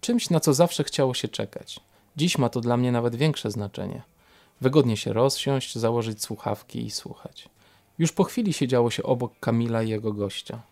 Czymś, 0.00 0.30
na 0.30 0.40
co 0.40 0.54
zawsze 0.54 0.84
chciało 0.84 1.14
się 1.14 1.28
czekać. 1.28 1.80
Dziś 2.16 2.38
ma 2.38 2.48
to 2.48 2.60
dla 2.60 2.76
mnie 2.76 2.92
nawet 2.92 3.14
większe 3.14 3.50
znaczenie. 3.50 4.02
Wygodnie 4.60 4.96
się 4.96 5.12
rozsiąść, 5.12 5.78
założyć 5.78 6.22
słuchawki 6.22 6.86
i 6.86 6.90
słuchać. 6.90 7.48
Już 7.98 8.12
po 8.12 8.24
chwili 8.24 8.52
siedziało 8.52 8.90
się 8.90 9.02
obok 9.02 9.32
Kamila 9.40 9.82
i 9.82 9.88
jego 9.88 10.12
gościa. 10.12 10.62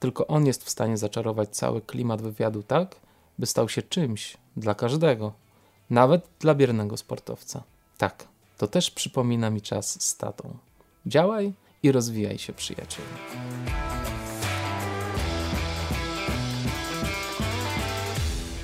Tylko 0.00 0.26
on 0.26 0.46
jest 0.46 0.64
w 0.64 0.70
stanie 0.70 0.96
zaczarować 0.96 1.48
cały 1.48 1.80
klimat 1.80 2.22
wywiadu 2.22 2.62
tak, 2.62 2.96
by 3.38 3.46
stał 3.46 3.68
się 3.68 3.82
czymś 3.82 4.36
dla 4.56 4.74
każdego, 4.74 5.32
nawet 5.90 6.28
dla 6.40 6.54
biernego 6.54 6.96
sportowca. 6.96 7.62
Tak, 7.98 8.28
to 8.58 8.66
też 8.66 8.90
przypomina 8.90 9.50
mi 9.50 9.62
czas 9.62 10.02
z 10.02 10.16
tatą. 10.16 10.56
Działaj 11.06 11.52
i 11.82 11.92
rozwijaj 11.92 12.38
się, 12.38 12.52
przyjacielu. 12.52 13.08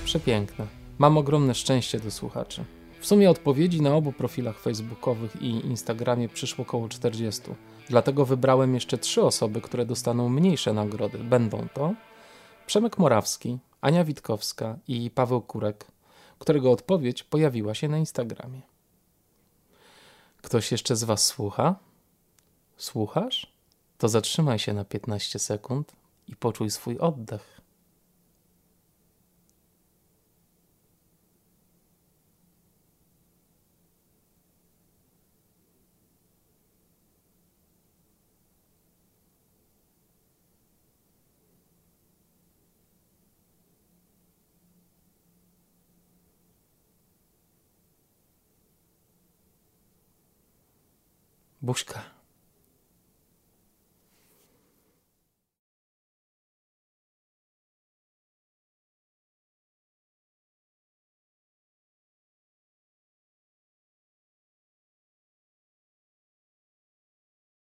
Przepiękne. 0.05 0.67
Mam 0.99 1.19
ogromne 1.19 1.55
szczęście 1.55 2.01
do 2.01 2.11
słuchaczy. 2.11 2.65
W 3.01 3.07
sumie 3.07 3.31
odpowiedzi 3.31 3.83
na 3.83 3.95
obu 3.95 4.13
profilach 4.13 4.61
facebookowych 4.61 5.43
i 5.43 5.49
Instagramie 5.49 6.29
przyszło 6.29 6.63
około 6.63 6.89
40. 6.89 7.43
Dlatego 7.89 8.25
wybrałem 8.25 8.75
jeszcze 8.75 8.99
trzy 8.99 9.23
osoby, 9.23 9.61
które 9.61 9.87
dostaną 9.87 10.29
mniejsze 10.29 10.73
nagrody. 10.73 11.19
Będą 11.19 11.69
to 11.75 11.95
Przemek 12.67 12.99
Morawski, 12.99 13.59
Ania 13.81 14.05
Witkowska 14.05 14.79
i 14.89 15.11
Paweł 15.11 15.41
Kurek, 15.43 15.87
którego 16.39 16.71
odpowiedź 16.71 17.23
pojawiła 17.23 17.75
się 17.75 17.89
na 17.89 17.99
Instagramie. 17.99 18.61
Ktoś 20.43 20.73
jeszcze 20.73 20.97
z 20.97 21.05
Was 21.05 21.27
słucha? 21.27 21.75
Słuchasz? 22.77 23.53
To 23.99 24.09
zatrzymaj 24.09 24.59
się 24.59 24.73
na 24.73 24.85
15 24.85 25.39
sekund 25.39 25.93
i 26.29 26.37
poczuj 26.37 26.71
swój 26.71 26.99
oddech. 26.99 27.54
Buźka. 51.65 52.03